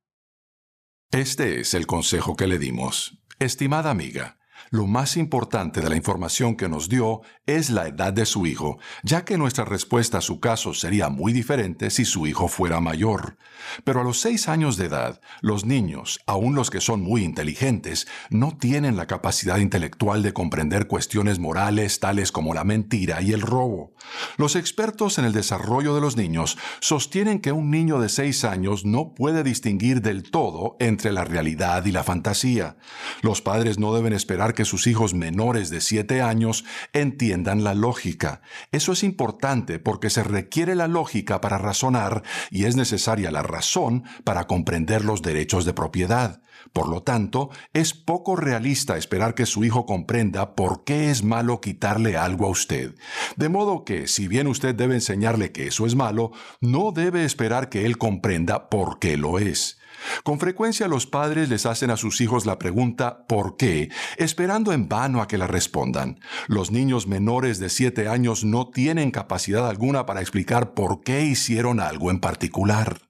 Este 1.11 1.59
es 1.59 1.73
el 1.73 1.87
consejo 1.87 2.35
que 2.35 2.47
le 2.47 2.59
dimos. 2.59 3.19
Estimada 3.39 3.89
amiga, 3.89 4.37
lo 4.73 4.87
más 4.87 5.17
importante 5.17 5.81
de 5.81 5.89
la 5.89 5.95
información 5.95 6.55
que 6.55 6.67
nos 6.67 6.89
dio 6.89 7.21
es 7.45 7.69
la 7.69 7.87
edad 7.87 8.11
de 8.11 8.25
su 8.25 8.47
hijo, 8.47 8.79
ya 9.03 9.23
que 9.23 9.37
nuestra 9.37 9.65
respuesta 9.65 10.17
a 10.17 10.21
su 10.21 10.39
caso 10.39 10.73
sería 10.73 11.09
muy 11.09 11.31
diferente 11.31 11.91
si 11.91 12.05
su 12.05 12.25
hijo 12.25 12.47
fuera 12.47 12.79
mayor. 12.79 13.37
Pero 13.83 14.01
a 14.01 14.03
los 14.03 14.19
seis 14.19 14.49
años 14.49 14.75
de 14.75 14.85
edad, 14.85 15.21
los 15.41 15.63
niños, 15.63 16.21
aun 16.25 16.55
los 16.55 16.71
que 16.71 16.81
son 16.81 17.01
muy 17.01 17.23
inteligentes, 17.23 18.07
no 18.31 18.57
tienen 18.57 18.97
la 18.97 19.05
capacidad 19.05 19.59
intelectual 19.59 20.23
de 20.23 20.33
comprender 20.33 20.87
cuestiones 20.87 21.37
morales 21.37 21.99
tales 21.99 22.31
como 22.31 22.55
la 22.55 22.63
mentira 22.63 23.21
y 23.21 23.31
el 23.31 23.41
robo. 23.41 23.93
Los 24.37 24.55
expertos 24.55 25.19
en 25.19 25.25
el 25.25 25.33
desarrollo 25.33 25.93
de 25.93 26.01
los 26.01 26.17
niños 26.17 26.57
sostienen 26.79 27.41
que 27.41 27.51
un 27.51 27.69
niño 27.69 27.99
de 27.99 28.09
seis 28.09 28.43
años 28.43 28.85
no 28.85 29.13
puede 29.13 29.43
distinguir 29.43 30.01
del 30.01 30.23
todo 30.23 30.77
entre 30.79 31.11
la 31.11 31.25
realidad 31.25 31.85
y 31.85 31.91
la 31.91 32.03
fantasía. 32.03 32.75
Los 33.21 33.43
padres 33.43 33.77
no 33.77 33.93
deben 33.93 34.13
esperar 34.13 34.55
que 34.55 34.62
sus 34.65 34.87
hijos 34.87 35.13
menores 35.13 35.69
de 35.69 35.81
7 35.81 36.21
años 36.21 36.65
entiendan 36.93 37.63
la 37.63 37.73
lógica. 37.73 38.41
Eso 38.71 38.91
es 38.91 39.03
importante 39.03 39.79
porque 39.79 40.09
se 40.09 40.23
requiere 40.23 40.75
la 40.75 40.87
lógica 40.87 41.41
para 41.41 41.57
razonar 41.57 42.23
y 42.49 42.65
es 42.65 42.75
necesaria 42.75 43.31
la 43.31 43.43
razón 43.43 44.03
para 44.23 44.47
comprender 44.47 45.05
los 45.05 45.21
derechos 45.21 45.65
de 45.65 45.73
propiedad. 45.73 46.41
Por 46.71 46.87
lo 46.87 47.03
tanto, 47.03 47.49
es 47.73 47.93
poco 47.93 48.35
realista 48.35 48.97
esperar 48.97 49.35
que 49.35 49.45
su 49.45 49.63
hijo 49.63 49.85
comprenda 49.85 50.55
por 50.55 50.83
qué 50.83 51.11
es 51.11 51.23
malo 51.23 51.61
quitarle 51.61 52.17
algo 52.17 52.45
a 52.45 52.49
usted. 52.49 52.95
De 53.35 53.49
modo 53.49 53.83
que, 53.83 54.07
si 54.07 54.27
bien 54.27 54.47
usted 54.47 54.73
debe 54.73 54.95
enseñarle 54.95 55.51
que 55.51 55.67
eso 55.67 55.85
es 55.85 55.95
malo, 55.95 56.31
no 56.61 56.91
debe 56.91 57.25
esperar 57.25 57.69
que 57.69 57.85
él 57.85 57.97
comprenda 57.97 58.69
por 58.69 58.99
qué 58.99 59.17
lo 59.17 59.39
es. 59.39 59.77
Con 60.23 60.39
frecuencia 60.39 60.87
los 60.87 61.07
padres 61.07 61.49
les 61.49 61.65
hacen 61.65 61.89
a 61.89 61.97
sus 61.97 62.21
hijos 62.21 62.45
la 62.45 62.59
pregunta 62.59 63.25
¿por 63.27 63.57
qué? 63.57 63.89
esperando 64.17 64.73
en 64.73 64.89
vano 64.89 65.21
a 65.21 65.27
que 65.27 65.37
la 65.37 65.47
respondan. 65.47 66.19
Los 66.47 66.71
niños 66.71 67.07
menores 67.07 67.59
de 67.59 67.69
7 67.69 68.07
años 68.07 68.43
no 68.43 68.69
tienen 68.69 69.11
capacidad 69.11 69.67
alguna 69.67 70.05
para 70.05 70.21
explicar 70.21 70.73
por 70.73 71.01
qué 71.01 71.23
hicieron 71.23 71.79
algo 71.79 72.11
en 72.11 72.19
particular. 72.19 73.01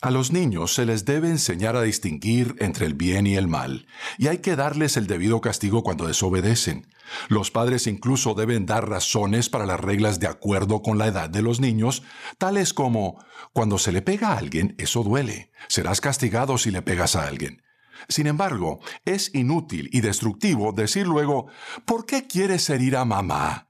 A 0.00 0.12
los 0.12 0.30
niños 0.30 0.74
se 0.74 0.86
les 0.86 1.04
debe 1.04 1.28
enseñar 1.28 1.74
a 1.74 1.82
distinguir 1.82 2.54
entre 2.60 2.86
el 2.86 2.94
bien 2.94 3.26
y 3.26 3.34
el 3.34 3.48
mal, 3.48 3.88
y 4.16 4.28
hay 4.28 4.38
que 4.38 4.54
darles 4.54 4.96
el 4.96 5.08
debido 5.08 5.40
castigo 5.40 5.82
cuando 5.82 6.06
desobedecen. 6.06 6.86
Los 7.28 7.50
padres 7.50 7.86
incluso 7.86 8.34
deben 8.34 8.66
dar 8.66 8.88
razones 8.88 9.48
para 9.48 9.66
las 9.66 9.80
reglas 9.80 10.20
de 10.20 10.26
acuerdo 10.26 10.82
con 10.82 10.98
la 10.98 11.06
edad 11.06 11.30
de 11.30 11.42
los 11.42 11.60
niños, 11.60 12.02
tales 12.38 12.74
como, 12.74 13.24
cuando 13.52 13.78
se 13.78 13.92
le 13.92 14.02
pega 14.02 14.32
a 14.32 14.38
alguien, 14.38 14.74
eso 14.78 15.02
duele, 15.02 15.50
serás 15.68 16.00
castigado 16.00 16.58
si 16.58 16.70
le 16.70 16.82
pegas 16.82 17.16
a 17.16 17.26
alguien. 17.26 17.62
Sin 18.08 18.26
embargo, 18.26 18.80
es 19.04 19.34
inútil 19.34 19.90
y 19.92 20.00
destructivo 20.00 20.72
decir 20.72 21.06
luego, 21.06 21.48
¿por 21.84 22.06
qué 22.06 22.26
quieres 22.26 22.70
herir 22.70 22.96
a 22.96 23.04
mamá? 23.04 23.67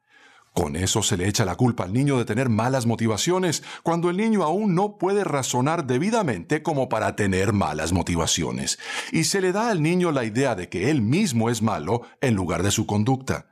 Con 0.59 0.75
eso 0.75 1.05
se 1.05 1.17
le 1.17 1.29
echa 1.29 1.45
la 1.45 1.55
culpa 1.55 1.85
al 1.85 1.93
niño 1.93 2.19
de 2.19 2.25
tener 2.25 2.49
malas 2.49 2.85
motivaciones, 2.85 3.63
cuando 3.85 4.11
el 4.11 4.17
niño 4.17 4.43
aún 4.43 4.75
no 4.75 4.99
puede 4.99 5.23
razonar 5.23 5.87
debidamente 5.87 6.65
como 6.65 6.89
para 6.89 7.15
tener 7.15 7.53
malas 7.53 7.93
motivaciones, 7.93 8.77
y 9.13 9.23
se 9.23 9.41
le 9.41 9.53
da 9.53 9.71
al 9.71 9.81
niño 9.81 10.11
la 10.11 10.25
idea 10.25 10.57
de 10.57 10.69
que 10.69 10.91
él 10.91 11.01
mismo 11.01 11.49
es 11.49 11.63
malo 11.63 12.03
en 12.21 12.35
lugar 12.35 12.65
de 12.65 12.73
su 12.73 12.87
conducta. 12.87 13.47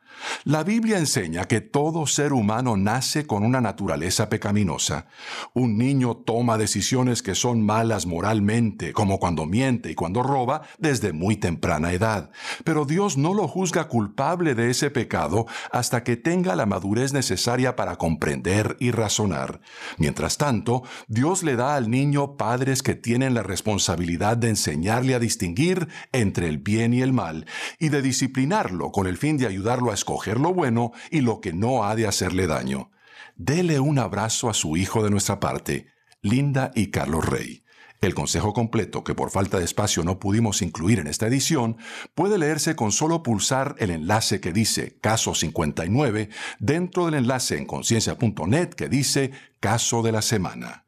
La 0.44 0.64
Biblia 0.64 0.98
enseña 0.98 1.46
que 1.46 1.60
todo 1.60 2.06
ser 2.06 2.32
humano 2.32 2.76
nace 2.76 3.26
con 3.26 3.44
una 3.44 3.60
naturaleza 3.60 4.28
pecaminosa. 4.28 5.06
Un 5.54 5.76
niño 5.76 6.16
toma 6.16 6.58
decisiones 6.58 7.22
que 7.22 7.34
son 7.34 7.64
malas 7.64 8.06
moralmente, 8.06 8.92
como 8.92 9.18
cuando 9.18 9.46
miente 9.46 9.90
y 9.90 9.94
cuando 9.94 10.22
roba, 10.22 10.62
desde 10.78 11.12
muy 11.12 11.36
temprana 11.36 11.92
edad. 11.92 12.30
Pero 12.64 12.84
Dios 12.84 13.16
no 13.16 13.34
lo 13.34 13.48
juzga 13.48 13.88
culpable 13.88 14.54
de 14.54 14.70
ese 14.70 14.90
pecado 14.90 15.46
hasta 15.70 16.04
que 16.04 16.16
tenga 16.16 16.56
la 16.56 16.66
madurez 16.66 17.12
necesaria 17.12 17.76
para 17.76 17.96
comprender 17.96 18.76
y 18.80 18.90
razonar. 18.90 19.60
Mientras 19.98 20.38
tanto, 20.38 20.82
Dios 21.08 21.42
le 21.42 21.56
da 21.56 21.74
al 21.74 21.90
niño 21.90 22.36
padres 22.36 22.82
que 22.82 22.94
tienen 22.94 23.34
la 23.34 23.42
responsabilidad 23.42 24.36
de 24.36 24.50
enseñarle 24.50 25.14
a 25.14 25.18
distinguir 25.18 25.88
entre 26.12 26.48
el 26.48 26.58
bien 26.58 26.94
y 26.94 27.02
el 27.02 27.12
mal 27.12 27.46
y 27.78 27.88
de 27.88 28.02
disciplinarlo 28.02 28.92
con 28.92 29.06
el 29.06 29.16
fin 29.16 29.36
de 29.36 29.46
ayudarlo 29.46 29.90
a 29.90 29.94
lo 30.36 30.54
bueno 30.54 30.92
y 31.10 31.20
lo 31.20 31.40
que 31.40 31.52
no 31.52 31.84
ha 31.84 31.94
de 31.94 32.06
hacerle 32.06 32.46
daño. 32.46 32.90
Dele 33.36 33.80
un 33.80 33.98
abrazo 33.98 34.48
a 34.48 34.54
su 34.54 34.76
hijo 34.76 35.02
de 35.02 35.10
nuestra 35.10 35.40
parte, 35.40 35.88
Linda 36.22 36.70
y 36.74 36.90
Carlos 36.90 37.26
Rey. 37.26 37.62
El 38.00 38.14
consejo 38.14 38.52
completo, 38.52 39.04
que 39.04 39.14
por 39.14 39.30
falta 39.30 39.58
de 39.58 39.64
espacio 39.64 40.02
no 40.04 40.18
pudimos 40.18 40.60
incluir 40.62 40.98
en 40.98 41.06
esta 41.06 41.26
edición, 41.26 41.76
puede 42.14 42.38
leerse 42.38 42.76
con 42.76 42.92
solo 42.92 43.22
pulsar 43.22 43.74
el 43.78 43.90
enlace 43.90 44.40
que 44.40 44.52
dice 44.52 44.98
Caso 45.00 45.34
59 45.34 46.28
dentro 46.58 47.06
del 47.06 47.14
enlace 47.14 47.56
en 47.56 47.66
conciencia.net 47.66 48.68
que 48.70 48.88
dice 48.88 49.32
Caso 49.60 50.02
de 50.02 50.12
la 50.12 50.22
Semana. 50.22 50.85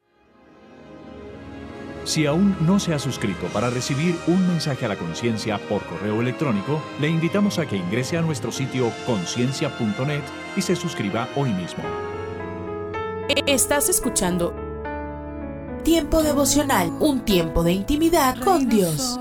Si 2.09 2.25
aún 2.25 2.57
no 2.61 2.81
se 2.81 2.95
ha 2.95 2.99
suscrito 2.99 3.49
para 3.49 3.69
recibir 3.69 4.17
un 4.29 4.49
mensaje 4.49 4.87
a 4.87 4.89
la 4.89 4.97
conciencia 4.97 5.59
por 5.59 5.85
correo 5.85 6.23
electrónico, 6.23 6.81
le 7.03 7.11
invitamos 7.11 7.59
a 7.59 7.67
que 7.67 7.77
ingrese 7.77 8.17
a 8.17 8.23
nuestro 8.23 8.51
sitio 8.51 8.91
conciencia.net 9.05 10.23
y 10.57 10.63
se 10.63 10.75
suscriba 10.75 11.29
hoy 11.37 11.51
mismo. 11.51 11.85
Estás 13.47 13.91
escuchando 13.91 14.55
Tiempo 15.85 16.23
devocional, 16.23 16.91
un 16.99 17.27
tiempo 17.27 17.63
de 17.63 17.73
intimidad 17.73 18.39
con 18.39 18.71
Dios. 18.71 19.21